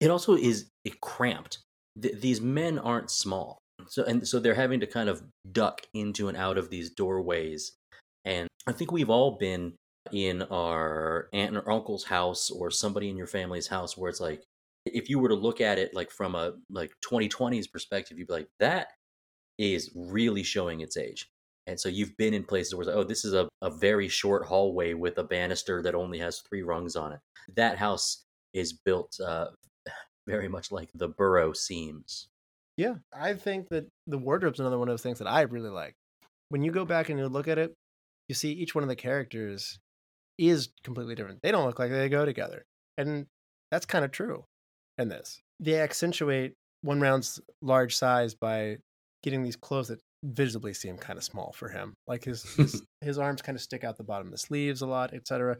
It 0.00 0.10
also 0.10 0.34
is 0.34 0.70
it 0.84 1.00
cramped. 1.00 1.58
Th- 2.00 2.18
these 2.18 2.40
men 2.40 2.78
aren't 2.78 3.10
small 3.10 3.61
so 3.88 4.04
and 4.04 4.26
so 4.26 4.38
they're 4.38 4.54
having 4.54 4.80
to 4.80 4.86
kind 4.86 5.08
of 5.08 5.22
duck 5.50 5.82
into 5.94 6.28
and 6.28 6.36
out 6.36 6.58
of 6.58 6.70
these 6.70 6.90
doorways. 6.90 7.72
And 8.24 8.48
I 8.66 8.72
think 8.72 8.92
we've 8.92 9.10
all 9.10 9.38
been 9.38 9.74
in 10.12 10.42
our 10.42 11.28
aunt 11.32 11.56
or 11.56 11.70
uncle's 11.70 12.04
house 12.04 12.50
or 12.50 12.70
somebody 12.70 13.08
in 13.08 13.16
your 13.16 13.26
family's 13.26 13.68
house 13.68 13.96
where 13.96 14.10
it's 14.10 14.20
like 14.20 14.42
if 14.86 15.08
you 15.08 15.18
were 15.18 15.28
to 15.28 15.34
look 15.34 15.60
at 15.60 15.78
it 15.78 15.94
like 15.94 16.10
from 16.10 16.34
a 16.34 16.54
like 16.70 16.92
2020's 17.04 17.68
perspective, 17.68 18.18
you'd 18.18 18.28
be 18.28 18.32
like, 18.32 18.48
that 18.58 18.88
is 19.58 19.90
really 19.94 20.42
showing 20.42 20.80
its 20.80 20.96
age. 20.96 21.28
And 21.68 21.78
so 21.78 21.88
you've 21.88 22.16
been 22.16 22.34
in 22.34 22.42
places 22.42 22.74
where, 22.74 22.86
like, 22.86 22.96
oh, 22.96 23.04
this 23.04 23.24
is 23.24 23.34
a, 23.34 23.48
a 23.60 23.70
very 23.70 24.08
short 24.08 24.44
hallway 24.44 24.94
with 24.94 25.18
a 25.18 25.24
banister 25.24 25.80
that 25.82 25.94
only 25.94 26.18
has 26.18 26.40
three 26.40 26.62
rungs 26.62 26.96
on 26.96 27.12
it. 27.12 27.20
That 27.54 27.78
house 27.78 28.24
is 28.52 28.72
built 28.72 29.16
uh, 29.24 29.48
very 30.26 30.48
much 30.48 30.72
like 30.72 30.90
the 30.94 31.08
burrow 31.08 31.52
seems. 31.52 32.26
Yeah, 32.76 32.94
I 33.12 33.34
think 33.34 33.68
that 33.70 33.86
the 34.06 34.18
wardrobe's 34.18 34.60
another 34.60 34.78
one 34.78 34.88
of 34.88 34.92
those 34.92 35.02
things 35.02 35.18
that 35.18 35.28
I 35.28 35.42
really 35.42 35.70
like. 35.70 35.94
When 36.48 36.62
you 36.62 36.72
go 36.72 36.84
back 36.84 37.08
and 37.08 37.18
you 37.18 37.26
look 37.28 37.48
at 37.48 37.58
it, 37.58 37.74
you 38.28 38.34
see 38.34 38.52
each 38.52 38.74
one 38.74 38.82
of 38.82 38.88
the 38.88 38.96
characters 38.96 39.78
is 40.38 40.68
completely 40.82 41.14
different. 41.14 41.40
They 41.42 41.50
don't 41.50 41.66
look 41.66 41.78
like 41.78 41.90
they 41.90 42.08
go 42.08 42.24
together. 42.24 42.64
And 42.96 43.26
that's 43.70 43.86
kind 43.86 44.04
of 44.04 44.10
true 44.10 44.44
in 44.98 45.08
this. 45.08 45.40
They 45.60 45.80
accentuate 45.80 46.54
one 46.82 47.00
round's 47.00 47.40
large 47.60 47.94
size 47.94 48.34
by 48.34 48.78
getting 49.22 49.42
these 49.42 49.56
clothes 49.56 49.88
that 49.88 50.00
visibly 50.24 50.72
seem 50.74 50.96
kind 50.96 51.16
of 51.16 51.24
small 51.24 51.52
for 51.52 51.68
him. 51.68 51.94
Like 52.06 52.24
his 52.24 52.42
his, 52.54 52.82
his 53.00 53.18
arms 53.18 53.42
kind 53.42 53.56
of 53.56 53.62
stick 53.62 53.84
out 53.84 53.96
the 53.96 54.04
bottom 54.04 54.28
of 54.28 54.32
the 54.32 54.38
sleeves 54.38 54.82
a 54.82 54.86
lot, 54.86 55.14
etc. 55.14 55.58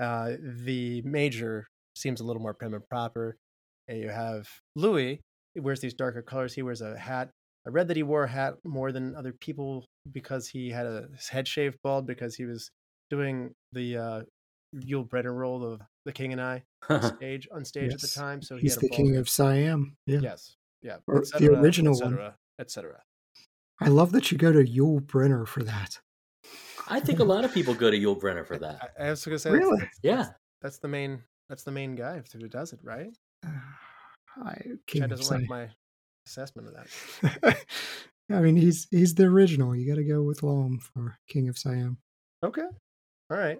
Uh, 0.00 0.32
the 0.40 1.02
major 1.02 1.66
seems 1.96 2.20
a 2.20 2.24
little 2.24 2.42
more 2.42 2.54
prim 2.54 2.74
and 2.74 2.88
proper. 2.88 3.36
And 3.88 3.98
you 3.98 4.08
have 4.08 4.48
Louis, 4.76 5.20
he 5.54 5.60
wears 5.60 5.80
these 5.80 5.94
darker 5.94 6.22
colors. 6.22 6.54
He 6.54 6.62
wears 6.62 6.80
a 6.80 6.96
hat. 6.96 7.30
I 7.66 7.70
read 7.70 7.88
that 7.88 7.96
he 7.96 8.02
wore 8.02 8.24
a 8.24 8.28
hat 8.28 8.54
more 8.64 8.90
than 8.90 9.14
other 9.14 9.32
people 9.32 9.84
because 10.10 10.48
he 10.48 10.70
had 10.70 10.86
a, 10.86 11.08
his 11.14 11.28
head 11.28 11.46
shaved 11.46 11.78
bald 11.82 12.06
because 12.06 12.34
he 12.34 12.44
was 12.44 12.70
doing 13.08 13.52
the 13.72 13.96
uh, 13.96 14.22
Yul 14.74 15.08
Brynner 15.08 15.34
role 15.34 15.64
of 15.64 15.80
the 16.04 16.12
King 16.12 16.32
and 16.32 16.40
I 16.40 16.64
on 16.88 17.02
stage 17.16 17.48
on 17.52 17.64
stage 17.64 17.92
yes. 17.92 17.94
at 17.94 18.00
the 18.00 18.20
time. 18.20 18.42
So 18.42 18.56
he 18.56 18.62
he's 18.62 18.76
the 18.76 18.88
King 18.88 19.16
of 19.16 19.28
Siam. 19.28 19.96
Yeah. 20.06 20.20
Yes. 20.20 20.56
Yeah. 20.82 20.96
Or 21.06 21.24
cetera, 21.24 21.48
the 21.48 21.60
original 21.60 21.94
et 21.94 21.98
cetera, 21.98 22.22
one, 22.22 22.32
etc. 22.58 23.02
I 23.80 23.88
love 23.88 24.12
that 24.12 24.32
you 24.32 24.38
go 24.38 24.52
to 24.52 24.64
Yul 24.64 25.00
Brynner 25.00 25.46
for 25.46 25.62
that. 25.62 25.98
I 26.88 27.00
think 27.00 27.20
a 27.20 27.24
lot 27.24 27.44
of 27.44 27.54
people 27.54 27.74
go 27.74 27.90
to 27.90 27.98
Yul 27.98 28.20
Brynner 28.20 28.46
for 28.46 28.58
that. 28.58 28.92
I, 28.98 29.06
I 29.06 29.10
was 29.10 29.24
going 29.24 29.36
to 29.36 29.38
say, 29.38 29.50
really? 29.50 29.78
That's, 29.78 29.98
yeah. 30.02 30.16
That's, 30.16 30.30
that's, 30.62 30.78
the 30.78 30.88
main. 30.88 31.22
That's 31.48 31.62
the 31.64 31.72
main 31.72 31.94
guy 31.94 32.22
who 32.32 32.48
does 32.48 32.72
it, 32.72 32.80
right? 32.82 33.14
I 34.36 34.56
Chad 34.86 35.10
doesn't 35.10 35.40
like 35.40 35.48
my 35.48 35.68
assessment 36.26 36.68
of 36.68 36.74
that. 36.74 37.56
I 38.30 38.40
mean, 38.40 38.56
he's 38.56 38.86
he's 38.90 39.14
the 39.14 39.24
original. 39.24 39.74
You 39.76 39.88
got 39.88 39.96
to 39.96 40.04
go 40.04 40.22
with 40.22 40.42
Lom 40.42 40.78
for 40.78 41.18
King 41.28 41.48
of 41.48 41.58
Siam. 41.58 41.98
Okay, 42.44 42.62
all 43.30 43.36
right. 43.36 43.58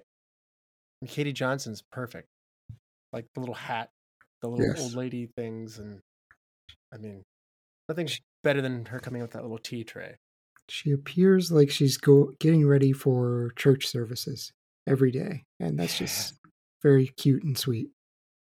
And 1.00 1.10
Katie 1.10 1.32
Johnson's 1.32 1.82
perfect. 1.92 2.28
Like 3.12 3.26
the 3.34 3.40
little 3.40 3.54
hat, 3.54 3.90
the 4.40 4.48
little 4.48 4.66
yes. 4.66 4.80
old 4.80 4.94
lady 4.94 5.28
things, 5.36 5.78
and 5.78 6.00
I 6.92 6.96
mean, 6.96 7.22
nothing's 7.88 8.20
better 8.42 8.62
than 8.62 8.86
her 8.86 9.00
coming 9.00 9.20
with 9.20 9.32
that 9.32 9.42
little 9.42 9.58
tea 9.58 9.84
tray. 9.84 10.16
She 10.68 10.92
appears 10.92 11.52
like 11.52 11.70
she's 11.70 11.96
go 11.96 12.32
getting 12.40 12.66
ready 12.66 12.92
for 12.92 13.50
church 13.56 13.86
services 13.86 14.52
every 14.86 15.10
day, 15.10 15.44
and 15.60 15.78
that's 15.78 15.98
just 15.98 16.34
very 16.82 17.08
cute 17.08 17.42
and 17.42 17.58
sweet. 17.58 17.90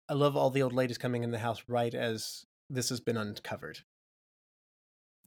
I 0.08 0.14
love 0.14 0.36
all 0.36 0.50
the 0.50 0.62
old 0.62 0.72
ladies 0.72 0.98
coming 0.98 1.24
in 1.24 1.30
the 1.30 1.38
house 1.38 1.62
right 1.68 1.94
as 1.94 2.44
this 2.68 2.88
has 2.90 3.00
been 3.00 3.16
uncovered. 3.16 3.80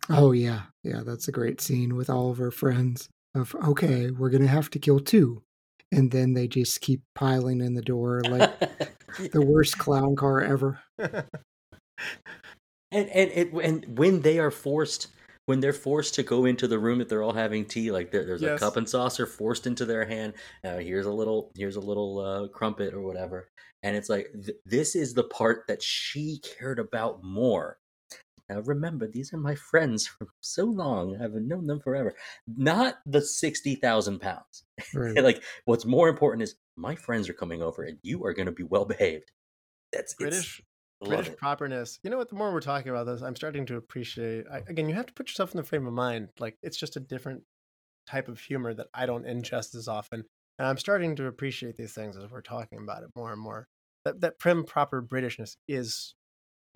Oh 0.10 0.32
yeah, 0.32 0.64
yeah, 0.84 1.02
that's 1.06 1.28
a 1.28 1.32
great 1.32 1.60
scene 1.60 1.96
with 1.96 2.10
all 2.10 2.32
of 2.32 2.38
her 2.38 2.52
friends. 2.52 3.10
Of 3.36 3.56
okay, 3.56 4.10
we're 4.12 4.30
gonna 4.30 4.48
have 4.48 4.70
to 4.72 4.80
kill 4.80 5.00
two, 5.00 5.44
and 5.92 6.12
then 6.12 6.34
they 6.34 6.48
just 6.48 6.82
keep 6.82 7.02
piling 7.16 7.62
in 7.62 7.74
the 7.74 7.82
door 7.82 8.22
like 8.30 8.60
the 9.32 9.46
worst 9.46 9.78
clown 9.78 10.16
car 10.16 10.42
ever. 10.42 10.80
and 11.00 11.26
and 12.92 13.32
it, 13.32 13.52
and 13.52 13.98
when 13.98 14.22
they 14.22 14.40
are 14.40 14.52
forced 14.52 15.08
when 15.48 15.62
they're 15.62 15.74
forced 15.74 16.14
to 16.16 16.24
go 16.24 16.46
into 16.46 16.68
the 16.68 16.78
room 16.78 17.00
that 17.00 17.08
they're 17.08 17.24
all 17.24 17.34
having 17.34 17.66
tea, 17.66 17.90
like 17.90 18.12
there, 18.12 18.26
there's 18.26 18.42
yes. 18.42 18.58
a 18.58 18.60
cup 18.60 18.76
and 18.76 18.88
saucer 18.88 19.26
forced 19.26 19.66
into 19.66 19.86
their 19.86 20.06
hand. 20.06 20.34
Uh, 20.64 20.76
here's 20.76 21.06
a 21.06 21.12
little, 21.12 21.52
here's 21.56 21.78
a 21.78 21.82
little 21.82 22.20
uh, 22.20 22.48
crumpet 22.50 22.94
or 22.94 23.02
whatever, 23.02 23.48
and 23.84 23.96
it's 23.96 24.10
like 24.10 24.28
th- 24.34 24.58
this 24.66 24.96
is 24.96 25.14
the 25.14 25.24
part 25.24 25.64
that 25.68 25.82
she 25.82 26.40
cared 26.40 26.80
about 26.80 27.24
more. 27.24 27.78
Now 28.50 28.62
remember, 28.62 29.08
these 29.08 29.34
are 29.34 29.38
my 29.38 29.56
friends 29.56 30.08
for 30.20 30.28
so 30.40 30.66
long. 30.66 31.18
I've 31.22 31.34
known 31.34 31.68
them 31.68 31.80
forever. 31.80 32.16
Not 32.48 32.96
the 33.06 33.22
sixty 33.22 33.76
thousand 33.76 34.20
pounds. 34.20 34.64
Right. 34.94 35.22
like 35.24 35.44
what's 35.66 35.86
more 35.86 36.08
important 36.08 36.44
is 36.44 36.56
my 36.76 36.96
friends 36.96 37.28
are 37.30 37.34
coming 37.34 37.62
over, 37.62 37.84
and 37.84 37.98
you 38.04 38.24
are 38.26 38.34
going 38.34 38.46
to 38.46 38.52
be 38.52 38.64
well 38.64 38.86
behaved. 38.86 39.32
That's 39.92 40.14
British 40.14 40.62
British 41.04 41.28
it. 41.30 41.38
properness. 41.38 42.00
You 42.04 42.10
know 42.10 42.18
what? 42.18 42.30
The 42.30 42.36
more 42.36 42.52
we're 42.52 42.62
talking 42.62 42.90
about 42.90 43.06
this, 43.06 43.22
I'm 43.22 43.36
starting 43.36 43.66
to 43.68 43.76
appreciate. 43.76 44.46
I, 44.52 44.58
again, 44.68 44.88
you 44.90 44.96
have 44.96 45.06
to 45.08 45.14
put 45.14 45.30
yourself 45.30 45.52
in 45.54 45.58
the 45.58 45.64
frame 45.64 45.86
of 45.88 45.94
mind. 45.94 46.30
Like 46.40 46.58
it's 46.64 46.78
just 46.78 46.96
a 46.96 47.00
different 47.00 47.44
type 48.08 48.28
of 48.28 48.40
humor 48.40 48.74
that 48.74 48.88
I 48.94 49.06
don't 49.06 49.26
ingest 49.26 49.76
as 49.76 49.88
often, 49.88 50.24
and 50.60 50.68
I'm 50.68 50.78
starting 50.78 51.16
to 51.18 51.28
appreciate 51.28 51.78
these 51.78 51.94
things 51.94 52.18
as 52.18 52.30
we're 52.30 52.42
talking 52.42 52.80
about 52.80 53.04
it 53.04 53.10
more 53.16 53.32
and 53.32 53.42
more. 53.42 53.68
That 54.06 54.22
that 54.22 54.40
prim 54.40 54.64
proper 54.64 55.02
Britishness 55.02 55.58
is 55.68 56.16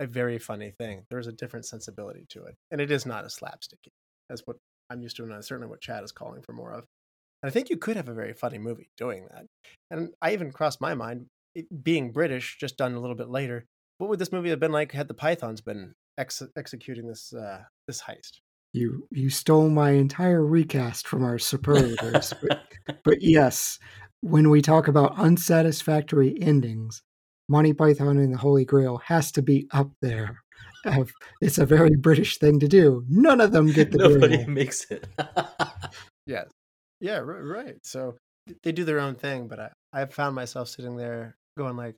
a 0.00 0.06
very 0.06 0.38
funny 0.38 0.70
thing. 0.70 1.04
There's 1.10 1.26
a 1.26 1.32
different 1.32 1.66
sensibility 1.66 2.26
to 2.30 2.44
it, 2.44 2.56
and 2.70 2.80
it 2.80 2.90
is 2.90 3.06
not 3.06 3.24
as 3.24 3.36
slapsticky 3.36 3.92
as 4.30 4.42
what 4.44 4.56
I'm 4.90 5.00
used 5.00 5.16
to, 5.16 5.24
and 5.24 5.44
certainly 5.44 5.68
what 5.68 5.80
Chad 5.80 6.04
is 6.04 6.12
calling 6.12 6.42
for 6.42 6.52
more 6.52 6.72
of. 6.72 6.84
And 7.42 7.50
I 7.50 7.50
think 7.50 7.70
you 7.70 7.76
could 7.76 7.96
have 7.96 8.08
a 8.08 8.14
very 8.14 8.32
funny 8.34 8.58
movie 8.58 8.90
doing 8.96 9.26
that. 9.30 9.46
And 9.90 10.10
I 10.20 10.32
even 10.32 10.52
crossed 10.52 10.80
my 10.80 10.94
mind, 10.94 11.26
it, 11.54 11.66
being 11.82 12.12
British, 12.12 12.56
just 12.58 12.76
done 12.76 12.94
a 12.94 13.00
little 13.00 13.16
bit 13.16 13.28
later. 13.28 13.66
What 13.98 14.10
would 14.10 14.18
this 14.18 14.32
movie 14.32 14.50
have 14.50 14.60
been 14.60 14.72
like 14.72 14.92
had 14.92 15.08
the 15.08 15.14
Pythons 15.14 15.60
been 15.60 15.94
ex- 16.18 16.42
executing 16.56 17.08
this 17.08 17.32
uh, 17.32 17.62
this 17.86 18.02
heist? 18.02 18.40
You 18.72 19.06
you 19.10 19.28
stole 19.30 19.68
my 19.68 19.90
entire 19.90 20.44
recast 20.44 21.06
from 21.06 21.24
our 21.24 21.38
superlatives. 21.38 22.32
but, 22.40 22.62
but 23.04 23.22
yes, 23.22 23.78
when 24.22 24.50
we 24.50 24.62
talk 24.62 24.88
about 24.88 25.18
unsatisfactory 25.18 26.36
endings, 26.40 27.02
Monty 27.48 27.74
Python 27.74 28.18
and 28.18 28.32
the 28.32 28.38
Holy 28.38 28.64
Grail 28.64 28.98
has 29.04 29.30
to 29.32 29.42
be 29.42 29.68
up 29.72 29.90
there. 30.00 30.42
It's 31.40 31.58
a 31.58 31.66
very 31.66 31.94
British 31.96 32.38
thing 32.38 32.58
to 32.60 32.68
do. 32.68 33.04
None 33.08 33.40
of 33.40 33.52
them 33.52 33.70
get 33.70 33.92
the 33.92 33.98
Nobody 34.08 34.36
Grail. 34.36 34.48
makes 34.48 34.90
it. 34.90 35.06
Yes. 36.24 36.48
Yeah, 37.00 37.18
right, 37.18 37.40
right. 37.42 37.76
So 37.82 38.16
they 38.62 38.70
do 38.70 38.84
their 38.84 39.00
own 39.00 39.16
thing, 39.16 39.48
but 39.48 39.58
I, 39.58 39.70
I 39.92 40.04
found 40.06 40.36
myself 40.36 40.68
sitting 40.68 40.96
there 40.96 41.34
going 41.58 41.76
like, 41.76 41.96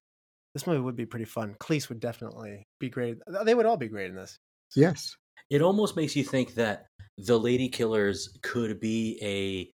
this 0.54 0.66
movie 0.66 0.80
would 0.80 0.96
be 0.96 1.04
pretty 1.04 1.26
fun. 1.26 1.54
Cleese 1.60 1.90
would 1.90 2.00
definitely 2.00 2.62
be 2.80 2.88
great. 2.88 3.18
They 3.44 3.54
would 3.54 3.66
all 3.66 3.76
be 3.76 3.88
great 3.88 4.08
in 4.08 4.16
this. 4.16 4.38
Yes. 4.74 5.14
It 5.50 5.62
almost 5.62 5.96
makes 5.96 6.16
you 6.16 6.24
think 6.24 6.54
that 6.54 6.86
the 7.18 7.38
Ladykillers 7.38 8.40
could 8.42 8.80
be 8.80 9.18
a 9.22 9.72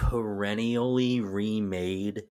perennially 0.00 1.20
remade 1.20 2.24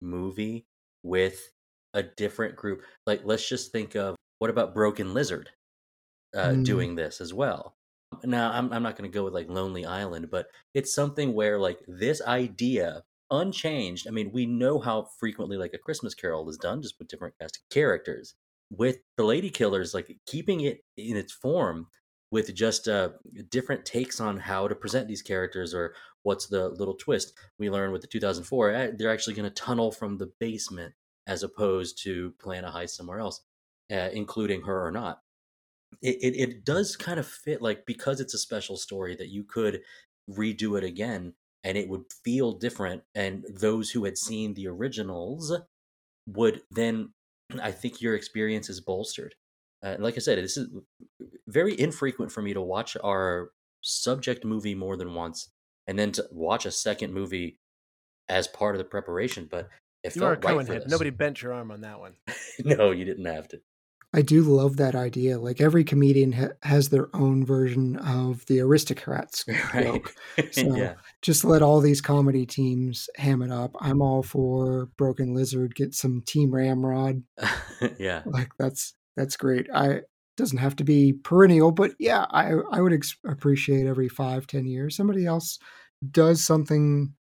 movie 0.00 0.66
with 1.02 1.50
a 1.94 2.02
different 2.02 2.56
group. 2.56 2.82
Like, 3.06 3.22
let's 3.24 3.48
just 3.48 3.72
think 3.72 3.94
of 3.96 4.16
what 4.38 4.50
about 4.50 4.74
Broken 4.74 5.14
Lizard 5.14 5.50
uh, 6.34 6.54
Mm. 6.54 6.64
doing 6.64 6.94
this 6.94 7.20
as 7.20 7.32
well? 7.34 7.74
Now, 8.24 8.50
I'm, 8.52 8.72
I'm 8.72 8.82
not 8.82 8.96
going 8.96 9.10
to 9.10 9.14
go 9.14 9.24
with 9.24 9.34
like 9.34 9.48
Lonely 9.48 9.86
Island, 9.86 10.30
but 10.30 10.48
it's 10.74 10.94
something 10.94 11.34
where 11.34 11.58
like 11.58 11.80
this 11.86 12.22
idea 12.22 13.02
unchanged. 13.30 14.08
I 14.08 14.10
mean, 14.10 14.32
we 14.32 14.46
know 14.46 14.78
how 14.78 15.08
frequently 15.18 15.56
like 15.56 15.74
a 15.74 15.78
Christmas 15.78 16.14
Carol 16.14 16.48
is 16.48 16.56
done, 16.56 16.82
just 16.82 16.96
with 16.98 17.08
different 17.08 17.34
cast 17.40 17.58
of 17.58 17.62
characters. 17.70 18.34
With 18.70 18.98
the 19.16 19.24
Ladykillers, 19.24 19.94
like 19.94 20.18
keeping 20.26 20.62
it 20.62 20.80
in 20.96 21.16
its 21.16 21.32
form 21.32 21.88
with 22.30 22.54
just 22.54 22.88
uh, 22.88 23.10
different 23.50 23.84
takes 23.84 24.20
on 24.20 24.36
how 24.38 24.68
to 24.68 24.74
present 24.74 25.08
these 25.08 25.22
characters 25.22 25.72
or 25.72 25.94
what's 26.22 26.46
the 26.46 26.68
little 26.68 26.94
twist. 26.94 27.32
We 27.58 27.70
learned 27.70 27.92
with 27.92 28.02
the 28.02 28.08
2004, 28.08 28.70
eh, 28.70 28.90
they're 28.96 29.12
actually 29.12 29.34
going 29.34 29.48
to 29.48 29.54
tunnel 29.54 29.90
from 29.90 30.18
the 30.18 30.30
basement 30.38 30.94
as 31.26 31.42
opposed 31.42 32.02
to 32.02 32.32
plan 32.40 32.64
a 32.64 32.70
heist 32.70 32.90
somewhere 32.90 33.20
else, 33.20 33.42
uh, 33.90 34.10
including 34.12 34.62
her 34.62 34.86
or 34.86 34.90
not. 34.90 35.20
It, 36.02 36.16
it, 36.20 36.36
it 36.36 36.64
does 36.64 36.96
kind 36.96 37.18
of 37.18 37.26
fit, 37.26 37.62
like, 37.62 37.86
because 37.86 38.20
it's 38.20 38.34
a 38.34 38.38
special 38.38 38.76
story 38.76 39.16
that 39.16 39.28
you 39.28 39.44
could 39.44 39.80
redo 40.30 40.76
it 40.76 40.84
again 40.84 41.32
and 41.64 41.78
it 41.78 41.88
would 41.88 42.04
feel 42.24 42.52
different. 42.52 43.02
And 43.14 43.44
those 43.50 43.90
who 43.90 44.04
had 44.04 44.18
seen 44.18 44.54
the 44.54 44.68
originals 44.68 45.56
would 46.26 46.62
then, 46.70 47.14
I 47.62 47.72
think 47.72 48.00
your 48.00 48.14
experience 48.14 48.68
is 48.68 48.80
bolstered. 48.80 49.34
Uh, 49.82 49.96
like 49.98 50.14
I 50.16 50.18
said, 50.18 50.38
this 50.38 50.56
is 50.56 50.68
very 51.46 51.78
infrequent 51.78 52.32
for 52.32 52.42
me 52.42 52.52
to 52.54 52.60
watch 52.60 52.96
our 53.02 53.50
subject 53.80 54.44
movie 54.44 54.74
more 54.74 54.96
than 54.96 55.14
once 55.14 55.50
and 55.86 55.98
then 55.98 56.10
to 56.12 56.24
watch 56.32 56.66
a 56.66 56.70
second 56.70 57.12
movie 57.14 57.58
as 58.28 58.48
part 58.48 58.74
of 58.74 58.78
the 58.78 58.84
preparation. 58.84 59.46
But 59.50 59.68
it 60.02 60.14
You 60.16 60.24
are 60.24 60.32
a 60.32 60.34
felt 60.34 60.44
right 60.44 60.56
Coen 60.56 60.66
for 60.66 60.74
this. 60.80 60.90
Nobody 60.90 61.10
bent 61.10 61.42
your 61.42 61.52
arm 61.52 61.70
on 61.70 61.80
that 61.82 61.98
one. 62.00 62.14
no, 62.64 62.90
you 62.90 63.04
didn't 63.04 63.24
have 63.26 63.48
to. 63.48 63.60
I 64.14 64.22
do 64.22 64.40
love 64.42 64.78
that 64.78 64.94
idea. 64.94 65.38
Like 65.38 65.60
every 65.60 65.84
comedian 65.84 66.32
ha- 66.32 66.48
has 66.62 66.88
their 66.88 67.14
own 67.14 67.44
version 67.44 67.96
of 67.98 68.44
the 68.46 68.60
aristocrats 68.60 69.44
Right? 69.74 69.84
joke. 69.84 70.14
So- 70.52 70.74
yeah. 70.76 70.94
Just 71.20 71.44
let 71.44 71.62
all 71.62 71.80
these 71.80 72.00
comedy 72.00 72.46
teams 72.46 73.08
ham 73.16 73.42
it 73.42 73.50
up. 73.52 73.76
I'm 73.80 74.00
all 74.00 74.22
for 74.22 74.86
Broken 74.96 75.34
Lizard. 75.34 75.74
Get 75.74 75.94
some 75.94 76.22
Team 76.26 76.54
Ramrod. 76.54 77.22
yeah. 77.98 78.22
Like 78.24 78.48
that's 78.58 78.94
that's 79.18 79.36
great. 79.36 79.68
I 79.74 80.02
doesn't 80.36 80.58
have 80.58 80.76
to 80.76 80.84
be 80.84 81.12
perennial, 81.12 81.72
but 81.72 81.92
yeah, 81.98 82.26
I 82.30 82.52
I 82.70 82.80
would 82.80 82.92
ex- 82.92 83.18
appreciate 83.26 83.86
every 83.86 84.08
five 84.08 84.46
ten 84.46 84.66
years 84.66 84.96
somebody 84.96 85.26
else 85.26 85.58
does 86.10 86.44
something 86.44 87.14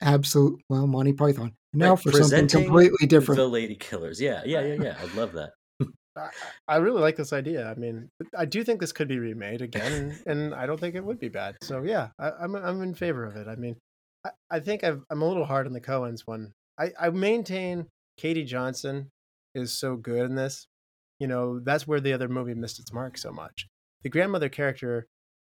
absolute. 0.00 0.60
Well, 0.68 0.86
Monty 0.86 1.12
Python 1.12 1.52
now 1.74 1.90
Right, 1.90 2.02
for 2.02 2.12
something 2.12 2.48
completely 2.48 3.06
different. 3.06 3.38
The 3.38 3.48
Ladykillers. 3.48 4.20
Yeah, 4.20 4.42
yeah, 4.46 4.62
yeah, 4.62 4.82
yeah. 4.82 4.96
I'd 5.00 5.14
love 5.14 5.32
that. 5.32 5.50
I, 6.16 6.28
I 6.68 6.76
really 6.76 7.00
like 7.00 7.16
this 7.16 7.32
idea. 7.32 7.68
I 7.70 7.74
mean, 7.74 8.08
I 8.36 8.46
do 8.46 8.64
think 8.64 8.80
this 8.80 8.92
could 8.92 9.08
be 9.08 9.18
remade 9.18 9.60
again, 9.60 10.18
and 10.26 10.54
I 10.54 10.66
don't 10.66 10.80
think 10.80 10.94
it 10.94 11.04
would 11.04 11.20
be 11.20 11.28
bad. 11.28 11.56
So 11.62 11.82
yeah, 11.82 12.08
I, 12.18 12.30
I'm 12.40 12.54
I'm 12.54 12.82
in 12.82 12.94
favor 12.94 13.24
of 13.24 13.36
it. 13.36 13.48
I 13.48 13.56
mean, 13.56 13.76
I, 14.24 14.30
I 14.50 14.60
think 14.60 14.84
I've, 14.84 15.02
I'm 15.10 15.22
a 15.22 15.28
little 15.28 15.44
hard 15.44 15.66
on 15.66 15.72
the 15.72 15.80
Coens 15.80 16.20
one. 16.24 16.52
I, 16.78 16.90
I 16.98 17.10
maintain 17.10 17.86
Katie 18.16 18.44
Johnson 18.44 19.10
is 19.54 19.78
so 19.78 19.96
good 19.96 20.24
in 20.24 20.34
this. 20.34 20.66
You 21.20 21.26
know, 21.28 21.60
that's 21.60 21.86
where 21.86 22.00
the 22.00 22.12
other 22.12 22.28
movie 22.28 22.54
missed 22.54 22.78
its 22.78 22.92
mark 22.92 23.16
so 23.18 23.30
much. 23.32 23.66
The 24.02 24.10
grandmother 24.10 24.48
character. 24.48 25.06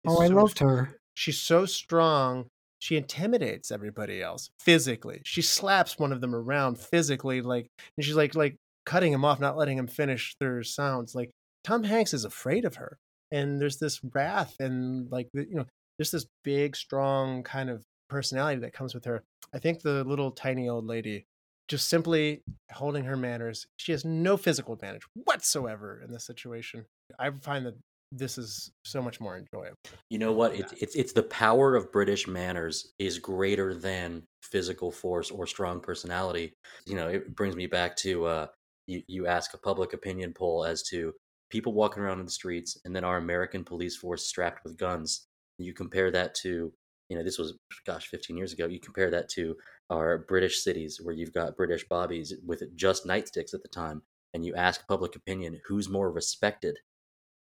is 0.04 0.14
oh, 0.14 0.22
I 0.22 0.28
so 0.28 0.34
loved 0.36 0.60
her. 0.60 0.98
she's 1.14 1.40
so 1.40 1.66
strong 1.66 2.48
she 2.80 2.98
intimidates 2.98 3.72
everybody 3.72 4.22
else 4.24 4.50
physically 4.60 5.22
she 5.24 5.42
slaps 5.42 6.00
one 6.00 6.12
of 6.12 6.20
them 6.20 6.34
around 6.34 6.80
physically 6.80 7.40
like 7.42 7.68
and 7.96 8.04
she's 8.04 8.16
like 8.16 8.34
like 8.34 8.56
cutting 8.88 9.14
him 9.14 9.24
off 9.24 9.40
not 9.40 9.56
letting 9.56 9.78
him 9.78 9.86
finish 9.88 10.36
their 10.40 10.64
sounds 10.64 11.14
like 11.14 11.30
tom 11.64 11.84
hanks 11.84 12.12
is 12.14 12.26
afraid 12.26 12.66
of 12.66 12.76
her 12.76 12.98
and 13.32 13.62
there's 13.62 13.78
this 13.78 14.02
wrath 14.16 14.56
and 14.60 15.10
like 15.12 15.30
you 15.34 15.46
know 15.56 15.66
there's 15.98 16.10
this 16.12 16.26
big 16.44 16.76
strong 16.76 17.44
kind 17.44 17.70
of 17.70 17.84
personality 18.10 18.60
that 18.60 18.74
comes 18.74 18.96
with 18.96 19.06
her 19.06 19.22
i 19.54 19.60
think 19.60 19.82
the 19.82 20.04
little 20.04 20.32
tiny 20.32 20.68
old 20.68 20.86
lady 20.86 21.24
just 21.72 21.88
simply 21.88 22.44
holding 22.74 23.06
her 23.06 23.16
manners 23.16 23.66
she 23.78 23.94
has 23.94 24.04
no 24.04 24.36
physical 24.36 24.74
advantage 24.74 25.04
whatsoever 25.24 26.02
in 26.04 26.12
this 26.12 26.26
situation 26.26 26.86
i 27.18 27.30
find 27.42 27.66
that 27.66 27.76
this 28.12 28.38
is 28.38 28.72
so 28.84 29.02
much 29.02 29.20
more 29.22 29.38
enjoyable 29.38 29.78
You 30.10 30.20
know 30.20 30.34
what? 30.34 30.54
It's 30.54 30.74
it's 30.74 30.96
it's 30.96 31.14
the 31.14 31.24
power 31.24 31.76
of 31.76 31.92
British 31.92 32.28
manners 32.28 32.92
is 33.00 33.20
greater 33.20 33.74
than 33.74 34.24
physical 34.44 34.92
force 34.92 35.32
or 35.32 35.48
strong 35.48 35.80
personality. 35.80 36.54
You 36.86 36.96
know, 36.96 37.08
it 37.08 37.36
brings 37.36 37.56
me 37.56 37.68
back 37.68 37.96
to 37.98 38.26
uh, 38.26 38.48
you 38.88 39.02
you 39.08 39.28
ask 39.28 39.54
a 39.54 39.58
public 39.58 39.94
opinion 39.94 40.34
poll 40.34 40.66
as 40.66 40.84
to 40.90 41.14
people 41.50 41.74
walking 41.74 42.04
around 42.04 42.20
in 42.20 42.26
the 42.26 42.32
streets, 42.32 42.78
and 42.84 42.94
then 42.94 43.06
our 43.06 43.18
American 43.18 43.64
police 43.64 43.96
force 43.96 44.28
strapped 44.28 44.64
with 44.66 44.78
guns. 44.78 45.28
You 45.58 45.74
compare 45.74 46.12
that 46.12 46.36
to 46.36 46.74
you 47.10 47.18
know 47.18 47.24
this 47.24 47.38
was 47.38 47.58
gosh 47.86 48.08
15 48.08 48.36
years 48.36 48.52
ago. 48.52 48.68
You 48.68 48.80
compare 48.80 49.12
that 49.12 49.30
to 49.30 49.56
our 49.92 50.18
British 50.20 50.64
cities 50.64 51.00
where 51.04 51.14
you've 51.14 51.34
got 51.34 51.56
British 51.58 51.88
bobbies 51.88 52.34
with 52.46 52.64
just 52.76 53.06
nightsticks 53.06 53.54
at 53.54 53.62
the 53.62 53.68
time, 53.70 54.02
and 54.34 54.44
you 54.46 54.56
ask 54.56 54.88
public 54.88 55.16
opinion 55.16 55.60
who's 55.68 55.90
more 55.90 56.12
respected. 56.12 56.80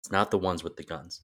It's 0.04 0.12
not 0.12 0.32
the 0.32 0.38
ones 0.38 0.64
with 0.64 0.76
the 0.78 0.84
guns 0.84 1.24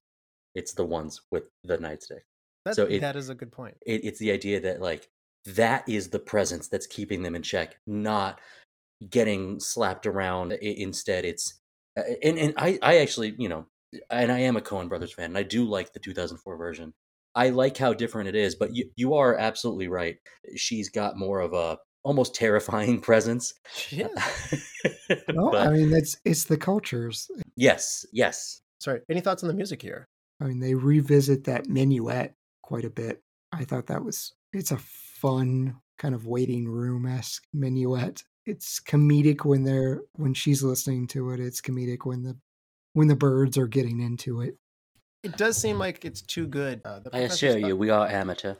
it's 0.54 0.74
the 0.74 0.84
ones 0.84 1.22
with 1.30 1.44
the 1.64 1.78
nightstick. 1.78 2.20
that, 2.66 2.74
So 2.74 2.84
it- 2.84 3.00
that 3.00 3.16
is 3.16 3.30
a 3.30 3.34
good 3.34 3.50
point 3.52 3.74
It, 3.86 4.04
it's 4.04 4.18
the 4.18 4.30
idea 4.32 4.60
that 4.60 4.82
like 4.82 5.08
that 5.46 5.88
is 5.88 6.10
the 6.10 6.18
presence 6.18 6.68
that's 6.68 6.86
keeping 6.86 7.22
them 7.22 7.34
in 7.34 7.42
check, 7.42 7.80
not 7.86 8.38
getting 9.08 9.58
slapped 9.60 10.06
around. 10.06 10.52
I- 10.52 10.56
Instead, 10.60 11.24
it's 11.24 11.60
uh, 11.98 12.02
and 12.22 12.38
and 12.38 12.54
I 12.58 12.78
I 12.82 12.98
actually 12.98 13.34
you 13.38 13.48
know 13.48 13.66
and 14.10 14.30
I 14.30 14.40
am 14.40 14.56
a 14.56 14.60
Coen 14.60 14.88
Brothers 14.90 15.12
fan, 15.14 15.26
and 15.26 15.38
I 15.38 15.42
do 15.42 15.64
like 15.64 15.92
the 15.94 16.00
2004 16.00 16.56
version. 16.58 16.92
I 17.34 17.48
like 17.50 17.76
how 17.78 17.94
different 17.94 18.28
it 18.28 18.34
is, 18.34 18.54
but 18.54 18.74
you 18.74 18.90
you 18.96 19.14
are 19.14 19.36
absolutely 19.36 19.88
right. 19.88 20.16
She's 20.56 20.88
got 20.90 21.16
more 21.18 21.40
of 21.40 21.52
a 21.54 21.78
almost 22.04 22.34
terrifying 22.34 23.00
presence. 23.08 23.54
yeah 23.90 24.08
No, 25.32 25.50
But- 25.50 25.66
I 25.68 25.70
mean 25.70 25.90
that's 25.90 26.16
it's 26.24 26.44
the 26.44 26.56
cultures. 26.56 27.30
yes, 27.56 28.04
yes. 28.12 28.60
Sorry, 28.80 29.00
any 29.08 29.20
thoughts 29.20 29.42
on 29.44 29.48
the 29.48 29.54
music 29.54 29.80
here? 29.80 30.08
I 30.40 30.44
mean, 30.46 30.58
they 30.58 30.74
revisit 30.74 31.44
that 31.44 31.68
minuet 31.68 32.32
quite 32.62 32.84
a 32.84 32.90
bit. 32.90 33.22
I 33.52 33.64
thought 33.64 33.86
that 33.86 34.04
was 34.04 34.32
it's 34.52 34.72
a 34.72 34.78
fun 34.78 35.76
kind 35.98 36.14
of 36.14 36.26
waiting 36.26 36.66
room 36.68 37.06
esque 37.06 37.44
minuet. 37.54 38.24
It's 38.44 38.80
comedic 38.80 39.44
when 39.44 39.62
they're 39.62 40.00
when 40.14 40.34
she's 40.34 40.62
listening 40.64 41.06
to 41.08 41.30
it. 41.30 41.38
It's 41.40 41.60
comedic 41.60 41.98
when 42.04 42.24
the 42.24 42.36
when 42.94 43.06
the 43.08 43.14
birds 43.16 43.56
are 43.56 43.68
getting 43.68 44.00
into 44.00 44.40
it. 44.40 44.56
It 45.22 45.36
does 45.36 45.56
seem 45.56 45.78
like 45.78 46.04
it's 46.04 46.20
too 46.22 46.46
good. 46.46 46.80
Uh, 46.84 47.00
the 47.00 47.10
I 47.14 47.20
assure 47.20 47.56
you, 47.58 47.76
we 47.76 47.90
are 47.90 48.06
amateur. 48.08 48.54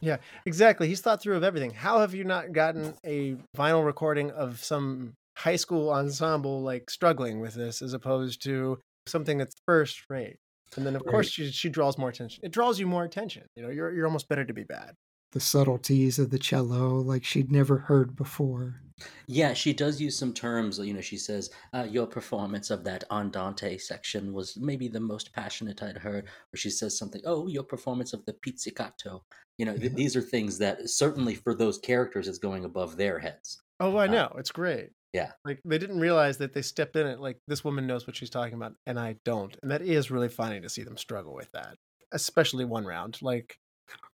Yeah, 0.00 0.18
exactly. 0.46 0.86
He's 0.88 1.00
thought 1.00 1.20
through 1.20 1.36
of 1.36 1.42
everything. 1.44 1.70
How 1.72 2.00
have 2.00 2.14
you 2.14 2.24
not 2.24 2.52
gotten 2.52 2.94
a 3.04 3.36
vinyl 3.56 3.84
recording 3.84 4.30
of 4.30 4.62
some 4.62 5.14
high 5.36 5.56
school 5.56 5.90
ensemble 5.90 6.62
like 6.62 6.90
struggling 6.90 7.40
with 7.40 7.54
this 7.54 7.80
as 7.80 7.92
opposed 7.92 8.42
to 8.42 8.78
something 9.06 9.38
that's 9.38 9.54
first 9.66 10.02
rate. 10.10 10.36
And 10.76 10.84
then 10.84 10.96
of 10.96 11.02
Right. 11.02 11.10
course 11.12 11.28
she 11.30 11.50
she 11.52 11.68
draws 11.68 11.96
more 11.96 12.08
attention. 12.08 12.44
It 12.44 12.50
draws 12.52 12.78
you 12.80 12.86
more 12.86 13.04
attention. 13.04 13.46
You 13.56 13.62
know, 13.62 13.68
you're 13.70 13.92
you're 13.92 14.06
almost 14.06 14.28
better 14.28 14.44
to 14.44 14.52
be 14.52 14.64
bad. 14.64 14.94
The 15.32 15.40
subtleties 15.40 16.18
of 16.18 16.30
the 16.30 16.38
cello, 16.38 16.96
like 17.00 17.24
she'd 17.24 17.52
never 17.52 17.78
heard 17.78 18.16
before. 18.16 18.80
Yeah, 19.28 19.52
she 19.52 19.72
does 19.72 20.00
use 20.00 20.18
some 20.18 20.32
terms. 20.34 20.78
You 20.78 20.94
know, 20.94 21.00
she 21.00 21.18
says, 21.18 21.50
uh, 21.72 21.86
Your 21.88 22.06
performance 22.06 22.70
of 22.70 22.82
that 22.84 23.04
Andante 23.10 23.78
section 23.78 24.32
was 24.32 24.56
maybe 24.56 24.88
the 24.88 25.00
most 25.00 25.32
passionate 25.32 25.82
I'd 25.82 25.98
heard. 25.98 26.24
Or 26.52 26.56
she 26.56 26.70
says 26.70 26.98
something, 26.98 27.20
Oh, 27.24 27.46
your 27.46 27.62
performance 27.62 28.12
of 28.12 28.24
the 28.24 28.32
pizzicato. 28.32 29.22
You 29.58 29.66
know, 29.66 29.76
th- 29.76 29.90
Yeah. 29.90 29.96
these 29.96 30.16
are 30.16 30.20
things 30.22 30.58
that 30.58 30.88
certainly 30.88 31.34
for 31.34 31.54
those 31.54 31.78
characters 31.78 32.26
is 32.26 32.38
going 32.38 32.64
above 32.64 32.96
their 32.96 33.18
heads. 33.18 33.60
Oh, 33.80 33.96
I 33.96 34.08
Uh, 34.08 34.10
know. 34.12 34.34
It's 34.38 34.50
great. 34.50 34.90
yeah. 35.12 35.32
Like 35.44 35.60
they 35.64 35.78
didn't 35.78 36.00
realize 36.00 36.38
that 36.38 36.52
they 36.54 36.62
stepped 36.62 36.96
in 36.96 37.06
it 37.06 37.20
like 37.20 37.38
this 37.46 37.62
woman 37.64 37.86
knows 37.86 38.06
what 38.06 38.16
she's 38.16 38.30
talking 38.30 38.54
about 38.54 38.74
and 38.86 38.98
I 38.98 39.16
don't. 39.24 39.56
And 39.62 39.70
that 39.70 39.82
is 39.82 40.10
really 40.10 40.28
funny 40.28 40.60
to 40.60 40.68
see 40.68 40.82
them 40.82 40.96
struggle 40.96 41.34
with 41.34 41.50
that. 41.52 41.76
Especially 42.12 42.64
one 42.64 42.84
round. 42.84 43.20
Like 43.22 43.56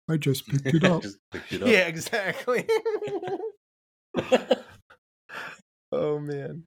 I 0.09 0.17
just 0.17 0.47
picked 0.47 0.65
it 0.67 0.83
up. 0.83 1.03
Picked 1.31 1.53
it 1.53 1.63
up. 1.63 1.67
Yeah, 1.67 1.87
exactly. 1.87 2.67
oh 5.91 6.19
man. 6.19 6.63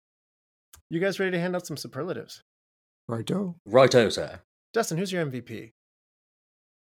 You 0.91 1.01
guys 1.01 1.19
ready 1.19 1.33
to 1.33 1.41
hand 1.41 1.57
out 1.57 1.67
some 1.67 1.77
superlatives? 1.77 2.43
Righto. 3.09 3.57
Righto, 3.67 4.09
sir. 4.09 4.41
Dustin, 4.73 4.99
who's 4.99 5.13
your 5.13 5.25
MVP? 5.27 5.73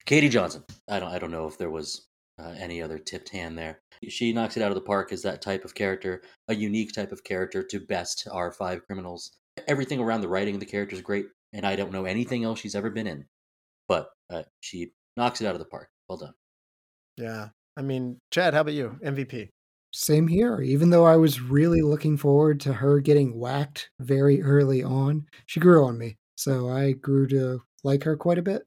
Katie 0.06 0.28
Johnson. 0.28 0.64
I 0.88 1.00
don't. 1.00 1.10
I 1.10 1.18
don't 1.18 1.30
know 1.30 1.46
if 1.46 1.58
there 1.58 1.70
was 1.70 2.06
uh, 2.38 2.54
any 2.58 2.80
other 2.80 2.98
tipped 2.98 3.28
hand 3.30 3.58
there. 3.58 3.80
She 4.08 4.32
knocks 4.32 4.56
it 4.56 4.62
out 4.62 4.70
of 4.70 4.76
the 4.76 4.80
park 4.80 5.12
as 5.12 5.22
that 5.22 5.42
type 5.42 5.64
of 5.64 5.74
character, 5.74 6.22
a 6.48 6.54
unique 6.54 6.92
type 6.92 7.12
of 7.12 7.24
character 7.24 7.62
to 7.64 7.80
best 7.80 8.28
our 8.30 8.52
five 8.52 8.86
criminals. 8.86 9.32
Everything 9.66 10.00
around 10.00 10.20
the 10.20 10.28
writing 10.28 10.54
of 10.54 10.60
the 10.60 10.66
character 10.66 10.94
is 10.94 11.02
great, 11.02 11.26
and 11.52 11.66
I 11.66 11.76
don't 11.76 11.92
know 11.92 12.04
anything 12.04 12.44
else 12.44 12.60
she's 12.60 12.76
ever 12.76 12.90
been 12.90 13.08
in, 13.08 13.26
but 13.88 14.10
uh, 14.30 14.44
she 14.60 14.92
knocks 15.16 15.40
it 15.40 15.46
out 15.46 15.54
of 15.54 15.58
the 15.58 15.64
park. 15.64 15.88
Well 16.08 16.18
done. 16.18 16.34
Yeah. 17.16 17.48
I 17.76 17.82
mean, 17.82 18.18
Chad, 18.30 18.54
how 18.54 18.62
about 18.62 18.74
you? 18.74 18.98
MVP. 19.04 19.48
Same 19.92 20.28
here. 20.28 20.60
Even 20.60 20.90
though 20.90 21.06
I 21.06 21.16
was 21.16 21.40
really 21.40 21.80
looking 21.80 22.16
forward 22.16 22.60
to 22.60 22.72
her 22.74 23.00
getting 23.00 23.38
whacked 23.38 23.90
very 24.00 24.42
early 24.42 24.82
on, 24.82 25.26
she 25.46 25.60
grew 25.60 25.84
on 25.84 25.98
me. 25.98 26.16
So 26.36 26.68
I 26.68 26.92
grew 26.92 27.26
to 27.28 27.62
like 27.84 28.04
her 28.04 28.16
quite 28.16 28.38
a 28.38 28.42
bit. 28.42 28.62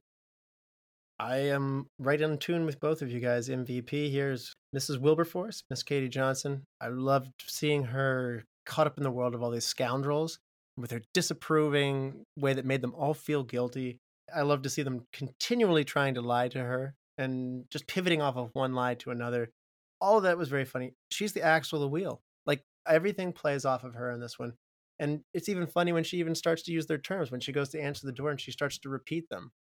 I 1.19 1.38
am 1.38 1.85
right 1.99 2.19
in 2.19 2.38
tune 2.39 2.65
with 2.65 2.80
both 2.80 3.01
of 3.01 3.11
you 3.11 3.19
guys. 3.19 3.49
MVP 3.49 4.11
here's 4.11 4.53
Mrs. 4.76 4.99
Wilberforce, 4.99 5.63
Miss 5.69 5.84
Katie 5.84 6.09
Johnson. 6.09 6.63
I 6.81 6.88
loved 6.88 7.31
seeing 7.45 7.84
her 7.84 8.43
caught 8.65 8.88
up 8.88 8.97
in 8.97 9.03
the 9.03 9.11
world 9.11 9.35
of 9.35 9.43
all 9.43 9.51
these 9.51 9.65
scoundrels 9.65 10.39
with 10.77 10.91
her 10.91 11.01
disapproving 11.13 12.23
way 12.38 12.53
that 12.53 12.65
made 12.65 12.81
them 12.81 12.95
all 12.95 13.13
feel 13.13 13.43
guilty. 13.43 13.99
I 14.34 14.41
love 14.41 14.63
to 14.63 14.69
see 14.69 14.81
them 14.81 15.05
continually 15.13 15.84
trying 15.84 16.15
to 16.15 16.22
lie 16.22 16.47
to 16.49 16.59
her 16.59 16.95
and 17.18 17.66
just 17.72 17.88
pivoting 17.88 18.22
off 18.22 18.38
of 18.38 18.50
one 18.54 18.74
lie 18.74 18.96
to 18.96 19.12
another. 19.12 19.52
All 20.00 20.18
of 20.18 20.24
that 20.24 20.38
was 20.38 20.50
very 20.50 20.66
funny. 20.66 20.94
She's 21.12 21.34
the 21.34 21.44
axle 21.44 21.78
of 21.78 21.82
the 21.82 21.88
wheel. 21.88 22.22
Like 22.46 22.64
everything 22.88 23.34
plays 23.34 23.66
off 23.66 23.84
of 23.84 23.96
her 23.96 24.12
in 24.12 24.20
this 24.20 24.40
one. 24.40 24.54
And 25.00 25.22
it's 25.34 25.50
even 25.50 25.68
funny 25.68 25.94
when 25.94 26.04
she 26.04 26.18
even 26.18 26.36
starts 26.36 26.64
to 26.64 26.72
use 26.72 26.86
their 26.86 26.98
terms 26.98 27.32
when 27.32 27.42
she 27.42 27.52
goes 27.52 27.70
to 27.70 27.82
answer 27.82 28.06
the 28.06 28.14
door 28.14 28.30
and 28.30 28.40
she 28.40 28.52
starts 28.52 28.78
to 28.80 28.90
repeat 28.90 29.30
them 29.30 29.52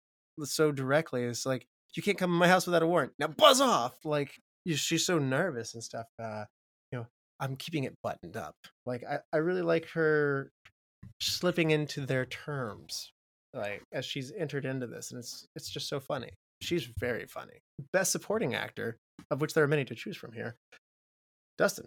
so 0.44 0.72
directly. 0.72 1.24
It's 1.24 1.46
like 1.46 1.66
you 1.94 2.02
can't 2.02 2.18
come 2.18 2.30
in 2.30 2.38
my 2.38 2.48
house 2.48 2.66
without 2.66 2.82
a 2.82 2.86
warrant. 2.86 3.12
Now 3.18 3.28
buzz 3.28 3.60
off. 3.60 3.94
Like 4.04 4.32
she's 4.66 5.04
so 5.04 5.18
nervous 5.18 5.74
and 5.74 5.82
stuff. 5.82 6.06
Uh, 6.22 6.44
you 6.92 6.98
know, 6.98 7.06
I'm 7.40 7.56
keeping 7.56 7.84
it 7.84 7.96
buttoned 8.02 8.36
up. 8.36 8.56
Like 8.86 9.04
I, 9.08 9.18
I 9.32 9.38
really 9.38 9.62
like 9.62 9.88
her 9.90 10.52
slipping 11.20 11.70
into 11.70 12.06
their 12.06 12.26
terms, 12.26 13.12
like 13.54 13.82
as 13.92 14.04
she's 14.04 14.32
entered 14.36 14.64
into 14.64 14.86
this, 14.86 15.10
and 15.10 15.18
it's 15.18 15.46
it's 15.56 15.70
just 15.70 15.88
so 15.88 16.00
funny. 16.00 16.30
She's 16.60 16.88
very 16.98 17.26
funny. 17.26 17.62
Best 17.92 18.12
supporting 18.12 18.54
actor, 18.54 18.98
of 19.30 19.40
which 19.40 19.54
there 19.54 19.64
are 19.64 19.68
many 19.68 19.84
to 19.86 19.94
choose 19.94 20.16
from 20.16 20.32
here. 20.32 20.56
Dustin. 21.58 21.86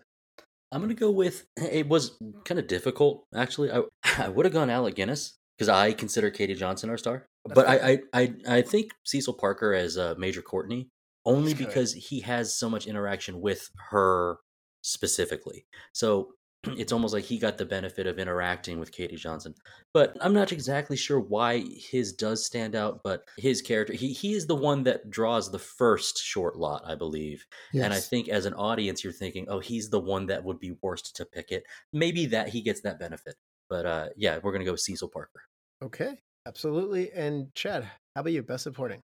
I'm 0.72 0.82
gonna 0.82 0.94
go 0.94 1.12
with. 1.12 1.46
It 1.58 1.88
was 1.88 2.18
kind 2.46 2.60
of 2.60 2.68
difficult, 2.68 3.26
actually. 3.36 3.72
I 3.72 3.82
I 4.18 4.30
would 4.30 4.46
have 4.46 4.54
gone 4.54 4.70
Alec 4.70 4.96
Guinness 4.96 5.38
because 5.58 5.70
I 5.70 5.94
consider 5.94 6.32
Katie 6.32 6.56
Johnson 6.56 6.90
our 6.90 6.98
star, 6.98 7.26
That's 7.46 7.56
but 7.56 7.68
I. 7.68 7.76
I 7.76 8.00
I 8.14 8.34
I 8.58 8.62
think 8.62 8.92
Cecil 9.04 9.34
Parker 9.34 9.74
as 9.74 9.98
uh, 9.98 10.16
Major 10.18 10.42
Courtney 10.42 10.90
only 11.26 11.54
because 11.54 11.94
he 11.94 12.20
has 12.22 12.56
so 12.56 12.70
much 12.70 12.86
interaction 12.86 13.40
with 13.40 13.70
her 13.92 14.38
specifically. 14.82 15.66
So 15.94 16.34
it's 16.78 16.92
almost 16.92 17.14
like 17.14 17.24
he 17.24 17.38
got 17.38 17.58
the 17.58 17.66
benefit 17.66 18.08
of 18.08 18.20
interacting 18.20 18.80
with 18.80 18.92
Katie 18.92 19.16
Johnson. 19.16 19.54
But 19.94 20.18
I'm 20.22 20.34
not 20.34 20.52
exactly 20.52 20.98
sure 20.98 21.20
why 21.20 21.60
his 21.60 22.14
does 22.14 22.46
stand 22.46 22.76
out. 22.76 23.02
But 23.04 23.24
his 23.38 23.62
character, 23.62 23.94
he 23.94 24.14
he 24.14 24.34
is 24.34 24.48
the 24.48 24.56
one 24.56 24.84
that 24.84 25.10
draws 25.10 25.52
the 25.52 25.60
first 25.60 26.24
short 26.24 26.56
lot, 26.56 26.84
I 26.86 26.96
believe. 26.96 27.46
Yes. 27.74 27.86
And 27.86 27.94
I 27.94 28.00
think 28.00 28.30
as 28.30 28.46
an 28.46 28.54
audience, 28.54 29.04
you're 29.04 29.14
thinking, 29.14 29.48
oh, 29.50 29.60
he's 29.60 29.90
the 29.90 30.00
one 30.00 30.26
that 30.28 30.44
would 30.44 30.60
be 30.60 30.78
worst 30.82 31.16
to 31.18 31.26
pick 31.26 31.52
it. 31.52 31.64
Maybe 31.92 32.26
that 32.28 32.50
he 32.50 32.62
gets 32.62 32.82
that 32.82 33.00
benefit. 33.00 33.36
But 33.70 33.86
uh, 33.86 34.10
yeah, 34.16 34.40
we're 34.42 34.52
going 34.52 34.62
to 34.62 34.66
go 34.66 34.74
with 34.74 34.82
Cecil 34.82 35.10
Parker. 35.10 35.42
Okay, 35.84 36.20
absolutely. 36.48 37.12
And 37.12 37.54
Chad, 37.56 37.84
how 38.16 38.22
about 38.22 38.34
you? 38.34 38.44
Best 38.44 38.64
supporting. 38.64 39.02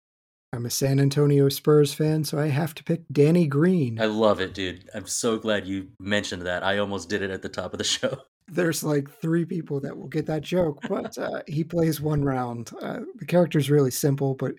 I'm 0.55 0.65
a 0.65 0.69
San 0.69 1.01
Antonio 1.01 1.49
Spurs 1.49 1.93
fan, 1.93 2.23
so 2.23 2.39
I 2.39 2.47
have 2.47 2.73
to 2.75 2.83
pick 2.83 3.01
Danny 3.11 3.45
Green. 3.45 3.99
I 3.99 4.05
love 4.05 4.39
it, 4.39 4.53
dude. 4.53 4.89
I'm 4.93 5.05
so 5.05 5.37
glad 5.37 5.67
you 5.67 5.89
mentioned 5.99 6.43
that. 6.43 6.63
I 6.63 6.77
almost 6.77 7.09
did 7.09 7.21
it 7.21 7.29
at 7.29 7.41
the 7.41 7.49
top 7.49 7.73
of 7.73 7.77
the 7.77 7.83
show. 7.83 8.19
There's 8.47 8.83
like 8.83 9.11
three 9.11 9.43
people 9.43 9.81
that 9.81 9.97
will 9.97 10.07
get 10.07 10.27
that 10.27 10.43
joke, 10.43 10.79
but 10.87 11.17
uh, 11.17 11.41
he 11.45 11.63
plays 11.65 11.99
one 11.99 12.23
round. 12.23 12.71
Uh, 12.81 13.01
the 13.17 13.25
character's 13.25 13.69
really 13.69 13.91
simple, 13.91 14.33
but 14.33 14.53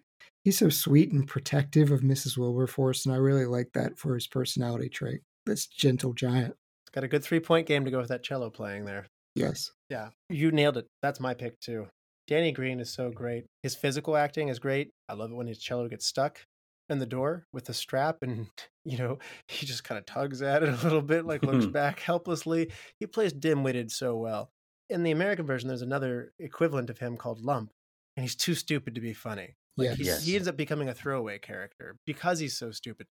he's 0.44 0.58
so 0.58 0.68
sweet 0.68 1.12
and 1.12 1.26
protective 1.26 1.90
of 1.90 2.00
Mrs. 2.00 2.36
Wilberforce, 2.36 3.06
and 3.06 3.14
I 3.14 3.18
really 3.18 3.46
like 3.46 3.72
that 3.72 3.98
for 3.98 4.14
his 4.14 4.26
personality 4.26 4.90
trait. 4.90 5.22
This 5.46 5.66
gentle 5.66 6.12
giant. 6.12 6.56
Got 6.92 7.04
a 7.04 7.08
good 7.08 7.24
three 7.24 7.40
point 7.40 7.66
game 7.66 7.84
to 7.86 7.90
go 7.90 7.98
with 7.98 8.08
that 8.08 8.22
cello 8.22 8.50
playing 8.50 8.84
there. 8.84 9.06
Yes. 9.34 9.70
Yeah, 9.88 10.08
you 10.28 10.50
nailed 10.50 10.76
it. 10.76 10.86
That's 11.00 11.20
my 11.20 11.32
pick 11.32 11.58
too. 11.60 11.86
Danny 12.26 12.52
Green 12.52 12.80
is 12.80 12.90
so 12.90 13.10
great. 13.10 13.46
His 13.62 13.74
physical 13.76 14.16
acting 14.16 14.48
is 14.48 14.58
great. 14.58 14.90
I 15.08 15.14
love 15.14 15.30
it 15.30 15.34
when 15.34 15.46
his 15.46 15.58
cello 15.58 15.88
gets 15.88 16.06
stuck 16.06 16.44
in 16.88 16.98
the 16.98 17.06
door 17.06 17.46
with 17.52 17.64
the 17.66 17.74
strap 17.74 18.18
and 18.22 18.48
you 18.84 18.98
know, 18.98 19.18
he 19.48 19.66
just 19.66 19.84
kind 19.84 19.98
of 19.98 20.06
tugs 20.06 20.42
at 20.42 20.62
it 20.62 20.68
a 20.68 20.82
little 20.82 21.02
bit, 21.02 21.24
like 21.24 21.42
looks 21.44 21.66
back 21.72 22.00
helplessly. 22.00 22.72
He 23.00 23.06
plays 23.06 23.32
dim-witted 23.32 23.90
so 23.90 24.16
well. 24.16 24.50
In 24.88 25.02
the 25.02 25.10
American 25.10 25.46
version, 25.46 25.66
there's 25.68 25.82
another 25.82 26.32
equivalent 26.38 26.90
of 26.90 26.98
him 26.98 27.16
called 27.16 27.40
Lump, 27.40 27.72
and 28.16 28.22
he's 28.22 28.36
too 28.36 28.54
stupid 28.54 28.94
to 28.94 29.00
be 29.00 29.12
funny. 29.12 29.56
Like 29.76 29.88
Yes. 29.90 29.96
he's, 29.98 30.06
Yes. 30.06 30.24
he 30.24 30.36
ends 30.36 30.48
up 30.48 30.56
becoming 30.56 30.88
a 30.88 30.94
throwaway 30.94 31.38
character 31.40 31.98
because 32.06 32.38
he's 32.38 32.56
so 32.56 32.70
stupid. 32.70 33.06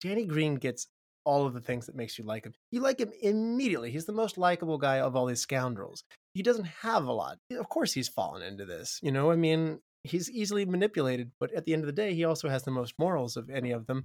Danny 0.00 0.26
Green 0.26 0.56
gets 0.56 0.86
all 1.28 1.46
of 1.46 1.52
the 1.52 1.60
things 1.60 1.84
that 1.84 1.94
makes 1.94 2.18
you 2.18 2.24
like 2.24 2.46
him. 2.46 2.54
You 2.70 2.80
like 2.80 2.98
him 2.98 3.12
immediately. 3.20 3.90
He's 3.90 4.06
the 4.06 4.12
most 4.12 4.38
likable 4.38 4.78
guy 4.78 5.00
of 5.00 5.14
all 5.14 5.26
these 5.26 5.42
scoundrels. 5.42 6.02
He 6.32 6.42
doesn't 6.42 6.68
have 6.80 7.04
a 7.04 7.12
lot. 7.12 7.36
Of 7.52 7.68
course, 7.68 7.92
he's 7.92 8.08
fallen 8.08 8.42
into 8.42 8.64
this. 8.64 8.98
You 9.02 9.12
know, 9.12 9.30
I 9.30 9.36
mean, 9.36 9.80
he's 10.04 10.30
easily 10.30 10.64
manipulated, 10.64 11.32
but 11.38 11.52
at 11.52 11.66
the 11.66 11.74
end 11.74 11.82
of 11.82 11.86
the 11.86 11.92
day, 11.92 12.14
he 12.14 12.24
also 12.24 12.48
has 12.48 12.62
the 12.62 12.70
most 12.70 12.94
morals 12.98 13.36
of 13.36 13.50
any 13.50 13.72
of 13.72 13.86
them. 13.86 14.04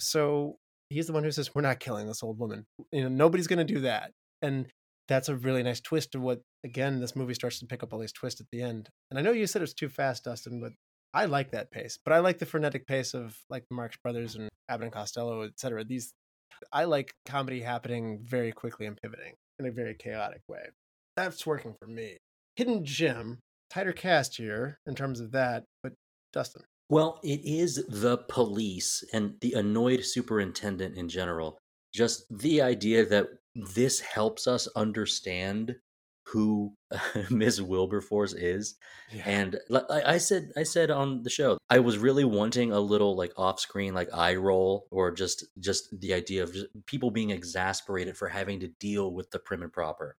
So 0.00 0.56
he's 0.90 1.06
the 1.06 1.12
one 1.12 1.22
who 1.22 1.30
says, 1.30 1.54
"We're 1.54 1.62
not 1.62 1.78
killing 1.78 2.08
this 2.08 2.24
old 2.24 2.40
woman. 2.40 2.66
You 2.90 3.04
know, 3.04 3.08
nobody's 3.08 3.46
to 3.46 3.64
do 3.64 3.80
that." 3.80 4.10
And 4.42 4.66
that's 5.06 5.28
a 5.28 5.36
really 5.36 5.62
nice 5.62 5.80
twist 5.80 6.16
of 6.16 6.22
what. 6.22 6.40
Again, 6.64 6.98
this 6.98 7.14
movie 7.14 7.34
starts 7.34 7.60
to 7.60 7.66
pick 7.66 7.84
up 7.84 7.92
all 7.92 8.00
these 8.00 8.12
twists 8.12 8.40
at 8.40 8.46
the 8.50 8.62
end. 8.62 8.88
And 9.10 9.18
I 9.18 9.22
know 9.22 9.32
you 9.32 9.46
said 9.46 9.62
it's 9.62 9.74
too 9.74 9.90
fast, 9.90 10.24
Dustin, 10.24 10.60
but 10.60 10.72
I 11.12 11.26
like 11.26 11.52
that 11.52 11.70
pace. 11.70 11.98
But 12.04 12.14
I 12.14 12.18
like 12.18 12.38
the 12.38 12.46
frenetic 12.46 12.86
pace 12.86 13.14
of 13.14 13.38
like 13.48 13.64
the 13.68 13.76
Marx 13.76 13.96
Brothers 14.02 14.34
and 14.34 14.48
Abbott 14.68 14.84
and 14.84 14.92
Costello, 14.92 15.42
etc. 15.42 15.84
These 15.84 16.12
I 16.72 16.84
like 16.84 17.12
comedy 17.26 17.60
happening 17.60 18.20
very 18.22 18.52
quickly 18.52 18.86
and 18.86 18.96
pivoting 19.00 19.34
in 19.58 19.66
a 19.66 19.70
very 19.70 19.94
chaotic 19.94 20.42
way. 20.48 20.66
That's 21.16 21.46
working 21.46 21.74
for 21.80 21.86
me. 21.86 22.16
Hidden 22.56 22.84
Gem, 22.84 23.38
tighter 23.70 23.92
cast 23.92 24.36
here 24.36 24.78
in 24.86 24.94
terms 24.94 25.20
of 25.20 25.32
that, 25.32 25.64
but 25.82 25.92
Dustin. 26.32 26.62
Well, 26.88 27.20
it 27.22 27.40
is 27.44 27.84
the 27.88 28.18
police 28.28 29.02
and 29.12 29.34
the 29.40 29.54
annoyed 29.54 30.04
superintendent 30.04 30.96
in 30.96 31.08
general. 31.08 31.58
Just 31.94 32.26
the 32.30 32.60
idea 32.60 33.06
that 33.06 33.28
this 33.54 34.00
helps 34.00 34.46
us 34.46 34.66
understand 34.76 35.76
who 36.34 36.74
Ms. 37.30 37.62
Wilberforce 37.62 38.34
is. 38.34 38.74
And 39.24 39.58
I 39.90 40.14
I 40.14 40.18
said, 40.18 40.50
I 40.56 40.64
said 40.64 40.90
on 40.90 41.22
the 41.22 41.30
show, 41.30 41.56
I 41.70 41.78
was 41.78 41.96
really 41.96 42.24
wanting 42.24 42.72
a 42.72 42.80
little 42.80 43.16
like 43.16 43.32
off-screen, 43.38 43.94
like 43.94 44.08
eye 44.12 44.34
roll, 44.34 44.86
or 44.90 45.10
just 45.12 45.46
just 45.58 45.98
the 46.00 46.12
idea 46.12 46.42
of 46.42 46.54
people 46.86 47.10
being 47.10 47.30
exasperated 47.30 48.16
for 48.16 48.28
having 48.28 48.60
to 48.60 48.68
deal 48.68 49.12
with 49.14 49.30
the 49.30 49.38
prim 49.38 49.62
and 49.62 49.72
proper. 49.72 50.16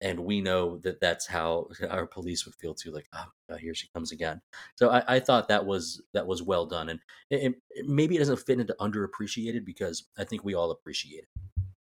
And 0.00 0.20
we 0.20 0.42
know 0.42 0.78
that 0.84 1.00
that's 1.00 1.26
how 1.26 1.68
our 1.88 2.06
police 2.06 2.44
would 2.44 2.54
feel 2.56 2.74
too. 2.74 2.90
Like, 2.92 3.06
oh, 3.14 3.24
God, 3.48 3.58
here 3.60 3.74
she 3.74 3.88
comes 3.94 4.12
again. 4.12 4.42
So 4.76 4.90
I, 4.90 5.16
I 5.16 5.20
thought 5.20 5.48
that 5.48 5.64
was 5.64 6.02
that 6.12 6.26
was 6.26 6.42
well 6.42 6.66
done, 6.66 6.90
and 6.90 7.00
it, 7.30 7.54
it- 7.70 7.86
maybe 7.88 8.14
it 8.16 8.18
doesn't 8.18 8.44
fit 8.46 8.60
into 8.60 8.76
underappreciated 8.80 9.64
because 9.64 10.04
I 10.18 10.24
think 10.24 10.44
we 10.44 10.54
all 10.54 10.70
appreciate 10.70 11.24
it. 11.24 11.28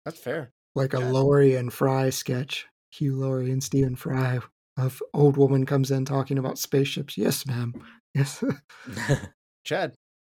That's 0.06 0.20
fair. 0.20 0.54
like 0.74 0.94
a 0.94 1.00
Yeah. 1.00 1.12
Laurie 1.12 1.56
and 1.56 1.74
Fry 1.74 2.10
sketch. 2.12 2.66
Hugh 2.92 3.16
Laurie 3.16 3.52
and 3.52 3.64
Stephen 3.64 3.96
Fry 3.96 4.40
of 4.78 5.02
old 5.14 5.38
woman 5.38 5.66
comes 5.66 5.92
in 5.92 6.06
talking 6.06 6.38
about 6.38 6.60
spaceships. 6.60 7.18
Yes, 7.18 7.46
ma'am. 7.46 7.74
Yes. 8.14 8.44
Chad, 9.66 9.94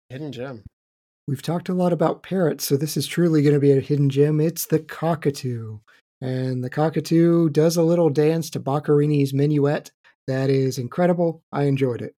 hidden 0.09 0.31
gem. 0.31 0.63
We've 1.27 1.41
talked 1.41 1.69
a 1.69 1.73
lot 1.73 1.93
about 1.93 2.23
parrots, 2.23 2.65
so 2.65 2.75
this 2.75 2.97
is 2.97 3.07
truly 3.07 3.41
going 3.41 3.53
to 3.53 3.59
be 3.59 3.71
a 3.71 3.79
hidden 3.79 4.09
gem. 4.09 4.41
It's 4.41 4.65
the 4.65 4.79
cockatoo. 4.79 5.79
And 6.21 6.63
the 6.63 6.69
cockatoo 6.69 7.49
does 7.49 7.77
a 7.77 7.83
little 7.83 8.09
dance 8.09 8.49
to 8.51 8.59
Boccherini's 8.59 9.33
minuet. 9.33 9.91
That 10.27 10.49
is 10.49 10.77
incredible. 10.77 11.41
I 11.51 11.63
enjoyed 11.63 12.01
it. 12.01 12.13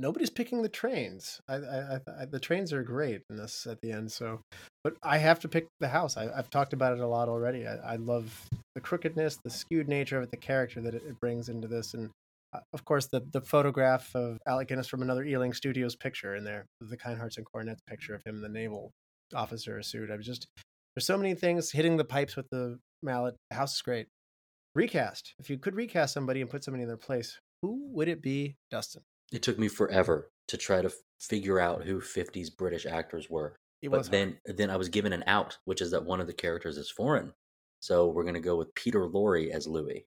Nobody's 0.00 0.30
picking 0.30 0.62
the 0.62 0.68
trains. 0.68 1.40
I, 1.48 1.56
I, 1.56 2.00
I, 2.20 2.24
the 2.24 2.38
trains 2.38 2.72
are 2.72 2.84
great 2.84 3.22
in 3.28 3.36
this 3.36 3.66
at 3.66 3.80
the 3.80 3.90
end. 3.90 4.12
So, 4.12 4.40
but 4.84 4.94
I 5.02 5.18
have 5.18 5.40
to 5.40 5.48
pick 5.48 5.66
the 5.80 5.88
house. 5.88 6.16
I, 6.16 6.30
I've 6.30 6.50
talked 6.50 6.72
about 6.72 6.92
it 6.92 7.00
a 7.00 7.06
lot 7.06 7.28
already. 7.28 7.66
I, 7.66 7.74
I 7.74 7.96
love 7.96 8.48
the 8.76 8.80
crookedness, 8.80 9.40
the 9.42 9.50
skewed 9.50 9.88
nature 9.88 10.16
of 10.16 10.22
it, 10.22 10.30
the 10.30 10.36
character 10.36 10.80
that 10.82 10.94
it, 10.94 11.02
it 11.06 11.18
brings 11.20 11.48
into 11.48 11.66
this, 11.66 11.94
and 11.94 12.10
uh, 12.52 12.60
of 12.72 12.84
course 12.84 13.06
the 13.06 13.22
the 13.32 13.40
photograph 13.40 14.14
of 14.14 14.38
Alec 14.46 14.68
Guinness 14.68 14.86
from 14.86 15.02
another 15.02 15.24
Ealing 15.24 15.52
Studios 15.52 15.96
picture 15.96 16.36
in 16.36 16.44
there, 16.44 16.64
the 16.80 16.96
Kind 16.96 17.18
Hearts 17.18 17.36
and 17.36 17.44
Coronets 17.44 17.82
picture 17.88 18.14
of 18.14 18.22
him 18.24 18.36
in 18.36 18.42
the 18.42 18.48
naval 18.48 18.92
officer 19.34 19.82
suit. 19.82 20.12
I 20.12 20.16
was 20.16 20.26
just 20.26 20.46
there's 20.94 21.06
so 21.06 21.18
many 21.18 21.34
things 21.34 21.72
hitting 21.72 21.96
the 21.96 22.04
pipes 22.04 22.36
with 22.36 22.48
the 22.50 22.78
mallet. 23.02 23.34
The 23.50 23.56
house 23.56 23.74
is 23.74 23.82
great. 23.82 24.06
Recast. 24.76 25.34
If 25.40 25.50
you 25.50 25.58
could 25.58 25.74
recast 25.74 26.14
somebody 26.14 26.40
and 26.40 26.48
put 26.48 26.62
somebody 26.62 26.82
in 26.82 26.88
their 26.88 26.96
place, 26.96 27.40
who 27.62 27.88
would 27.90 28.06
it 28.06 28.22
be, 28.22 28.54
Dustin? 28.70 29.02
It 29.32 29.42
took 29.42 29.58
me 29.58 29.68
forever 29.68 30.30
to 30.48 30.56
try 30.56 30.82
to 30.82 30.92
figure 31.20 31.58
out 31.60 31.84
who 31.84 32.00
50s 32.00 32.50
British 32.50 32.86
actors 32.86 33.28
were. 33.30 33.56
It 33.82 33.88
but 33.90 34.04
hard. 34.06 34.10
then 34.10 34.40
then 34.44 34.70
I 34.70 34.76
was 34.76 34.88
given 34.88 35.12
an 35.12 35.24
out, 35.26 35.58
which 35.64 35.80
is 35.82 35.90
that 35.92 36.04
one 36.04 36.20
of 36.20 36.26
the 36.26 36.34
characters 36.34 36.76
is 36.78 36.90
foreign. 36.90 37.34
So 37.80 38.08
we're 38.08 38.24
going 38.24 38.34
to 38.34 38.40
go 38.40 38.56
with 38.56 38.74
Peter 38.74 39.00
Lorre 39.08 39.50
as 39.50 39.66
Louis. 39.66 40.06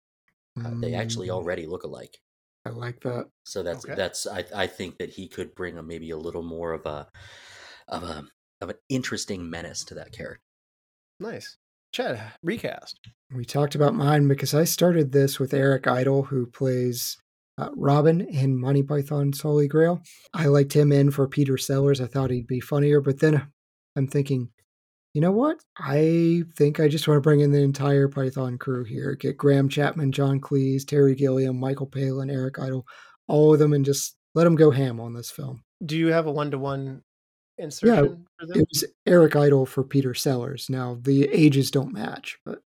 Uh, 0.65 0.76
they 0.81 0.93
actually 0.95 1.30
Mm, 1.30 1.31
already 1.31 1.65
look 1.68 1.84
alike. 1.84 2.19
I 2.65 2.69
like 2.69 3.02
that. 3.02 3.30
So 3.45 3.64
that's 3.64 3.85
Okay. 3.85 3.95
that's 3.95 4.27
I 4.27 4.45
I 4.56 4.68
think 4.68 4.98
that 4.98 5.10
he 5.11 5.27
could 5.27 5.56
bring 5.56 5.77
a 5.77 5.84
maybe 5.84 6.10
a 6.11 6.18
little 6.18 6.43
more 6.43 6.73
of 6.73 6.85
a 6.85 7.07
of 7.88 8.03
a 8.03 8.26
of 8.61 8.69
an 8.72 8.77
interesting 8.89 9.49
menace 9.49 9.84
to 9.85 9.95
that 9.95 10.11
character. 10.11 10.41
Nice. 11.19 11.57
Chad, 11.93 12.34
recast. 12.43 12.99
We 13.34 13.45
talked 13.45 13.76
about 13.76 13.95
mine 13.95 14.27
because 14.27 14.53
I 14.53 14.64
started 14.65 15.11
this 15.11 15.39
with 15.39 15.53
Eric 15.53 15.88
Idle, 15.88 16.23
who 16.23 16.45
plays 16.45 17.18
uh, 17.57 17.69
Robin 17.76 18.22
in 18.22 18.60
Monty 18.60 18.84
Python's 18.84 19.41
Holy 19.41 19.68
Grail. 19.68 20.02
I 20.34 20.45
liked 20.48 20.73
him 20.73 20.91
in 20.91 21.11
for 21.11 21.28
Peter 21.28 21.57
Sellers. 21.57 22.02
I 22.02 22.07
thought 22.07 22.32
he'd 22.32 22.48
be 22.48 22.60
funnier, 22.60 23.02
but 23.02 23.19
then 23.19 23.48
I'm 23.95 24.07
thinking, 24.07 24.49
you 25.14 25.22
know 25.22 25.32
what? 25.32 25.57
I 25.78 26.44
think 26.56 26.80
I 26.80 26.88
just 26.88 27.07
want 27.07 27.18
to 27.18 27.22
bring 27.22 27.41
in 27.41 27.52
the 27.52 27.61
entire 27.61 28.07
Python 28.07 28.57
crew 28.57 28.84
here. 28.84 29.15
Get 29.15 29.38
Graham 29.38 29.68
Chapman, 29.68 30.11
John 30.11 30.40
Cleese, 30.40 30.86
Terry 30.86 31.15
Gilliam, 31.15 31.60
Michael 31.60 31.88
Palin, 31.88 32.30
Eric 32.30 32.60
Idle, 32.60 32.86
all 33.28 33.53
of 33.53 33.60
them, 33.60 33.73
and 33.73 33.84
just 33.84 34.15
let 34.36 34.45
them 34.45 34.56
go 34.56 34.72
ham 34.72 34.99
on 34.99 35.14
this 35.14 35.30
film. 35.30 35.64
Do 35.86 35.98
you 35.98 36.07
have 36.07 36.28
a 36.28 36.32
one 36.32 36.52
to 36.52 36.57
one 36.57 37.02
insertion 37.57 38.26
for 38.40 38.45
them? 38.45 38.61
It 38.61 38.68
was 38.72 38.86
Eric 39.06 39.36
Idle 39.36 39.65
for 39.65 39.84
Peter 39.84 40.14
Sellers. 40.14 40.69
Now 40.69 40.98
the 41.02 41.26
ages 41.26 41.72
don't 41.72 41.94
match, 41.94 42.40
but 42.45 42.61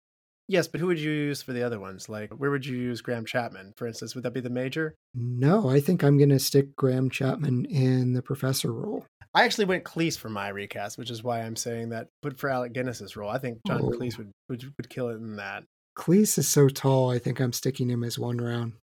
Yes, 0.47 0.67
but 0.67 0.81
who 0.81 0.87
would 0.87 0.99
you 0.99 1.11
use 1.11 1.41
for 1.41 1.53
the 1.53 1.63
other 1.63 1.79
ones? 1.79 2.09
Like, 2.09 2.31
where 2.33 2.51
would 2.51 2.65
you 2.65 2.77
use 2.77 3.01
Graham 3.01 3.25
Chapman, 3.25 3.73
for 3.77 3.87
instance? 3.87 4.13
Would 4.13 4.23
that 4.25 4.33
be 4.33 4.41
the 4.41 4.49
major? 4.49 4.93
No, 5.15 5.69
I 5.69 5.79
think 5.79 6.03
I'm 6.03 6.17
going 6.17 6.29
to 6.29 6.39
stick 6.39 6.75
Graham 6.75 7.09
Chapman 7.09 7.65
in 7.65 8.13
the 8.13 8.21
professor 8.21 8.71
role. 8.73 9.05
I 9.33 9.45
actually 9.45 9.65
went 9.65 9.83
Cleese 9.85 10.17
for 10.17 10.29
my 10.29 10.49
recast, 10.49 10.97
which 10.97 11.09
is 11.09 11.23
why 11.23 11.41
I'm 11.41 11.55
saying 11.55 11.89
that. 11.89 12.07
But 12.21 12.37
for 12.37 12.49
Alec 12.49 12.73
Guinness's 12.73 13.15
role, 13.15 13.29
I 13.29 13.39
think 13.39 13.59
John 13.65 13.81
Oh. 13.81 13.89
Cleese 13.89 14.17
would, 14.17 14.31
would 14.49 14.63
would 14.77 14.89
kill 14.89 15.09
it 15.09 15.15
in 15.15 15.37
that. 15.37 15.63
Cleese 15.97 16.37
is 16.37 16.47
so 16.47 16.67
tall, 16.69 17.09
I 17.09 17.19
think 17.19 17.39
I'm 17.39 17.53
sticking 17.53 17.89
him 17.89 18.03
as 18.03 18.19
one 18.19 18.37
round. 18.37 18.73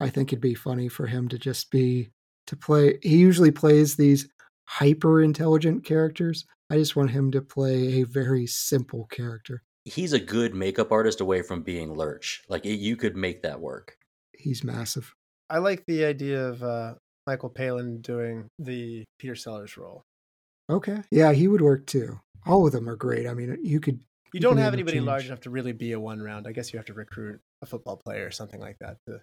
I 0.00 0.10
think 0.10 0.32
it'd 0.32 0.40
be 0.42 0.54
funny 0.54 0.88
for 0.88 1.06
him 1.06 1.28
to 1.28 1.38
just 1.38 1.70
be 1.70 2.10
to 2.46 2.56
play. 2.56 2.98
He 3.02 3.16
usually 3.16 3.50
plays 3.50 3.96
these 3.96 4.28
hyper 4.66 5.22
intelligent 5.22 5.84
characters. 5.84 6.44
I 6.70 6.76
just 6.76 6.94
want 6.96 7.10
him 7.12 7.30
to 7.32 7.40
play 7.40 8.00
a 8.00 8.04
very 8.04 8.46
simple 8.46 9.06
character. 9.06 9.62
He's 9.86 10.12
a 10.12 10.18
good 10.18 10.54
makeup 10.54 10.90
artist 10.90 11.20
away 11.20 11.42
from 11.42 11.62
being 11.62 11.94
Lurch. 11.94 12.42
Like 12.48 12.66
it, 12.66 12.76
you 12.76 12.96
could 12.96 13.16
make 13.16 13.42
that 13.42 13.60
work. 13.60 13.96
He's 14.36 14.62
massive. 14.64 15.14
I 15.48 15.58
like 15.58 15.84
the 15.86 16.04
idea 16.04 16.48
of 16.48 16.62
uh, 16.62 16.94
Michael 17.26 17.50
Palin 17.50 18.00
doing 18.00 18.48
the 18.58 19.04
Peter 19.18 19.36
Sellers 19.36 19.76
role. 19.76 20.02
Okay. 20.68 21.02
Yeah, 21.10 21.32
he 21.32 21.46
would 21.46 21.60
work 21.60 21.86
too. 21.86 22.20
All 22.46 22.66
of 22.66 22.72
them 22.72 22.88
are 22.88 22.96
great. 22.96 23.26
I 23.26 23.34
mean, 23.34 23.58
you 23.62 23.80
could. 23.80 24.00
You 24.32 24.40
don't 24.40 24.56
have 24.56 24.74
anybody 24.74 24.98
interchange. 24.98 25.06
large 25.06 25.26
enough 25.26 25.40
to 25.42 25.50
really 25.50 25.72
be 25.72 25.92
a 25.92 26.00
one 26.00 26.20
round. 26.20 26.46
I 26.46 26.52
guess 26.52 26.72
you 26.72 26.78
have 26.78 26.86
to 26.86 26.92
recruit 26.92 27.40
a 27.62 27.66
football 27.66 27.96
player 28.04 28.26
or 28.26 28.30
something 28.30 28.60
like 28.60 28.76
that 28.80 28.96
to 29.08 29.20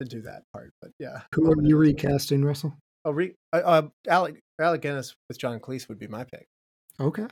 to 0.00 0.06
do 0.06 0.22
that 0.22 0.44
part. 0.52 0.70
But 0.80 0.92
yeah, 1.00 1.22
Who 1.34 1.50
are 1.50 1.62
you 1.62 1.76
recasting, 1.76 2.44
Russell? 2.44 2.74
Oh, 3.04 3.10
re- 3.10 3.34
uh, 3.52 3.56
uh, 3.56 3.88
Alec 4.08 4.38
Alec 4.60 4.82
Guinness 4.82 5.14
with 5.28 5.38
John 5.38 5.60
Cleese 5.60 5.88
would 5.88 5.98
be 5.98 6.06
my 6.06 6.24
pick. 6.24 6.46
Okay. 7.00 7.26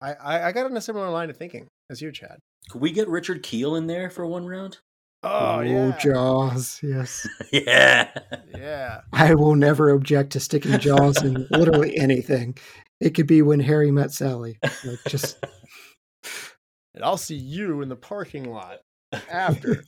I, 0.00 0.12
I 0.14 0.42
I 0.48 0.52
got 0.52 0.66
on 0.66 0.76
a 0.76 0.80
similar 0.80 1.10
line 1.10 1.30
of 1.30 1.36
thinking 1.36 1.66
as 1.90 2.00
you, 2.00 2.12
Chad. 2.12 2.38
Could 2.70 2.80
we 2.80 2.92
get 2.92 3.08
Richard 3.08 3.42
Kiel 3.42 3.74
in 3.74 3.86
there 3.86 4.08
for 4.10 4.24
one 4.24 4.46
round? 4.46 4.78
Oh, 5.22 5.60
yeah, 5.60 5.98
Jaws. 5.98 6.80
Yes. 6.82 7.28
yeah. 7.52 8.10
yeah. 8.56 9.00
I 9.12 9.34
will 9.34 9.56
never 9.56 9.90
object 9.90 10.32
to 10.32 10.40
sticking 10.40 10.78
Jaws 10.78 11.22
in 11.22 11.46
literally 11.50 11.98
anything. 11.98 12.56
It 13.00 13.10
could 13.10 13.26
be 13.26 13.42
when 13.42 13.60
Harry 13.60 13.90
met 13.90 14.12
Sally. 14.12 14.58
Like 14.62 15.00
just 15.08 15.44
And 16.94 17.04
I'll 17.04 17.16
see 17.16 17.36
you 17.36 17.82
in 17.82 17.88
the 17.88 17.96
parking 17.96 18.50
lot 18.50 18.78
after. 19.30 19.84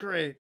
Great. 0.00 0.36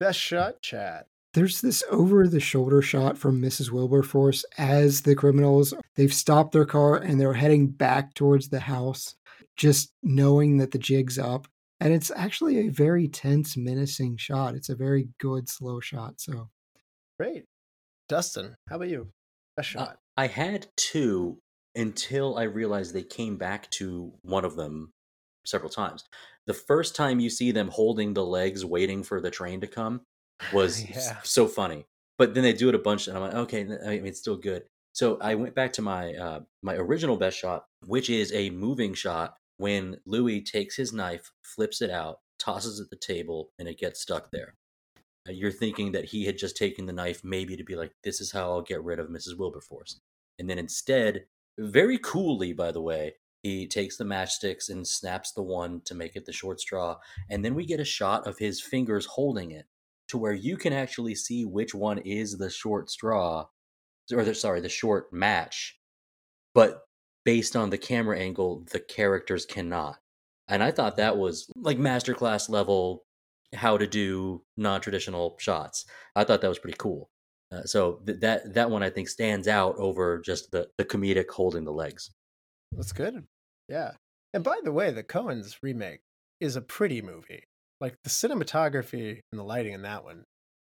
Best 0.00 0.18
shot, 0.18 0.60
Chad. 0.62 1.04
There's 1.34 1.60
this 1.60 1.82
over 1.90 2.26
the 2.26 2.40
shoulder 2.40 2.80
shot 2.82 3.18
from 3.18 3.40
Mrs. 3.40 3.70
Wilberforce 3.70 4.44
as 4.56 5.02
the 5.02 5.14
criminals 5.14 5.74
they've 5.94 6.12
stopped 6.12 6.52
their 6.52 6.64
car 6.64 6.96
and 6.96 7.20
they're 7.20 7.34
heading 7.34 7.68
back 7.68 8.14
towards 8.14 8.48
the 8.48 8.60
house, 8.60 9.14
just 9.56 9.92
knowing 10.02 10.56
that 10.58 10.70
the 10.70 10.78
jig's 10.78 11.18
up. 11.18 11.46
And 11.80 11.92
it's 11.92 12.10
actually 12.10 12.66
a 12.66 12.70
very 12.70 13.06
tense, 13.08 13.56
menacing 13.56 14.16
shot. 14.16 14.54
It's 14.54 14.68
a 14.68 14.74
very 14.74 15.08
good 15.20 15.48
slow 15.48 15.80
shot. 15.80 16.14
So 16.20 16.48
Great. 17.20 17.44
Dustin, 18.08 18.56
how 18.68 18.76
about 18.76 18.88
you? 18.88 19.08
Best 19.56 19.76
Uh, 19.76 19.78
shot. 19.80 19.98
I 20.16 20.26
had 20.28 20.66
two 20.76 21.38
until 21.76 22.36
I 22.36 22.44
realized 22.44 22.92
they 22.94 23.02
came 23.02 23.36
back 23.36 23.70
to 23.72 24.12
one 24.22 24.44
of 24.44 24.56
them 24.56 24.92
several 25.44 25.70
times. 25.70 26.04
The 26.46 26.54
first 26.54 26.96
time 26.96 27.20
you 27.20 27.30
see 27.30 27.52
them 27.52 27.68
holding 27.68 28.14
the 28.14 28.24
legs, 28.24 28.64
waiting 28.64 29.02
for 29.02 29.20
the 29.20 29.30
train 29.30 29.60
to 29.60 29.66
come, 29.66 30.00
was 30.52 30.84
Yeah. 30.90 31.20
so 31.22 31.46
funny. 31.46 31.86
But 32.18 32.34
then 32.34 32.42
they 32.42 32.52
do 32.52 32.68
it 32.68 32.74
a 32.74 32.78
bunch, 32.80 33.06
and 33.06 33.16
I'm 33.16 33.22
like, 33.22 33.34
okay, 33.34 33.60
I 33.62 33.90
mean, 33.90 34.06
it's 34.06 34.18
still 34.18 34.36
good. 34.36 34.64
So 34.92 35.18
I 35.20 35.36
went 35.36 35.54
back 35.54 35.72
to 35.74 35.82
my 35.82 36.14
uh, 36.14 36.40
my 36.62 36.74
original 36.74 37.16
best 37.16 37.38
shot, 37.38 37.66
which 37.86 38.10
is 38.10 38.32
a 38.32 38.50
moving 38.50 38.94
shot 38.94 39.34
when 39.58 39.98
Louis 40.06 40.40
takes 40.42 40.76
his 40.76 40.92
knife, 40.92 41.30
flips 41.42 41.80
it 41.80 41.90
out, 41.90 42.18
tosses 42.38 42.80
it 42.80 42.84
at 42.84 42.90
the 42.90 42.96
table, 42.96 43.50
and 43.58 43.68
it 43.68 43.78
gets 43.78 44.00
stuck 44.00 44.30
there. 44.32 44.54
You're 45.28 45.52
thinking 45.52 45.92
that 45.92 46.06
he 46.06 46.24
had 46.24 46.38
just 46.38 46.56
taken 46.56 46.86
the 46.86 46.92
knife, 46.92 47.22
maybe 47.22 47.56
to 47.56 47.64
be 47.64 47.76
like, 47.76 47.92
this 48.02 48.20
is 48.20 48.32
how 48.32 48.50
I'll 48.50 48.62
get 48.62 48.82
rid 48.82 48.98
of 48.98 49.08
Mrs. 49.08 49.38
Wilberforce. 49.38 50.00
And 50.38 50.48
then 50.48 50.58
instead, 50.58 51.26
very 51.58 51.98
coolly, 51.98 52.52
by 52.54 52.72
the 52.72 52.80
way, 52.80 53.14
he 53.42 53.66
takes 53.66 53.96
the 53.98 54.04
matchsticks 54.04 54.70
and 54.70 54.86
snaps 54.86 55.32
the 55.32 55.42
one 55.42 55.82
to 55.84 55.94
make 55.94 56.16
it 56.16 56.24
the 56.24 56.32
short 56.32 56.60
straw. 56.60 56.96
And 57.28 57.44
then 57.44 57.54
we 57.54 57.66
get 57.66 57.78
a 57.78 57.84
shot 57.84 58.26
of 58.26 58.38
his 58.38 58.60
fingers 58.60 59.04
holding 59.06 59.50
it 59.50 59.66
to 60.08 60.18
where 60.18 60.32
you 60.32 60.56
can 60.56 60.72
actually 60.72 61.14
see 61.14 61.44
which 61.44 61.74
one 61.74 61.98
is 61.98 62.38
the 62.38 62.50
short 62.50 62.90
straw, 62.90 63.46
or 64.12 64.24
the, 64.24 64.34
sorry, 64.34 64.60
the 64.60 64.68
short 64.68 65.12
match. 65.12 65.78
But 66.54 66.82
based 67.24 67.56
on 67.56 67.70
the 67.70 67.78
camera 67.78 68.18
angle, 68.18 68.64
the 68.72 68.80
characters 68.80 69.44
cannot. 69.44 69.96
And 70.48 70.62
I 70.62 70.70
thought 70.70 70.96
that 70.96 71.18
was 71.18 71.50
like 71.56 71.78
masterclass 71.78 72.48
level 72.48 73.04
how 73.54 73.78
to 73.78 73.86
do 73.86 74.42
non-traditional 74.56 75.36
shots. 75.38 75.84
I 76.16 76.24
thought 76.24 76.40
that 76.40 76.48
was 76.48 76.58
pretty 76.58 76.76
cool. 76.78 77.10
Uh, 77.50 77.62
so 77.62 78.00
th- 78.06 78.20
that 78.20 78.54
that 78.54 78.70
one 78.70 78.82
I 78.82 78.90
think 78.90 79.08
stands 79.08 79.48
out 79.48 79.74
over 79.78 80.20
just 80.20 80.50
the 80.50 80.68
the 80.76 80.84
comedic 80.84 81.30
holding 81.30 81.64
the 81.64 81.72
legs. 81.72 82.10
That's 82.72 82.92
good. 82.92 83.26
Yeah. 83.68 83.92
And 84.34 84.44
by 84.44 84.58
the 84.62 84.72
way, 84.72 84.90
the 84.90 85.02
Coen's 85.02 85.58
remake 85.62 86.00
is 86.40 86.56
a 86.56 86.60
pretty 86.60 87.00
movie. 87.00 87.44
Like 87.80 87.94
the 88.04 88.10
cinematography 88.10 89.20
and 89.32 89.38
the 89.38 89.44
lighting 89.44 89.72
in 89.72 89.82
that 89.82 90.04
one 90.04 90.24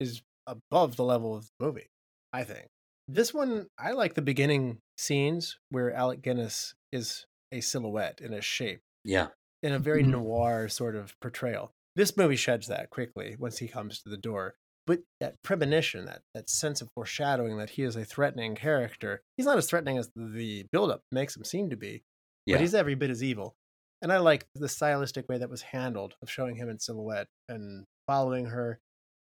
is 0.00 0.22
above 0.46 0.96
the 0.96 1.04
level 1.04 1.34
of 1.36 1.44
the 1.58 1.66
movie, 1.66 1.86
I 2.32 2.44
think. 2.44 2.66
This 3.06 3.32
one, 3.32 3.66
I 3.78 3.92
like 3.92 4.14
the 4.14 4.22
beginning 4.22 4.78
scenes 4.96 5.56
where 5.70 5.92
Alec 5.92 6.22
Guinness 6.22 6.74
is 6.92 7.24
a 7.52 7.60
silhouette 7.60 8.20
in 8.20 8.32
a 8.34 8.40
shape 8.40 8.80
Yeah, 9.04 9.28
in 9.62 9.72
a 9.72 9.78
very 9.78 10.02
Mhm. 10.02 10.10
noir 10.10 10.68
sort 10.68 10.94
of 10.96 11.14
portrayal. 11.20 11.70
This 11.96 12.16
movie 12.16 12.36
sheds 12.36 12.66
that 12.68 12.90
quickly 12.90 13.36
once 13.38 13.58
he 13.58 13.68
comes 13.68 14.02
to 14.02 14.08
the 14.10 14.16
door. 14.18 14.54
But 14.86 15.00
that 15.20 15.34
premonition, 15.42 16.04
that, 16.06 16.22
that 16.34 16.48
sense 16.48 16.80
of 16.80 16.88
foreshadowing 16.94 17.58
that 17.58 17.70
he 17.70 17.82
is 17.82 17.94
a 17.96 18.04
threatening 18.04 18.54
character, 18.54 19.20
he's 19.36 19.46
not 19.46 19.58
as 19.58 19.66
threatening 19.68 19.98
as 19.98 20.10
the 20.16 20.64
buildup 20.72 21.02
makes 21.12 21.36
him 21.36 21.44
seem 21.44 21.70
to 21.70 21.76
be. 21.76 22.02
Yeah. 22.46 22.54
but 22.56 22.60
he's 22.62 22.74
every 22.74 22.94
bit 22.94 23.10
as 23.10 23.22
evil. 23.22 23.54
And 24.00 24.12
I 24.12 24.18
like 24.18 24.46
the 24.54 24.68
stylistic 24.68 25.28
way 25.28 25.38
that 25.38 25.50
was 25.50 25.62
handled 25.62 26.14
of 26.22 26.30
showing 26.30 26.56
him 26.56 26.68
in 26.68 26.78
silhouette 26.78 27.26
and 27.48 27.84
following 28.06 28.46
her. 28.46 28.78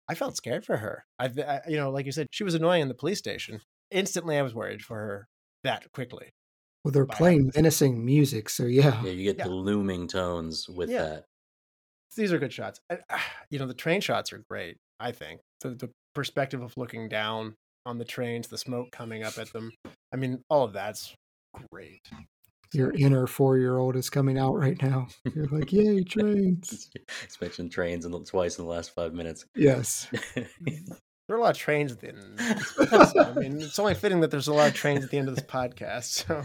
I 0.07 0.15
felt 0.15 0.35
scared 0.35 0.65
for 0.65 0.77
her. 0.77 1.05
I, 1.17 1.25
I 1.25 1.61
you 1.67 1.77
know, 1.77 1.89
like 1.89 2.05
you 2.05 2.11
said, 2.11 2.27
she 2.31 2.43
was 2.43 2.53
annoying 2.55 2.81
in 2.81 2.87
the 2.89 2.93
police 2.93 3.17
station. 3.19 3.61
Instantly, 3.91 4.37
I 4.37 4.41
was 4.41 4.53
worried 4.53 4.81
for 4.81 4.97
her 4.97 5.27
that 5.63 5.91
quickly. 5.93 6.29
Well, 6.83 6.91
they're 6.91 7.05
playing 7.05 7.45
having 7.47 7.51
menacing 7.55 8.05
music, 8.05 8.49
so 8.49 8.65
yeah. 8.65 9.01
Yeah, 9.03 9.11
you 9.11 9.23
get 9.23 9.37
Yeah. 9.37 9.45
the 9.45 9.55
looming 9.55 10.07
tones 10.07 10.69
with 10.69 10.89
Yeah. 10.89 11.03
that. 11.03 11.25
These 12.15 12.31
are 12.31 12.37
good 12.37 12.53
shots. 12.53 12.79
I, 12.89 12.99
ah, 13.09 13.31
you 13.49 13.57
know, 13.59 13.65
the 13.65 13.73
train 13.73 14.01
shots 14.01 14.31
are 14.31 14.43
great. 14.49 14.77
I 14.99 15.11
think 15.11 15.41
the 15.61 15.69
the 15.69 15.89
perspective 16.13 16.61
of 16.61 16.73
looking 16.77 17.09
down 17.09 17.55
on 17.85 17.97
the 17.97 18.05
trains, 18.05 18.47
the 18.47 18.57
smoke 18.57 18.91
coming 18.91 19.23
up 19.23 19.37
at 19.37 19.51
them. 19.51 19.71
I 20.13 20.17
mean, 20.17 20.41
all 20.49 20.63
of 20.63 20.73
that's 20.73 21.13
great. 21.71 22.01
Your 22.73 22.91
inner 22.91 23.27
four 23.27 23.57
year 23.57 23.77
old 23.77 23.95
is 23.95 24.09
coming 24.09 24.37
out 24.37 24.55
right 24.55 24.81
now. 24.81 25.07
You're 25.33 25.47
like, 25.47 25.71
yay, 25.71 26.03
trains. 26.03 26.89
It's 27.23 27.39
mentioned 27.39 27.71
trains 27.71 28.05
in 28.05 28.11
the, 28.11 28.19
twice 28.19 28.57
in 28.57 28.65
the 28.65 28.71
last 28.71 28.93
five 28.93 29.13
minutes. 29.13 29.45
Yes. 29.55 30.07
There 31.27 31.35
are 31.35 31.39
a 31.39 31.43
lot 31.43 31.55
of 31.55 31.57
trains 31.57 31.91
at 31.91 32.01
the 32.01 32.09
end. 32.09 32.19
of 32.19 32.37
this. 32.37 33.15
I 33.17 33.33
mean, 33.33 33.59
it's 33.59 33.79
only 33.79 33.95
fitting 33.95 34.19
that 34.19 34.29
there's 34.29 34.47
a 34.47 34.53
lot 34.53 34.67
of 34.67 34.75
trains 34.75 35.03
at 35.03 35.09
the 35.09 35.17
end 35.17 35.27
of 35.27 35.35
this 35.35 35.43
podcast. 35.43 36.23
So, 36.23 36.43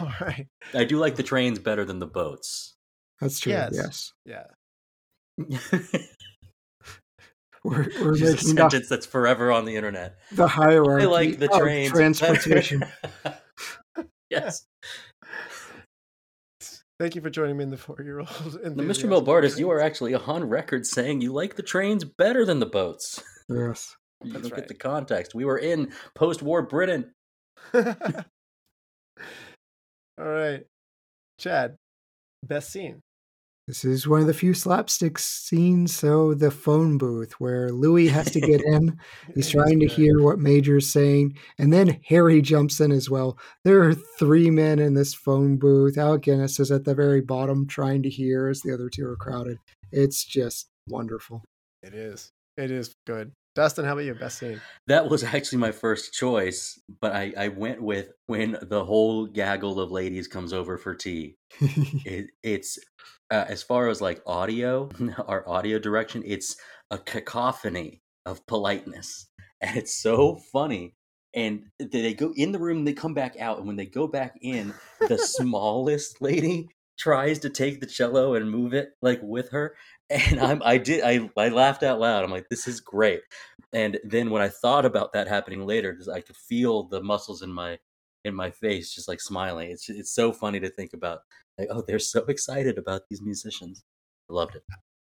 all 0.00 0.12
right, 0.20 0.48
I 0.74 0.82
do 0.82 0.98
like 0.98 1.14
the 1.14 1.22
trains 1.22 1.60
better 1.60 1.84
than 1.84 2.00
the 2.00 2.08
boats. 2.08 2.74
That's 3.20 3.38
true. 3.38 3.52
Yes. 3.52 4.12
Yes. 4.26 4.46
yeah. 5.38 5.98
We're, 7.64 7.86
we're 8.00 8.16
Just 8.16 8.42
a 8.42 8.46
making 8.48 8.54
the, 8.56 8.60
sentence 8.62 8.88
that's 8.88 9.06
forever 9.06 9.52
on 9.52 9.64
the 9.64 9.76
internet. 9.76 10.16
the 10.32 10.48
hierarchy 10.48 11.04
I 11.04 11.08
like 11.08 11.38
the 11.38 11.52
of 11.52 11.60
trains. 11.60 11.92
transportation. 11.92 12.84
Yes. 14.32 14.66
Thank 16.98 17.14
you 17.14 17.20
for 17.20 17.30
joining 17.30 17.56
me 17.56 17.64
in 17.64 17.70
the 17.70 17.76
four-year-old. 17.76 18.28
Now, 18.62 18.84
Mr. 18.84 19.04
Uh, 19.04 19.20
Melbardis, 19.20 19.58
you 19.58 19.70
are 19.70 19.80
actually 19.80 20.14
on 20.14 20.48
record 20.48 20.86
saying 20.86 21.20
you 21.20 21.32
like 21.32 21.56
the 21.56 21.62
trains 21.62 22.04
better 22.04 22.44
than 22.46 22.60
the 22.60 22.66
boats. 22.66 23.22
yes. 23.48 23.94
You 24.22 24.32
That's 24.32 24.44
don't 24.44 24.52
right. 24.52 24.60
get 24.60 24.68
the 24.68 24.74
context. 24.74 25.34
We 25.34 25.44
were 25.44 25.58
in 25.58 25.92
post-war 26.14 26.62
Britain. 26.62 27.12
all 27.74 27.82
right, 30.16 30.62
Chad. 31.38 31.74
Best 32.44 32.70
scene. 32.70 33.00
This 33.72 33.86
is 33.86 34.06
one 34.06 34.20
of 34.20 34.26
the 34.26 34.34
few 34.34 34.52
slapstick 34.52 35.18
scenes. 35.18 35.96
So 35.96 36.34
the 36.34 36.50
phone 36.50 36.98
booth 36.98 37.32
where 37.40 37.72
Louis 37.72 38.06
has 38.08 38.30
to 38.32 38.38
get 38.38 38.60
in. 38.60 38.98
He's 39.34 39.48
trying 39.48 39.80
to 39.80 39.86
hear 39.86 40.20
what 40.20 40.38
Major's 40.38 40.92
saying, 40.92 41.38
and 41.56 41.72
then 41.72 41.98
Harry 42.04 42.42
jumps 42.42 42.80
in 42.80 42.92
as 42.92 43.08
well. 43.08 43.38
There 43.64 43.82
are 43.82 43.94
three 43.94 44.50
men 44.50 44.78
in 44.78 44.92
this 44.92 45.14
phone 45.14 45.56
booth. 45.56 45.96
Alec 45.96 46.24
Guinness 46.24 46.60
is 46.60 46.70
at 46.70 46.84
the 46.84 46.94
very 46.94 47.22
bottom 47.22 47.66
trying 47.66 48.02
to 48.02 48.10
hear 48.10 48.48
as 48.48 48.60
the 48.60 48.74
other 48.74 48.90
two 48.90 49.06
are 49.06 49.16
crowded. 49.16 49.56
It's 49.90 50.22
just 50.22 50.68
wonderful. 50.86 51.42
It 51.82 51.94
is. 51.94 52.30
It 52.58 52.70
is 52.70 52.94
good. 53.06 53.32
Dustin, 53.54 53.84
how 53.84 53.92
about 53.92 54.04
you? 54.04 54.14
Best 54.14 54.38
scene. 54.38 54.60
That 54.86 55.10
was 55.10 55.22
actually 55.22 55.58
my 55.58 55.72
first 55.72 56.14
choice, 56.14 56.80
but 57.00 57.12
I, 57.12 57.34
I 57.36 57.48
went 57.48 57.82
with 57.82 58.12
when 58.26 58.56
the 58.62 58.84
whole 58.84 59.26
gaggle 59.26 59.78
of 59.78 59.90
ladies 59.90 60.26
comes 60.26 60.52
over 60.52 60.78
for 60.78 60.94
tea. 60.94 61.36
It, 62.04 62.30
it's 62.42 62.78
uh, 63.30 63.44
as 63.48 63.62
far 63.62 63.88
as 63.88 64.00
like 64.00 64.22
audio, 64.26 64.90
our 65.26 65.48
audio 65.48 65.78
direction, 65.78 66.22
it's 66.24 66.56
a 66.90 66.98
cacophony 66.98 68.02
of 68.26 68.46
politeness, 68.46 69.28
and 69.60 69.76
it's 69.76 69.94
so 69.94 70.36
funny. 70.52 70.94
And 71.34 71.64
they 71.78 72.12
go 72.12 72.32
in 72.36 72.52
the 72.52 72.58
room, 72.58 72.84
they 72.84 72.92
come 72.92 73.14
back 73.14 73.36
out, 73.38 73.58
and 73.58 73.66
when 73.66 73.76
they 73.76 73.86
go 73.86 74.06
back 74.06 74.36
in, 74.42 74.74
the 75.08 75.18
smallest 75.18 76.20
lady 76.20 76.68
tries 76.98 77.38
to 77.40 77.50
take 77.50 77.80
the 77.80 77.86
cello 77.86 78.34
and 78.34 78.50
move 78.50 78.74
it 78.74 78.90
like 79.00 79.20
with 79.22 79.50
her, 79.50 79.74
and 80.10 80.40
I'm 80.40 80.62
I 80.64 80.78
did 80.78 81.02
I 81.04 81.30
I 81.36 81.48
laughed 81.48 81.82
out 81.82 82.00
loud. 82.00 82.24
I'm 82.24 82.30
like, 82.30 82.48
this 82.48 82.68
is 82.68 82.80
great. 82.80 83.22
And 83.72 83.98
then 84.04 84.30
when 84.30 84.42
I 84.42 84.48
thought 84.48 84.84
about 84.84 85.12
that 85.14 85.28
happening 85.28 85.66
later, 85.66 85.92
because 85.92 86.08
I 86.08 86.20
could 86.20 86.36
feel 86.36 86.84
the 86.84 87.02
muscles 87.02 87.42
in 87.42 87.52
my 87.52 87.78
in 88.24 88.34
my 88.34 88.50
face 88.50 88.94
just 88.94 89.08
like 89.08 89.20
smiling. 89.20 89.70
It's 89.70 89.88
it's 89.88 90.12
so 90.12 90.32
funny 90.32 90.60
to 90.60 90.70
think 90.70 90.92
about. 90.92 91.20
Like, 91.58 91.68
oh, 91.70 91.82
they're 91.86 91.98
so 91.98 92.24
excited 92.26 92.78
about 92.78 93.02
these 93.10 93.20
musicians. 93.20 93.84
I 94.30 94.34
loved 94.34 94.56
it. 94.56 94.62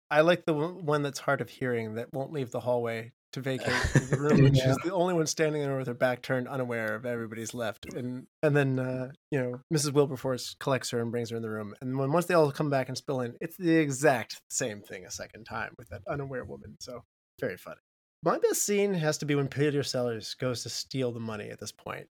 I 0.09 0.21
like 0.21 0.45
the 0.45 0.53
one 0.53 0.85
one 0.85 1.03
that's 1.03 1.19
hard 1.19 1.41
of 1.41 1.49
hearing 1.49 1.95
that 1.95 2.13
won't 2.13 2.33
leave 2.33 2.51
the 2.51 2.59
hallway 2.59 3.11
to 3.33 3.41
vacate 3.41 3.73
the 4.09 4.17
room. 4.19 4.45
and 4.45 4.55
Yeah. 4.55 4.67
She's 4.67 4.77
the 4.83 4.93
only 4.93 5.13
one 5.13 5.27
standing 5.27 5.61
there 5.61 5.77
with 5.77 5.87
her 5.87 5.93
back 5.93 6.21
turned, 6.21 6.47
unaware 6.47 6.95
of 6.95 7.05
everybody's 7.05 7.53
left. 7.53 7.93
And 7.93 8.27
and 8.43 8.55
then 8.55 8.79
uh, 8.79 9.11
you 9.31 9.39
know 9.41 9.61
Mrs. 9.73 9.93
Wilberforce 9.93 10.55
collects 10.59 10.91
her 10.91 10.99
and 10.99 11.11
brings 11.11 11.29
her 11.29 11.37
in 11.37 11.41
the 11.41 11.49
room. 11.49 11.73
And 11.81 11.97
when 11.97 12.11
once 12.11 12.25
they 12.25 12.33
all 12.33 12.51
come 12.51 12.69
back 12.69 12.87
and 12.87 12.97
spill 12.97 13.21
in, 13.21 13.35
it's 13.41 13.57
the 13.57 13.75
exact 13.75 14.41
same 14.49 14.81
thing 14.81 15.05
a 15.05 15.11
second 15.11 15.45
time 15.45 15.73
with 15.77 15.89
that 15.89 16.01
unaware 16.07 16.43
woman. 16.43 16.77
So 16.79 17.03
very 17.39 17.57
funny. 17.57 17.79
My 18.23 18.37
best 18.37 18.63
scene 18.63 18.93
has 18.93 19.17
to 19.19 19.25
be 19.25 19.33
when 19.33 19.47
Peter 19.47 19.81
Sellers 19.81 20.35
goes 20.35 20.63
to 20.63 20.69
steal 20.69 21.11
the 21.11 21.19
money. 21.19 21.49
At 21.49 21.59
this 21.59 21.71
point, 21.71 22.07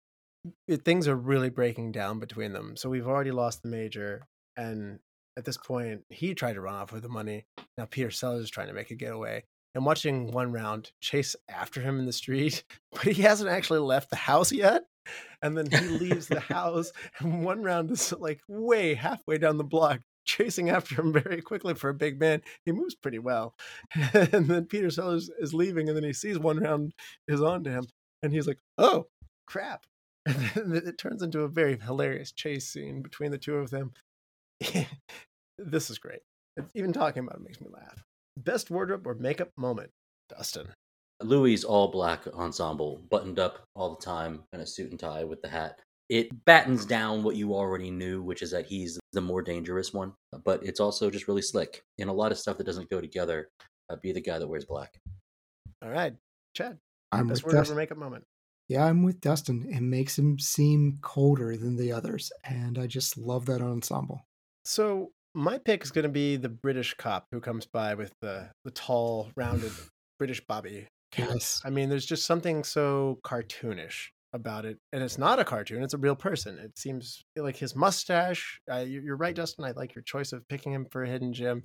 it, 0.67 0.85
things 0.85 1.07
are 1.07 1.15
really 1.15 1.51
breaking 1.51 1.93
down 1.93 2.19
between 2.19 2.53
them. 2.53 2.77
So 2.77 2.89
we've 2.89 3.07
already 3.07 3.31
lost 3.31 3.63
the 3.63 3.69
major, 3.69 4.27
and 4.57 4.99
at 5.37 5.45
this 5.45 5.57
point, 5.57 6.03
he 6.09 6.35
tried 6.35 6.55
to 6.55 6.61
run 6.61 6.75
off 6.75 6.93
with 6.93 7.03
the 7.03 7.09
money. 7.09 7.45
Now 7.79 7.85
Peter 7.85 8.11
Sellers 8.11 8.43
is 8.43 8.51
trying 8.51 8.67
to 8.67 8.73
make 8.73 8.91
a 8.91 8.97
getaway. 8.97 9.45
And 9.75 9.87
watching 9.87 10.33
one 10.33 10.53
round 10.53 10.91
chase 11.01 11.37
after 11.49 11.81
him 11.81 11.99
in 11.99 12.07
the 12.07 12.13
street, 12.13 12.65
but 12.93 13.05
he 13.05 13.23
hasn't 13.23 13.51
actually 13.51 13.81
left 13.81 14.11
the 14.11 14.17
house 14.17 14.53
yet. 14.53 14.85
And 15.43 15.57
then 15.57 15.71
he 15.71 15.89
leaves 15.89 16.27
the 16.29 16.41
house, 16.55 16.93
and 17.19 17.45
one 17.45 17.63
round 17.63 17.91
is 17.91 18.13
like 18.13 18.41
way 18.49 18.95
halfway 18.95 19.39
down 19.39 19.57
the 19.57 19.65
block, 19.65 20.01
chasing 20.25 20.71
after 20.71 21.01
him 21.01 21.13
very 21.13 21.41
quickly 21.41 21.75
for 21.75 21.89
a 21.89 21.95
big 21.95 22.21
man. 22.21 22.43
He 22.65 22.73
moves 22.73 22.95
pretty 22.95 23.19
well. 23.19 23.55
And 24.15 24.47
then 24.47 24.67
Peter 24.67 24.91
Sellers 24.91 25.31
is 25.41 25.55
leaving, 25.55 25.89
and 25.89 25.97
then 25.97 26.05
he 26.05 26.13
sees 26.13 26.39
one 26.39 26.59
round 26.59 26.93
is 27.27 27.43
on 27.43 27.65
to 27.65 27.71
him, 27.71 27.87
and 28.23 28.33
he's 28.33 28.47
like, 28.47 28.59
oh, 28.79 29.07
crap. 29.47 29.87
And 30.27 30.73
then 30.73 30.87
it 30.87 30.99
turns 30.99 31.23
into 31.23 31.41
a 31.41 31.49
very 31.49 31.79
hilarious 31.79 32.31
chase 32.33 32.69
scene 32.69 33.03
between 33.03 33.31
the 33.31 33.39
two 33.39 33.57
of 33.57 33.71
them. 33.71 33.93
this 35.59 35.91
is 35.91 35.99
great. 35.99 36.21
Even 36.75 36.93
talking 36.93 37.25
about 37.25 37.37
it 37.37 37.43
makes 37.43 37.61
me 37.61 37.69
laugh. 37.73 38.05
Best 38.37 38.71
wardrobe 38.71 39.07
or 39.07 39.15
makeup 39.15 39.51
moment, 39.57 39.91
Dustin. 40.29 40.69
Louis' 41.23 41.65
all 41.65 41.89
black 41.89 42.27
ensemble, 42.35 43.03
buttoned 43.11 43.39
up 43.39 43.61
all 43.75 43.95
the 43.95 44.05
time, 44.05 44.43
in 44.53 44.61
a 44.61 44.67
suit 44.67 44.91
and 44.91 44.99
tie 44.99 45.25
with 45.25 45.43
the 45.43 45.49
hat. 45.49 45.81
It 46.09 46.45
battens 46.45 46.87
down 46.87 47.23
what 47.23 47.37
you 47.37 47.55
already 47.55 47.91
knew, 47.91 48.23
which 48.23 48.43
is 48.43 48.51
that 48.51 48.67
he's 48.67 48.99
the 49.13 49.21
more 49.21 49.43
dangerous 49.43 49.93
one. 49.93 50.13
But 50.45 50.65
it's 50.65 50.81
also 50.81 51.11
just 51.11 51.29
really 51.29 51.43
slick. 51.43 51.83
In 51.99 52.09
a 52.09 52.13
lot 52.13 52.33
of 52.33 52.39
stuff 52.39 52.57
that 52.59 52.67
doesn't 52.67 52.91
go 52.91 53.01
together, 53.01 53.49
uh, 53.91 53.97
be 54.03 54.13
the 54.13 54.21
guy 54.21 54.39
that 54.39 54.49
wears 54.49 54.65
black. 54.65 54.99
All 55.83 55.91
right, 55.91 56.15
Chad. 56.55 56.79
I'm 57.13 57.29
Best 57.29 57.45
with 57.45 57.55
wardrobe 57.55 57.77
or 57.77 57.79
makeup 57.79 57.99
moment. 57.99 58.25
Yeah, 58.69 58.85
I'm 58.85 59.03
with 59.03 59.21
Dustin. 59.21 59.67
It 59.69 59.83
makes 59.83 60.19
him 60.19 60.39
seem 60.39 60.99
colder 61.03 61.57
than 61.57 61.77
the 61.77 61.93
others, 61.93 62.33
and 62.45 62.79
I 62.79 62.87
just 62.87 63.19
love 63.19 63.47
that 63.47 63.61
ensemble. 63.61 64.25
So 64.65 65.11
my 65.35 65.59
pick 65.59 65.83
is 65.85 65.91
going 65.91 66.05
to 66.05 66.09
be 66.09 66.37
the 66.37 66.49
British 66.49 66.95
cop 66.95 67.27
who 67.31 67.41
comes 67.41 67.67
by 67.67 67.95
with 67.95 68.13
the 68.21 68.51
the 68.65 68.71
tall, 68.71 69.31
rounded 69.37 69.73
British 70.19 70.41
bobby. 70.47 70.87
Yes. 71.17 71.61
I 71.65 71.71
mean, 71.71 71.89
there's 71.89 72.07
just 72.07 72.25
something 72.25 72.63
so 72.65 73.19
cartoonish 73.25 74.09
about 74.33 74.65
it, 74.65 74.79
and 74.93 75.03
it's 75.03 75.19
not 75.19 75.41
a 75.41 75.45
cartoon; 75.45 75.83
it's 75.83 75.95
a 75.95 75.99
real 75.99 76.15
person. 76.17 76.59
It 76.59 76.79
seems 76.79 77.23
like 77.37 77.57
his 77.57 77.75
mustache. 77.75 78.61
Uh, 78.71 78.77
you- 78.79 79.01
you're 79.03 79.17
right, 79.17 79.35
Dustin. 79.35 79.65
I 79.65 79.73
like 79.73 79.95
your 79.95 80.03
choice 80.03 80.33
of 80.33 80.47
picking 80.49 80.73
him 80.73 80.87
for 80.91 81.03
a 81.03 81.09
hidden 81.09 81.33
gem. 81.33 81.65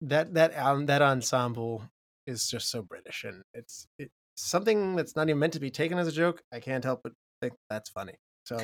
That 0.00 0.34
that 0.34 0.56
um, 0.58 0.86
that 0.86 1.02
ensemble 1.02 1.84
is 2.26 2.48
just 2.48 2.70
so 2.70 2.82
British, 2.82 3.24
and 3.24 3.42
it's 3.54 3.86
it's 3.98 4.12
something 4.36 4.96
that's 4.96 5.16
not 5.16 5.28
even 5.28 5.38
meant 5.40 5.52
to 5.54 5.60
be 5.60 5.70
taken 5.70 5.98
as 5.98 6.06
a 6.08 6.12
joke. 6.12 6.42
I 6.52 6.60
can't 6.60 6.84
help 6.84 7.00
but 7.04 7.12
think 7.42 7.54
that's 7.70 7.90
funny. 7.90 8.14
So 8.48 8.58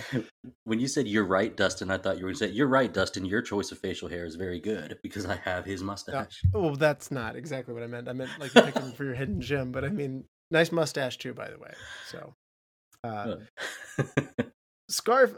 When 0.65 0.81
you 0.81 0.89
said 0.89 1.06
you're 1.06 1.27
right, 1.27 1.55
Dustin, 1.55 1.90
I 1.90 1.98
thought 1.98 2.16
you 2.16 2.24
were 2.24 2.31
going 2.31 2.39
to 2.39 2.47
say, 2.47 2.51
You're 2.52 2.69
right, 2.69 2.90
Dustin. 2.93 3.27
Your 3.27 3.43
choice 3.43 3.70
of 3.70 3.78
facial 3.78 4.09
hair 4.09 4.24
is 4.24 4.35
very 4.35 4.59
good 4.59 4.98
because 5.02 5.27
I 5.27 5.36
have 5.44 5.66
his 5.66 5.82
mustache. 5.82 6.40
Well, 6.55 6.74
that's 6.74 7.11
not 7.11 7.36
exactly 7.36 7.74
what 7.74 7.82
I 7.82 7.86
meant. 7.86 8.09
I 8.09 8.15
meant 8.15 8.31
like 8.40 8.55
you 8.55 8.62
picked 8.62 8.78
him 8.78 8.93
for 8.93 9.05
your 9.05 9.15
hidden 9.15 9.43
gem, 9.43 9.73
but 9.73 9.85
I 9.85 9.90
mean, 9.90 10.24
nice 10.51 10.73
mustache 10.73 11.19
too, 11.19 11.35
by 11.35 11.51
the 11.51 11.59
way. 11.59 11.74
So, 12.09 12.35
uh, 13.05 13.36
scarf. 14.89 15.35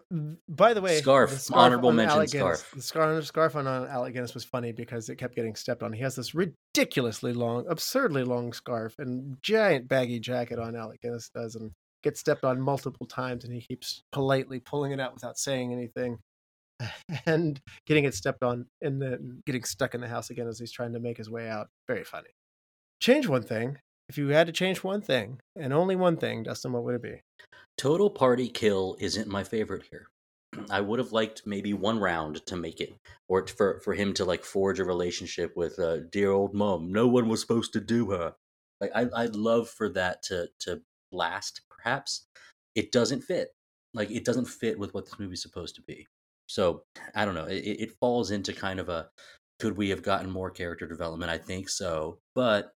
By 0.48 0.74
the 0.74 0.80
way, 0.80 0.98
Scarf. 1.00 1.30
the 1.46 1.54
Honorable 1.54 1.88
on 1.88 1.96
mention 1.96 2.16
Alec 2.16 2.30
Guinness- 2.30 2.60
scarf. 2.60 2.72
The 2.76 2.82
scarf, 2.82 3.26
scarf 3.26 3.56
on 3.56 3.66
Alec 3.66 4.14
Guinness 4.14 4.34
was 4.34 4.44
funny 4.44 4.70
because 4.70 5.08
it 5.08 5.16
kept 5.16 5.34
getting 5.34 5.56
stepped 5.56 5.82
on. 5.82 5.92
He 5.92 6.02
has 6.02 6.14
this 6.14 6.36
ridiculously 6.36 7.32
long, 7.32 7.66
absurdly 7.68 8.22
long 8.22 8.52
scarf 8.52 8.94
and 8.98 9.36
giant 9.42 9.88
baggy 9.88 10.20
jacket 10.20 10.60
on. 10.60 10.76
Alec 10.76 11.00
Guinness 11.02 11.30
does, 11.34 11.56
and 11.56 11.72
gets 12.06 12.20
stepped 12.20 12.44
on 12.44 12.60
multiple 12.60 13.04
times, 13.04 13.44
and 13.44 13.52
he 13.52 13.60
keeps 13.60 14.04
politely 14.12 14.60
pulling 14.60 14.92
it 14.92 15.00
out 15.00 15.12
without 15.12 15.36
saying 15.38 15.72
anything. 15.72 16.18
And 17.24 17.60
getting 17.86 18.04
it 18.04 18.14
stepped 18.14 18.42
on 18.42 18.66
and 18.82 19.00
then 19.00 19.42
getting 19.46 19.64
stuck 19.64 19.94
in 19.94 20.00
the 20.00 20.08
house 20.08 20.30
again 20.30 20.46
as 20.46 20.58
he's 20.58 20.70
trying 20.70 20.92
to 20.92 21.00
make 21.00 21.16
his 21.16 21.30
way 21.30 21.48
out. 21.48 21.68
Very 21.88 22.04
funny. 22.04 22.28
Change 23.00 23.26
one 23.26 23.42
thing. 23.42 23.78
If 24.08 24.18
you 24.18 24.28
had 24.28 24.46
to 24.46 24.52
change 24.52 24.84
one 24.84 25.00
thing, 25.00 25.40
and 25.56 25.72
only 25.72 25.96
one 25.96 26.16
thing, 26.16 26.42
Dustin, 26.42 26.72
what 26.72 26.84
would 26.84 26.94
it 26.94 27.02
be? 27.02 27.22
Total 27.78 28.10
Party 28.10 28.48
Kill 28.48 28.96
isn't 29.00 29.26
my 29.26 29.42
favorite 29.42 29.84
here. 29.90 30.08
I 30.70 30.80
would 30.80 30.98
have 30.98 31.12
liked 31.12 31.42
maybe 31.46 31.72
one 31.72 31.98
round 31.98 32.44
to 32.46 32.56
make 32.56 32.80
it, 32.80 32.94
or 33.28 33.46
for 33.46 33.80
for 33.80 33.94
him 33.94 34.12
to 34.14 34.24
like 34.24 34.44
forge 34.44 34.78
a 34.78 34.84
relationship 34.84 35.56
with 35.56 35.78
uh, 35.78 36.00
dear 36.12 36.30
old 36.30 36.54
mom. 36.54 36.92
No 36.92 37.08
one 37.08 37.28
was 37.28 37.40
supposed 37.40 37.72
to 37.72 37.80
do 37.80 38.10
her. 38.10 38.34
Like 38.80 38.92
I, 38.94 39.06
I'd 39.16 39.34
love 39.34 39.68
for 39.68 39.88
that 39.90 40.22
to 40.24 40.48
to 40.60 40.82
last. 41.10 41.62
Perhaps 41.86 42.26
it 42.74 42.90
doesn't 42.90 43.22
fit. 43.22 43.50
Like 43.94 44.10
it 44.10 44.24
doesn't 44.24 44.46
fit 44.46 44.78
with 44.78 44.92
what 44.92 45.04
this 45.04 45.18
movie's 45.20 45.42
supposed 45.42 45.76
to 45.76 45.82
be. 45.82 46.06
So 46.48 46.82
I 47.14 47.24
don't 47.24 47.34
know. 47.34 47.46
It, 47.46 47.60
it 47.60 47.92
falls 48.00 48.32
into 48.32 48.52
kind 48.52 48.80
of 48.80 48.88
a 48.88 49.08
could 49.60 49.76
we 49.76 49.88
have 49.90 50.02
gotten 50.02 50.30
more 50.30 50.50
character 50.50 50.86
development? 50.86 51.30
I 51.30 51.38
think 51.38 51.68
so, 51.68 52.18
but 52.34 52.72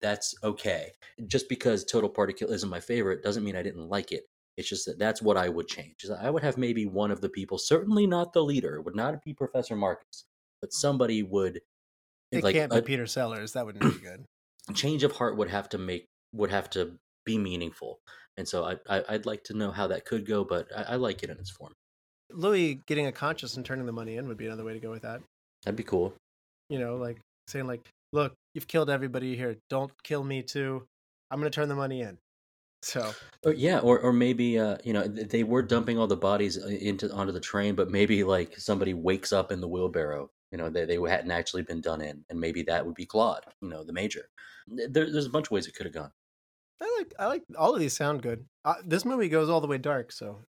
that's 0.00 0.34
okay. 0.44 0.92
Just 1.26 1.48
because 1.48 1.84
Total 1.84 2.10
Party 2.10 2.32
Kill 2.32 2.52
isn't 2.52 2.68
my 2.68 2.78
favorite 2.78 3.22
doesn't 3.22 3.42
mean 3.42 3.56
I 3.56 3.62
didn't 3.62 3.88
like 3.88 4.12
it. 4.12 4.24
It's 4.56 4.68
just 4.68 4.84
that 4.86 4.98
that's 4.98 5.22
what 5.22 5.38
I 5.38 5.48
would 5.48 5.66
change. 5.66 6.04
I 6.20 6.30
would 6.30 6.42
have 6.42 6.58
maybe 6.58 6.84
one 6.84 7.10
of 7.10 7.22
the 7.22 7.30
people, 7.30 7.56
certainly 7.56 8.06
not 8.06 8.34
the 8.34 8.44
leader, 8.44 8.82
would 8.82 8.94
not 8.94 9.22
be 9.24 9.32
Professor 9.32 9.76
Marcus, 9.76 10.26
but 10.60 10.74
somebody 10.74 11.22
would. 11.22 11.62
It 12.30 12.44
like 12.44 12.54
can't 12.54 12.72
a, 12.72 12.76
be 12.76 12.86
Peter 12.86 13.06
Sellers. 13.06 13.54
That 13.54 13.64
wouldn't 13.64 13.82
be 13.82 14.06
good. 14.06 14.26
change 14.74 15.02
of 15.04 15.12
heart 15.12 15.36
would 15.38 15.48
have 15.48 15.70
to 15.70 15.78
make 15.78 16.06
would 16.32 16.50
have 16.50 16.68
to 16.70 16.92
be 17.24 17.38
meaningful, 17.38 18.00
and 18.36 18.48
so 18.48 18.64
I, 18.64 18.76
I 18.88 19.12
would 19.12 19.26
like 19.26 19.44
to 19.44 19.54
know 19.54 19.70
how 19.70 19.86
that 19.88 20.04
could 20.04 20.26
go, 20.26 20.44
but 20.44 20.68
I, 20.76 20.82
I 20.82 20.96
like 20.96 21.22
it 21.22 21.30
in 21.30 21.38
its 21.38 21.50
form. 21.50 21.72
Louis 22.30 22.80
getting 22.86 23.06
a 23.06 23.12
conscience 23.12 23.56
and 23.56 23.64
turning 23.64 23.86
the 23.86 23.92
money 23.92 24.16
in 24.16 24.26
would 24.28 24.38
be 24.38 24.46
another 24.46 24.64
way 24.64 24.72
to 24.72 24.80
go 24.80 24.90
with 24.90 25.02
that. 25.02 25.20
That'd 25.64 25.76
be 25.76 25.82
cool. 25.82 26.14
You 26.70 26.78
know, 26.78 26.96
like 26.96 27.18
saying 27.46 27.66
like, 27.66 27.86
"Look, 28.12 28.34
you've 28.54 28.68
killed 28.68 28.90
everybody 28.90 29.36
here. 29.36 29.56
Don't 29.68 29.90
kill 30.02 30.24
me 30.24 30.42
too. 30.42 30.86
I'm 31.30 31.40
going 31.40 31.50
to 31.50 31.54
turn 31.54 31.68
the 31.68 31.74
money 31.74 32.00
in." 32.00 32.18
So, 32.82 33.12
or, 33.44 33.52
yeah, 33.52 33.78
or 33.78 34.00
or 34.00 34.12
maybe 34.12 34.58
uh, 34.58 34.78
you 34.82 34.92
know 34.92 35.06
they 35.06 35.44
were 35.44 35.62
dumping 35.62 35.98
all 35.98 36.08
the 36.08 36.16
bodies 36.16 36.58
uh, 36.58 36.66
into 36.66 37.12
onto 37.12 37.32
the 37.32 37.40
train, 37.40 37.74
but 37.74 37.90
maybe 37.90 38.24
like 38.24 38.58
somebody 38.58 38.92
wakes 38.92 39.32
up 39.32 39.52
in 39.52 39.60
the 39.60 39.68
wheelbarrow. 39.68 40.30
You 40.50 40.58
know, 40.58 40.68
they, 40.68 40.84
they 40.84 40.98
hadn't 41.08 41.30
actually 41.30 41.62
been 41.62 41.80
done 41.80 42.00
in, 42.00 42.24
and 42.28 42.40
maybe 42.40 42.62
that 42.64 42.84
would 42.84 42.94
be 42.94 43.06
Claude. 43.06 43.44
You 43.60 43.68
know, 43.68 43.84
the 43.84 43.92
major. 43.92 44.28
There, 44.66 45.10
there's 45.10 45.26
a 45.26 45.30
bunch 45.30 45.46
of 45.46 45.52
ways 45.52 45.66
it 45.66 45.74
could 45.74 45.86
have 45.86 45.94
gone. 45.94 46.10
I 46.82 46.96
like 46.98 47.14
I 47.18 47.26
like 47.26 47.44
all 47.56 47.74
of 47.74 47.80
these 47.80 47.96
sound 47.96 48.22
good. 48.22 48.44
Uh, 48.64 48.74
this 48.84 49.04
movie 49.04 49.28
goes 49.28 49.48
all 49.48 49.60
the 49.60 49.68
way 49.68 49.78
dark, 49.78 50.10
so 50.10 50.40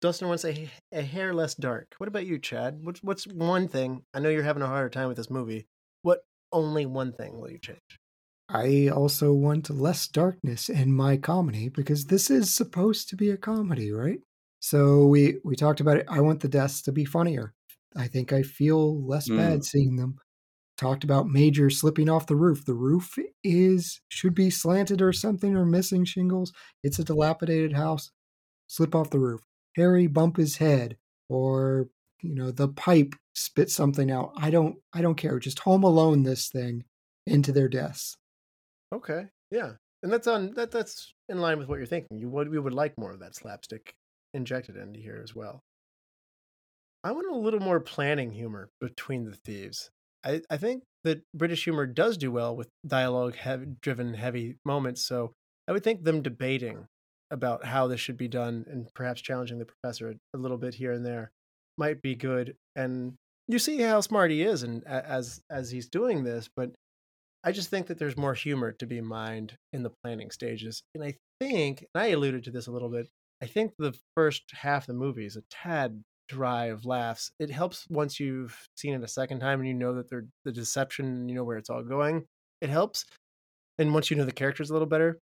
Dustin 0.00 0.28
wants 0.28 0.44
a, 0.44 0.70
a 0.92 1.02
hair 1.02 1.34
less 1.34 1.54
dark. 1.54 1.94
What 1.98 2.08
about 2.08 2.26
you, 2.26 2.38
Chad? 2.38 2.78
What's 2.84 3.02
what's 3.02 3.26
one 3.26 3.66
thing? 3.66 4.02
I 4.14 4.20
know 4.20 4.28
you're 4.28 4.44
having 4.44 4.62
a 4.62 4.68
harder 4.68 4.90
time 4.90 5.08
with 5.08 5.16
this 5.16 5.30
movie. 5.30 5.66
What 6.02 6.20
only 6.52 6.86
one 6.86 7.12
thing 7.12 7.40
will 7.40 7.50
you 7.50 7.58
change? 7.58 7.80
I 8.48 8.88
also 8.88 9.32
want 9.32 9.70
less 9.70 10.06
darkness 10.06 10.68
in 10.68 10.92
my 10.92 11.16
comedy 11.16 11.68
because 11.68 12.06
this 12.06 12.30
is 12.30 12.54
supposed 12.54 13.08
to 13.08 13.16
be 13.16 13.30
a 13.30 13.36
comedy, 13.36 13.90
right? 13.90 14.20
So 14.60 15.06
we 15.06 15.38
we 15.44 15.56
talked 15.56 15.80
about 15.80 15.96
it. 15.96 16.06
I 16.08 16.20
want 16.20 16.40
the 16.40 16.48
deaths 16.48 16.82
to 16.82 16.92
be 16.92 17.04
funnier. 17.04 17.54
I 17.96 18.06
think 18.06 18.32
I 18.32 18.42
feel 18.42 19.04
less 19.04 19.28
mm. 19.28 19.36
bad 19.36 19.64
seeing 19.64 19.96
them. 19.96 20.18
Talked 20.78 21.04
about 21.04 21.28
Major 21.28 21.70
slipping 21.70 22.08
off 22.08 22.26
the 22.26 22.36
roof. 22.36 22.64
The 22.64 22.74
roof 22.74 23.16
is 23.44 24.00
should 24.08 24.34
be 24.34 24.50
slanted 24.50 25.00
or 25.00 25.12
something 25.12 25.56
or 25.56 25.64
missing 25.64 26.04
shingles. 26.04 26.52
It's 26.82 26.98
a 26.98 27.04
dilapidated 27.04 27.74
house. 27.74 28.10
Slip 28.66 28.94
off 28.94 29.10
the 29.10 29.20
roof. 29.20 29.42
Harry 29.76 30.06
bump 30.06 30.36
his 30.36 30.56
head 30.56 30.96
or 31.28 31.88
you 32.22 32.34
know 32.34 32.50
the 32.50 32.68
pipe 32.68 33.14
spit 33.34 33.70
something 33.70 34.10
out. 34.10 34.32
I 34.36 34.50
don't 34.50 34.76
I 34.92 35.02
don't 35.02 35.16
care. 35.16 35.38
Just 35.38 35.60
home 35.60 35.84
alone 35.84 36.22
this 36.22 36.48
thing 36.48 36.84
into 37.26 37.52
their 37.52 37.68
deaths. 37.68 38.16
Okay. 38.92 39.26
Yeah. 39.50 39.72
And 40.02 40.12
that's 40.12 40.26
on 40.26 40.52
that 40.54 40.70
that's 40.70 41.14
in 41.28 41.38
line 41.38 41.58
with 41.58 41.68
what 41.68 41.78
you're 41.78 41.86
thinking. 41.86 42.18
You 42.18 42.28
would 42.30 42.48
we 42.48 42.58
would 42.58 42.74
like 42.74 42.98
more 42.98 43.12
of 43.12 43.20
that 43.20 43.36
slapstick 43.36 43.94
injected 44.34 44.76
into 44.76 45.00
here 45.00 45.20
as 45.22 45.34
well. 45.34 45.62
I 47.04 47.12
want 47.12 47.30
a 47.30 47.36
little 47.36 47.60
more 47.60 47.80
planning 47.80 48.30
humor 48.30 48.70
between 48.80 49.24
the 49.24 49.34
thieves. 49.34 49.90
I, 50.24 50.40
I 50.50 50.56
think 50.56 50.84
that 51.04 51.22
British 51.34 51.64
humor 51.64 51.86
does 51.86 52.16
do 52.16 52.30
well 52.30 52.54
with 52.54 52.68
dialogue 52.86 53.36
heavy, 53.36 53.66
driven 53.80 54.14
heavy 54.14 54.56
moments. 54.64 55.04
So 55.04 55.32
I 55.68 55.72
would 55.72 55.84
think 55.84 56.04
them 56.04 56.22
debating 56.22 56.86
about 57.30 57.64
how 57.64 57.86
this 57.86 58.00
should 58.00 58.16
be 58.16 58.28
done 58.28 58.64
and 58.68 58.86
perhaps 58.94 59.20
challenging 59.20 59.58
the 59.58 59.66
professor 59.66 60.14
a 60.34 60.38
little 60.38 60.58
bit 60.58 60.74
here 60.74 60.92
and 60.92 61.04
there 61.04 61.30
might 61.78 62.02
be 62.02 62.14
good. 62.14 62.54
And 62.76 63.14
you 63.48 63.58
see 63.58 63.80
how 63.80 64.00
smart 64.00 64.30
he 64.30 64.42
is 64.42 64.62
and 64.62 64.84
as 64.84 65.40
as 65.50 65.70
he's 65.70 65.88
doing 65.88 66.24
this, 66.24 66.48
but 66.54 66.70
I 67.44 67.50
just 67.50 67.70
think 67.70 67.88
that 67.88 67.98
there's 67.98 68.16
more 68.16 68.34
humor 68.34 68.72
to 68.72 68.86
be 68.86 69.00
mined 69.00 69.56
in 69.72 69.82
the 69.82 69.92
planning 70.02 70.30
stages. 70.30 70.82
And 70.94 71.02
I 71.02 71.14
think, 71.40 71.84
and 71.94 72.02
I 72.02 72.08
alluded 72.08 72.44
to 72.44 72.50
this 72.50 72.68
a 72.68 72.70
little 72.70 72.88
bit, 72.88 73.08
I 73.42 73.46
think 73.46 73.72
the 73.78 73.94
first 74.16 74.44
half 74.52 74.84
of 74.84 74.86
the 74.86 74.94
movie 74.94 75.26
is 75.26 75.36
a 75.36 75.42
tad 75.50 76.02
dry 76.32 76.66
of 76.66 76.86
laughs. 76.86 77.30
It 77.38 77.50
helps 77.50 77.86
once 77.90 78.18
you've 78.18 78.56
seen 78.76 78.94
it 78.94 79.04
a 79.04 79.08
second 79.08 79.40
time 79.40 79.60
and 79.60 79.68
you 79.68 79.74
know 79.74 79.94
that 79.94 80.08
they're 80.08 80.26
the 80.44 80.52
deception 80.52 81.06
and 81.06 81.30
you 81.30 81.36
know 81.36 81.44
where 81.44 81.58
it's 81.58 81.70
all 81.70 81.82
going. 81.82 82.24
It 82.60 82.70
helps. 82.70 83.04
And 83.78 83.92
once 83.92 84.10
you 84.10 84.16
know 84.16 84.24
the 84.24 84.32
characters 84.32 84.70
a 84.70 84.72
little 84.72 84.88
better, 84.88 85.18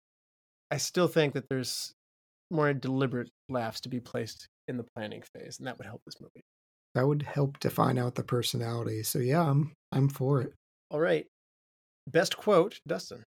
I 0.70 0.78
still 0.78 1.08
think 1.08 1.34
that 1.34 1.48
there's 1.50 1.94
more 2.52 2.74
deliberate 2.74 3.30
laughs 3.50 3.82
to 3.82 3.90
be 3.90 4.00
placed 4.00 4.48
in 4.68 4.78
the 4.78 4.86
planning 4.96 5.24
phase, 5.34 5.58
and 5.60 5.68
that 5.68 5.78
would 5.78 5.88
help 5.88 6.02
this 6.06 6.20
movie. 6.20 6.44
That 6.96 7.08
would 7.08 7.22
help 7.24 7.60
define 7.60 7.98
out 7.98 8.16
the 8.16 8.24
personality. 8.24 9.04
So 9.04 9.20
yeah, 9.20 9.50
I'm 9.50 9.72
I'm 9.92 10.10
for 10.10 10.42
it. 10.42 10.54
All 10.92 11.00
right. 11.00 11.26
Best 12.08 12.38
quote, 12.38 12.80
Dustin. 12.88 13.24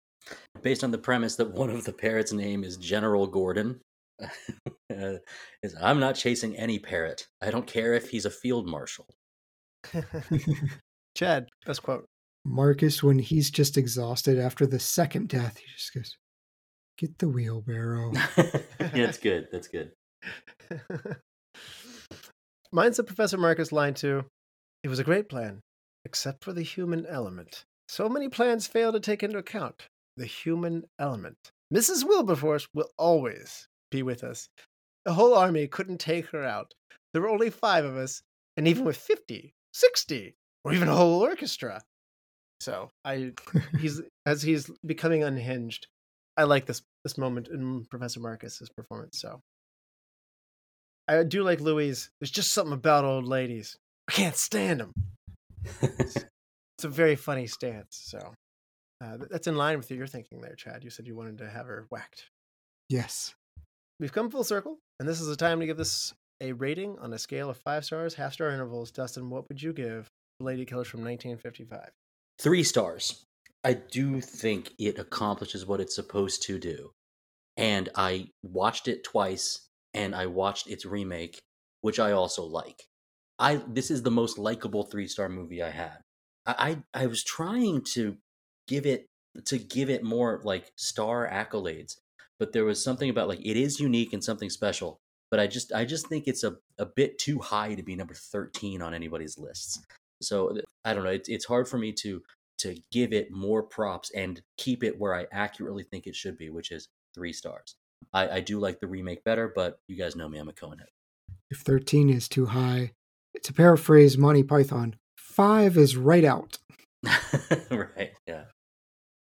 Based 0.61 0.83
on 0.83 0.91
the 0.91 0.97
premise 0.97 1.35
that 1.35 1.51
one 1.51 1.69
of 1.69 1.83
the 1.83 1.93
parrots' 1.93 2.33
name 2.33 2.63
is 2.63 2.77
General 2.77 3.27
Gordon, 3.27 3.79
uh, 4.95 5.17
is 5.63 5.75
I'm 5.81 5.99
not 5.99 6.15
chasing 6.15 6.55
any 6.55 6.79
parrot. 6.79 7.27
I 7.41 7.51
don't 7.51 7.67
care 7.67 7.93
if 7.93 8.09
he's 8.09 8.25
a 8.25 8.29
field 8.31 8.67
marshal. 8.67 9.07
Chad, 11.15 11.47
best 11.65 11.83
quote. 11.83 12.05
Marcus, 12.45 13.01
when 13.01 13.19
he's 13.19 13.49
just 13.49 13.77
exhausted 13.77 14.37
after 14.37 14.67
the 14.67 14.79
second 14.79 15.29
death, 15.29 15.57
he 15.57 15.65
just 15.75 15.93
goes, 15.93 16.17
"Get 16.97 17.17
the 17.17 17.27
wheelbarrow." 17.27 18.11
yeah, 18.13 18.61
that's 18.93 19.17
good. 19.19 19.47
That's 19.51 19.67
good. 19.67 19.91
Mine's 22.71 22.97
the 22.97 23.03
Professor 23.03 23.37
Marcus 23.37 23.71
line 23.71 23.93
too. 23.93 24.25
It 24.83 24.89
was 24.89 24.99
a 24.99 25.03
great 25.03 25.29
plan, 25.29 25.61
except 26.03 26.43
for 26.43 26.53
the 26.53 26.61
human 26.61 27.05
element. 27.05 27.63
So 27.87 28.09
many 28.09 28.29
plans 28.29 28.67
fail 28.67 28.91
to 28.91 28.99
take 28.99 29.23
into 29.23 29.37
account 29.37 29.87
the 30.17 30.25
human 30.25 30.83
element. 30.99 31.37
Mrs. 31.73 32.03
Wilberforce 32.03 32.67
will 32.73 32.89
always 32.97 33.67
be 33.91 34.03
with 34.03 34.23
us. 34.23 34.47
The 35.05 35.13
whole 35.13 35.35
army 35.35 35.67
couldn't 35.67 35.99
take 35.99 36.27
her 36.27 36.43
out. 36.43 36.73
There 37.13 37.21
were 37.21 37.29
only 37.29 37.49
five 37.49 37.85
of 37.85 37.95
us, 37.95 38.21
and 38.57 38.67
even 38.67 38.83
with 38.83 38.97
50, 38.97 39.53
60, 39.73 40.35
or 40.63 40.73
even 40.73 40.87
a 40.87 40.95
whole 40.95 41.21
orchestra. 41.21 41.81
So 42.59 42.89
I 43.03 43.33
he's 43.79 44.01
as 44.25 44.41
he's 44.41 44.69
becoming 44.85 45.23
unhinged, 45.23 45.87
I 46.37 46.43
like 46.43 46.65
this 46.65 46.81
this 47.03 47.17
moment 47.17 47.47
in 47.47 47.85
Professor 47.85 48.19
Marcus's 48.19 48.69
performance. 48.69 49.19
So 49.21 49.41
I 51.07 51.23
do 51.23 51.43
like 51.43 51.61
Louise. 51.61 52.09
There's 52.19 52.31
just 52.31 52.51
something 52.51 52.73
about 52.73 53.05
old 53.05 53.25
ladies. 53.25 53.77
I 54.09 54.13
can't 54.13 54.35
stand 54.35 54.79
them. 54.79 54.91
it's 55.81 56.83
a 56.83 56.89
very 56.89 57.15
funny 57.15 57.47
stance. 57.47 58.01
So 58.05 58.33
uh, 59.03 59.17
that's 59.29 59.47
in 59.47 59.55
line 59.55 59.77
with 59.77 59.91
your 59.91 60.07
thinking 60.07 60.41
there, 60.41 60.55
Chad. 60.55 60.83
You 60.83 60.89
said 60.89 61.07
you 61.07 61.15
wanted 61.15 61.37
to 61.39 61.49
have 61.49 61.67
her 61.67 61.85
whacked. 61.89 62.29
Yes. 62.89 63.35
We've 63.99 64.11
come 64.11 64.29
full 64.29 64.43
circle, 64.43 64.79
and 64.99 65.07
this 65.07 65.21
is 65.21 65.27
the 65.27 65.35
time 65.35 65.59
to 65.59 65.65
give 65.65 65.77
this 65.77 66.13
a 66.41 66.51
rating 66.53 66.97
on 66.99 67.13
a 67.13 67.19
scale 67.19 67.49
of 67.49 67.57
five 67.57 67.85
stars, 67.85 68.15
half 68.15 68.33
star 68.33 68.49
intervals. 68.49 68.91
Dustin, 68.91 69.29
what 69.29 69.47
would 69.49 69.61
you 69.61 69.73
give 69.73 70.09
Ladykillers 70.41 70.87
from 70.87 71.03
1955? 71.03 71.89
Three 72.39 72.63
stars. 72.63 73.25
I 73.63 73.73
do 73.73 74.21
think 74.21 74.73
it 74.77 74.99
accomplishes 74.99 75.65
what 75.65 75.79
it's 75.79 75.95
supposed 75.95 76.43
to 76.43 76.59
do. 76.59 76.91
And 77.57 77.89
I 77.95 78.27
watched 78.43 78.87
it 78.87 79.03
twice 79.03 79.67
and 79.93 80.13
I 80.13 80.27
watched 80.27 80.67
its 80.67 80.85
remake, 80.85 81.39
which 81.81 81.99
I 81.99 82.11
also 82.11 82.43
like. 82.43 82.83
I 83.39 83.61
this 83.67 83.91
is 83.91 84.03
the 84.03 84.11
most 84.11 84.37
likable 84.37 84.83
three 84.83 85.07
star 85.07 85.29
movie 85.29 85.63
I 85.63 85.71
had. 85.71 85.97
I, 86.45 86.77
I 86.93 87.03
I 87.03 87.05
was 87.07 87.23
trying 87.23 87.81
to 87.93 88.17
give 88.67 88.85
it 88.85 89.07
to 89.45 89.57
give 89.57 89.89
it 89.89 90.03
more 90.03 90.41
like 90.43 90.71
star 90.77 91.27
accolades, 91.27 91.95
but 92.39 92.53
there 92.53 92.65
was 92.65 92.83
something 92.83 93.09
about 93.09 93.27
like 93.27 93.39
it 93.45 93.57
is 93.57 93.79
unique 93.79 94.13
and 94.13 94.23
something 94.23 94.49
special. 94.49 94.99
But 95.31 95.39
I 95.39 95.47
just 95.47 95.73
I 95.73 95.85
just 95.85 96.07
think 96.07 96.27
it's 96.27 96.43
a, 96.43 96.55
a 96.77 96.85
bit 96.85 97.17
too 97.17 97.39
high 97.39 97.73
to 97.73 97.83
be 97.83 97.95
number 97.95 98.13
thirteen 98.13 98.81
on 98.81 98.93
anybody's 98.93 99.37
lists. 99.37 99.83
So 100.21 100.57
I 100.83 100.93
don't 100.93 101.03
know. 101.03 101.09
It's 101.09 101.29
it's 101.29 101.45
hard 101.45 101.67
for 101.67 101.77
me 101.77 101.91
to 101.93 102.21
to 102.59 102.75
give 102.91 103.11
it 103.11 103.31
more 103.31 103.63
props 103.63 104.11
and 104.11 104.41
keep 104.57 104.83
it 104.83 104.97
where 104.99 105.13
I 105.13 105.25
accurately 105.31 105.83
think 105.83 106.07
it 106.07 106.15
should 106.15 106.37
be, 106.37 106.49
which 106.49 106.71
is 106.71 106.87
three 107.13 107.33
stars. 107.33 107.75
I, 108.13 108.29
I 108.29 108.39
do 108.39 108.59
like 108.59 108.79
the 108.79 108.87
remake 108.87 109.23
better, 109.23 109.51
but 109.53 109.79
you 109.87 109.97
guys 109.97 110.15
know 110.15 110.29
me, 110.29 110.37
I'm 110.37 110.49
a 110.49 110.53
Coenhead. 110.53 110.87
If 111.49 111.59
13 111.59 112.09
is 112.09 112.27
too 112.27 112.47
high, 112.47 112.91
to 113.43 113.53
paraphrase 113.53 114.17
Monty 114.17 114.43
Python, 114.43 114.95
five 115.17 115.77
is 115.77 115.97
right 115.97 116.23
out. 116.23 116.57
right, 117.69 118.13
yeah. 118.27 118.45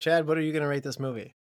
Chad, 0.00 0.26
what 0.26 0.36
are 0.36 0.42
you 0.42 0.52
going 0.52 0.62
to 0.62 0.68
rate 0.68 0.82
this 0.82 1.00
movie? 1.00 1.34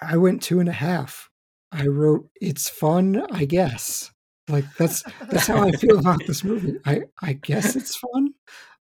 I 0.00 0.16
went 0.16 0.42
two 0.42 0.60
and 0.60 0.68
a 0.68 0.72
half. 0.72 1.28
I 1.70 1.86
wrote, 1.86 2.28
it's 2.40 2.68
fun, 2.68 3.26
I 3.32 3.44
guess. 3.44 4.10
Like 4.48 4.64
that's 4.76 5.02
that's 5.30 5.46
how 5.46 5.66
I 5.66 5.72
feel 5.72 5.98
about 5.98 6.20
this 6.26 6.44
movie. 6.44 6.78
I 6.84 7.02
I 7.20 7.34
guess 7.34 7.76
it's 7.76 7.96
fun. 7.96 8.34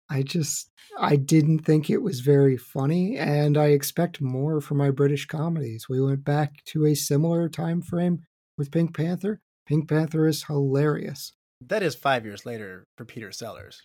I 0.09 0.23
just 0.23 0.70
I 0.99 1.16
didn't 1.16 1.61
think 1.61 1.91
it 1.91 2.03
was 2.03 2.20
very 2.20 2.57
funny, 2.57 3.19
and 3.19 3.59
I 3.59 3.66
expect 3.66 4.20
more 4.20 4.61
from 4.61 4.79
my 4.79 4.91
British 4.91 5.27
comedies. 5.27 5.87
We 5.89 6.01
went 6.01 6.25
back 6.25 6.65
to 6.66 6.87
a 6.87 6.95
similar 6.95 7.49
time 7.49 7.83
frame 7.83 8.20
with 8.57 8.70
Pink 8.70 8.97
Panther. 8.97 9.41
Pink 9.66 9.89
Panther 9.89 10.27
is 10.27 10.45
hilarious. 10.45 11.33
That 11.61 11.83
is 11.83 11.95
five 11.95 12.25
years 12.25 12.47
later 12.47 12.85
for 12.97 13.05
Peter 13.05 13.33
Sellers. 13.33 13.83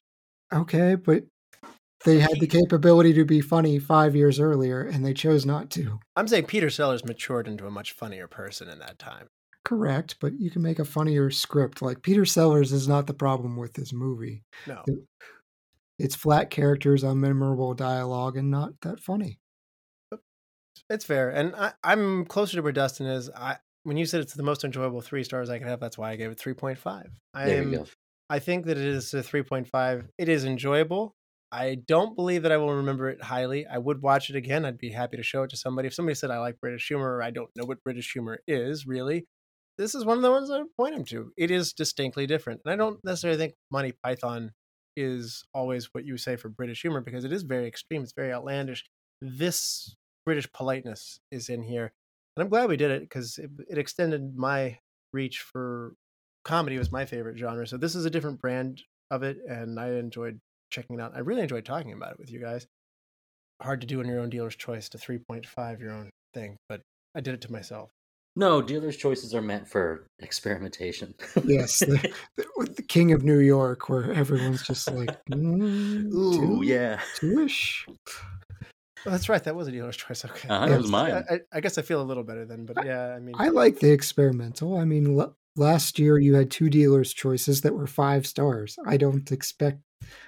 Okay, 0.53 0.95
but 0.95 1.23
they 2.05 2.19
had 2.19 2.39
the 2.39 2.47
capability 2.47 3.13
to 3.13 3.25
be 3.25 3.41
funny 3.41 3.79
five 3.79 4.15
years 4.15 4.39
earlier, 4.39 4.81
and 4.81 5.05
they 5.05 5.13
chose 5.13 5.45
not 5.45 5.69
to. 5.71 5.99
I'm 6.15 6.27
saying 6.27 6.45
Peter 6.45 6.69
Sellers 6.69 7.05
matured 7.05 7.47
into 7.47 7.65
a 7.67 7.71
much 7.71 7.93
funnier 7.93 8.27
person 8.27 8.69
in 8.69 8.79
that 8.79 8.99
time. 8.99 9.27
Correct, 9.63 10.17
but 10.19 10.33
you 10.39 10.51
can 10.51 10.61
make 10.61 10.79
a 10.79 10.85
funnier 10.85 11.31
script. 11.31 11.81
Like 11.81 12.01
Peter 12.01 12.25
Sellers 12.25 12.73
is 12.73 12.87
not 12.87 13.07
the 13.07 13.13
problem 13.13 13.55
with 13.55 13.73
this 13.73 13.93
movie. 13.93 14.43
No. 14.67 14.83
It's 15.97 16.15
flat 16.15 16.49
characters, 16.49 17.03
unmemorable 17.03 17.75
dialogue, 17.77 18.35
and 18.35 18.51
not 18.51 18.73
that 18.81 18.99
funny. 18.99 19.39
It's 20.89 21.05
fair. 21.05 21.29
And 21.29 21.55
I, 21.55 21.73
I'm 21.83 22.25
closer 22.25 22.57
to 22.57 22.61
where 22.61 22.73
Dustin 22.73 23.07
is. 23.07 23.29
I 23.29 23.57
when 23.83 23.97
you 23.97 24.05
said 24.05 24.21
it's 24.21 24.33
the 24.33 24.43
most 24.43 24.63
enjoyable 24.63 25.01
three 25.01 25.23
stars 25.23 25.49
I 25.49 25.59
could 25.59 25.67
have, 25.67 25.79
that's 25.79 25.97
why 25.97 26.11
I 26.11 26.15
gave 26.15 26.31
it 26.31 26.37
3.5. 26.37 27.05
I 27.33 27.45
There 27.45 27.61
am 27.61 27.71
you 27.71 27.79
go. 27.79 27.85
I 28.29 28.39
think 28.39 28.65
that 28.65 28.77
it 28.77 28.85
is 28.85 29.13
a 29.13 29.17
3.5. 29.17 30.07
It 30.17 30.29
is 30.29 30.45
enjoyable. 30.45 31.15
I 31.53 31.77
don't 31.87 32.15
believe 32.15 32.41
that 32.43 32.51
I 32.51 32.57
will 32.57 32.73
remember 32.73 33.09
it 33.09 33.21
highly. 33.21 33.67
I 33.67 33.77
would 33.77 34.01
watch 34.01 34.31
it 34.31 34.35
again. 34.35 34.65
I'd 34.65 34.79
be 34.79 34.91
happy 34.91 35.17
to 35.17 35.23
show 35.23 35.43
it 35.43 35.51
to 35.51 35.57
somebody. 35.57 35.87
If 35.87 35.93
somebody 35.93 36.15
said 36.15 36.31
I 36.31 36.39
like 36.39 36.59
British 36.59 36.87
humor 36.87 37.15
or 37.15 37.21
I 37.21 37.29
don't 37.29 37.49
know 37.55 37.65
what 37.65 37.83
British 37.83 38.11
humor 38.11 38.39
is, 38.47 38.87
really, 38.87 39.27
this 39.77 39.93
is 39.93 40.03
one 40.03 40.17
of 40.17 40.23
the 40.23 40.31
ones 40.31 40.49
I 40.49 40.57
would 40.57 40.75
point 40.75 40.95
them 40.95 41.05
to. 41.05 41.31
It 41.37 41.51
is 41.51 41.71
distinctly 41.71 42.25
different. 42.25 42.61
And 42.65 42.73
I 42.73 42.75
don't 42.75 42.99
necessarily 43.03 43.37
think 43.37 43.53
Monty 43.71 43.93
Python 44.03 44.51
is 44.97 45.43
always 45.53 45.89
what 45.91 46.05
you 46.05 46.17
say 46.17 46.37
for 46.37 46.49
British 46.49 46.81
humor 46.81 47.01
because 47.01 47.23
it 47.23 47.31
is 47.31 47.43
very 47.43 47.67
extreme. 47.67 48.01
It's 48.01 48.13
very 48.13 48.33
outlandish. 48.33 48.83
This 49.21 49.95
British 50.25 50.51
politeness 50.51 51.19
is 51.31 51.49
in 51.49 51.61
here. 51.61 51.93
And 52.35 52.43
I'm 52.43 52.49
glad 52.49 52.67
we 52.67 52.77
did 52.77 52.89
it 52.89 53.01
because 53.01 53.37
it, 53.37 53.51
it 53.69 53.77
extended 53.77 54.35
my 54.35 54.79
reach 55.13 55.39
for 55.39 55.93
comedy 56.43 56.79
was 56.79 56.91
my 56.91 57.05
favorite 57.05 57.37
genre. 57.37 57.67
So 57.67 57.77
this 57.77 57.93
is 57.93 58.05
a 58.05 58.09
different 58.09 58.41
brand 58.41 58.81
of 59.11 59.21
it, 59.21 59.37
and 59.47 59.79
I 59.79 59.91
enjoyed 59.91 60.39
checking 60.73 60.99
it 60.99 61.01
out. 61.01 61.13
I 61.15 61.19
really 61.19 61.41
enjoyed 61.43 61.63
talking 61.63 61.93
about 61.93 62.11
it 62.13 62.19
with 62.19 62.31
you 62.31 62.39
guys. 62.39 62.65
Hard 63.61 63.81
to 63.81 63.87
do 63.87 64.01
in 64.01 64.07
your 64.07 64.19
own 64.19 64.29
dealer's 64.29 64.55
choice 64.55 64.89
to 64.89 64.97
3.5 64.97 65.79
your 65.79 65.91
own 65.93 66.09
thing, 66.33 66.57
but 66.67 66.81
I 67.15 67.21
did 67.21 67.35
it 67.35 67.41
to 67.41 67.51
myself. 67.51 67.91
No, 68.35 68.63
dealers' 68.63 68.97
choices 68.97 69.35
are 69.35 69.43
meant 69.43 69.69
for 69.69 70.07
experimentation. 70.19 71.13
Yes, 71.45 71.79
the, 71.79 72.13
the, 72.35 72.45
with 72.57 72.75
the 72.75 72.81
King 72.81 73.11
of 73.11 73.23
New 73.23 73.37
York, 73.37 73.89
where 73.89 74.11
everyone's 74.11 74.63
just 74.63 74.91
like, 74.91 75.15
mm, 75.31 76.11
Ooh, 76.11 76.39
two, 76.39 76.67
yeah. 76.67 76.99
two-ish. 77.15 77.85
Oh, 79.05 79.11
that's 79.11 79.29
right. 79.29 79.43
That 79.43 79.55
was 79.55 79.67
a 79.67 79.71
dealer's 79.71 79.97
choice. 79.97 80.25
Okay. 80.25 80.49
Uh-huh, 80.49 80.65
that 80.65 80.71
Yeah, 80.71 80.77
was 80.77 80.89
mine. 80.89 81.23
I, 81.29 81.33
I, 81.35 81.39
I 81.53 81.59
guess 81.59 81.77
I 81.77 81.83
feel 81.83 82.01
a 82.01 82.03
little 82.03 82.23
better 82.23 82.45
then, 82.45 82.65
but 82.65 82.83
yeah, 82.83 83.13
I 83.13 83.19
mean, 83.19 83.35
I 83.37 83.49
like 83.49 83.79
the 83.79 83.91
experimental. 83.91 84.77
I 84.77 84.85
mean, 84.85 85.19
l- 85.19 85.37
last 85.55 85.99
year 85.99 86.17
you 86.17 86.33
had 86.33 86.49
two 86.49 86.69
dealers' 86.69 87.13
choices 87.13 87.61
that 87.61 87.75
were 87.75 87.85
five 87.87 88.25
stars. 88.25 88.77
I 88.87 88.97
don't 88.97 89.31
expect. 89.31 89.79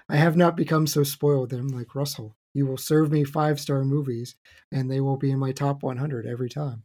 I 0.09 0.15
have 0.17 0.35
not 0.37 0.55
become 0.55 0.87
so 0.87 1.03
spoiled 1.03 1.49
that 1.49 1.59
I'm 1.59 1.67
like 1.69 1.95
Russell. 1.95 2.35
You 2.53 2.65
will 2.65 2.77
serve 2.77 3.11
me 3.11 3.23
five 3.23 3.59
star 3.59 3.83
movies, 3.83 4.35
and 4.71 4.89
they 4.89 5.01
will 5.01 5.17
be 5.17 5.31
in 5.31 5.39
my 5.39 5.51
top 5.51 5.83
100 5.83 6.25
every 6.25 6.49
time. 6.49 6.83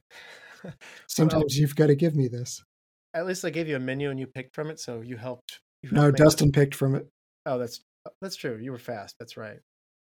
Sometimes 1.08 1.58
you've 1.58 1.76
got 1.76 1.86
to 1.88 1.94
give 1.94 2.14
me 2.14 2.28
this. 2.28 2.62
at 3.14 3.26
least 3.26 3.44
I 3.44 3.50
gave 3.50 3.68
you 3.68 3.76
a 3.76 3.80
menu 3.80 4.10
and 4.10 4.18
you 4.20 4.26
picked 4.26 4.54
from 4.54 4.70
it, 4.70 4.78
so 4.80 5.00
you 5.00 5.16
helped. 5.16 5.60
You 5.82 5.88
helped 5.90 5.96
No, 5.96 6.06
make 6.10 6.14
it- 6.20 6.22
Dustin 6.24 6.52
picked 6.52 6.74
from 6.74 6.94
it. 6.94 7.06
Oh, 7.46 7.58
that's 7.58 7.80
uh, 8.06 8.10
that's 8.20 8.36
true. 8.36 8.58
You 8.60 8.72
were 8.72 8.78
fast. 8.78 9.16
That's 9.18 9.36
right. 9.36 9.58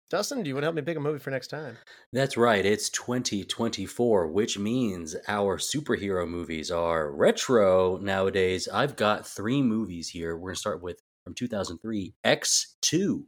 Dustin, 0.10 0.44
do 0.44 0.48
you 0.48 0.54
want 0.54 0.64
to 0.64 0.66
help 0.68 0.76
me 0.76 0.82
pick 0.84 0.98
a 0.98 1.00
movie 1.00 1.18
for 1.18 1.32
next 1.32 1.48
time? 1.48 1.76
That's 2.12 2.38
right. 2.38 2.64
It's 2.64 2.90
2024, 2.92 4.28
which 4.28 4.60
means 4.60 5.16
our 5.28 5.58
superhero 5.58 6.28
movies 6.30 6.70
are 6.70 7.12
retro 7.12 7.98
nowadays. 7.98 8.68
I've 8.72 8.96
got 8.96 9.26
three 9.26 9.64
movies 9.64 10.10
here. 10.10 10.36
We're 10.36 10.50
going 10.50 10.56
to 10.56 10.60
start 10.60 10.84
with 10.84 11.00
from 11.24 11.34
2003 11.34 12.14
X2. 12.26 13.24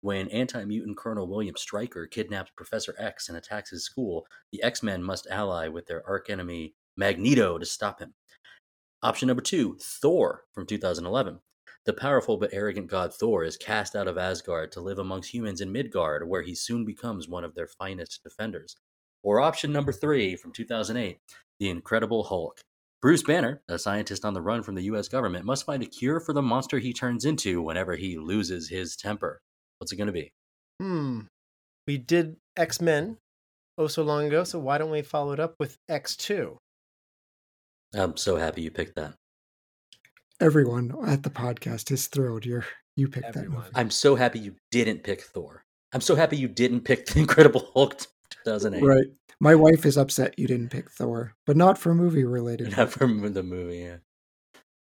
When 0.00 0.28
anti 0.28 0.64
mutant 0.64 0.98
Colonel 0.98 1.26
William 1.26 1.56
Stryker 1.56 2.06
kidnaps 2.06 2.50
Professor 2.56 2.94
X 2.98 3.28
and 3.28 3.38
attacks 3.38 3.70
his 3.70 3.84
school, 3.84 4.26
the 4.52 4.62
X 4.62 4.82
Men 4.82 5.02
must 5.02 5.26
ally 5.30 5.68
with 5.68 5.86
their 5.86 6.06
archenemy 6.06 6.74
Magneto 6.96 7.58
to 7.58 7.64
stop 7.66 8.00
him. 8.00 8.14
Option 9.02 9.28
number 9.28 9.42
two 9.42 9.78
Thor 9.80 10.42
from 10.52 10.66
2011. 10.66 11.40
The 11.86 11.92
powerful 11.92 12.38
but 12.38 12.54
arrogant 12.54 12.86
god 12.86 13.12
Thor 13.14 13.44
is 13.44 13.56
cast 13.56 13.94
out 13.94 14.08
of 14.08 14.16
Asgard 14.16 14.72
to 14.72 14.80
live 14.80 14.98
amongst 14.98 15.32
humans 15.32 15.60
in 15.60 15.72
Midgard, 15.72 16.26
where 16.26 16.42
he 16.42 16.54
soon 16.54 16.84
becomes 16.84 17.28
one 17.28 17.44
of 17.44 17.54
their 17.54 17.66
finest 17.66 18.22
defenders. 18.22 18.76
Or 19.22 19.40
option 19.40 19.72
number 19.72 19.92
three 19.92 20.36
from 20.36 20.52
2008 20.52 21.18
The 21.58 21.68
Incredible 21.70 22.24
Hulk. 22.24 22.60
Bruce 23.04 23.22
Banner, 23.22 23.60
a 23.68 23.78
scientist 23.78 24.24
on 24.24 24.32
the 24.32 24.40
run 24.40 24.62
from 24.62 24.76
the 24.76 24.84
US 24.84 25.08
government, 25.08 25.44
must 25.44 25.66
find 25.66 25.82
a 25.82 25.86
cure 25.86 26.20
for 26.20 26.32
the 26.32 26.40
monster 26.40 26.78
he 26.78 26.94
turns 26.94 27.26
into 27.26 27.60
whenever 27.60 27.96
he 27.96 28.16
loses 28.16 28.70
his 28.70 28.96
temper. 28.96 29.42
What's 29.76 29.92
it 29.92 29.96
going 29.96 30.06
to 30.06 30.12
be? 30.14 30.32
Hmm. 30.80 31.20
We 31.86 31.98
did 31.98 32.36
X 32.56 32.80
Men 32.80 33.18
oh 33.76 33.88
so 33.88 34.02
long 34.04 34.24
ago, 34.24 34.42
so 34.42 34.58
why 34.58 34.78
don't 34.78 34.90
we 34.90 35.02
follow 35.02 35.32
it 35.32 35.38
up 35.38 35.54
with 35.60 35.76
X 35.86 36.16
Two? 36.16 36.56
I'm 37.94 38.16
so 38.16 38.36
happy 38.36 38.62
you 38.62 38.70
picked 38.70 38.96
that. 38.96 39.12
Everyone 40.40 40.94
at 41.06 41.24
the 41.24 41.28
podcast 41.30 41.90
is 41.90 42.06
thrilled. 42.06 42.46
You're 42.46 42.64
you 42.96 43.08
picked 43.08 43.34
that 43.34 43.44
Everyone. 43.44 43.64
movie. 43.64 43.70
I'm 43.74 43.90
so 43.90 44.14
happy 44.14 44.38
you 44.38 44.54
didn't 44.70 45.02
pick 45.02 45.20
Thor. 45.20 45.62
I'm 45.92 46.00
so 46.00 46.14
happy 46.14 46.38
you 46.38 46.48
didn't 46.48 46.80
pick 46.80 47.04
The 47.04 47.20
Incredible 47.20 47.70
Hulk 47.74 48.00
2008. 48.44 48.82
Right. 48.82 49.06
My 49.40 49.54
wife 49.54 49.84
is 49.84 49.96
upset 49.98 50.38
you 50.38 50.46
didn't 50.46 50.70
pick 50.70 50.90
Thor, 50.90 51.34
but 51.46 51.56
not 51.56 51.78
for 51.78 51.94
movie 51.94 52.24
related. 52.38 52.76
Not 52.76 52.90
from 52.90 53.32
the 53.32 53.42
movie, 53.42 53.78
yeah. 53.78 53.96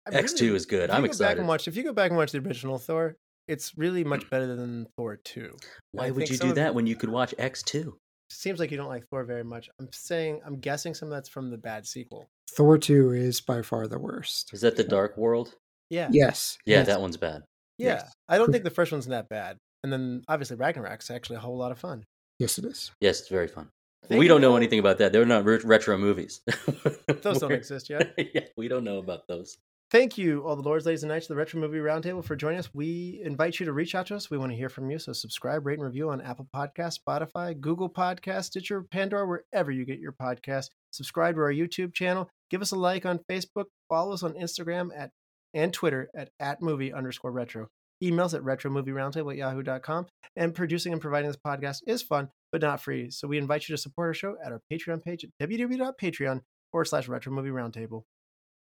I 0.08 0.12
X2 0.12 0.54
is 0.54 0.66
good. 0.66 0.90
if 0.90 0.96
I'm 0.96 1.02
go 1.02 1.08
Back 1.08 1.10
excited. 1.12 1.40
and 1.40 1.48
watch, 1.48 1.68
if 1.68 1.76
you 1.76 1.84
go 1.84 1.94
back 1.94 2.12
and 2.12 2.18
watch 2.18 2.32
the 2.32 2.40
original 2.40 2.78
Thor, 2.78 3.16
it's 3.48 3.76
really 3.78 4.04
much 4.04 4.30
better 4.30 4.56
than 4.56 4.88
Thor 4.96 5.16
Two. 5.18 5.56
Why 5.94 6.08
I 6.08 6.12
would 6.12 6.30
you 6.30 6.36
some 6.36 6.48
do 6.48 6.52
of- 6.52 6.56
that 6.58 6.76
when 6.76 6.86
you 6.88 6.96
could 6.96 7.10
watch 7.10 7.34
X2? 7.40 7.92
Seems 8.32 8.60
like 8.60 8.72
you 8.72 8.78
don't 8.78 8.88
like 8.90 9.08
Thor 9.08 9.24
very 9.24 9.44
much. 9.44 9.70
I'm 9.80 9.88
saying, 9.92 10.42
I'm 10.46 10.60
guessing 10.60 10.94
some 10.96 11.08
of 11.10 11.14
that's 11.14 11.30
from 11.30 11.52
the 11.52 11.58
bad 11.58 11.86
sequel. 11.86 12.28
Thor 12.52 12.78
2 12.78 13.12
is 13.12 13.40
by 13.42 13.62
far 13.62 13.88
the 13.88 14.00
worst. 14.00 14.50
Is 14.54 14.62
that 14.62 14.76
the 14.78 14.84
Dark 14.84 15.16
World? 15.18 15.54
Yeah, 15.92 16.10
Yes. 16.12 16.58
Yeah, 16.66 16.78
yes. 16.78 16.88
that 16.88 17.02
one's 17.02 17.18
bad. 17.18 17.44
yeah. 17.78 17.96
yes. 17.96 18.12
I 18.28 18.38
don't 18.40 18.52
think 18.52 18.64
the 18.64 18.72
first 18.72 18.92
one's 18.92 19.06
that 19.08 19.30
bad. 19.30 19.58
And 19.84 19.94
then 19.94 20.24
obviously 20.28 20.58
Ragnarok's 20.58 21.12
actually 21.12 21.36
a 21.36 21.40
whole 21.40 21.58
lot 21.58 21.72
of 21.72 21.78
fun. 21.80 22.04
Yes, 22.40 22.58
it 22.58 22.66
is. 22.66 22.92
Yes, 23.00 23.22
it's 23.22 23.30
very 23.30 23.48
fun. 23.48 23.70
Thank 24.08 24.20
we 24.20 24.26
you 24.26 24.30
don't 24.30 24.42
know 24.42 24.56
anything 24.56 24.80
about 24.80 25.00
that. 25.00 25.14
They're 25.14 25.26
not 25.26 25.46
re- 25.46 25.60
retro 25.64 25.98
movies. 25.98 26.42
Those 27.22 27.40
don't 27.40 27.52
exist 27.52 27.90
yet. 27.90 28.14
yeah, 28.34 28.42
we 28.56 28.68
don't 28.68 28.84
know 28.84 29.00
about 29.00 29.28
those. 29.28 29.58
Thank 29.92 30.18
you, 30.18 30.42
all 30.42 30.56
the 30.56 30.64
lords, 30.64 30.86
ladies, 30.86 31.04
and 31.04 31.12
knights 31.12 31.26
of 31.26 31.30
the 31.30 31.36
Retro 31.36 31.60
Movie 31.60 31.78
Roundtable 31.78 32.24
for 32.24 32.36
joining 32.36 32.58
us. 32.58 32.74
We 32.74 33.22
invite 33.24 33.60
you 33.60 33.68
to 33.68 33.72
reach 33.72 33.94
out 33.94 34.08
to 34.08 34.16
us. 34.16 34.32
We 34.32 34.38
want 34.38 34.52
to 34.52 34.58
hear 34.58 34.68
from 34.68 34.90
you. 34.90 34.98
So 34.98 35.14
subscribe, 35.14 35.66
rate, 35.66 35.78
and 35.78 35.84
review 35.84 36.10
on 36.10 36.22
Apple 36.22 36.48
Podcasts, 36.54 37.00
Spotify, 37.08 37.60
Google 37.60 37.90
Podcasts, 37.90 38.46
Stitcher, 38.46 38.82
Pandora, 38.82 39.28
wherever 39.28 39.72
you 39.72 39.86
get 39.86 40.00
your 40.00 40.12
podcast. 40.12 40.70
Subscribe 40.92 41.36
to 41.36 41.42
our 41.42 41.54
YouTube 41.54 41.94
channel. 41.94 42.28
Give 42.50 42.62
us 42.62 42.72
a 42.72 42.76
like 42.76 43.06
on 43.06 43.20
Facebook. 43.32 43.66
Follow 43.88 44.14
us 44.14 44.24
on 44.24 44.34
Instagram 44.34 44.90
at 44.98 45.12
and 45.54 45.72
Twitter 45.72 46.10
at, 46.16 46.30
at 46.40 46.62
movie 46.62 46.92
underscore 46.92 47.32
retro. 47.32 47.68
Emails 48.04 48.34
at 48.34 48.42
retromovieroundtable 48.42 49.32
at 49.32 49.38
yahoo.com. 49.38 50.08
And 50.36 50.54
producing 50.54 50.92
and 50.92 51.02
providing 51.02 51.30
this 51.30 51.38
podcast 51.38 51.80
is 51.88 52.02
fun, 52.02 52.30
but 52.52 52.62
not 52.62 52.82
free. 52.82 53.10
So 53.10 53.28
we 53.28 53.38
invite 53.38 53.68
you 53.68 53.76
to 53.76 53.82
support 53.82 54.08
our 54.08 54.14
show 54.14 54.36
at 54.44 54.52
our 54.52 54.62
Patreon 54.72 55.04
page 55.04 55.24
at 55.24 55.30
www.patreon 55.42 56.42
forward 56.72 56.86
slash 56.86 57.08
retro 57.08 57.32
movie 57.32 57.50
roundtable. 57.50 58.04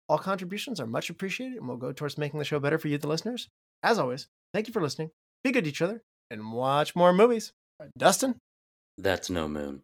All 0.08 0.18
contributions 0.18 0.80
are 0.80 0.86
much 0.86 1.08
appreciated 1.08 1.56
and 1.56 1.66
will 1.66 1.78
go 1.78 1.92
towards 1.92 2.18
making 2.18 2.38
the 2.38 2.44
show 2.44 2.60
better 2.60 2.78
for 2.78 2.88
you, 2.88 2.98
the 2.98 3.08
listeners. 3.08 3.48
As 3.82 3.98
always, 3.98 4.28
thank 4.52 4.66
you 4.66 4.72
for 4.72 4.82
listening. 4.82 5.10
Be 5.42 5.52
good 5.52 5.64
to 5.64 5.70
each 5.70 5.80
other 5.80 6.02
and 6.30 6.52
watch 6.52 6.94
more 6.94 7.12
movies. 7.12 7.52
Dustin? 7.96 8.36
That's 8.98 9.30
no 9.30 9.48
moon. 9.48 9.82